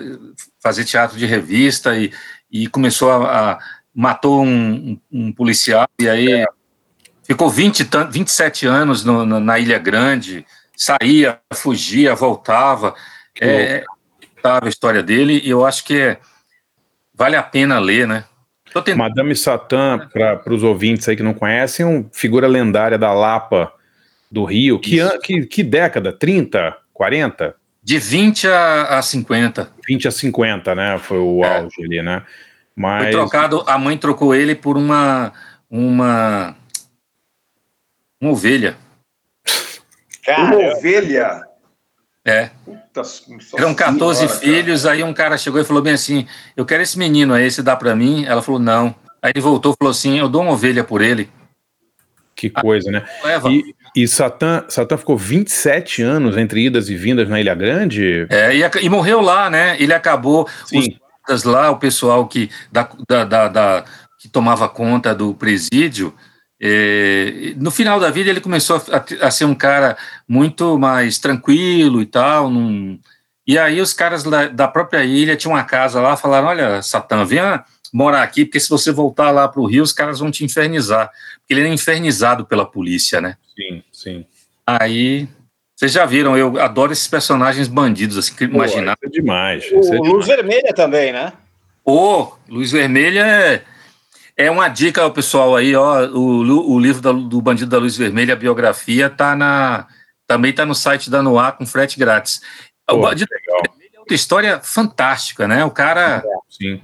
fazer 0.62 0.84
teatro 0.86 1.18
de 1.18 1.26
revista 1.26 1.98
e, 1.98 2.12
e 2.52 2.68
começou 2.68 3.12
a, 3.12 3.52
a- 3.54 3.60
matou 4.00 4.46
um, 4.46 4.98
um 5.12 5.30
policial 5.34 5.86
e 6.00 6.08
aí 6.08 6.46
ficou 7.24 7.50
20, 7.50 7.82
e 7.82 7.86
tan- 7.86 8.10
27 8.10 8.66
anos 8.66 9.04
no- 9.04 9.26
na, 9.26 9.42
na 9.42 9.60
Ilha 9.60 9.78
Grande, 9.78 10.46
saía, 10.74 11.38
fugia, 11.54 12.16
voltava. 12.16 12.96
É, 13.42 13.84
a 14.42 14.66
história 14.70 15.04
dele 15.04 15.42
e 15.44 15.50
eu 15.50 15.66
acho 15.66 15.84
que 15.84 16.00
é- 16.00 16.18
vale 17.14 17.36
a 17.36 17.44
pena 17.44 17.78
ler, 17.78 18.08
né? 18.08 18.24
Tentando- 18.74 18.98
Madame 19.00 19.36
Satã, 19.36 20.08
para 20.14 20.54
os 20.54 20.64
ouvintes 20.64 21.10
aí 21.10 21.18
que 21.18 21.24
não 21.24 21.34
conhecem, 21.34 21.86
é 21.86 21.90
uma 21.90 22.06
figura 22.14 22.48
lendária 22.48 22.98
da 22.98 23.12
Lapa 23.14 23.70
do 24.32 24.46
Rio. 24.46 24.80
Que, 24.80 25.02
an- 25.02 25.20
que, 25.22 25.46
que 25.46 25.62
década? 25.62 26.14
30? 26.14 26.74
40? 26.94 27.54
de 27.82 27.98
20 27.98 28.48
a, 28.48 29.00
a 29.00 29.02
50. 29.02 29.72
20 29.88 30.08
a 30.08 30.12
50, 30.12 30.76
né? 30.76 30.98
Foi 31.00 31.18
o 31.18 31.44
É. 31.44 31.58
auge 31.58 31.84
ali, 31.84 32.02
né? 32.04 32.22
Foi 32.80 32.88
Mas. 32.88 33.12
trocado, 33.12 33.62
a 33.68 33.78
mãe 33.78 33.98
trocou 33.98 34.34
ele 34.34 34.56
por 34.56 34.78
uma 34.78 35.34
uma 35.70 36.56
uma 38.22 38.32
ovelha. 38.32 38.78
Uma 40.26 40.36
Cara, 40.36 40.78
ovelha. 40.78 41.42
É, 42.24 42.50
Puta, 42.64 43.02
eram 43.58 43.74
14 43.74 44.20
senhora, 44.20 44.40
filhos, 44.40 44.86
aí 44.86 45.04
um 45.04 45.14
cara 45.14 45.38
chegou 45.38 45.60
e 45.60 45.66
falou 45.66 45.82
bem 45.82 45.94
assim: 45.94 46.26
"Eu 46.56 46.66
quero 46.66 46.82
esse 46.82 46.98
menino 46.98 47.34
aí, 47.34 47.52
você 47.52 47.62
dá 47.62 47.76
pra 47.76 47.96
mim?" 47.96 48.26
Ela 48.26 48.42
falou: 48.42 48.60
"Não". 48.60 48.96
Aí 49.22 49.32
ele 49.36 49.42
voltou 49.42 49.74
e 49.74 49.76
falou 49.78 49.92
assim: 49.92 50.18
"Eu 50.18 50.30
dou 50.30 50.44
uma 50.44 50.54
ovelha 50.54 50.84
por 50.84 51.02
ele". 51.02 51.30
Que 52.34 52.50
coisa, 52.50 52.90
né? 52.90 53.06
Leva. 53.22 53.50
E, 53.50 53.76
e 53.94 54.08
Satã, 54.08 54.64
Satã 54.70 54.96
ficou 54.96 55.18
27 55.18 56.02
anos 56.02 56.38
entre 56.38 56.66
idas 56.66 56.90
e 56.90 56.96
vindas 56.96 57.28
na 57.28 57.42
Ilha 57.42 57.54
Grande? 57.54 58.26
É, 58.30 58.56
e, 58.56 58.62
e 58.86 58.90
morreu 58.90 59.20
lá, 59.20 59.50
né? 59.50 59.76
Ele 59.78 59.94
acabou 59.94 60.48
os 60.64 60.70
Sim. 60.70 60.98
Guardas 61.30 61.44
lá, 61.44 61.70
o 61.70 61.78
pessoal 61.78 62.28
que 62.28 62.50
da, 62.72 62.90
da, 63.26 63.48
da- 63.48 63.86
que 64.20 64.28
tomava 64.28 64.68
conta 64.68 65.14
do 65.16 65.34
presídio. 65.34 66.14
é, 66.62 67.54
no 67.56 67.72
final 67.72 68.02
da 68.02 68.10
vida 68.12 68.30
ele 68.30 68.42
começou 68.42 68.76
a, 68.92 68.98
a- 68.98 69.28
a 69.28 69.32
ser 69.32 69.46
um 69.46 69.56
cara 69.56 69.96
muito 70.28 70.78
mais 70.78 71.18
tranquilo 71.18 72.02
e 72.02 72.06
tal. 72.06 72.50
num- 72.50 73.00
e 73.48 73.58
aí 73.58 73.80
os 73.82 73.94
caras 73.94 74.24
da, 74.24 74.48
da 74.48 74.68
própria 74.68 75.04
ilha 75.06 75.36
tinham 75.38 75.54
uma 75.56 75.64
casa 75.64 76.02
lá, 76.02 76.18
falaram: 76.18 76.48
olha, 76.50 76.82
Satã, 76.82 77.24
venha 77.26 77.64
morar 77.94 78.22
aqui, 78.24 78.44
porque 78.46 78.60
se 78.60 78.70
você 78.70 78.92
voltar 78.92 79.32
lá 79.32 79.48
para 79.48 79.62
o 79.62 79.66
Rio, 79.66 79.82
os 79.84 79.94
caras 79.94 80.20
vão 80.20 80.30
te 80.30 80.44
infernizar. 80.44 81.10
Porque 81.40 81.54
ele 81.54 81.62
era 81.62 81.70
infernizado 81.70 82.46
pela 82.46 82.66
polícia, 82.66 83.20
né? 83.22 83.38
Sim, 83.56 83.84
sim. 83.92 84.26
Aí. 84.68 85.28
Vocês 85.80 85.94
já 85.94 86.06
viram, 86.06 86.38
eu 86.38 86.60
adoro 86.60 86.92
esses 86.92 87.08
personagens 87.08 87.70
bandidos, 87.70 88.18
assim, 88.18 88.36
que 88.36 88.46
Pô, 88.46 88.56
imaginar. 88.56 88.98
isso 89.02 89.06
é 89.06 89.10
demais. 89.22 89.64
isso 89.64 89.74
é 89.76 89.78
o 89.80 89.82
demais. 90.02 90.10
Luz 90.12 90.28
Vermelha 90.28 90.74
também, 90.76 91.14
né? 91.14 91.32
Ô, 91.86 92.34
Luz 92.50 92.74
Vermelha 92.74 93.26
é, 93.26 93.62
é 94.36 94.52
uma 94.52 94.68
dica 94.68 95.02
ao 95.02 95.12
pessoal 95.12 95.56
aí, 95.56 95.74
ó. 95.74 96.06
O, 96.08 96.74
o 96.74 96.78
livro 96.80 97.02
da- 97.02 97.14
do 97.14 97.42
Bandido 97.42 97.70
da 97.72 97.78
Luz 97.78 97.96
Vermelha, 97.96 98.34
a 98.34 98.38
biografia, 98.38 99.10
tá 99.10 99.34
na, 99.38 99.88
também 100.28 100.52
tá 100.52 100.66
no 100.66 100.76
site 100.76 101.10
da 101.10 101.24
Noir 101.24 101.54
com 101.54 101.66
frete 101.66 101.98
grátis. 101.98 102.42
o 102.92 102.96
Pô, 102.96 103.02
Bandido 103.04 103.30
legal. 103.34 103.62
é 103.96 104.00
outra 104.00 104.16
história 104.16 104.60
fantástica, 104.62 105.48
né? 105.48 105.64
O 105.64 105.72
cara. 105.72 106.22
Sim. 106.50 106.82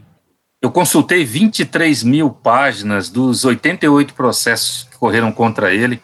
Eu 0.62 0.72
consultei 0.72 1.26
23 1.26 2.02
mil 2.02 2.30
páginas 2.30 3.10
dos 3.10 3.44
88 3.44 4.14
processos 4.14 4.88
que 4.90 4.98
correram 4.98 5.34
contra 5.34 5.74
ele. 5.74 6.02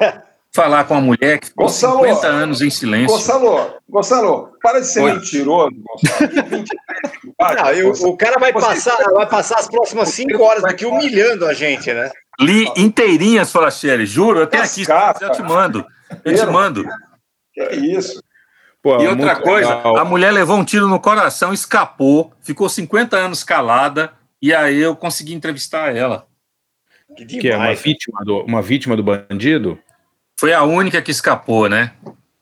Falar 0.54 0.84
com 0.84 0.94
a 0.94 1.00
mulher 1.00 1.38
que 1.40 1.48
ficou 1.48 1.66
Gonçalo, 1.66 1.98
50 2.06 2.26
anos 2.28 2.62
em 2.62 2.70
silêncio. 2.70 3.08
Gonçalo, 3.16 3.74
Gonçalo, 3.88 4.52
para 4.62 4.80
de 4.80 4.86
ser 4.86 5.00
Oi. 5.02 5.14
mentiroso, 5.14 5.74
Gonçalo. 5.76 6.30
23 6.32 6.66
Não, 7.56 7.72
e 7.74 7.82
o, 7.84 8.16
cara 8.16 8.38
vai 8.38 8.52
Você- 8.52 8.66
passar, 8.66 8.96
vai 9.12 9.26
passar 9.28 9.58
as 9.58 9.68
próximas 9.68 10.10
cinco 10.10 10.40
horas 10.42 10.64
aqui 10.64 10.86
humilhando 10.86 11.44
a 11.46 11.52
gente, 11.52 11.92
né? 11.92 12.10
Li 12.40 12.68
inteirinhas, 12.76 13.50
Falacheri, 13.50 14.06
juro, 14.06 14.40
eu 14.40 14.46
tenho 14.46 14.62
aqui, 14.62 14.84
eu 15.20 15.32
te 15.32 15.42
mando. 15.42 15.84
Eu 16.24 16.34
te 16.34 16.46
mando. 16.46 16.84
Que 17.52 17.62
isso? 17.74 18.22
Pô, 18.82 19.00
E 19.00 19.08
outra 19.08 19.36
coisa, 19.36 19.74
legal. 19.76 19.96
a 19.96 20.04
mulher 20.04 20.30
levou 20.32 20.56
um 20.56 20.64
tiro 20.64 20.86
no 20.88 21.00
coração, 21.00 21.52
escapou, 21.52 22.32
ficou 22.42 22.68
50 22.68 23.16
anos 23.16 23.42
calada, 23.42 24.12
e 24.40 24.54
aí 24.54 24.78
eu 24.80 24.94
consegui 24.94 25.34
entrevistar 25.34 25.94
ela. 25.96 26.26
Que 27.16 27.24
Que 27.24 27.48
é 27.48 27.56
uma 27.56 27.62
demais. 27.64 27.80
vítima, 27.82 28.20
do, 28.24 28.40
uma 28.44 28.60
vítima 28.62 28.96
do 28.96 29.02
bandido? 29.02 29.78
Foi 30.38 30.52
a 30.52 30.62
única 30.62 31.00
que 31.00 31.10
escapou, 31.10 31.68
né? 31.68 31.92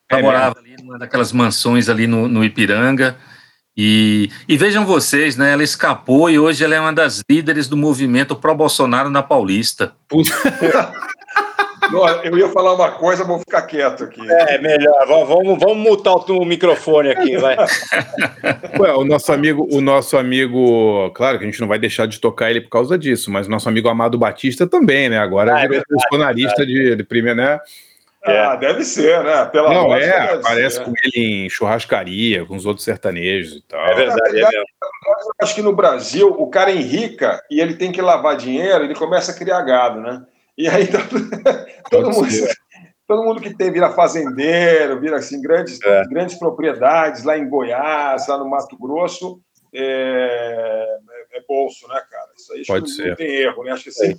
Ela 0.08 0.20
É 0.20 0.22
morava 0.22 0.58
ali 0.58 0.76
numa 0.76 0.98
daquelas 0.98 1.32
mansões 1.32 1.88
ali 1.88 2.06
no, 2.06 2.28
no 2.28 2.44
Ipiranga, 2.44 3.16
E, 3.76 4.30
e 4.46 4.56
vejam 4.56 4.84
vocês, 4.84 5.36
né? 5.36 5.52
Ela 5.52 5.62
escapou 5.62 6.28
e 6.28 6.38
hoje 6.38 6.62
ela 6.62 6.74
é 6.74 6.80
uma 6.80 6.92
das 6.92 7.22
líderes 7.28 7.68
do 7.68 7.76
movimento 7.76 8.36
pró-Bolsonaro 8.36 9.08
na 9.08 9.22
Paulista. 9.22 9.94
Não, 11.92 12.08
eu 12.22 12.38
ia 12.38 12.48
falar 12.48 12.74
uma 12.74 12.90
coisa, 12.90 13.24
vou 13.24 13.38
ficar 13.38 13.62
quieto 13.62 14.04
aqui. 14.04 14.20
É, 14.30 14.58
melhor. 14.58 15.06
Vamos, 15.06 15.58
vamos 15.58 15.76
mutar 15.76 16.14
o 16.14 16.44
microfone 16.44 17.10
aqui, 17.10 17.36
vai. 17.36 17.56
Ué, 18.80 18.92
o 18.94 19.04
nosso 19.04 19.32
amigo, 19.32 19.68
o 19.70 19.80
nosso 19.80 20.16
amigo, 20.16 21.10
claro 21.14 21.38
que 21.38 21.44
a 21.44 21.46
gente 21.46 21.60
não 21.60 21.68
vai 21.68 21.78
deixar 21.78 22.06
de 22.06 22.18
tocar 22.18 22.50
ele 22.50 22.60
por 22.62 22.70
causa 22.70 22.98
disso, 22.98 23.30
mas 23.30 23.46
o 23.46 23.50
nosso 23.50 23.68
amigo 23.68 23.88
Amado 23.88 24.18
Batista 24.18 24.66
também, 24.66 25.08
né? 25.08 25.18
Agora 25.18 25.54
Ah, 25.54 25.58
é 25.58 25.62
virou 25.62 25.76
verdade, 25.76 26.08
bolsonarista 26.10 26.66
de, 26.66 26.96
de 26.96 27.04
primeiro, 27.04 27.36
né? 27.36 27.60
Ah, 28.24 28.54
deve 28.54 28.84
ser, 28.84 29.22
né? 29.24 29.44
Pela 29.46 29.74
não, 29.74 29.88
voz, 29.88 30.04
é, 30.04 30.20
deve 30.20 30.32
aparece 30.34 30.76
ser. 30.76 30.84
com 30.84 30.92
ele 31.02 31.46
em 31.46 31.50
churrascaria, 31.50 32.44
com 32.46 32.54
os 32.54 32.64
outros 32.64 32.84
sertanejos 32.84 33.56
e 33.56 33.62
tal. 33.62 33.84
É 33.84 33.94
verdade, 33.96 34.20
é 34.28 34.32
mesmo. 34.32 34.52
Eu 34.54 35.32
acho 35.42 35.54
que 35.56 35.62
no 35.62 35.72
Brasil 35.74 36.28
o 36.28 36.46
cara 36.48 36.70
enrica 36.70 37.42
e 37.50 37.60
ele 37.60 37.74
tem 37.74 37.90
que 37.90 38.00
lavar 38.00 38.36
dinheiro, 38.36 38.84
ele 38.84 38.94
começa 38.94 39.32
a 39.32 39.34
criar 39.34 39.60
gado, 39.62 40.00
né? 40.00 40.22
E 40.56 40.68
aí 40.68 40.86
todo, 40.86 41.08
Pode 41.90 42.16
mundo, 42.16 42.28
todo 43.08 43.24
mundo 43.24 43.40
que 43.40 43.54
tem 43.56 43.72
vira 43.72 43.90
fazendeiro, 43.90 45.00
vira 45.00 45.16
assim 45.16 45.40
grandes, 45.40 45.80
É. 45.82 46.04
grandes 46.08 46.38
propriedades 46.38 47.24
lá 47.24 47.36
em 47.38 47.48
Goiás, 47.48 48.28
lá 48.28 48.38
no 48.38 48.48
Mato 48.48 48.76
Grosso, 48.78 49.40
é, 49.74 50.86
é 51.32 51.40
bolso, 51.48 51.88
né, 51.88 52.00
cara? 52.10 52.28
Isso 52.36 52.52
aí 52.52 52.60
acho 52.60 52.66
Pode 52.72 52.84
que 52.84 52.90
ser. 52.90 53.08
não 53.08 53.16
tem 53.16 53.34
erro, 53.36 53.64
né? 53.64 53.72
Acho 53.72 53.84
que 53.84 53.90
é 53.90 54.08
100%. 54.08 54.16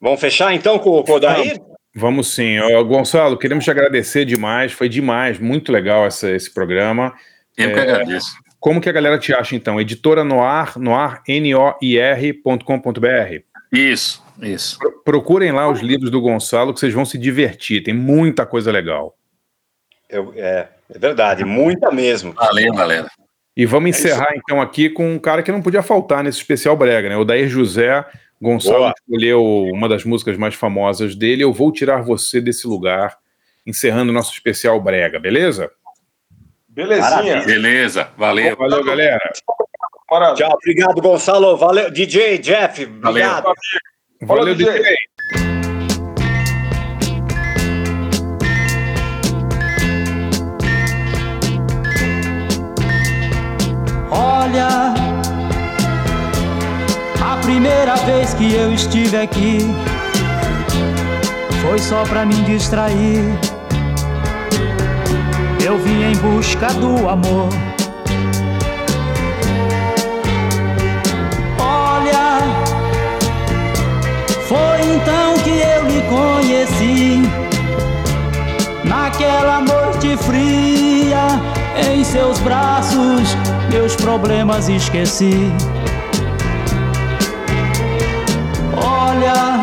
Vamos 0.00 0.20
fechar 0.20 0.54
então 0.54 0.78
com, 0.78 1.02
com 1.02 1.12
o 1.12 1.16
Odair? 1.16 1.60
Vamos 1.96 2.34
sim. 2.34 2.58
Ó, 2.58 2.82
Gonçalo, 2.84 3.38
queremos 3.38 3.64
te 3.64 3.70
agradecer 3.70 4.24
demais. 4.24 4.72
Foi 4.72 4.88
demais, 4.88 5.38
muito 5.38 5.70
legal 5.72 6.04
essa- 6.06 6.30
esse 6.30 6.52
programa. 6.52 7.14
Eu 7.56 7.72
que 7.72 7.78
É, 7.78 7.82
agradeço. 7.82 8.32
Como 8.60 8.80
que 8.80 8.88
a 8.88 8.92
galera 8.92 9.18
te 9.18 9.32
acha, 9.32 9.54
então? 9.54 9.80
Editora 9.80 10.24
Noir, 10.24 10.76
noir, 10.78 11.20
N-O-I-R.com.br. 11.28 13.42
Isso, 13.72 14.23
isso. 14.40 14.78
Pro- 14.78 15.02
Procurem 15.04 15.52
lá 15.52 15.68
os 15.70 15.80
livros 15.80 16.10
do 16.10 16.20
Gonçalo, 16.20 16.72
que 16.74 16.80
vocês 16.80 16.92
vão 16.94 17.04
se 17.04 17.16
divertir. 17.18 17.82
Tem 17.82 17.94
muita 17.94 18.44
coisa 18.46 18.70
legal. 18.72 19.16
Eu- 20.08 20.32
é, 20.36 20.68
é 20.90 20.98
verdade, 20.98 21.44
muita 21.44 21.90
mesmo. 21.90 22.32
Valeu, 22.32 22.72
galera. 22.72 23.08
E 23.56 23.64
vamos 23.66 23.90
encerrar, 23.90 24.32
então, 24.36 24.60
aqui 24.60 24.90
com 24.90 25.12
um 25.14 25.18
cara 25.18 25.42
que 25.42 25.52
não 25.52 25.62
podia 25.62 25.82
faltar 25.82 26.24
nesse 26.24 26.38
especial 26.38 26.76
brega, 26.76 27.08
né? 27.08 27.16
O 27.16 27.24
Dair 27.24 27.48
José. 27.48 28.04
Gonçalo 28.42 28.78
Boa. 28.78 28.94
escolheu 28.98 29.42
uma 29.72 29.88
das 29.88 30.04
músicas 30.04 30.36
mais 30.36 30.54
famosas 30.54 31.14
dele. 31.14 31.44
Eu 31.44 31.52
vou 31.52 31.70
tirar 31.72 32.02
você 32.02 32.40
desse 32.40 32.66
lugar, 32.66 33.16
encerrando 33.64 34.10
o 34.10 34.14
nosso 34.14 34.32
especial 34.32 34.78
brega, 34.80 35.18
beleza? 35.20 35.70
Belezinha. 36.68 37.42
Beleza, 37.44 38.08
valeu. 38.18 38.56
Valeu, 38.56 38.84
galera. 38.84 39.20
Tchau, 40.34 40.52
obrigado, 40.52 41.00
Gonçalo. 41.00 41.56
Valeu, 41.56 41.90
DJ 41.90 42.38
Jeff. 42.38 42.84
Obrigado. 42.84 43.44
Valeu, 43.44 43.54
DJ. 44.20 44.94
Olha, 54.10 54.94
a 57.20 57.36
primeira 57.42 57.96
vez 57.96 58.32
que 58.34 58.54
eu 58.54 58.72
estive 58.72 59.16
aqui 59.16 59.58
foi 61.60 61.78
só 61.78 62.04
pra 62.04 62.24
me 62.24 62.36
distrair. 62.42 63.20
Eu 65.64 65.78
vim 65.78 66.02
em 66.04 66.16
busca 66.16 66.68
do 66.74 67.08
amor. 67.08 67.48
Foi 74.54 74.94
então 74.94 75.34
que 75.42 75.50
eu 75.50 75.82
lhe 75.88 76.02
conheci. 76.02 77.22
Naquela 78.84 79.60
noite 79.60 80.16
fria, 80.18 81.26
em 81.90 82.04
seus 82.04 82.38
braços, 82.38 83.36
meus 83.72 83.96
problemas 83.96 84.68
esqueci. 84.68 85.52
Olha, 88.76 89.60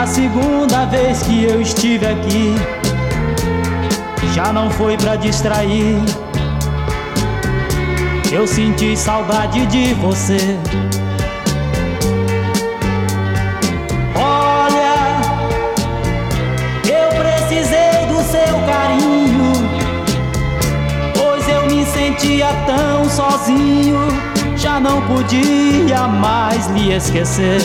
a 0.00 0.06
segunda 0.06 0.86
vez 0.86 1.22
que 1.22 1.44
eu 1.44 1.60
estive 1.60 2.06
aqui, 2.06 2.54
já 4.32 4.52
não 4.52 4.70
foi 4.70 4.96
pra 4.96 5.16
distrair. 5.16 5.96
Eu 8.32 8.46
senti 8.46 8.96
saudade 8.96 9.66
de 9.66 9.94
você. 9.94 10.58
Sentia 22.34 22.48
tão 22.66 23.08
sozinho, 23.08 23.96
já 24.56 24.80
não 24.80 25.00
podia 25.02 26.08
mais 26.08 26.66
lhe 26.68 26.92
esquecer. 26.92 27.60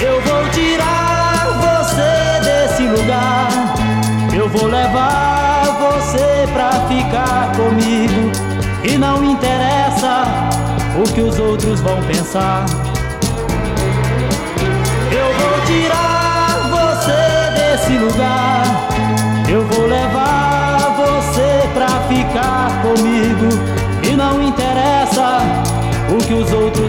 Eu 0.00 0.20
vou 0.22 0.48
tirar 0.50 1.46
você 1.60 2.40
desse 2.44 2.82
lugar, 2.82 3.48
eu 4.34 4.48
vou 4.48 4.66
levar 4.66 5.64
você 5.78 6.48
pra 6.52 6.70
ficar 6.88 7.52
comigo, 7.56 8.32
e 8.82 8.98
não 8.98 9.22
interessa 9.22 10.24
o 10.98 11.12
que 11.12 11.20
os 11.20 11.38
outros 11.38 11.80
vão 11.80 12.02
pensar. 12.02 12.64
Eu 15.12 15.26
vou 15.38 15.60
tirar 15.66 16.70
você 16.70 17.60
desse 17.60 17.98
lugar. 17.98 18.47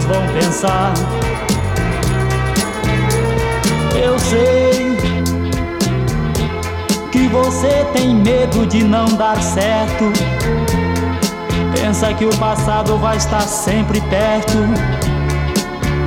Vão 0.09 0.27
pensar. 0.33 0.91
Eu 4.03 4.17
sei 4.17 4.97
que 7.11 7.27
você 7.27 7.85
tem 7.93 8.15
medo 8.15 8.65
de 8.65 8.83
não 8.83 9.05
dar 9.05 9.39
certo. 9.41 10.11
Pensa 11.79 12.13
que 12.13 12.25
o 12.25 12.35
passado 12.37 12.97
vai 12.97 13.17
estar 13.17 13.41
sempre 13.41 14.01
perto 14.01 14.57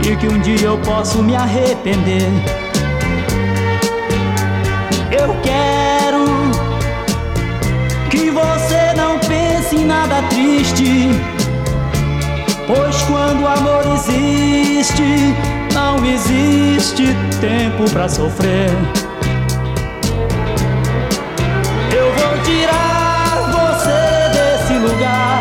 e 0.04 0.16
que 0.16 0.26
um 0.26 0.40
dia 0.40 0.66
eu 0.66 0.78
posso 0.78 1.22
me 1.22 1.36
arrepender. 1.36 2.28
Eu 5.12 5.36
quero 5.42 6.24
que 8.10 8.30
você 8.30 8.94
não 8.96 9.18
pense 9.20 9.76
em 9.76 9.84
nada 9.84 10.22
triste, 10.28 11.10
pois 12.66 13.02
quando 13.02 13.42
o 13.42 13.46
amor 13.46 13.82
existe, 13.94 15.34
não 15.72 16.04
existe 16.04 17.14
tempo 17.40 17.90
pra 17.90 18.08
sofrer. 18.08 18.70
Eu 21.94 22.12
vou 22.14 22.38
tirar 22.44 23.50
você 23.50 24.30
desse 24.32 24.74
lugar, 24.74 25.40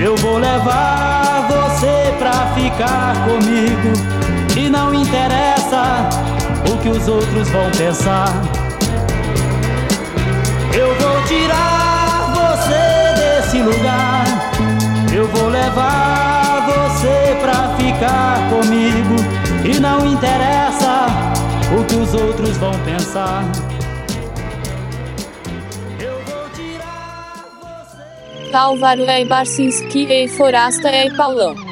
eu 0.00 0.16
vou 0.16 0.38
levar 0.38 1.46
você 1.48 2.14
pra 2.18 2.52
ficar 2.54 3.14
comigo. 3.24 3.92
E 4.56 4.68
não 4.68 4.92
interessa 4.94 6.08
o 6.70 6.76
que 6.78 6.88
os 6.88 7.06
outros 7.08 7.48
vão 7.48 7.70
pensar. 7.70 8.59
Vou 15.32 15.48
levar 15.48 16.66
você 16.66 17.36
pra 17.40 17.76
ficar 17.76 18.50
comigo. 18.50 19.16
E 19.64 19.78
não 19.78 20.06
interessa 20.06 21.06
o 21.78 21.84
que 21.84 21.96
os 21.96 22.14
outros 22.14 22.56
vão 22.56 22.72
pensar. 22.84 23.44
Álvaro 28.52 29.02
e 29.02 29.24
Barcinski 29.24 30.06
e 30.10 30.28
Forasta 30.28 30.90
e 30.90 31.14
Paulão. 31.16 31.69